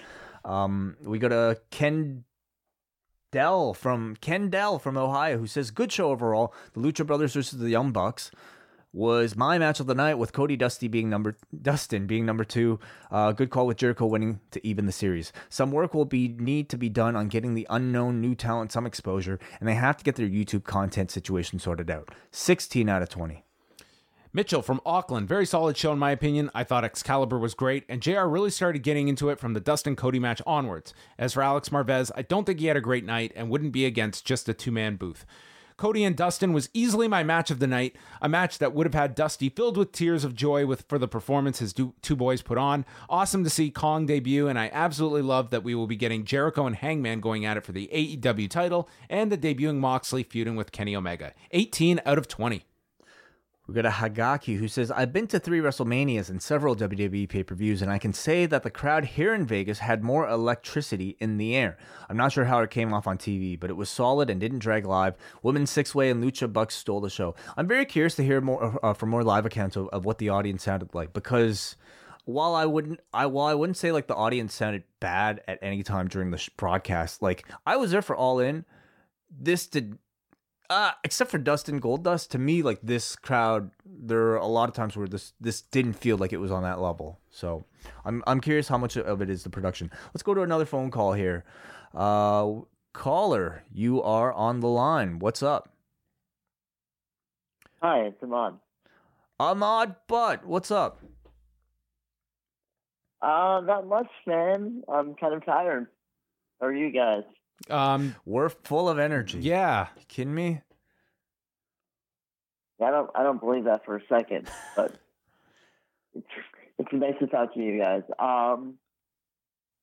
Um, 0.43 0.98
we 1.02 1.19
go 1.19 1.30
to 1.30 1.60
Ken 1.72 2.26
Dell 3.31 3.73
from 3.73 4.18
Ken 4.18 4.49
Dell 4.49 4.77
from 4.77 4.98
Ohio, 4.98 5.38
who 5.38 5.48
says, 5.48 5.72
"Good 5.72 5.91
show 5.91 6.10
overall. 6.10 6.53
The 6.73 6.81
Lucha 6.81 7.07
Brothers 7.07 7.34
versus 7.34 7.57
the 7.57 7.69
Young 7.69 7.91
Bucks 7.91 8.30
was 8.93 9.35
my 9.35 9.57
match 9.57 9.80
of 9.80 9.88
the 9.88 9.95
night, 9.95 10.15
with 10.15 10.34
Cody 10.34 10.57
Dusty 10.57 10.88
being 10.88 11.09
number 11.09 11.38
Dustin 11.61 12.07
being 12.07 12.26
number 12.26 12.43
two. 12.43 12.80
Uh, 13.09 13.31
good 13.31 13.49
call 13.49 13.68
with 13.68 13.77
Jericho 13.77 14.05
winning 14.05 14.39
to 14.51 14.65
even 14.65 14.85
the 14.85 14.91
series. 14.91 15.31
Some 15.49 15.72
work 15.72 15.93
will 15.93 16.05
be 16.05 16.27
need 16.27 16.69
to 16.69 16.77
be 16.77 16.89
done 16.89 17.15
on 17.15 17.27
getting 17.27 17.53
the 17.53 17.68
unknown 17.69 18.19
new 18.19 18.35
talent 18.35 18.72
some 18.72 18.85
exposure, 18.85 19.39
and 19.59 19.68
they 19.68 19.76
have 19.76 19.97
to 19.97 20.03
get 20.03 20.15
their 20.15 20.27
YouTube 20.27 20.63
content 20.63 21.11
situation 21.11 21.59
sorted 21.59 21.89
out. 21.89 22.09
Sixteen 22.31 22.89
out 22.89 23.01
of 23.01 23.09
twenty. 23.09 23.45
Mitchell 24.34 24.61
from 24.61 24.80
Auckland, 24.85 25.27
very 25.27 25.45
solid 25.45 25.76
show 25.76 25.91
in 25.91 25.99
my 25.99 26.11
opinion. 26.11 26.49
I 26.55 26.63
thought 26.63 26.85
Excalibur 26.85 27.38
was 27.38 27.53
great, 27.53 27.84
and 27.89 28.01
JR 28.01 28.22
really 28.22 28.49
started 28.49 28.81
getting 28.81 29.09
into 29.09 29.30
it 29.30 29.39
from 29.39 29.53
the 29.53 29.59
Dustin 29.59 29.97
Cody 29.97 30.19
match 30.19 30.41
onwards. 30.45 30.93
As 31.18 31.34
for 31.34 31.43
Alex 31.43 31.68
Marvez, 31.68 32.11
I 32.15 32.22
don't 32.22 32.45
think 32.45 32.61
he 32.61 32.68
had 32.68 32.77
a 32.77 32.81
great 32.81 33.03
night 33.03 33.34
and 33.35 33.49
wouldn't 33.49 33.73
be 33.73 33.85
against 33.85 34.26
just 34.26 34.47
a 34.47 34.53
two 34.53 34.72
man 34.72 34.95
booth. 34.95 35.26
Cody 35.81 36.03
and 36.03 36.15
Dustin 36.15 36.53
was 36.53 36.69
easily 36.75 37.07
my 37.07 37.23
match 37.23 37.49
of 37.49 37.57
the 37.57 37.65
night, 37.65 37.95
a 38.21 38.29
match 38.29 38.59
that 38.59 38.71
would 38.71 38.85
have 38.85 38.93
had 38.93 39.15
Dusty 39.15 39.49
filled 39.49 39.77
with 39.77 39.91
tears 39.91 40.23
of 40.23 40.35
joy 40.35 40.63
with 40.63 40.85
for 40.87 40.99
the 40.99 41.07
performance 41.07 41.57
his 41.57 41.73
two 41.73 42.15
boys 42.15 42.43
put 42.43 42.59
on. 42.59 42.85
Awesome 43.09 43.43
to 43.43 43.49
see 43.49 43.71
Kong 43.71 44.05
debut, 44.05 44.47
and 44.47 44.59
I 44.59 44.69
absolutely 44.71 45.23
love 45.23 45.49
that 45.49 45.63
we 45.63 45.73
will 45.73 45.87
be 45.87 45.95
getting 45.95 46.23
Jericho 46.23 46.67
and 46.67 46.75
Hangman 46.75 47.19
going 47.19 47.45
at 47.45 47.57
it 47.57 47.65
for 47.65 47.71
the 47.71 47.89
AEW 47.91 48.47
title 48.47 48.87
and 49.09 49.31
the 49.31 49.37
debuting 49.39 49.77
Moxley 49.77 50.21
feuding 50.21 50.55
with 50.55 50.71
Kenny 50.71 50.95
Omega. 50.95 51.33
18 51.49 51.99
out 52.05 52.19
of 52.19 52.27
20. 52.27 52.63
We 53.67 53.75
got 53.75 53.85
a 53.85 53.89
Hagaki 53.89 54.57
who 54.57 54.67
says, 54.67 54.89
I've 54.89 55.13
been 55.13 55.27
to 55.27 55.39
three 55.39 55.59
WrestleManias 55.59 56.29
and 56.29 56.41
several 56.41 56.75
WWE 56.75 57.29
pay 57.29 57.43
per 57.43 57.53
views, 57.53 57.81
and 57.81 57.91
I 57.91 57.99
can 57.99 58.11
say 58.11 58.47
that 58.47 58.63
the 58.63 58.71
crowd 58.71 59.05
here 59.05 59.35
in 59.35 59.45
Vegas 59.45 59.79
had 59.79 60.03
more 60.03 60.27
electricity 60.27 61.15
in 61.19 61.38
the 61.38 61.55
air. 61.55 61.77
I'm 62.09 62.17
not 62.17 62.31
sure 62.31 62.45
how 62.45 62.59
it 62.61 62.71
came 62.71 62.91
off 62.91 63.05
on 63.05 63.19
TV, 63.19 63.59
but 63.59 63.69
it 63.69 63.75
was 63.77 63.89
solid 63.89 64.29
and 64.31 64.41
didn't 64.41 64.59
drag 64.59 64.85
live. 64.85 65.15
Women's 65.43 65.69
Six 65.69 65.93
Way 65.93 66.09
and 66.09 66.23
Lucha 66.23 66.51
Bucks 66.51 66.75
stole 66.75 67.01
the 67.01 67.09
show. 67.09 67.35
I'm 67.55 67.67
very 67.67 67.85
curious 67.85 68.15
to 68.15 68.23
hear 68.23 68.41
more 68.41 68.79
uh, 68.83 68.93
from 68.93 69.09
more 69.09 69.23
live 69.23 69.45
accounts 69.45 69.75
of, 69.75 69.88
of 69.89 70.05
what 70.05 70.17
the 70.17 70.29
audience 70.29 70.63
sounded 70.63 70.95
like 70.95 71.13
because 71.13 71.75
while 72.25 72.55
I 72.55 72.65
wouldn't, 72.65 72.99
I 73.13 73.27
while 73.27 73.47
I 73.47 73.53
wouldn't 73.53 73.77
say 73.77 73.91
like 73.91 74.07
the 74.07 74.15
audience 74.15 74.55
sounded 74.55 74.83
bad 74.99 75.41
at 75.47 75.59
any 75.61 75.83
time 75.83 76.07
during 76.07 76.31
the 76.31 76.38
sh- 76.38 76.49
broadcast, 76.57 77.21
like 77.21 77.47
I 77.65 77.77
was 77.77 77.91
there 77.91 78.01
for 78.01 78.15
All 78.15 78.39
In. 78.39 78.65
This 79.29 79.67
did 79.67 79.97
uh, 80.72 80.91
except 81.03 81.30
for 81.30 81.38
Dustin 81.38 81.81
Goldust, 81.81 82.30
to 82.30 82.39
me, 82.39 82.61
like 82.61 82.80
this 82.81 83.18
crowd, 83.18 83.72
there 83.85 84.30
are 84.30 84.38
a 84.38 84.48
lot 84.48 84.69
of 84.69 84.76
times 84.76 84.95
where 84.95 85.06
this 85.06 85.34
this 85.41 85.61
didn't 85.61 85.93
feel 85.93 86.18
like 86.18 86.31
it 86.31 86.38
was 86.38 86.49
on 86.49 86.64
that 86.64 86.80
level. 86.80 87.19
So 87.30 87.65
I'm 88.06 88.23
I'm 88.26 88.39
curious 88.39 88.69
how 88.69 88.77
much 88.77 88.95
of 88.95 89.22
it 89.22 89.30
is 89.30 89.43
the 89.43 89.49
production. 89.49 89.91
Let's 90.14 90.23
go 90.23 90.34
to 90.34 90.43
another 90.43 90.65
phone 90.65 90.89
call 90.89 91.11
here. 91.11 91.43
Uh, 91.93 92.61
caller, 92.93 93.64
you 93.73 94.02
are 94.02 94.31
on 94.31 94.61
the 94.61 94.69
line. 94.69 95.19
What's 95.19 95.43
up? 95.43 95.73
Hi, 97.81 98.03
it's 98.03 98.23
Ahmad. 98.23 98.57
Ahmad 99.41 99.95
Butt, 100.07 100.45
what's 100.45 100.72
up? 100.72 101.02
Uh, 103.22 103.60
not 103.65 103.88
much, 103.88 104.10
man. 104.26 104.84
I'm 104.88 105.15
kind 105.15 105.34
of 105.34 105.45
tired. 105.45 105.88
How 106.61 106.68
are 106.68 106.73
you 106.73 106.91
guys? 106.91 107.23
Um, 107.69 108.15
we're 108.25 108.49
full 108.49 108.89
of 108.89 108.99
energy. 108.99 109.39
Yeah. 109.39 109.88
You 109.97 110.03
kidding 110.07 110.33
me? 110.33 110.61
I 112.81 112.89
don't. 112.89 113.09
I 113.15 113.23
don't 113.23 113.39
believe 113.39 113.65
that 113.65 113.85
for 113.85 113.97
a 113.97 114.01
second, 114.09 114.49
but 114.75 114.95
it's 116.15 116.27
it's 116.79 116.89
nice 116.91 117.13
to 117.19 117.27
talk 117.27 117.53
to 117.53 117.59
you 117.59 117.77
guys. 117.77 118.01
Um, 118.17 118.75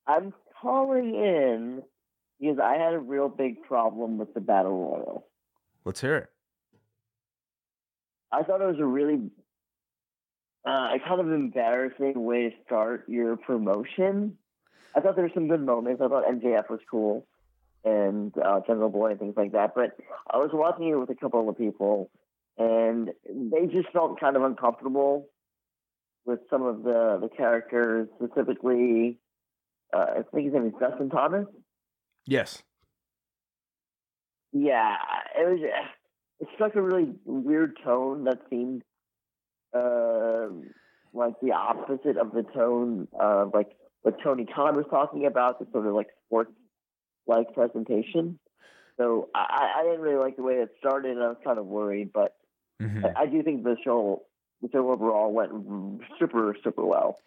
I'm 0.06 0.34
calling 0.60 1.14
in 1.14 1.82
because 2.40 2.58
I 2.58 2.74
had 2.74 2.94
a 2.94 2.98
real 2.98 3.28
big 3.28 3.62
problem 3.62 4.18
with 4.18 4.34
the 4.34 4.40
battle 4.40 4.72
royal. 4.72 5.26
Let's 5.84 6.00
hear 6.00 6.16
it. 6.16 6.28
I 8.32 8.42
thought 8.42 8.60
it 8.60 8.66
was 8.66 8.80
a 8.80 8.84
really 8.84 9.30
uh, 10.66 10.70
a 10.70 10.98
kind 11.06 11.20
of 11.20 11.30
embarrassing 11.30 12.24
way 12.24 12.50
to 12.50 12.56
start 12.66 13.04
your 13.08 13.36
promotion. 13.36 14.36
I 14.96 15.00
thought 15.00 15.14
there 15.14 15.24
were 15.24 15.30
some 15.34 15.46
good 15.46 15.64
moments. 15.64 16.02
I 16.02 16.08
thought 16.08 16.24
MJF 16.24 16.68
was 16.68 16.80
cool 16.90 17.26
and 17.84 18.32
uh, 18.38 18.60
Jungle 18.66 18.88
Boy 18.88 19.10
and 19.12 19.20
things 19.20 19.34
like 19.36 19.52
that. 19.52 19.74
But 19.74 19.96
I 20.30 20.38
was 20.38 20.50
watching 20.52 20.88
it 20.88 20.94
with 20.94 21.10
a 21.10 21.14
couple 21.14 21.48
of 21.48 21.56
people, 21.56 22.10
and 22.56 23.10
they 23.26 23.66
just 23.66 23.90
felt 23.92 24.18
kind 24.20 24.36
of 24.36 24.42
uncomfortable 24.42 25.28
with 26.24 26.40
some 26.50 26.62
of 26.62 26.82
the 26.82 27.18
the 27.20 27.28
characters, 27.28 28.08
specifically. 28.16 29.18
Uh, 29.94 30.06
I 30.18 30.22
think 30.34 30.46
his 30.46 30.54
name 30.54 30.66
is 30.66 30.74
Dustin 30.78 31.08
Thomas. 31.08 31.46
Yes. 32.26 32.62
Yeah, 34.52 34.96
it 35.38 35.48
was. 35.48 35.60
It 36.40 36.48
struck 36.54 36.76
a 36.76 36.82
really 36.82 37.14
weird 37.24 37.78
tone 37.82 38.24
that 38.24 38.38
seemed 38.48 38.82
uh, 39.74 40.48
like 41.12 41.34
the 41.42 41.52
opposite 41.52 42.16
of 42.16 42.32
the 42.32 42.44
tone 42.54 43.08
of 43.18 43.52
like 43.52 43.70
what 44.02 44.16
Tony 44.22 44.46
Khan 44.46 44.76
was 44.76 44.86
talking 44.90 45.26
about, 45.26 45.58
the 45.58 45.66
sort 45.72 45.86
of 45.86 45.94
like 45.94 46.08
sports 46.26 46.52
like 47.28 47.52
presentation. 47.54 48.38
So 48.96 49.28
I, 49.34 49.74
I 49.78 49.82
didn't 49.84 50.00
really 50.00 50.18
like 50.18 50.36
the 50.36 50.42
way 50.42 50.54
it 50.54 50.70
started, 50.78 51.12
and 51.12 51.22
I 51.22 51.28
was 51.28 51.36
kind 51.44 51.58
of 51.58 51.66
worried. 51.66 52.12
But 52.12 52.36
mm-hmm. 52.82 53.06
I, 53.06 53.22
I, 53.22 53.26
do 53.26 53.42
think 53.42 53.62
the 53.62 53.76
show, 53.84 54.22
the 54.60 54.68
show 54.72 54.90
overall, 54.90 55.32
went 55.32 55.52
super, 56.18 56.56
super 56.64 56.84
well. 56.84 57.20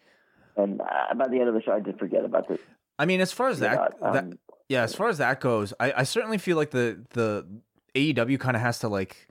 And 0.56 0.82
uh, 0.82 1.14
by 1.14 1.28
the 1.28 1.40
end 1.40 1.48
of 1.48 1.54
the 1.54 1.62
show, 1.62 1.72
I 1.72 1.80
did 1.80 1.98
forget 1.98 2.24
about 2.24 2.48
this. 2.48 2.58
I 2.98 3.06
mean, 3.06 3.20
as 3.22 3.32
far 3.32 3.48
as 3.48 3.60
that, 3.60 3.94
um, 4.02 4.12
that 4.12 4.38
yeah, 4.68 4.82
as 4.82 4.94
far 4.94 5.08
as 5.08 5.18
that 5.18 5.40
goes, 5.40 5.72
I, 5.80 5.92
I 5.98 6.02
certainly 6.02 6.38
feel 6.38 6.56
like 6.56 6.70
the 6.70 7.02
the 7.10 7.46
AEW 7.94 8.38
kind 8.38 8.56
of 8.56 8.62
has 8.62 8.78
to 8.80 8.88
like 8.88 9.28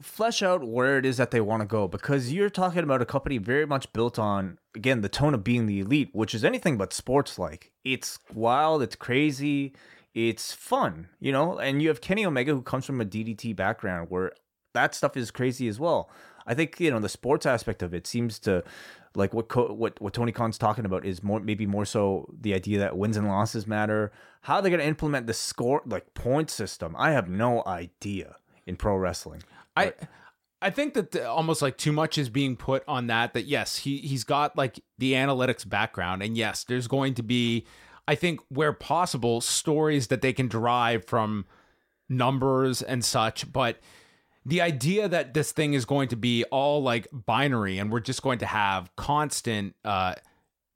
flesh 0.00 0.42
out 0.42 0.66
where 0.66 0.98
it 0.98 1.04
is 1.04 1.16
that 1.16 1.30
they 1.30 1.40
want 1.40 1.60
to 1.60 1.66
go 1.66 1.88
because 1.88 2.32
you're 2.32 2.50
talking 2.50 2.84
about 2.84 3.02
a 3.02 3.06
company 3.06 3.36
very 3.38 3.66
much 3.66 3.92
built 3.92 4.18
on 4.18 4.56
again 4.74 5.00
the 5.00 5.08
tone 5.08 5.34
of 5.34 5.42
being 5.42 5.66
the 5.66 5.80
elite 5.80 6.10
which 6.12 6.34
is 6.34 6.44
anything 6.44 6.78
but 6.78 6.92
sports 6.92 7.36
like 7.36 7.72
it's 7.84 8.20
wild 8.32 8.80
it's 8.80 8.94
crazy 8.94 9.74
it's 10.14 10.52
fun 10.52 11.08
you 11.18 11.32
know? 11.32 11.58
And 11.58 11.82
you 11.82 11.88
have 11.88 12.00
kenny 12.00 12.24
omega 12.24 12.52
who 12.52 12.62
comes 12.62 12.84
from 12.84 13.00
a 13.00 13.04
ddt 13.04 13.56
background 13.56 14.08
where 14.08 14.32
that 14.74 14.94
stuff 14.94 15.16
is 15.16 15.30
crazy 15.30 15.68
as 15.68 15.80
well. 15.80 16.10
I 16.46 16.54
think 16.54 16.80
you 16.80 16.90
know 16.90 17.00
the 17.00 17.08
sports 17.08 17.46
aspect 17.46 17.82
of 17.82 17.92
it 17.92 18.06
seems 18.06 18.38
to 18.40 18.64
like 19.14 19.34
what 19.34 19.54
what 19.76 20.00
what 20.00 20.14
tony 20.14 20.32
khan's 20.32 20.58
talking 20.58 20.84
about 20.84 21.04
is 21.04 21.22
more 21.22 21.40
maybe 21.40 21.66
more 21.66 21.84
so 21.84 22.32
the 22.40 22.54
idea 22.54 22.78
that 22.78 22.96
wins 22.96 23.16
and 23.16 23.28
losses 23.28 23.66
matter. 23.66 24.12
How 24.42 24.60
they're 24.60 24.70
going 24.70 24.80
to 24.80 24.86
implement 24.86 25.26
the 25.26 25.34
score 25.34 25.82
like 25.84 26.14
point 26.14 26.48
system 26.48 26.94
i 26.96 27.10
have 27.10 27.28
no 27.28 27.62
idea 27.66 28.36
in 28.66 28.76
pro 28.76 28.96
wrestling 28.96 29.42
I 29.78 29.92
I 30.60 30.70
think 30.70 30.94
that 30.94 31.12
the, 31.12 31.28
almost 31.28 31.62
like 31.62 31.76
too 31.76 31.92
much 31.92 32.18
is 32.18 32.28
being 32.28 32.56
put 32.56 32.82
on 32.88 33.06
that. 33.06 33.32
That 33.34 33.44
yes, 33.44 33.78
he 33.78 33.98
he's 33.98 34.24
got 34.24 34.56
like 34.56 34.80
the 34.98 35.12
analytics 35.12 35.68
background, 35.68 36.22
and 36.22 36.36
yes, 36.36 36.64
there's 36.64 36.88
going 36.88 37.14
to 37.14 37.22
be, 37.22 37.64
I 38.06 38.14
think, 38.14 38.40
where 38.48 38.72
possible, 38.72 39.40
stories 39.40 40.08
that 40.08 40.20
they 40.20 40.32
can 40.32 40.48
derive 40.48 41.04
from 41.04 41.46
numbers 42.08 42.82
and 42.82 43.04
such. 43.04 43.52
But 43.52 43.78
the 44.44 44.60
idea 44.60 45.08
that 45.08 45.34
this 45.34 45.52
thing 45.52 45.74
is 45.74 45.84
going 45.84 46.08
to 46.08 46.16
be 46.16 46.44
all 46.44 46.82
like 46.82 47.06
binary, 47.12 47.78
and 47.78 47.92
we're 47.92 48.00
just 48.00 48.22
going 48.22 48.38
to 48.40 48.46
have 48.46 48.90
constant 48.96 49.76
uh, 49.84 50.14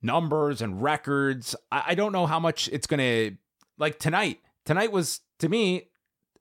numbers 0.00 0.62
and 0.62 0.82
records, 0.82 1.56
I, 1.70 1.82
I 1.88 1.94
don't 1.94 2.12
know 2.12 2.26
how 2.26 2.38
much 2.38 2.68
it's 2.72 2.86
going 2.86 3.00
to 3.00 3.36
like 3.78 3.98
tonight. 3.98 4.40
Tonight 4.64 4.92
was 4.92 5.20
to 5.40 5.48
me 5.48 5.88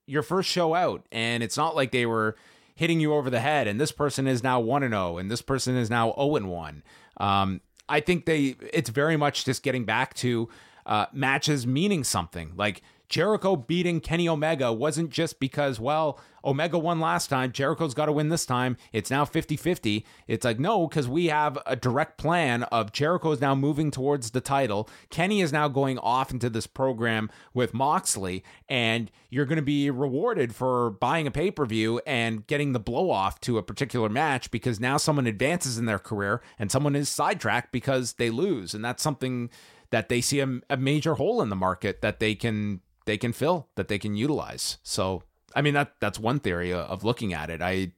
your 0.05 0.21
first 0.21 0.49
show 0.49 0.75
out, 0.75 1.05
and 1.11 1.41
it's 1.41 1.57
not 1.57 1.75
like 1.75 1.91
they 1.91 2.05
were 2.05 2.35
hitting 2.75 2.99
you 2.99 3.13
over 3.13 3.29
the 3.29 3.39
head. 3.39 3.67
And 3.67 3.79
this 3.79 3.91
person 3.91 4.27
is 4.27 4.43
now 4.43 4.59
one 4.59 4.83
and 4.83 4.93
zero, 4.93 5.17
and 5.17 5.29
this 5.29 5.41
person 5.41 5.75
is 5.75 5.89
now 5.89 6.07
zero 6.07 6.15
oh 6.17 6.35
and 6.35 6.49
one. 6.49 6.83
Um, 7.17 7.61
I 7.89 7.99
think 7.99 8.25
they 8.25 8.55
it's 8.73 8.89
very 8.89 9.17
much 9.17 9.45
just 9.45 9.63
getting 9.63 9.85
back 9.85 10.13
to 10.15 10.49
uh, 10.85 11.05
matches 11.11 11.67
meaning 11.67 12.03
something. 12.03 12.53
Like 12.55 12.81
Jericho 13.11 13.57
beating 13.57 13.99
Kenny 13.99 14.29
Omega 14.29 14.71
wasn't 14.71 15.09
just 15.09 15.37
because, 15.41 15.81
well, 15.81 16.17
Omega 16.45 16.79
won 16.79 17.01
last 17.01 17.27
time, 17.27 17.51
Jericho's 17.51 17.93
got 17.93 18.05
to 18.05 18.13
win 18.13 18.29
this 18.29 18.45
time. 18.45 18.77
It's 18.93 19.11
now 19.11 19.25
50 19.25 19.57
50. 19.57 20.05
It's 20.29 20.45
like, 20.45 20.59
no, 20.59 20.87
because 20.87 21.09
we 21.09 21.25
have 21.25 21.57
a 21.65 21.75
direct 21.75 22.17
plan 22.17 22.63
of 22.63 22.93
Jericho 22.93 23.33
is 23.33 23.41
now 23.41 23.53
moving 23.53 23.91
towards 23.91 24.31
the 24.31 24.39
title. 24.39 24.89
Kenny 25.09 25.41
is 25.41 25.51
now 25.51 25.67
going 25.67 25.99
off 25.99 26.31
into 26.31 26.49
this 26.49 26.67
program 26.67 27.29
with 27.53 27.73
Moxley, 27.73 28.45
and 28.69 29.11
you're 29.29 29.45
going 29.45 29.57
to 29.57 29.61
be 29.61 29.91
rewarded 29.91 30.55
for 30.55 30.91
buying 30.91 31.27
a 31.27 31.31
pay 31.31 31.51
per 31.51 31.65
view 31.65 31.99
and 32.07 32.47
getting 32.47 32.71
the 32.71 32.79
blow 32.79 33.11
off 33.11 33.41
to 33.41 33.57
a 33.57 33.63
particular 33.63 34.07
match 34.07 34.51
because 34.51 34.79
now 34.79 34.95
someone 34.95 35.27
advances 35.27 35.77
in 35.77 35.85
their 35.85 35.99
career 35.99 36.41
and 36.57 36.71
someone 36.71 36.95
is 36.95 37.09
sidetracked 37.09 37.73
because 37.73 38.13
they 38.13 38.29
lose. 38.29 38.73
And 38.73 38.85
that's 38.85 39.03
something 39.03 39.49
that 39.89 40.07
they 40.07 40.21
see 40.21 40.39
a, 40.39 40.61
a 40.69 40.77
major 40.77 41.15
hole 41.15 41.41
in 41.41 41.49
the 41.49 41.57
market 41.57 41.99
that 41.99 42.21
they 42.21 42.35
can 42.35 42.79
they 43.05 43.17
can 43.17 43.33
fill 43.33 43.67
that 43.75 43.87
they 43.87 43.99
can 43.99 44.15
utilize. 44.15 44.77
So 44.83 45.23
I 45.55 45.61
mean 45.61 45.73
that 45.73 45.95
that's 45.99 46.19
one 46.19 46.39
theory 46.39 46.73
of 46.73 47.03
looking 47.03 47.33
at 47.33 47.49
it. 47.49 47.61
I 47.61 47.93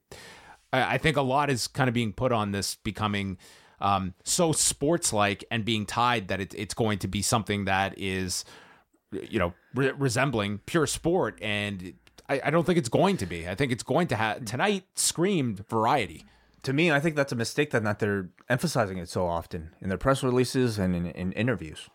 I 0.72 0.98
think 0.98 1.18
a 1.18 1.22
lot 1.22 1.50
is 1.50 1.68
kind 1.68 1.88
of 1.88 1.94
being 1.94 2.14
put 2.14 2.32
on 2.32 2.52
this 2.52 2.76
becoming 2.76 3.38
um, 3.80 4.14
so 4.24 4.52
sports 4.54 5.14
like 5.14 5.44
and 5.52 5.66
being 5.66 5.86
tied 5.86 6.30
that 6.30 6.40
it, 6.40 6.54
it's 6.58 6.74
going 6.74 7.00
to 7.00 7.08
be 7.08 7.22
something 7.22 7.66
that 7.66 7.94
is 7.98 8.46
you 9.12 9.38
know 9.38 9.54
re- 9.76 9.92
resembling 9.92 10.60
pure 10.66 10.88
sport 10.88 11.38
and 11.42 11.94
I, 12.30 12.42
I, 12.46 12.50
don't 12.50 12.66
think 12.66 12.80
it's 12.80 12.90
going 12.90 13.18
to 13.18 13.26
be. 13.26 13.48
I 13.48 13.56
think 13.56 13.72
it's 13.72 13.84
going 13.84 14.08
to 14.08 14.16
have 14.16 14.46
tonight 14.46 14.86
screamed 14.96 15.68
variety. 15.68 16.26
To 16.64 16.72
me, 16.72 16.90
I 16.92 17.02
think 17.02 17.18
that's 17.18 17.34
a 17.34 17.36
mistake 17.36 17.72
that 17.72 17.84
not 17.84 18.00
they're 18.00 18.30
emphasizing 18.50 18.98
it 18.98 19.10
so 19.10 19.28
often 19.28 19.76
in 19.82 19.90
their 19.90 19.98
press 19.98 20.24
releases 20.24 20.80
and 20.80 20.96
in, 20.96 21.08
in 21.08 21.32
interviews. 21.34 21.90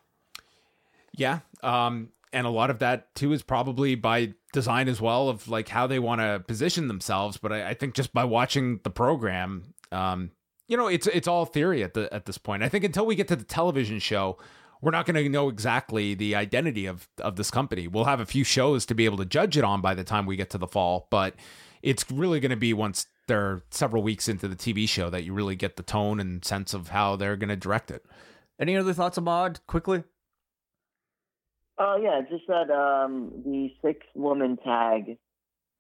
Yeah, 1.13 1.41
um, 1.63 2.11
and 2.33 2.47
a 2.47 2.51
lot 2.51 2.71
of 2.71 2.79
that 2.81 3.15
too 3.15 3.33
is 3.33 3.43
probably 3.43 3.95
by 3.95 4.35
design 4.53 4.89
as 4.89 5.01
well 5.01 5.29
of 5.29 5.49
like 5.49 5.69
how 5.69 5.87
they 5.87 5.99
want 5.99 6.21
to 6.21 6.43
position 6.47 6.89
themselves. 6.89 7.37
But 7.37 7.53
I, 7.53 7.71
I, 7.71 7.75
think 7.75 7.95
just 7.95 8.13
by 8.13 8.25
watching 8.25 8.81
the 8.83 8.91
program, 8.91 9.75
um, 9.93 10.31
you 10.67 10.77
know, 10.77 10.89
it's 10.89 11.07
it's 11.07 11.29
all 11.29 11.45
theory 11.45 11.83
at 11.83 11.95
the 11.95 12.13
at 12.13 12.27
this 12.27 12.39
point. 12.39 12.63
I 12.63 12.69
think 12.69 12.85
until 12.85 13.07
we 13.07 13.15
get 13.15 13.29
to 13.29 13.37
the 13.37 13.45
television 13.45 13.99
show, 13.99 14.39
we're 14.81 14.91
not 14.91 15.07
going 15.07 15.23
to 15.23 15.29
know 15.29 15.49
exactly 15.49 16.15
the 16.15 16.35
identity 16.35 16.87
of 16.87 17.09
of 17.19 17.37
this 17.37 17.51
company. 17.51 17.89
We'll 17.89 18.05
have 18.05 18.21
a 18.21 18.27
few 18.27 18.45
shows 18.45 18.85
to 18.87 18.95
be 18.95 19.05
able 19.05 19.19
to 19.19 19.25
judge 19.25 19.57
it 19.57 19.65
on 19.65 19.81
by 19.81 19.95
the 19.95 20.05
time 20.05 20.27
we 20.27 20.37
get 20.37 20.51
to 20.51 20.59
the 20.59 20.69
fall, 20.69 21.09
but 21.11 21.35
it's 21.83 22.11
really 22.11 22.41
going 22.41 22.51
to 22.51 22.57
be 22.57 22.75
once 22.75 23.07
they're 23.29 23.63
several 23.71 24.03
weeks 24.03 24.29
into 24.29 24.49
the 24.49 24.57
TV 24.57 24.89
show 24.89 25.11
that 25.11 25.23
you 25.23 25.33
really 25.33 25.55
get 25.55 25.77
the 25.77 25.83
tone 25.83 26.19
and 26.19 26.45
sense 26.45 26.75
of 26.75 26.89
how 26.89 27.15
they're 27.15 27.37
going 27.37 27.51
to 27.51 27.57
direct 27.57 27.91
it. 27.91 28.05
Any 28.59 28.77
other 28.77 28.93
thoughts, 28.93 29.19
Ahmad? 29.19 29.61
Quickly. 29.67 30.03
Oh 31.79 31.97
yeah, 32.03 32.23
just 32.29 32.47
that 32.49 32.71
um, 32.71 33.31
the 33.45 33.71
six 33.85 34.05
woman 34.15 34.57
tag 34.57 35.17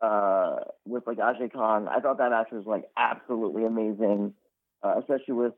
uh, 0.00 0.56
with 0.84 1.06
like 1.06 1.18
Aja 1.18 1.48
Kong. 1.48 1.88
I 1.88 2.00
thought 2.00 2.18
that 2.18 2.30
match 2.30 2.48
was 2.52 2.64
like 2.66 2.84
absolutely 2.96 3.64
amazing, 3.64 4.34
uh, 4.82 4.94
especially 4.98 5.34
with. 5.34 5.52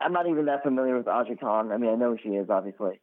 I'm 0.00 0.12
not 0.12 0.26
even 0.28 0.46
that 0.46 0.64
familiar 0.64 0.96
with 0.96 1.06
Aja 1.06 1.36
Kong. 1.36 1.70
I 1.70 1.76
mean, 1.76 1.90
I 1.90 1.94
know 1.94 2.16
she 2.20 2.30
is 2.30 2.50
obviously, 2.50 3.00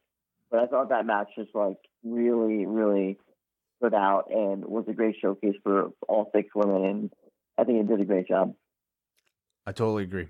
but 0.50 0.60
I 0.60 0.66
thought 0.66 0.90
that 0.90 1.06
match 1.06 1.28
just 1.36 1.54
like 1.54 1.78
really, 2.04 2.66
really 2.66 3.18
stood 3.78 3.94
out 3.94 4.30
and 4.30 4.64
was 4.64 4.84
a 4.88 4.92
great 4.92 5.16
showcase 5.20 5.56
for 5.62 5.90
all 6.06 6.30
six 6.34 6.50
women, 6.54 6.84
and 6.84 7.12
I 7.56 7.64
think 7.64 7.80
it 7.80 7.88
did 7.88 8.00
a 8.00 8.04
great 8.04 8.28
job. 8.28 8.54
I 9.66 9.72
totally 9.72 10.02
agree. 10.02 10.28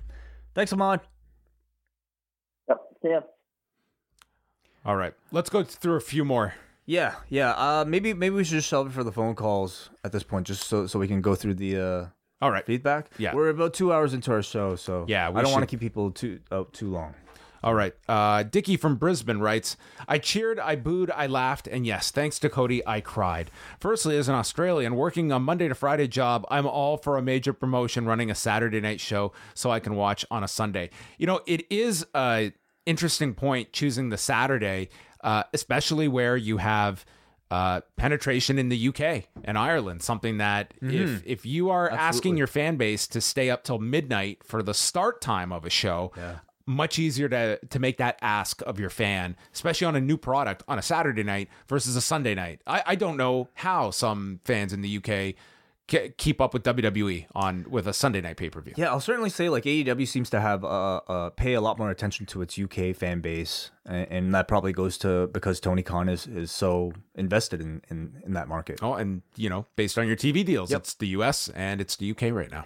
Thanks, 0.55 0.73
Ahmad. 0.73 1.01
Yep. 2.69 2.79
See 3.03 3.09
ya. 3.09 3.21
All 4.85 4.97
right, 4.97 5.15
let's 5.31 5.49
go 5.49 5.63
through 5.63 5.95
a 5.95 6.01
few 6.01 6.25
more. 6.25 6.55
Yeah, 6.87 7.15
yeah. 7.29 7.51
Uh, 7.53 7.85
maybe 7.87 8.13
maybe 8.13 8.35
we 8.35 8.45
should 8.45 8.55
just 8.57 8.69
shelve 8.69 8.89
it 8.89 8.93
for 8.93 9.05
the 9.05 9.13
phone 9.13 9.35
calls 9.35 9.91
at 10.05 10.13
this 10.13 10.23
point, 10.23 10.47
just 10.47 10.67
so 10.67 10.87
so 10.87 10.99
we 10.99 11.07
can 11.07 11.21
go 11.21 11.35
through 11.35 11.55
the 11.55 11.77
uh, 11.77 12.07
all 12.41 12.51
right 12.51 12.67
feedback. 12.67 13.11
Yeah, 13.19 13.35
we're 13.35 13.51
about 13.51 13.75
two 13.75 13.93
hours 13.93 14.13
into 14.15 14.33
our 14.33 14.43
show, 14.43 14.75
so 14.75 15.05
yeah, 15.09 15.29
I 15.29 15.43
don't 15.43 15.53
want 15.53 15.63
to 15.63 15.69
keep 15.69 15.81
people 15.81 16.11
too 16.11 16.41
uh, 16.51 16.65
too 16.73 16.91
long. 16.91 17.15
All 17.65 17.75
right. 17.75 17.95
Uh, 18.09 18.43
Dickie 18.43 18.77
from 18.77 18.97
Brisbane 18.97 19.39
writes 19.39 19.77
I 20.09 20.19
cheered, 20.19 20.59
I 20.59 20.75
booed, 20.75 21.13
I 21.13 21.29
laughed, 21.29 21.69
and 21.69 21.87
yes, 21.87 22.11
thanks 22.11 22.41
to 22.41 22.49
Cody, 22.49 22.85
I 22.87 23.01
cried. 23.01 23.51
Firstly, 23.79 24.17
as 24.19 24.29
an 24.29 24.35
Australian 24.35 24.97
working 24.97 25.31
a 25.31 25.39
Monday 25.39 25.69
to 25.69 25.75
Friday 25.75 26.09
job, 26.09 26.45
I'm 26.51 26.67
all 26.67 26.97
for 26.97 27.17
a 27.17 27.23
major 27.23 27.53
promotion 27.53 28.05
running 28.05 28.31
a 28.31 28.35
Saturday 28.35 28.81
night 28.81 28.99
show 29.01 29.33
so 29.55 29.71
I 29.71 29.79
can 29.79 29.95
watch 29.95 30.25
on 30.31 30.43
a 30.43 30.49
Sunday. 30.49 30.91
You 31.19 31.29
know, 31.29 31.41
it 31.47 31.65
is 31.71 32.05
a 32.17 32.53
interesting 32.87 33.35
point 33.35 33.73
choosing 33.73 34.09
the 34.11 34.19
Saturday, 34.19 34.89
uh, 35.23 35.45
especially 35.53 36.09
where 36.09 36.37
you 36.37 36.59
have. 36.59 37.05
Uh, 37.51 37.83
penetration 37.97 38.59
in 38.59 38.71
the 38.71 38.89
UK 38.89 39.25
and 39.45 39.59
Ireland, 39.59 40.01
something 40.03 40.39
that 40.39 40.73
if 40.81 40.89
Mhm. 41.11 41.23
if 41.27 41.45
you 41.45 41.69
are 41.69 41.91
asking 41.91 42.39
your 42.39 42.47
fan 42.47 42.77
base 42.77 43.07
to 43.09 43.21
stay 43.21 43.51
up 43.51 43.63
till 43.63 43.79
midnight 43.79 44.43
for 44.43 44.63
the 44.63 44.73
start 44.73 45.21
time 45.21 45.53
of 45.53 45.67
a 45.67 45.69
show, 45.69 46.13
much 46.65 46.99
easier 46.99 47.29
to 47.29 47.59
to 47.67 47.79
make 47.79 47.99
that 47.99 48.19
ask 48.23 48.63
of 48.63 48.81
your 48.81 48.89
fan, 48.89 49.37
especially 49.53 49.87
on 49.87 49.95
a 49.95 50.01
new 50.01 50.17
product 50.17 50.63
on 50.67 50.79
a 50.79 50.83
Saturday 50.83 51.23
night 51.25 51.51
versus 51.69 51.95
a 51.95 52.01
Sunday 52.01 52.35
night. 52.35 52.63
I, 52.67 52.83
I 52.87 52.95
don't 52.95 53.19
know 53.19 53.51
how 53.53 53.91
some 53.91 54.41
fans 54.47 54.73
in 54.73 54.81
the 54.81 54.89
UK 54.97 55.35
keep 56.17 56.41
up 56.41 56.55
with 56.55 56.63
WWE 56.65 57.27
on 57.35 57.67
with 57.69 57.87
a 57.87 57.93
Sunday 57.93 58.21
night 58.21 58.37
pay 58.37 58.51
per 58.51 58.61
view. 58.61 58.75
Yeah, 58.77 58.91
I'll 58.91 59.01
certainly 59.01 59.31
say 59.31 59.49
like 59.49 59.65
AEW 59.65 60.07
seems 60.07 60.31
to 60.31 60.41
have 60.41 60.65
uh, 60.65 61.01
uh 61.09 61.31
pay 61.31 61.55
a 61.55 61.61
lot 61.61 61.79
more 61.79 61.91
attention 61.91 62.27
to 62.27 62.43
its 62.43 62.59
UK 62.59 62.95
fan 62.95 63.21
base, 63.21 63.71
and, 63.87 64.07
and 64.11 64.35
that 64.35 64.49
probably 64.49 64.73
goes 64.73 64.99
to 64.99 65.29
because 65.29 65.61
Tony 65.61 65.83
Khan 65.83 66.09
is 66.09 66.27
is 66.27 66.51
so 66.51 66.93
invested 67.15 67.61
in 67.61 67.83
in, 67.91 68.23
in 68.25 68.33
that 68.35 68.49
market. 68.49 68.81
Oh, 68.83 68.95
and 68.95 69.23
you 69.37 69.49
know, 69.49 69.67
based 69.77 69.99
on 69.99 70.07
your 70.07 70.17
TV 70.17 70.45
deals, 70.45 70.71
Yep. 70.71 70.81
it's 70.81 70.95
the 70.95 71.09
US 71.09 71.49
and 71.51 71.81
it's 71.81 71.97
the 71.97 72.11
UK 72.11 72.33
right 72.33 72.51
now. 72.51 72.65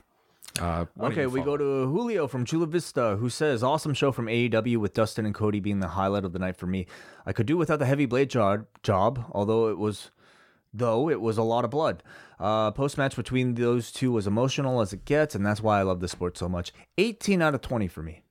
Uh, 0.60 0.86
Okay, 1.00 1.26
we 1.26 1.42
go 1.42 1.56
to 1.56 1.86
Julio 1.86 2.26
from 2.26 2.44
Chula 2.44 2.66
Vista, 2.66 3.16
who 3.16 3.28
says, 3.28 3.62
"Awesome 3.62 3.92
show 3.94 4.10
from 4.12 4.26
AEW 4.26 4.78
with 4.78 4.94
Dustin 4.94 5.26
and 5.26 5.34
Cody 5.34 5.60
being 5.60 5.80
the 5.80 5.88
highlight 5.88 6.24
of 6.24 6.32
the 6.32 6.38
night 6.38 6.56
for 6.56 6.66
me. 6.66 6.86
I 7.26 7.32
could 7.32 7.46
do 7.46 7.56
without 7.56 7.78
the 7.78 7.86
heavy 7.86 8.06
blade 8.06 8.30
job, 8.30 8.66
job 8.82 9.24
although 9.32 9.68
it 9.68 9.78
was, 9.78 10.10
though 10.78 11.08
it 11.08 11.20
was 11.20 11.38
a 11.38 11.42
lot 11.42 11.64
of 11.64 11.70
blood. 11.70 12.02
Uh, 12.38 12.70
Post 12.70 12.98
match 12.98 13.16
between 13.16 13.54
those 13.54 13.90
two 13.90 14.12
was 14.12 14.26
emotional 14.26 14.80
as 14.80 14.92
it 14.92 15.04
gets, 15.04 15.34
and 15.34 15.44
that's 15.44 15.62
why 15.62 15.78
I 15.78 15.82
love 15.82 16.00
the 16.00 16.08
sport 16.08 16.36
so 16.36 16.48
much. 16.48 16.72
18 16.98 17.40
out 17.42 17.54
of 17.54 17.62
20 17.62 17.88
for 17.88 18.02
me. 18.02 18.22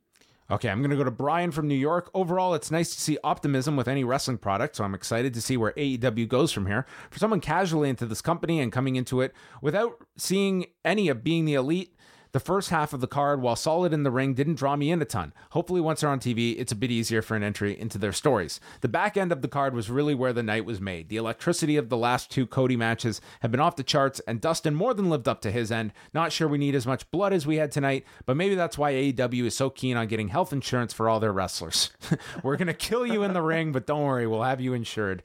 Okay, 0.50 0.70
I'm 0.70 0.80
going 0.80 0.92
to 0.92 0.96
go 0.96 1.04
to 1.04 1.10
Brian 1.10 1.50
from 1.50 1.68
New 1.68 1.74
York. 1.74 2.12
Overall, 2.14 2.54
it's 2.54 2.70
nice 2.70 2.94
to 2.94 3.02
see 3.02 3.18
optimism 3.24 3.76
with 3.76 3.88
any 3.88 4.04
wrestling 4.04 4.38
product, 4.38 4.76
so 4.76 4.84
I'm 4.84 4.94
excited 4.94 5.34
to 5.34 5.42
see 5.42 5.58
where 5.58 5.72
AEW 5.72 6.28
goes 6.28 6.52
from 6.52 6.68
here. 6.68 6.86
For 7.10 7.18
someone 7.18 7.40
casually 7.40 7.90
into 7.90 8.06
this 8.06 8.22
company 8.22 8.60
and 8.60 8.72
coming 8.72 8.96
into 8.96 9.22
it 9.22 9.34
without 9.60 10.06
seeing 10.18 10.68
any 10.84 11.10
of 11.10 11.24
being 11.24 11.46
the 11.46 11.56
elite, 11.56 11.95
the 12.36 12.40
first 12.41 12.70
half 12.70 12.91
of 12.91 12.99
the 12.99 13.07
card, 13.07 13.41
while 13.41 13.56
solid 13.56 13.94
in 13.94 14.03
the 14.03 14.12
ring, 14.12 14.34
didn't 14.34 14.56
draw 14.56 14.76
me 14.76 14.91
in 14.91 15.02
a 15.02 15.06
ton. 15.06 15.32
Hopefully, 15.52 15.80
once 15.80 16.02
they're 16.02 16.10
on 16.10 16.20
TV, 16.20 16.60
it's 16.60 16.74
a 16.74 16.76
bit 16.76 16.91
easier 16.91 17.22
for 17.22 17.38
an 17.38 17.44
entry 17.44 17.80
into 17.80 17.98
their 17.98 18.12
stories. 18.12 18.60
The 18.82 18.90
back 18.90 19.16
end 19.16 19.32
of 19.32 19.41
the 19.41 19.48
card 19.48 19.74
was 19.74 19.90
really 19.90 20.14
where 20.14 20.34
the 20.34 20.44
night 20.44 20.66
was 20.66 20.82
made. 20.82 21.07
The 21.07 21.16
electricity 21.16 21.78
of 21.78 21.88
the 21.88 21.95
last 21.95 22.30
two 22.30 22.45
Cody 22.45 22.76
matches 22.76 23.22
had 23.40 23.52
been 23.52 23.62
off 23.62 23.78
the 23.78 23.84
charts, 23.84 24.20
and 24.28 24.41
Dustin 24.41 24.76
more 24.76 24.94
than 24.94 25.10
lived 25.10 25.30
up 25.30 25.40
to 25.44 25.52
his 25.52 25.72
end. 25.72 25.94
Not 26.14 26.34
sure 26.34 26.49
we 26.49 26.57
need 26.57 26.76
as 26.76 26.86
much 26.86 27.10
blood 27.10 27.32
as 27.32 27.48
we 27.48 27.56
had 27.56 27.72
tonight, 27.72 28.03
but 28.26 28.36
maybe 28.36 28.56
that's 28.56 28.78
why 28.78 28.91
AEW 28.91 29.45
is 29.45 29.56
so 29.56 29.70
keen 29.70 29.95
on 29.95 30.07
getting 30.07 30.28
health 30.28 30.52
insurance 30.52 30.91
for 30.91 31.07
all 31.07 31.22
their 31.22 31.32
wrestlers. 31.32 31.91
We're 32.44 32.57
going 32.57 32.68
to 32.68 32.74
kill 32.74 33.07
you 33.07 33.24
in 33.24 33.32
the 33.32 33.41
ring, 33.41 33.72
but 33.72 33.88
don't 33.88 34.03
worry, 34.03 34.28
we'll 34.28 34.44
have 34.44 34.60
you 34.60 34.74
insured. 34.74 35.24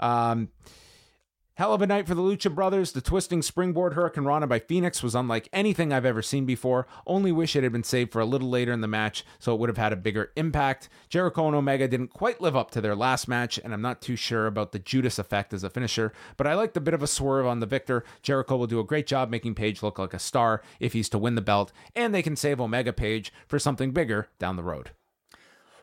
Um, 0.00 0.48
Hell 1.58 1.74
of 1.74 1.82
a 1.82 1.88
night 1.88 2.06
for 2.06 2.14
the 2.14 2.22
Lucha 2.22 2.54
Brothers. 2.54 2.92
The 2.92 3.00
twisting 3.00 3.42
springboard 3.42 3.94
hurricanrana 3.94 4.48
by 4.48 4.60
Fenix 4.60 5.02
was 5.02 5.16
unlike 5.16 5.48
anything 5.52 5.92
I've 5.92 6.04
ever 6.04 6.22
seen 6.22 6.46
before. 6.46 6.86
Only 7.04 7.32
wish 7.32 7.56
it 7.56 7.64
had 7.64 7.72
been 7.72 7.82
saved 7.82 8.12
for 8.12 8.20
a 8.20 8.24
little 8.24 8.48
later 8.48 8.70
in 8.70 8.80
the 8.80 8.86
match 8.86 9.24
so 9.40 9.52
it 9.52 9.58
would 9.58 9.68
have 9.68 9.76
had 9.76 9.92
a 9.92 9.96
bigger 9.96 10.30
impact. 10.36 10.88
Jericho 11.08 11.48
and 11.48 11.56
Omega 11.56 11.88
didn't 11.88 12.12
quite 12.12 12.40
live 12.40 12.54
up 12.54 12.70
to 12.70 12.80
their 12.80 12.94
last 12.94 13.26
match, 13.26 13.58
and 13.58 13.74
I'm 13.74 13.82
not 13.82 14.00
too 14.00 14.14
sure 14.14 14.46
about 14.46 14.70
the 14.70 14.78
Judas 14.78 15.18
effect 15.18 15.52
as 15.52 15.64
a 15.64 15.68
finisher, 15.68 16.12
but 16.36 16.46
I 16.46 16.54
liked 16.54 16.76
a 16.76 16.80
bit 16.80 16.94
of 16.94 17.02
a 17.02 17.08
swerve 17.08 17.46
on 17.46 17.58
the 17.58 17.66
victor. 17.66 18.04
Jericho 18.22 18.56
will 18.56 18.68
do 18.68 18.78
a 18.78 18.84
great 18.84 19.08
job 19.08 19.28
making 19.28 19.56
Page 19.56 19.82
look 19.82 19.98
like 19.98 20.14
a 20.14 20.20
star 20.20 20.62
if 20.78 20.92
he's 20.92 21.08
to 21.08 21.18
win 21.18 21.34
the 21.34 21.40
belt, 21.40 21.72
and 21.96 22.14
they 22.14 22.22
can 22.22 22.36
save 22.36 22.60
Omega 22.60 22.92
Page 22.92 23.32
for 23.48 23.58
something 23.58 23.90
bigger 23.90 24.28
down 24.38 24.54
the 24.54 24.62
road. 24.62 24.92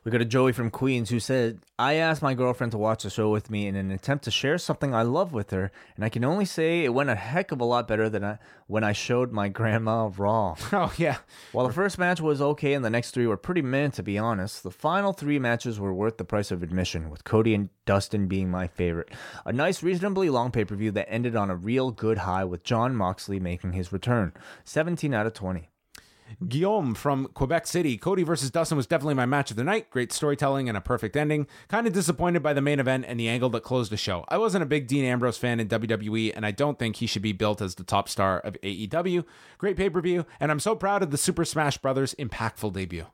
We 0.05 0.11
got 0.11 0.21
a 0.21 0.25
Joey 0.25 0.51
from 0.51 0.69
Queens 0.69 1.09
who 1.09 1.19
said, 1.19 1.61
I 1.79 1.95
asked 1.95 2.21
my 2.21 2.35
girlfriend 2.35 2.69
to 2.73 2.77
watch 2.77 3.01
the 3.01 3.09
show 3.09 3.31
with 3.31 3.49
me 3.49 3.65
in 3.65 3.75
an 3.75 3.89
attempt 3.89 4.25
to 4.25 4.31
share 4.31 4.59
something 4.59 4.93
I 4.93 5.01
love 5.01 5.33
with 5.33 5.49
her, 5.49 5.71
and 5.95 6.05
I 6.05 6.09
can 6.09 6.23
only 6.23 6.45
say 6.45 6.85
it 6.85 6.93
went 6.93 7.09
a 7.09 7.15
heck 7.15 7.51
of 7.51 7.59
a 7.59 7.65
lot 7.65 7.87
better 7.87 8.07
than 8.07 8.23
I, 8.23 8.37
when 8.67 8.83
I 8.83 8.91
showed 8.91 9.31
my 9.31 9.49
grandma 9.49 10.11
Raw. 10.15 10.57
Oh, 10.71 10.93
yeah. 10.97 11.17
While 11.53 11.65
the 11.65 11.73
first 11.73 11.97
match 11.97 12.21
was 12.21 12.39
okay 12.39 12.73
and 12.73 12.85
the 12.85 12.91
next 12.91 13.11
three 13.11 13.25
were 13.25 13.35
pretty 13.35 13.63
meh, 13.63 13.87
to 13.89 14.03
be 14.03 14.19
honest, 14.19 14.61
the 14.61 14.69
final 14.69 15.11
three 15.11 15.39
matches 15.39 15.79
were 15.79 15.91
worth 15.91 16.17
the 16.17 16.23
price 16.23 16.51
of 16.51 16.61
admission, 16.61 17.09
with 17.09 17.23
Cody 17.23 17.55
and 17.55 17.69
Dustin 17.87 18.27
being 18.27 18.51
my 18.51 18.67
favorite. 18.67 19.09
A 19.43 19.51
nice, 19.51 19.81
reasonably 19.81 20.29
long 20.29 20.51
pay 20.51 20.65
per 20.65 20.75
view 20.75 20.91
that 20.91 21.11
ended 21.11 21.35
on 21.35 21.49
a 21.49 21.55
real 21.55 21.89
good 21.89 22.19
high, 22.19 22.43
with 22.43 22.63
Jon 22.63 22.95
Moxley 22.95 23.39
making 23.39 23.73
his 23.73 23.91
return. 23.91 24.33
17 24.65 25.15
out 25.15 25.25
of 25.25 25.33
20. 25.33 25.71
Guillaume 26.47 26.95
from 26.95 27.27
Quebec 27.27 27.67
City. 27.67 27.97
Cody 27.97 28.23
versus 28.23 28.51
Dustin 28.51 28.77
was 28.77 28.87
definitely 28.87 29.13
my 29.13 29.25
match 29.25 29.51
of 29.51 29.57
the 29.57 29.63
night. 29.63 29.89
Great 29.89 30.11
storytelling 30.11 30.67
and 30.67 30.77
a 30.77 30.81
perfect 30.81 31.15
ending. 31.15 31.47
Kind 31.67 31.87
of 31.87 31.93
disappointed 31.93 32.43
by 32.43 32.53
the 32.53 32.61
main 32.61 32.79
event 32.79 33.05
and 33.07 33.19
the 33.19 33.29
angle 33.29 33.49
that 33.49 33.63
closed 33.63 33.91
the 33.91 33.97
show. 33.97 34.25
I 34.29 34.37
wasn't 34.37 34.63
a 34.63 34.67
big 34.67 34.87
Dean 34.87 35.05
Ambrose 35.05 35.37
fan 35.37 35.59
in 35.59 35.67
WWE, 35.67 36.33
and 36.35 36.45
I 36.45 36.51
don't 36.51 36.79
think 36.79 36.97
he 36.97 37.07
should 37.07 37.21
be 37.21 37.33
built 37.33 37.61
as 37.61 37.75
the 37.75 37.83
top 37.83 38.09
star 38.09 38.39
of 38.39 38.57
AEW. 38.61 39.25
Great 39.57 39.77
pay 39.77 39.89
per 39.89 40.01
view, 40.01 40.25
and 40.39 40.51
I'm 40.51 40.59
so 40.59 40.75
proud 40.75 41.03
of 41.03 41.11
the 41.11 41.17
Super 41.17 41.45
Smash 41.45 41.77
Brothers 41.77 42.15
impactful 42.15 42.73
debut. 42.73 43.05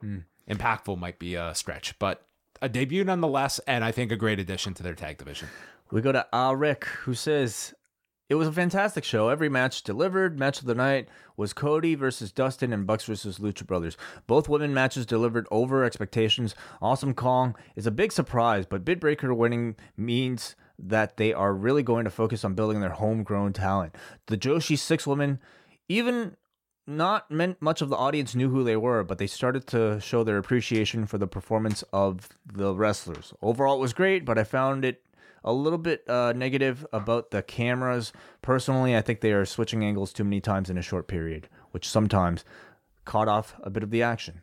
Hmm. 0.00 0.18
Impactful 0.48 0.98
might 0.98 1.18
be 1.18 1.34
a 1.34 1.54
stretch, 1.54 1.98
but 1.98 2.26
a 2.60 2.68
debut 2.68 3.04
nonetheless, 3.04 3.58
and 3.66 3.84
I 3.84 3.92
think 3.92 4.12
a 4.12 4.16
great 4.16 4.38
addition 4.38 4.74
to 4.74 4.82
their 4.82 4.94
tag 4.94 5.18
division. 5.18 5.48
We 5.90 6.00
go 6.00 6.12
to 6.12 6.54
Rick, 6.56 6.84
who 6.84 7.14
says, 7.14 7.74
It 8.30 8.36
was 8.36 8.48
a 8.48 8.52
fantastic 8.52 9.04
show. 9.04 9.28
Every 9.28 9.50
match 9.50 9.82
delivered. 9.82 10.38
Match 10.38 10.60
of 10.60 10.64
the 10.64 10.74
night 10.74 11.08
was 11.36 11.52
Cody 11.52 11.94
versus 11.94 12.32
Dustin 12.32 12.72
and 12.72 12.86
Bucks 12.86 13.04
versus 13.04 13.38
Lucha 13.38 13.66
Brothers. 13.66 13.98
Both 14.26 14.48
women 14.48 14.72
matches 14.72 15.04
delivered 15.04 15.46
over 15.50 15.84
expectations. 15.84 16.54
Awesome 16.80 17.12
Kong 17.12 17.54
is 17.76 17.86
a 17.86 17.90
big 17.90 18.12
surprise, 18.12 18.64
but 18.64 18.84
Britt 18.84 19.00
Baker 19.00 19.34
winning 19.34 19.76
means 19.96 20.56
that 20.78 21.18
they 21.18 21.34
are 21.34 21.52
really 21.52 21.82
going 21.82 22.04
to 22.04 22.10
focus 22.10 22.44
on 22.44 22.54
building 22.54 22.80
their 22.80 22.90
homegrown 22.90 23.52
talent. 23.52 23.94
The 24.26 24.38
Joshi 24.38 24.78
six 24.78 25.06
women, 25.06 25.38
even 25.88 26.36
not 26.86 27.30
meant 27.30 27.60
much 27.60 27.82
of 27.82 27.90
the 27.90 27.96
audience 27.96 28.34
knew 28.34 28.48
who 28.48 28.64
they 28.64 28.76
were, 28.76 29.04
but 29.04 29.18
they 29.18 29.26
started 29.26 29.66
to 29.66 30.00
show 30.00 30.24
their 30.24 30.38
appreciation 30.38 31.04
for 31.06 31.18
the 31.18 31.26
performance 31.26 31.84
of 31.92 32.30
the 32.44 32.74
wrestlers. 32.74 33.34
Overall, 33.42 33.76
it 33.76 33.80
was 33.80 33.92
great, 33.92 34.24
but 34.24 34.38
I 34.38 34.44
found 34.44 34.84
it 34.84 35.03
a 35.44 35.52
little 35.52 35.78
bit 35.78 36.08
uh, 36.08 36.32
negative 36.32 36.86
about 36.92 37.30
the 37.30 37.42
cameras. 37.42 38.12
Personally, 38.42 38.96
I 38.96 39.02
think 39.02 39.20
they 39.20 39.32
are 39.32 39.44
switching 39.44 39.84
angles 39.84 40.12
too 40.12 40.24
many 40.24 40.40
times 40.40 40.70
in 40.70 40.78
a 40.78 40.82
short 40.82 41.06
period, 41.06 41.48
which 41.70 41.88
sometimes 41.88 42.44
caught 43.04 43.28
off 43.28 43.54
a 43.62 43.70
bit 43.70 43.82
of 43.82 43.90
the 43.90 44.02
action. 44.02 44.42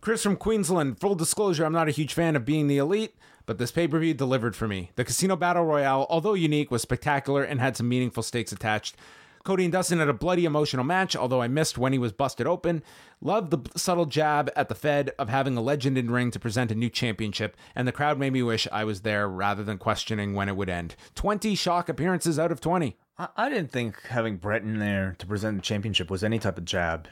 Chris 0.00 0.22
from 0.22 0.36
Queensland. 0.36 0.98
Full 0.98 1.14
disclosure, 1.14 1.64
I'm 1.64 1.72
not 1.72 1.88
a 1.88 1.92
huge 1.92 2.14
fan 2.14 2.36
of 2.36 2.44
being 2.44 2.68
the 2.68 2.78
elite, 2.78 3.14
but 3.44 3.58
this 3.58 3.70
pay 3.70 3.86
per 3.86 3.98
view 3.98 4.14
delivered 4.14 4.56
for 4.56 4.66
me. 4.66 4.90
The 4.96 5.04
Casino 5.04 5.36
Battle 5.36 5.64
Royale, 5.64 6.06
although 6.08 6.34
unique, 6.34 6.70
was 6.70 6.82
spectacular 6.82 7.42
and 7.42 7.60
had 7.60 7.76
some 7.76 7.88
meaningful 7.88 8.22
stakes 8.22 8.52
attached. 8.52 8.96
Cody 9.44 9.64
and 9.64 9.72
Dustin 9.72 9.98
had 9.98 10.08
a 10.08 10.12
bloody 10.14 10.44
emotional 10.44 10.84
match, 10.84 11.16
although 11.16 11.40
I 11.42 11.48
missed 11.48 11.78
when 11.78 11.92
he 11.92 11.98
was 11.98 12.12
busted 12.12 12.46
open. 12.46 12.82
Loved 13.20 13.50
the 13.50 13.78
subtle 13.78 14.06
jab 14.06 14.50
at 14.54 14.68
the 14.68 14.74
Fed 14.74 15.12
of 15.18 15.28
having 15.28 15.56
a 15.56 15.62
legend 15.62 15.96
in 15.96 16.10
ring 16.10 16.30
to 16.30 16.38
present 16.38 16.70
a 16.70 16.74
new 16.74 16.90
championship, 16.90 17.56
and 17.74 17.86
the 17.88 17.92
crowd 17.92 18.18
made 18.18 18.32
me 18.32 18.42
wish 18.42 18.68
I 18.70 18.84
was 18.84 19.00
there 19.00 19.28
rather 19.28 19.64
than 19.64 19.78
questioning 19.78 20.34
when 20.34 20.48
it 20.48 20.56
would 20.56 20.68
end. 20.68 20.94
20 21.14 21.54
shock 21.54 21.88
appearances 21.88 22.38
out 22.38 22.52
of 22.52 22.60
20. 22.60 22.96
I, 23.18 23.28
I 23.36 23.48
didn't 23.48 23.72
think 23.72 24.02
having 24.02 24.36
Bret 24.36 24.62
in 24.62 24.78
there 24.78 25.14
to 25.18 25.26
present 25.26 25.56
the 25.56 25.62
championship 25.62 26.10
was 26.10 26.22
any 26.22 26.38
type 26.38 26.58
of 26.58 26.64
jab 26.64 27.08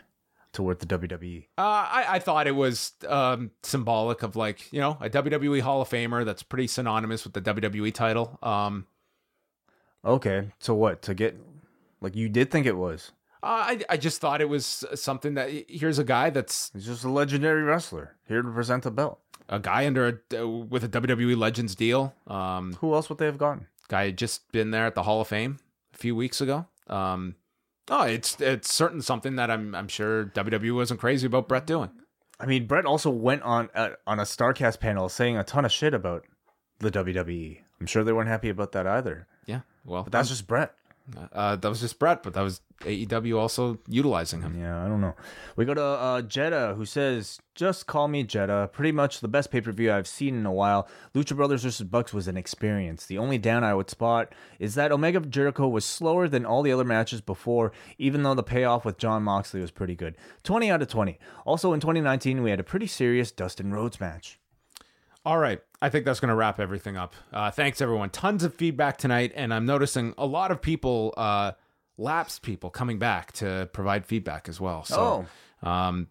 toward 0.53 0.81
the. 0.81 0.87
WWE. 0.87 1.45
Uh, 1.57 1.61
I, 1.61 2.05
I 2.09 2.19
thought 2.19 2.47
it 2.47 2.57
was 2.57 2.93
um, 3.07 3.51
symbolic 3.63 4.23
of 4.23 4.37
like 4.37 4.73
you 4.73 4.81
know 4.81 4.97
a 5.01 5.09
WWE 5.11 5.61
Hall 5.61 5.83
of 5.83 5.89
Famer 5.89 6.25
that's 6.25 6.43
pretty 6.43 6.67
synonymous 6.67 7.25
with 7.25 7.33
the 7.35 7.41
WWE 7.41 7.93
title. 7.93 8.39
Um, 8.43 8.87
Okay, 10.05 10.49
so 10.59 10.75
what? 10.75 11.03
To 11.03 11.15
get 11.15 11.37
like 12.01 12.16
you 12.16 12.29
did 12.29 12.51
think 12.51 12.66
it 12.66 12.77
was? 12.77 13.12
I 13.43 13.83
I 13.89 13.97
just 13.97 14.20
thought 14.20 14.41
it 14.41 14.49
was 14.49 14.85
something 14.95 15.35
that 15.35 15.51
here's 15.69 15.99
a 15.99 16.05
guy 16.05 16.31
that's 16.31 16.70
he's 16.75 16.87
just 16.87 17.05
a 17.05 17.09
legendary 17.11 17.62
wrestler 17.62 18.16
here 18.27 18.43
to 18.43 18.51
present 18.51 18.83
the 18.83 18.91
belt. 18.91 19.20
A 19.49 19.59
guy 19.61 19.87
under 19.87 20.20
a, 20.35 20.47
with 20.47 20.85
a 20.85 20.89
WWE 20.89 21.37
Legends 21.37 21.75
deal. 21.75 22.15
Um, 22.27 22.75
Who 22.81 22.93
else 22.95 23.09
would 23.09 23.16
they 23.19 23.25
have 23.27 23.39
gotten? 23.39 23.66
Guy 23.89 24.07
had 24.07 24.19
just 24.19 24.51
been 24.53 24.73
there 24.73 24.85
at 24.87 24.95
the 24.95 25.05
Hall 25.05 25.20
of 25.23 25.29
Fame 25.29 25.59
a 25.95 25.97
few 25.97 26.15
weeks 26.15 26.41
ago. 26.43 26.66
Um, 26.89 27.37
oh, 27.89 28.03
it's 28.03 28.39
it's 28.41 28.73
certain 28.73 29.01
something 29.01 29.37
that 29.37 29.51
I'm 29.51 29.75
I'm 29.75 29.89
sure 29.89 30.27
WWE 30.27 30.75
wasn't 30.75 31.01
crazy 31.01 31.27
about 31.27 31.49
Bret 31.49 31.66
doing. 31.66 31.91
I 32.41 32.47
mean, 32.47 32.66
Bret 32.66 32.85
also 32.85 33.09
went 33.11 33.43
on 33.43 33.70
uh, 33.75 33.91
on 34.07 34.19
a 34.19 34.25
Starcast 34.25 34.81
panel 34.81 35.09
saying 35.09 35.37
a 35.39 35.45
ton 35.45 35.65
of 35.65 35.73
shit 35.73 35.95
about 35.95 36.25
the 36.81 36.91
WWE. 36.91 37.61
I'm 37.81 37.87
sure 37.87 38.05
they 38.05 38.12
weren't 38.12 38.29
happy 38.29 38.49
about 38.49 38.73
that 38.73 38.87
either. 38.87 39.27
Yeah, 39.47 39.61
well, 39.85 40.03
but 40.03 40.12
that's 40.12 40.29
I'm- 40.29 40.35
just 40.35 40.47
Bret. 40.49 40.75
Uh, 41.33 41.57
that 41.57 41.69
was 41.69 41.81
just 41.81 41.99
Bret, 41.99 42.23
but 42.23 42.35
that 42.35 42.43
was 42.43 42.61
AEW 42.81 43.39
also 43.39 43.79
utilizing 43.89 44.43
him. 44.43 44.59
Yeah, 44.59 44.85
I 44.85 44.89
don't 44.89 45.01
know. 45.01 45.15
We 45.57 45.65
go 45.65 45.75
to 45.75 45.83
uh, 45.83 46.23
Jeddah, 46.23 46.75
who 46.75 46.85
says, 46.85 47.41
"Just 47.55 47.87
call 47.87 48.09
me 48.09 48.25
Jeddah. 48.25 48.71
Pretty 48.73 48.93
much 48.93 49.21
the 49.21 49.29
best 49.29 49.51
pay 49.51 49.61
per 49.61 49.73
view 49.73 49.93
I've 49.93 50.07
seen 50.07 50.37
in 50.37 50.47
a 50.47 50.53
while. 50.53 50.87
Lucha 51.15 51.35
Brothers 51.35 51.63
versus 51.63 51.87
Bucks 51.87 52.13
was 52.13 52.29
an 52.29 52.37
experience. 52.37 53.07
The 53.07 53.19
only 53.19 53.39
down 53.39 53.65
I 53.65 53.75
would 53.75 53.91
spot 53.91 54.35
is 54.59 54.75
that 54.75 54.93
Omega 54.93 55.21
Jericho 55.21 55.67
was 55.67 55.85
slower 55.85 56.29
than 56.29 56.45
all 56.45 56.63
the 56.63 56.73
other 56.73 56.85
matches 56.85 57.21
before, 57.21 57.73
even 57.97 58.23
though 58.23 58.35
the 58.35 58.43
payoff 58.43 58.85
with 58.85 58.99
Jon 58.99 59.23
Moxley 59.23 59.61
was 59.61 59.71
pretty 59.71 59.95
good. 59.95 60.17
Twenty 60.43 60.71
out 60.71 60.83
of 60.83 60.89
twenty. 60.89 61.19
Also 61.47 61.73
in 61.73 61.81
2019, 61.81 62.43
we 62.43 62.51
had 62.51 62.61
a 62.61 62.65
pretty 62.65 62.87
serious 62.87 63.33
Dustin 63.33 63.73
Rhodes 63.73 63.99
match." 64.01 64.38
All 65.29 65.37
right. 65.37 65.61
I 65.83 65.91
think 65.91 66.07
that's 66.07 66.21
going 66.21 66.31
to 66.31 66.35
wrap 66.35 66.59
everything 66.59 66.97
up. 66.97 67.15
Uh, 67.31 67.51
thanks, 67.51 67.83
everyone. 67.83 68.09
Tons 68.09 68.45
of 68.45 68.55
feedback 68.55 68.97
tonight, 68.97 69.31
and 69.37 69.53
I'm 69.53 69.67
noticing 69.67 70.15
a 70.17 70.25
lot 70.25 70.51
of 70.51 70.63
people, 70.63 71.13
uh, 71.19 71.53
lapsed 71.99 72.41
people, 72.41 72.71
coming 72.71 72.99
back 72.99 73.33
to 73.33 73.69
provide 73.75 74.07
feedback 74.07 74.49
as 74.49 74.59
well. 74.59 74.85
So, 74.85 75.27
um, 75.63 76.07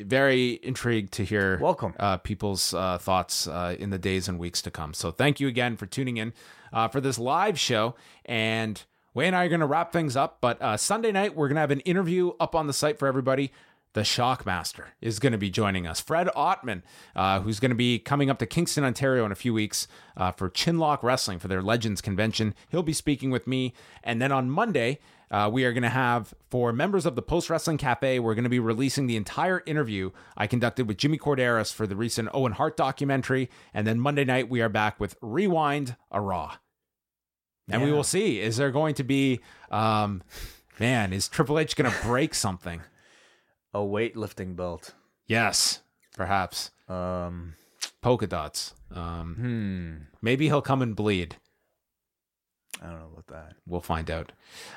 very 0.00 0.58
intrigued 0.62 1.12
to 1.12 1.24
hear 1.26 1.58
welcome 1.60 1.92
uh, 2.00 2.16
people's 2.16 2.72
uh, 2.72 2.96
thoughts 2.96 3.46
uh, 3.46 3.76
in 3.78 3.90
the 3.90 3.98
days 3.98 4.26
and 4.26 4.38
weeks 4.38 4.62
to 4.62 4.70
come. 4.70 4.94
So, 4.94 5.10
thank 5.10 5.38
you 5.38 5.48
again 5.48 5.76
for 5.76 5.84
tuning 5.84 6.16
in 6.16 6.32
uh, 6.72 6.88
for 6.88 7.02
this 7.02 7.18
live 7.18 7.58
show. 7.58 7.94
And 8.24 8.82
Wai 9.12 9.24
and 9.24 9.36
I 9.36 9.44
are 9.44 9.48
going 9.50 9.60
to 9.60 9.66
wrap 9.66 9.92
things 9.92 10.16
up. 10.16 10.38
But 10.40 10.62
uh, 10.62 10.78
Sunday 10.78 11.12
night, 11.12 11.36
we're 11.36 11.48
going 11.48 11.56
to 11.56 11.60
have 11.60 11.70
an 11.70 11.80
interview 11.80 12.32
up 12.40 12.54
on 12.54 12.68
the 12.68 12.72
site 12.72 12.98
for 12.98 13.06
everybody 13.06 13.52
the 13.96 14.02
Shockmaster 14.02 14.88
is 15.00 15.18
going 15.18 15.32
to 15.32 15.38
be 15.38 15.48
joining 15.48 15.86
us. 15.86 16.00
Fred 16.00 16.28
Ottman, 16.36 16.82
uh, 17.16 17.40
who's 17.40 17.58
going 17.58 17.70
to 17.70 17.74
be 17.74 17.98
coming 17.98 18.28
up 18.28 18.38
to 18.40 18.46
Kingston, 18.46 18.84
Ontario 18.84 19.24
in 19.24 19.32
a 19.32 19.34
few 19.34 19.54
weeks 19.54 19.88
uh, 20.18 20.30
for 20.32 20.50
Chinlock 20.50 21.02
Wrestling 21.02 21.38
for 21.38 21.48
their 21.48 21.62
Legends 21.62 22.02
convention. 22.02 22.54
He'll 22.68 22.82
be 22.82 22.92
speaking 22.92 23.30
with 23.30 23.46
me. 23.46 23.72
And 24.04 24.20
then 24.20 24.32
on 24.32 24.50
Monday, 24.50 24.98
uh, 25.30 25.48
we 25.50 25.64
are 25.64 25.72
going 25.72 25.82
to 25.82 25.88
have, 25.88 26.34
for 26.50 26.74
members 26.74 27.06
of 27.06 27.16
the 27.16 27.22
Post 27.22 27.48
Wrestling 27.48 27.78
Cafe, 27.78 28.18
we're 28.18 28.34
going 28.34 28.44
to 28.44 28.50
be 28.50 28.58
releasing 28.58 29.06
the 29.06 29.16
entire 29.16 29.62
interview 29.64 30.10
I 30.36 30.46
conducted 30.46 30.88
with 30.88 30.98
Jimmy 30.98 31.16
Korderas 31.16 31.72
for 31.72 31.86
the 31.86 31.96
recent 31.96 32.28
Owen 32.34 32.52
Hart 32.52 32.76
documentary. 32.76 33.48
And 33.72 33.86
then 33.86 33.98
Monday 33.98 34.26
night, 34.26 34.50
we 34.50 34.60
are 34.60 34.68
back 34.68 35.00
with 35.00 35.16
Rewind 35.22 35.96
a 36.10 36.20
Raw. 36.20 36.56
And 37.70 37.80
yeah. 37.80 37.88
we 37.88 37.92
will 37.94 38.04
see. 38.04 38.42
Is 38.42 38.58
there 38.58 38.70
going 38.70 38.94
to 38.96 39.04
be, 39.04 39.40
um, 39.70 40.22
man, 40.78 41.14
is 41.14 41.28
Triple 41.28 41.58
H 41.58 41.76
going 41.76 41.90
to 41.90 42.02
break 42.02 42.34
something? 42.34 42.82
A 43.76 43.86
weightlifting 43.86 44.56
belt. 44.56 44.94
Yes, 45.26 45.80
perhaps. 46.16 46.70
Um, 46.88 47.54
polka 48.00 48.26
dots. 48.26 48.74
Um, 48.94 49.34
hmm. 49.34 50.16
Maybe 50.22 50.46
he'll 50.46 50.62
come 50.62 50.82
and 50.82 50.94
bleed. 50.96 51.36
I 52.82 52.86
don't 52.86 52.98
know 53.00 53.08
about 53.12 53.26
that. 53.28 53.56
We'll 53.66 53.80
find 53.80 54.10
out. 54.10 54.32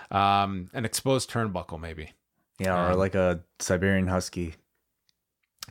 Um, 0.10 0.70
an 0.74 0.86
exposed 0.86 1.30
turnbuckle, 1.30 1.80
maybe. 1.80 2.12
Yeah, 2.60 2.88
or 2.88 2.92
Um, 2.94 2.98
like 3.00 3.16
a 3.16 3.42
Siberian 3.60 4.08
Husky. 4.08 4.56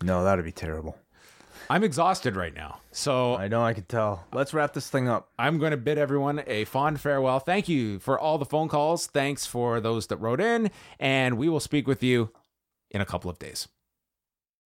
No, 0.02 0.24
that'd 0.24 0.44
be 0.44 0.52
terrible. 0.52 0.96
I'm 1.70 1.84
exhausted 1.84 2.34
right 2.34 2.54
now. 2.54 2.80
So 2.92 3.34
I 3.36 3.48
know 3.48 3.62
I 3.62 3.74
can 3.74 3.84
tell. 3.84 4.24
Let's 4.32 4.54
wrap 4.54 4.72
this 4.72 4.88
thing 4.88 5.06
up. 5.08 5.28
I'm 5.38 5.58
going 5.58 5.72
to 5.72 5.76
bid 5.76 5.98
everyone 5.98 6.42
a 6.46 6.64
fond 6.64 6.98
farewell. 7.00 7.40
Thank 7.40 7.68
you 7.68 7.98
for 7.98 8.18
all 8.18 8.38
the 8.38 8.46
phone 8.46 8.68
calls. 8.68 9.06
Thanks 9.06 9.44
for 9.44 9.78
those 9.80 10.06
that 10.06 10.16
wrote 10.16 10.40
in. 10.40 10.70
And 10.98 11.36
we 11.36 11.48
will 11.48 11.60
speak 11.60 11.86
with 11.86 12.02
you 12.02 12.30
in 12.90 13.00
a 13.00 13.06
couple 13.06 13.30
of 13.30 13.38
days. 13.38 13.68